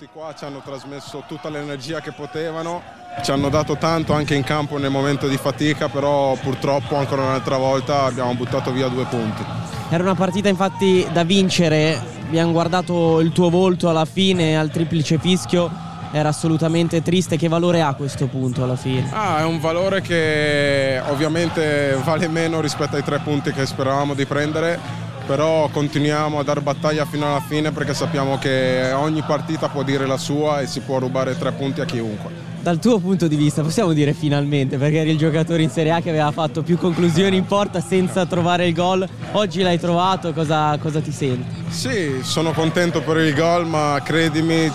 venuti 0.00 0.08
qua, 0.12 0.34
ci 0.34 0.44
hanno 0.44 0.60
trasmesso 0.60 1.24
tutta 1.26 1.50
l'energia 1.50 2.00
che 2.00 2.12
potevano, 2.12 2.82
ci 3.22 3.30
hanno 3.30 3.48
dato 3.48 3.76
tanto 3.76 4.12
anche 4.12 4.34
in 4.34 4.42
campo 4.42 4.78
nel 4.78 4.90
momento 4.90 5.28
di 5.28 5.36
fatica, 5.36 5.88
però 5.88 6.34
purtroppo 6.34 6.96
ancora 6.96 7.22
un'altra 7.22 7.56
volta 7.56 8.04
abbiamo 8.04 8.34
buttato 8.34 8.72
via 8.72 8.88
due 8.88 9.04
punti. 9.04 9.44
Era 9.90 10.02
una 10.02 10.14
partita 10.14 10.48
infatti 10.48 11.06
da 11.12 11.24
vincere, 11.24 12.00
abbiamo 12.22 12.52
guardato 12.52 13.20
il 13.20 13.32
tuo 13.32 13.50
volto 13.50 13.88
alla 13.88 14.04
fine 14.04 14.56
al 14.56 14.70
triplice 14.70 15.18
fischio, 15.18 15.70
era 16.12 16.28
assolutamente 16.28 17.02
triste, 17.02 17.36
che 17.36 17.48
valore 17.48 17.82
ha 17.82 17.94
questo 17.94 18.26
punto 18.26 18.62
alla 18.62 18.76
fine? 18.76 19.08
Ah, 19.12 19.40
è 19.40 19.44
un 19.44 19.60
valore 19.60 20.00
che 20.00 21.00
ovviamente 21.08 21.98
vale 22.02 22.26
meno 22.28 22.60
rispetto 22.60 22.96
ai 22.96 23.04
tre 23.04 23.18
punti 23.18 23.52
che 23.52 23.66
speravamo 23.66 24.14
di 24.14 24.24
prendere, 24.24 24.78
però 25.26 25.68
continuiamo 25.68 26.38
a 26.38 26.42
dar 26.42 26.60
battaglia 26.60 27.04
fino 27.04 27.26
alla 27.26 27.40
fine 27.40 27.70
perché 27.70 27.94
sappiamo 27.94 28.38
che 28.38 28.92
ogni 28.94 29.22
partita 29.22 29.68
può 29.68 29.82
dire 29.82 30.06
la 30.06 30.16
sua 30.16 30.60
e 30.60 30.66
si 30.66 30.80
può 30.80 30.98
rubare 30.98 31.36
tre 31.38 31.52
punti 31.52 31.80
a 31.80 31.84
chiunque. 31.84 32.49
Dal 32.62 32.78
tuo 32.78 32.98
punto 32.98 33.26
di 33.26 33.36
vista 33.36 33.62
possiamo 33.62 33.94
dire 33.94 34.12
finalmente, 34.12 34.76
perché 34.76 34.98
eri 34.98 35.12
il 35.12 35.16
giocatore 35.16 35.62
in 35.62 35.70
Serie 35.70 35.92
A 35.92 36.00
che 36.02 36.10
aveva 36.10 36.30
fatto 36.30 36.62
più 36.62 36.76
conclusioni 36.76 37.38
in 37.38 37.46
porta 37.46 37.80
senza 37.80 38.26
trovare 38.26 38.66
il 38.66 38.74
gol, 38.74 39.08
oggi 39.32 39.62
l'hai 39.62 39.80
trovato, 39.80 40.34
cosa, 40.34 40.76
cosa 40.76 41.00
ti 41.00 41.10
senti? 41.10 41.64
Sì, 41.70 42.20
sono 42.22 42.52
contento 42.52 43.00
per 43.00 43.16
il 43.16 43.34
gol, 43.34 43.66
ma 43.66 43.98
credimi, 44.04 44.70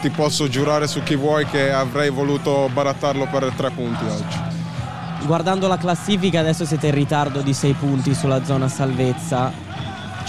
ti 0.00 0.10
posso 0.10 0.48
giurare 0.48 0.88
su 0.88 1.00
chi 1.04 1.14
vuoi 1.14 1.46
che 1.46 1.70
avrei 1.70 2.10
voluto 2.10 2.68
barattarlo 2.72 3.28
per 3.30 3.52
tre 3.56 3.70
punti 3.70 4.04
oggi. 4.04 4.36
Guardando 5.24 5.68
la 5.68 5.78
classifica 5.78 6.40
adesso 6.40 6.64
siete 6.64 6.88
in 6.88 6.94
ritardo 6.94 7.40
di 7.40 7.52
6 7.52 7.72
punti 7.74 8.14
sulla 8.14 8.44
zona 8.44 8.66
salvezza, 8.66 9.52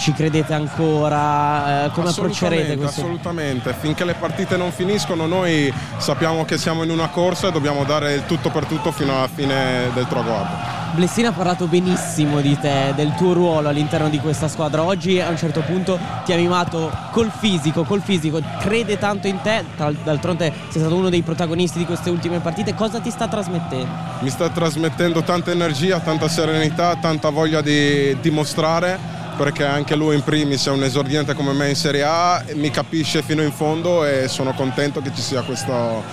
ci 0.00 0.12
credete 0.14 0.54
ancora? 0.54 1.84
Eh, 1.84 1.90
come 1.90 2.08
approccerete 2.08 2.76
questo? 2.76 3.02
Assolutamente, 3.02 3.74
finché 3.78 4.04
le 4.04 4.14
partite 4.14 4.56
non 4.56 4.72
finiscono 4.72 5.26
noi 5.26 5.72
sappiamo 5.98 6.44
che 6.46 6.56
siamo 6.56 6.82
in 6.82 6.90
una 6.90 7.08
corsa 7.08 7.48
e 7.48 7.52
dobbiamo 7.52 7.84
dare 7.84 8.14
il 8.14 8.24
tutto 8.24 8.48
per 8.50 8.64
tutto 8.64 8.90
fino 8.92 9.16
alla 9.16 9.28
fine 9.28 9.90
del 9.92 10.06
traguardo. 10.08 10.78
Blessina 10.92 11.28
ha 11.28 11.32
parlato 11.32 11.66
benissimo 11.66 12.40
di 12.40 12.58
te, 12.58 12.92
del 12.96 13.14
tuo 13.14 13.32
ruolo 13.32 13.68
all'interno 13.68 14.08
di 14.08 14.18
questa 14.18 14.48
squadra. 14.48 14.82
Oggi 14.82 15.20
a 15.20 15.28
un 15.28 15.36
certo 15.36 15.60
punto 15.60 15.98
ti 16.24 16.32
ha 16.32 16.36
mimato 16.36 16.90
col 17.12 17.30
fisico, 17.30 17.84
col 17.84 18.00
fisico, 18.00 18.40
crede 18.58 18.98
tanto 18.98 19.28
in 19.28 19.40
te, 19.40 19.64
d'altronde 19.76 20.52
sei 20.70 20.80
stato 20.80 20.96
uno 20.96 21.10
dei 21.10 21.22
protagonisti 21.22 21.78
di 21.78 21.84
queste 21.84 22.10
ultime 22.10 22.40
partite, 22.40 22.74
cosa 22.74 22.98
ti 23.00 23.10
sta 23.10 23.28
trasmettendo? 23.28 23.86
Mi 24.20 24.30
sta 24.30 24.48
trasmettendo 24.48 25.22
tanta 25.22 25.52
energia, 25.52 26.00
tanta 26.00 26.26
serenità, 26.26 26.96
tanta 26.96 27.28
voglia 27.28 27.60
di 27.60 28.16
dimostrare 28.20 29.18
perché 29.40 29.64
anche 29.64 29.96
lui 29.96 30.16
in 30.16 30.22
primis 30.22 30.66
è 30.66 30.70
un 30.70 30.82
esordiente 30.82 31.32
come 31.32 31.54
me 31.54 31.70
in 31.70 31.74
Serie 31.74 32.02
A, 32.02 32.44
mi 32.56 32.70
capisce 32.70 33.22
fino 33.22 33.40
in 33.40 33.52
fondo 33.52 34.04
e 34.04 34.28
sono 34.28 34.52
contento 34.52 35.00
che 35.00 35.10
ci 35.14 35.22
sia 35.22 35.40
questo, 35.40 36.04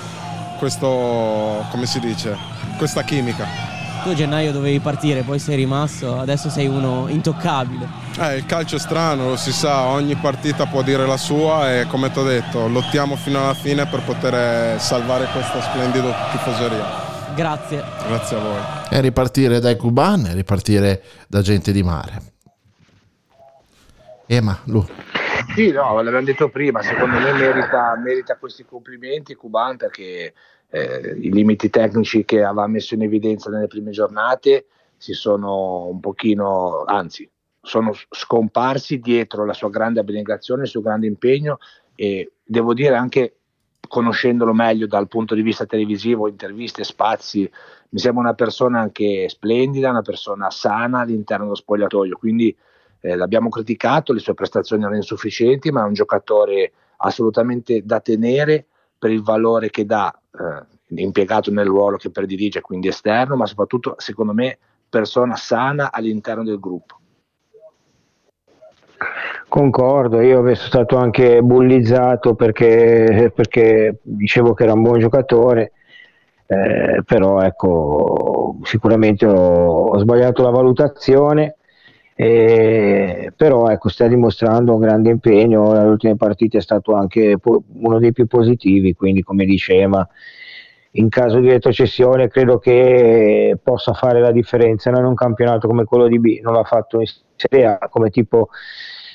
questo 0.58 0.88
come 1.70 1.86
si 1.86 2.00
dice, 2.00 2.38
questa 2.78 3.04
chimica. 3.04 3.46
Tu 4.02 4.10
a 4.12 4.14
gennaio 4.14 4.54
dovevi 4.54 4.80
partire, 4.80 5.24
poi 5.24 5.40
sei 5.40 5.58
rimasto, 5.58 6.18
adesso 6.18 6.50
sei 6.50 6.68
uno 6.68 7.08
intoccabile. 7.10 7.86
Eh, 8.18 8.38
il 8.38 8.46
calcio 8.46 8.78
è 8.78 8.80
strano, 8.80 9.28
lo 9.28 9.36
si 9.36 9.52
sa, 9.52 9.88
ogni 9.88 10.16
partita 10.16 10.66
può 10.66 10.82
dire 10.82 11.06
la 11.06 11.18
sua 11.18 11.74
e 11.74 11.86
come 11.88 12.10
ti 12.10 12.20
ho 12.20 12.24
detto, 12.24 12.70
lottiamo 12.70 13.18
fino 13.18 13.44
alla 13.44 13.56
fine 13.56 13.86
per 13.88 14.04
poter 14.04 14.80
salvare 14.80 15.28
questa 15.34 15.62
splendida 15.62 16.30
tifoseria. 16.32 16.86
Grazie. 17.36 17.84
Grazie 18.08 18.38
a 18.38 18.40
voi. 18.40 18.60
E 18.90 19.02
ripartire 19.02 19.60
dai 19.60 19.76
Cuban 19.76 20.28
e 20.28 20.34
ripartire 20.34 21.04
da 21.28 21.42
gente 21.42 21.74
di 21.74 21.84
mare. 21.84 22.36
Ema, 24.28 24.60
Lu. 24.66 24.86
Sì, 25.56 25.72
no, 25.72 25.96
l'abbiamo 26.02 26.26
detto 26.26 26.50
prima, 26.50 26.82
secondo 26.82 27.18
me 27.18 27.32
merita, 27.32 27.96
merita 27.96 28.38
questi 28.38 28.66
complimenti 28.66 29.36
Cuban 29.36 29.78
perché 29.78 30.34
eh, 30.70 31.18
i 31.20 31.32
limiti 31.32 31.70
tecnici 31.70 32.26
che 32.26 32.44
aveva 32.44 32.68
messo 32.68 32.94
in 32.94 33.04
evidenza 33.04 33.50
nelle 33.50 33.68
prime 33.68 33.92
giornate 33.92 34.66
si 34.98 35.14
sono 35.14 35.86
un 35.86 36.00
pochino, 36.00 36.84
anzi, 36.86 37.30
sono 37.62 37.94
scomparsi 38.10 39.00
dietro 39.00 39.46
la 39.46 39.54
sua 39.54 39.70
grande 39.70 40.00
abnegazione, 40.00 40.64
il 40.64 40.70
suo 40.70 40.82
grande 40.82 41.08
impegno 41.08 41.60
e 41.96 42.34
devo 42.44 42.74
dire 42.74 42.96
anche 42.96 43.38
conoscendolo 43.88 44.54
meglio 44.54 44.88
dal 44.88 45.08
punto 45.08 45.34
di 45.34 45.42
vista 45.42 45.66
televisivo, 45.66 46.28
interviste, 46.28 46.84
spazi, 46.84 47.50
mi 47.90 48.00
sembra 48.00 48.24
una 48.24 48.34
persona 48.34 48.82
anche 48.82 49.30
splendida, 49.30 49.90
una 49.90 50.02
persona 50.02 50.50
sana 50.50 51.00
all'interno 51.00 51.46
dello 51.46 51.56
spogliatoio, 51.56 52.18
quindi 52.18 52.56
eh, 53.00 53.16
l'abbiamo 53.16 53.50
criticato, 53.50 54.14
le 54.14 54.20
sue 54.20 54.34
prestazioni 54.34 54.82
erano 54.82 54.98
insufficienti, 54.98 55.72
ma 55.72 55.84
è 55.84 55.88
un 55.88 55.94
giocatore 55.94 56.72
assolutamente 56.98 57.82
da 57.84 58.00
tenere 58.00 58.66
per 58.98 59.12
il 59.12 59.22
valore 59.22 59.70
che 59.70 59.86
dà, 59.86 60.14
eh, 60.32 61.02
impiegato 61.02 61.52
nel 61.52 61.66
ruolo 61.66 61.98
che 61.98 62.10
predilige, 62.10 62.62
quindi 62.62 62.88
esterno, 62.88 63.36
ma 63.36 63.46
soprattutto 63.46 63.96
secondo 63.98 64.34
me 64.34 64.58
persona 64.90 65.36
sana 65.36 65.92
all'interno 65.92 66.44
del 66.44 66.60
gruppo. 66.60 66.96
Concordo, 69.48 70.22
io 70.22 70.38
sono 70.38 70.56
stato 70.56 70.98
anche 70.98 71.42
bullizzato 71.42 72.36
perché, 72.36 73.32
perché 73.34 74.00
dicevo 74.02 74.54
che 74.54 74.64
era 74.64 74.74
un 74.74 74.82
buon 74.82 75.00
giocatore, 75.00 75.72
eh, 76.48 77.02
però 77.06 77.42
ecco, 77.42 78.58
sicuramente 78.64 79.26
ho, 79.26 79.90
ho 79.90 79.98
sbagliato 80.00 80.42
la 80.42 80.50
valutazione, 80.50 81.57
eh, 82.20 83.32
però 83.36 83.68
ecco, 83.68 83.90
sta 83.90 84.08
dimostrando 84.08 84.74
un 84.74 84.80
grande 84.80 85.12
impegno, 85.12 85.72
nelle 85.72 85.88
ultime 85.88 86.16
partite 86.16 86.58
è 86.58 86.62
stato 86.62 86.94
anche 86.94 87.38
po- 87.38 87.64
uno 87.74 88.00
dei 88.00 88.12
più 88.12 88.26
positivi, 88.26 88.96
quindi 88.96 89.22
come 89.22 89.46
diceva, 89.46 90.08
in 90.94 91.10
caso 91.10 91.40
di 91.40 91.48
retrocessione 91.48 92.28
credo 92.28 92.58
che 92.58 93.60
possa 93.62 93.94
fare 93.94 94.20
la 94.20 94.32
differenza. 94.32 94.90
In 94.90 94.96
un 95.06 95.14
campionato 95.14 95.68
come 95.68 95.84
quello 95.84 96.08
di 96.08 96.20
B, 96.20 96.40
non 96.42 96.54
l'ha 96.54 96.64
fatto 96.64 97.00
in 97.00 97.06
Serie 97.36 97.66
A, 97.68 97.88
come 97.88 98.10
tipo 98.10 98.50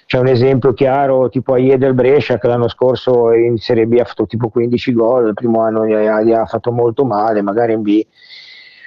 c'è 0.06 0.18
un 0.18 0.28
esempio 0.28 0.72
chiaro 0.72 1.28
tipo 1.28 1.54
Aie 1.54 1.78
del 1.78 1.94
Brescia 1.94 2.38
che 2.38 2.46
l'anno 2.46 2.68
scorso 2.68 3.32
in 3.32 3.56
Serie 3.56 3.86
B 3.86 3.98
ha 3.98 4.04
fatto 4.04 4.26
tipo 4.26 4.48
15 4.48 4.92
gol, 4.92 5.26
il 5.28 5.34
primo 5.34 5.60
anno 5.60 5.84
gli 5.86 5.92
ha, 5.92 6.22
gli 6.22 6.32
ha 6.32 6.46
fatto 6.46 6.70
molto 6.70 7.04
male, 7.04 7.42
magari 7.42 7.72
in 7.72 7.82
B 7.82 8.06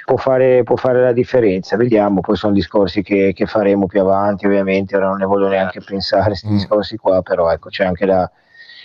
può 0.05 0.17
fare, 0.17 0.63
può 0.63 0.75
fare, 0.75 1.01
la 1.01 1.11
differenza, 1.11 1.75
vediamo, 1.75 2.21
poi 2.21 2.35
sono 2.35 2.53
discorsi 2.53 3.01
che, 3.01 3.33
che, 3.33 3.47
faremo 3.47 3.87
più 3.87 3.99
avanti 3.99 4.45
ovviamente, 4.45 4.95
ora 4.95 5.07
non 5.07 5.17
ne 5.17 5.25
voglio 5.25 5.47
neanche 5.47 5.81
pensare 5.81 6.27
questi 6.27 6.47
mm. 6.47 6.53
discorsi 6.53 6.95
qua, 6.97 7.23
però 7.23 7.51
ecco 7.51 7.69
c'è 7.69 7.85
anche 7.85 8.05
da, 8.05 8.29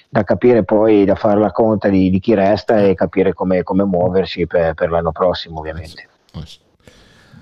da 0.08 0.24
capire 0.24 0.64
poi, 0.64 1.04
da 1.04 1.14
fare 1.14 1.38
la 1.38 1.52
conta 1.52 1.88
di, 1.88 2.08
di 2.08 2.18
chi 2.20 2.34
resta 2.34 2.80
e 2.80 2.94
capire 2.94 3.34
come, 3.34 3.62
come 3.62 3.84
muoversi 3.84 4.46
per, 4.46 4.72
per 4.72 4.90
l'anno 4.90 5.12
prossimo 5.12 5.58
ovviamente. 5.58 6.08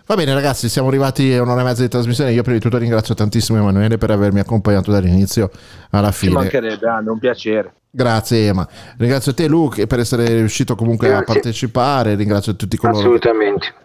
Va 0.08 0.14
bene 0.14 0.32
ragazzi, 0.32 0.70
siamo 0.70 0.88
arrivati 0.88 1.34
a 1.34 1.42
un'ora 1.42 1.60
e 1.60 1.64
mezza 1.64 1.82
di 1.82 1.88
trasmissione. 1.88 2.32
Io 2.32 2.40
prima 2.40 2.56
di 2.56 2.62
tutto 2.62 2.78
ringrazio 2.78 3.14
tantissimo 3.14 3.58
Emanuele 3.58 3.98
per 3.98 4.10
avermi 4.10 4.40
accompagnato 4.40 4.90
dall'inizio 4.90 5.50
alla 5.90 6.12
fine. 6.12 6.30
Ci 6.30 6.36
mancherebbe, 6.38 6.88
Anno, 6.88 7.12
un 7.12 7.18
piacere. 7.18 7.74
Grazie 7.90 8.46
Ema. 8.46 8.66
Ringrazio 8.96 9.34
te 9.34 9.46
Luke 9.48 9.86
per 9.86 9.98
essere 9.98 10.24
riuscito 10.28 10.76
comunque 10.76 11.08
Grazie. 11.08 11.24
a 11.24 11.26
partecipare, 11.26 12.14
ringrazio 12.14 12.56
tutti 12.56 12.78
coloro 12.78 13.18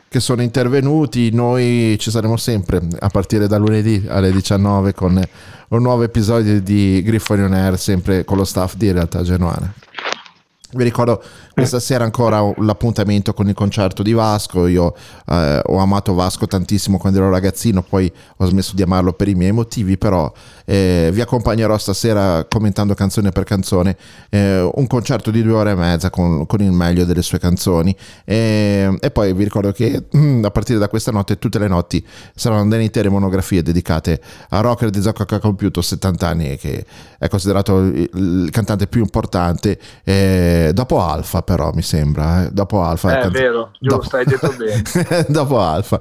che 0.07 0.19
sono 0.21 0.41
intervenuti. 0.41 1.29
Noi 1.33 1.97
ci 1.99 2.09
saremo 2.09 2.37
sempre 2.37 2.79
a 2.99 3.09
partire 3.09 3.45
da 3.47 3.57
lunedì 3.57 4.05
alle 4.07 4.31
19 4.31 4.93
con 4.93 5.21
un 5.67 5.81
nuovo 5.81 6.03
episodio 6.03 6.61
di 6.61 7.01
Griffoni 7.03 7.41
On 7.41 7.53
Air, 7.53 7.77
sempre 7.77 8.23
con 8.23 8.37
lo 8.37 8.45
staff 8.45 8.75
di 8.75 8.89
Realtà 8.93 9.23
Genuana. 9.23 9.73
Vi 10.75 10.83
ricordo 10.83 11.21
questa 11.53 11.79
sera 11.79 12.03
ancora 12.03 12.41
l'appuntamento 12.57 13.33
con 13.33 13.47
il 13.47 13.53
concerto 13.53 14.01
di 14.01 14.11
Vasco. 14.11 14.65
Io 14.65 14.95
eh, 15.27 15.61
ho 15.63 15.77
amato 15.77 16.15
Vasco 16.15 16.47
tantissimo 16.47 16.97
quando 16.97 17.19
ero 17.19 17.29
ragazzino, 17.29 17.83
poi 17.83 18.11
ho 18.37 18.45
smesso 18.45 18.73
di 18.73 18.81
amarlo 18.81 19.13
per 19.13 19.27
i 19.27 19.35
miei 19.35 19.51
motivi, 19.51 19.99
però 19.99 20.31
eh, 20.65 21.11
vi 21.13 21.21
accompagnerò 21.21 21.77
stasera 21.77 22.45
commentando 22.49 22.95
canzone 22.95 23.29
per 23.31 23.43
canzone 23.43 23.95
eh, 24.29 24.61
un 24.73 24.87
concerto 24.87 25.29
di 25.29 25.43
due 25.43 25.53
ore 25.53 25.71
e 25.71 25.75
mezza 25.75 26.09
con, 26.09 26.47
con 26.47 26.61
il 26.61 26.71
meglio 26.71 27.05
delle 27.05 27.21
sue 27.21 27.37
canzoni. 27.37 27.95
E, 28.25 28.97
e, 28.99 29.11
poi 29.11 29.33
vi 29.33 29.43
ricordo 29.43 29.71
che 29.71 30.05
mm, 30.17 30.43
a 30.43 30.49
partire 30.49 30.79
da 30.79 30.87
questa 30.87 31.11
notte, 31.11 31.37
tutte 31.37 31.59
le 31.59 31.67
notti 31.67 32.03
saranno 32.33 32.67
delle 32.67 32.83
intere 32.83 33.09
monografie 33.09 33.61
dedicate 33.61 34.19
a 34.49 34.59
rocker 34.61 34.89
di 34.89 35.01
Zocco 35.01 35.23
che 35.25 35.35
ha 35.35 35.39
compiuto 35.39 35.83
70 35.83 36.27
anni 36.27 36.49
e 36.49 36.57
che 36.57 36.83
è 37.19 37.27
considerato 37.27 37.77
il, 37.77 38.09
il 38.13 38.49
cantante 38.49 38.87
più 38.87 39.01
importante 39.01 39.79
eh, 40.03 40.61
dopo 40.71 41.01
Alfa 41.01 41.41
però 41.41 41.71
mi 41.73 41.81
sembra, 41.81 42.45
eh. 42.45 42.49
dopo 42.51 42.81
Alfa. 42.81 43.19
È 43.19 43.29
vero, 43.29 43.71
giusto, 43.79 44.17
dopo... 44.17 44.17
hai 44.17 44.25
detto 44.25 44.53
bene. 44.57 45.25
dopo 45.27 45.59
Alfa. 45.59 45.99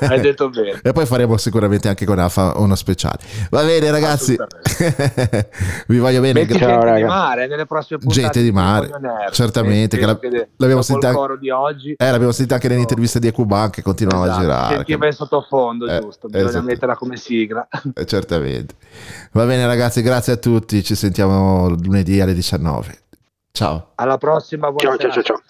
hai 0.00 0.20
detto 0.20 0.48
bene. 0.48 0.80
E 0.82 0.92
poi 0.92 1.04
faremo 1.04 1.36
sicuramente 1.36 1.88
anche 1.88 2.06
con 2.06 2.18
Alfa 2.18 2.54
uno 2.56 2.74
speciale. 2.74 3.18
Va 3.50 3.62
bene 3.64 3.90
ragazzi, 3.90 4.36
vi 5.88 5.98
voglio 5.98 6.20
bene. 6.20 6.40
Metti 6.40 6.56
Ciao, 6.56 6.80
gente 6.80 6.94
di 6.94 7.04
mare 7.04 7.46
nelle 7.46 7.66
prossime 7.66 7.98
puntate. 7.98 8.20
Gente 8.20 8.42
di 8.42 8.52
mare, 8.52 8.90
certamente. 9.32 9.98
Che 9.98 10.06
la, 10.06 10.18
l'abbiamo 10.56 10.82
sentita 10.82 11.12
di 11.38 11.50
oggi. 11.50 11.92
Eh, 11.92 12.10
l'abbiamo 12.10 12.32
sentita 12.32 12.54
anche 12.54 12.68
nelle 12.68 12.80
interviste 12.80 13.18
di 13.18 13.26
Ecuban 13.26 13.70
che 13.70 13.82
continuano 13.82 14.24
esatto. 14.24 14.38
a 14.38 14.42
girare. 14.42 14.74
Sentiva 14.76 15.06
in 15.06 15.12
sottofondo, 15.12 15.86
eh, 15.86 16.00
giusto, 16.00 16.28
bisogna 16.28 16.48
esatto. 16.48 16.64
metterla 16.64 16.96
come 16.96 17.16
sigla. 17.16 17.68
Eh, 17.94 18.06
certamente. 18.06 18.74
Va 19.32 19.44
bene 19.44 19.66
ragazzi, 19.66 20.02
grazie 20.02 20.34
a 20.34 20.36
tutti, 20.36 20.82
ci 20.82 20.94
sentiamo 20.94 21.68
lunedì 21.68 22.20
alle 22.20 22.34
19. 22.34 23.06
Ciao. 23.58 23.90
Alla 23.96 24.18
prossima. 24.18 24.72
Ciao, 24.76 24.96
ciao, 24.96 25.10
ciao, 25.10 25.22
ciao. 25.24 25.42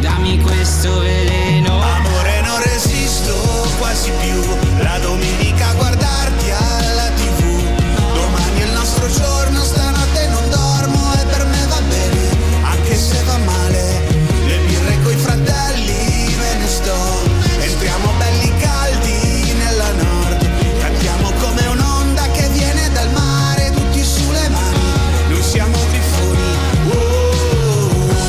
Dammi 0.00 0.40
questo 0.40 0.98
veleno. 0.98 1.80
Amore, 1.80 2.40
non 2.40 2.60
resisto 2.60 3.32
quasi 3.78 4.10
più. 4.10 4.55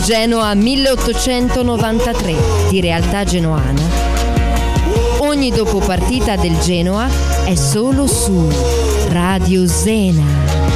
Genoa 0.08 0.54
1893 0.54 2.36
di 2.70 2.80
realtà 2.80 3.26
genoana. 3.26 3.82
Ogni 5.18 5.52
dopopartita 5.52 6.38
del 6.38 6.58
Genoa 6.60 7.10
è 7.44 7.56
solo 7.56 8.08
su 8.08 8.48
Radio 9.10 9.68
Zena. 9.68 10.67